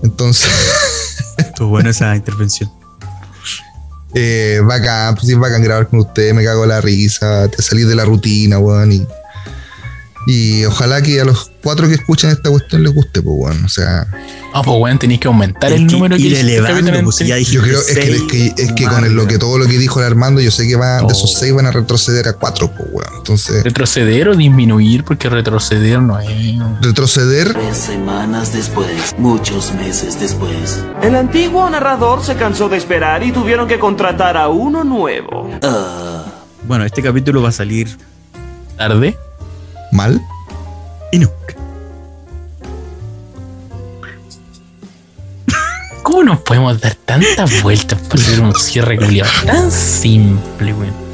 Entonces, 0.01 0.49
Estuvo 1.37 1.69
buena 1.69 1.91
esa 1.91 2.15
intervención. 2.15 2.71
Eh, 4.15 4.61
bacán, 4.63 5.13
pues 5.15 5.27
sí, 5.27 5.33
bacán 5.35 5.61
grabar 5.61 5.87
con 5.87 5.99
ustedes, 5.99 6.33
me 6.33 6.43
cago 6.43 6.65
la 6.65 6.79
risa, 6.81 7.47
te 7.49 7.61
salís 7.61 7.87
de 7.87 7.95
la 7.95 8.05
rutina, 8.05 8.57
weón. 8.57 8.93
Y, 8.93 9.07
y 10.27 10.65
ojalá 10.65 11.01
que 11.01 11.21
a 11.21 11.25
los 11.25 11.51
cuatro 11.61 11.87
que 11.87 11.95
escuchan 11.95 12.31
esta 12.31 12.49
cuestión 12.49 12.83
les 12.83 12.93
guste, 12.93 13.21
pues, 13.21 13.35
weón. 13.37 13.65
O 13.65 13.69
sea, 13.69 14.07
Ah, 14.53 14.61
pues 14.63 14.77
weón, 14.79 14.97
tenéis 14.97 15.19
que 15.19 15.27
aumentar 15.27 15.71
el 15.73 15.85
número 15.85 16.15
que 16.17 16.39
elevando, 16.39 17.03
pues, 17.03 17.19
ya 17.19 17.37
yo 17.37 17.61
creo 17.61 17.79
es 17.79 17.85
que, 17.97 18.11
es 18.15 18.21
que, 18.23 18.53
es 18.63 18.71
que 18.73 18.85
con 18.85 19.03
el- 19.03 19.13
lo 19.13 19.27
que 19.27 19.37
todo 19.37 19.57
lo 19.57 19.65
que 19.67 19.77
dijo 19.77 19.99
el 19.99 20.05
Armando, 20.05 20.39
yo 20.41 20.49
sé 20.51 20.65
que 20.67 20.75
va, 20.77 21.01
de 21.01 21.07
esos 21.07 21.33
Oh. 21.35 21.39
seis 21.39 21.53
van 21.53 21.65
a 21.65 21.71
retroceder 21.71 22.27
a 22.29 22.33
cuatro, 22.33 22.71
pues, 22.71 22.87
weón. 22.91 23.13
Entonces, 23.17 23.63
Retroceder 23.63 24.29
o 24.29 24.35
disminuir, 24.35 25.03
porque 25.03 25.29
retroceder 25.29 26.01
no 26.01 26.19
es. 26.19 26.29
retroceder 26.81 27.53
Tres 27.53 27.77
semanas 27.77 28.53
después, 28.53 29.13
muchos 29.17 29.73
meses 29.73 30.19
después. 30.19 30.79
El 31.01 31.15
antiguo 31.15 31.69
narrador 31.69 32.23
se 32.23 32.35
cansó 32.35 32.69
de 32.69 32.77
esperar 32.77 33.23
y 33.23 33.31
tuvieron 33.31 33.67
que 33.67 33.77
contratar 33.79 34.37
a 34.37 34.47
uno 34.47 34.83
nuevo. 34.83 35.49
Ah, 35.61 36.23
Bueno, 36.67 36.83
este 36.85 37.03
capítulo 37.03 37.41
va 37.41 37.49
a 37.49 37.51
salir 37.51 37.95
Tarde. 38.77 39.17
Mal. 39.95 40.21
no. 41.13 41.29
¿Cómo 46.03 46.23
nos 46.23 46.39
podemos 46.41 46.79
dar 46.79 46.95
tantas 46.95 47.63
vueltas 47.63 47.99
para 48.01 48.21
hacer 48.21 48.39
un 48.39 48.53
cierre 48.55 48.97
culiado 48.97 49.31
tan 49.45 49.71
simple, 49.71 50.73
weón? 50.73 51.04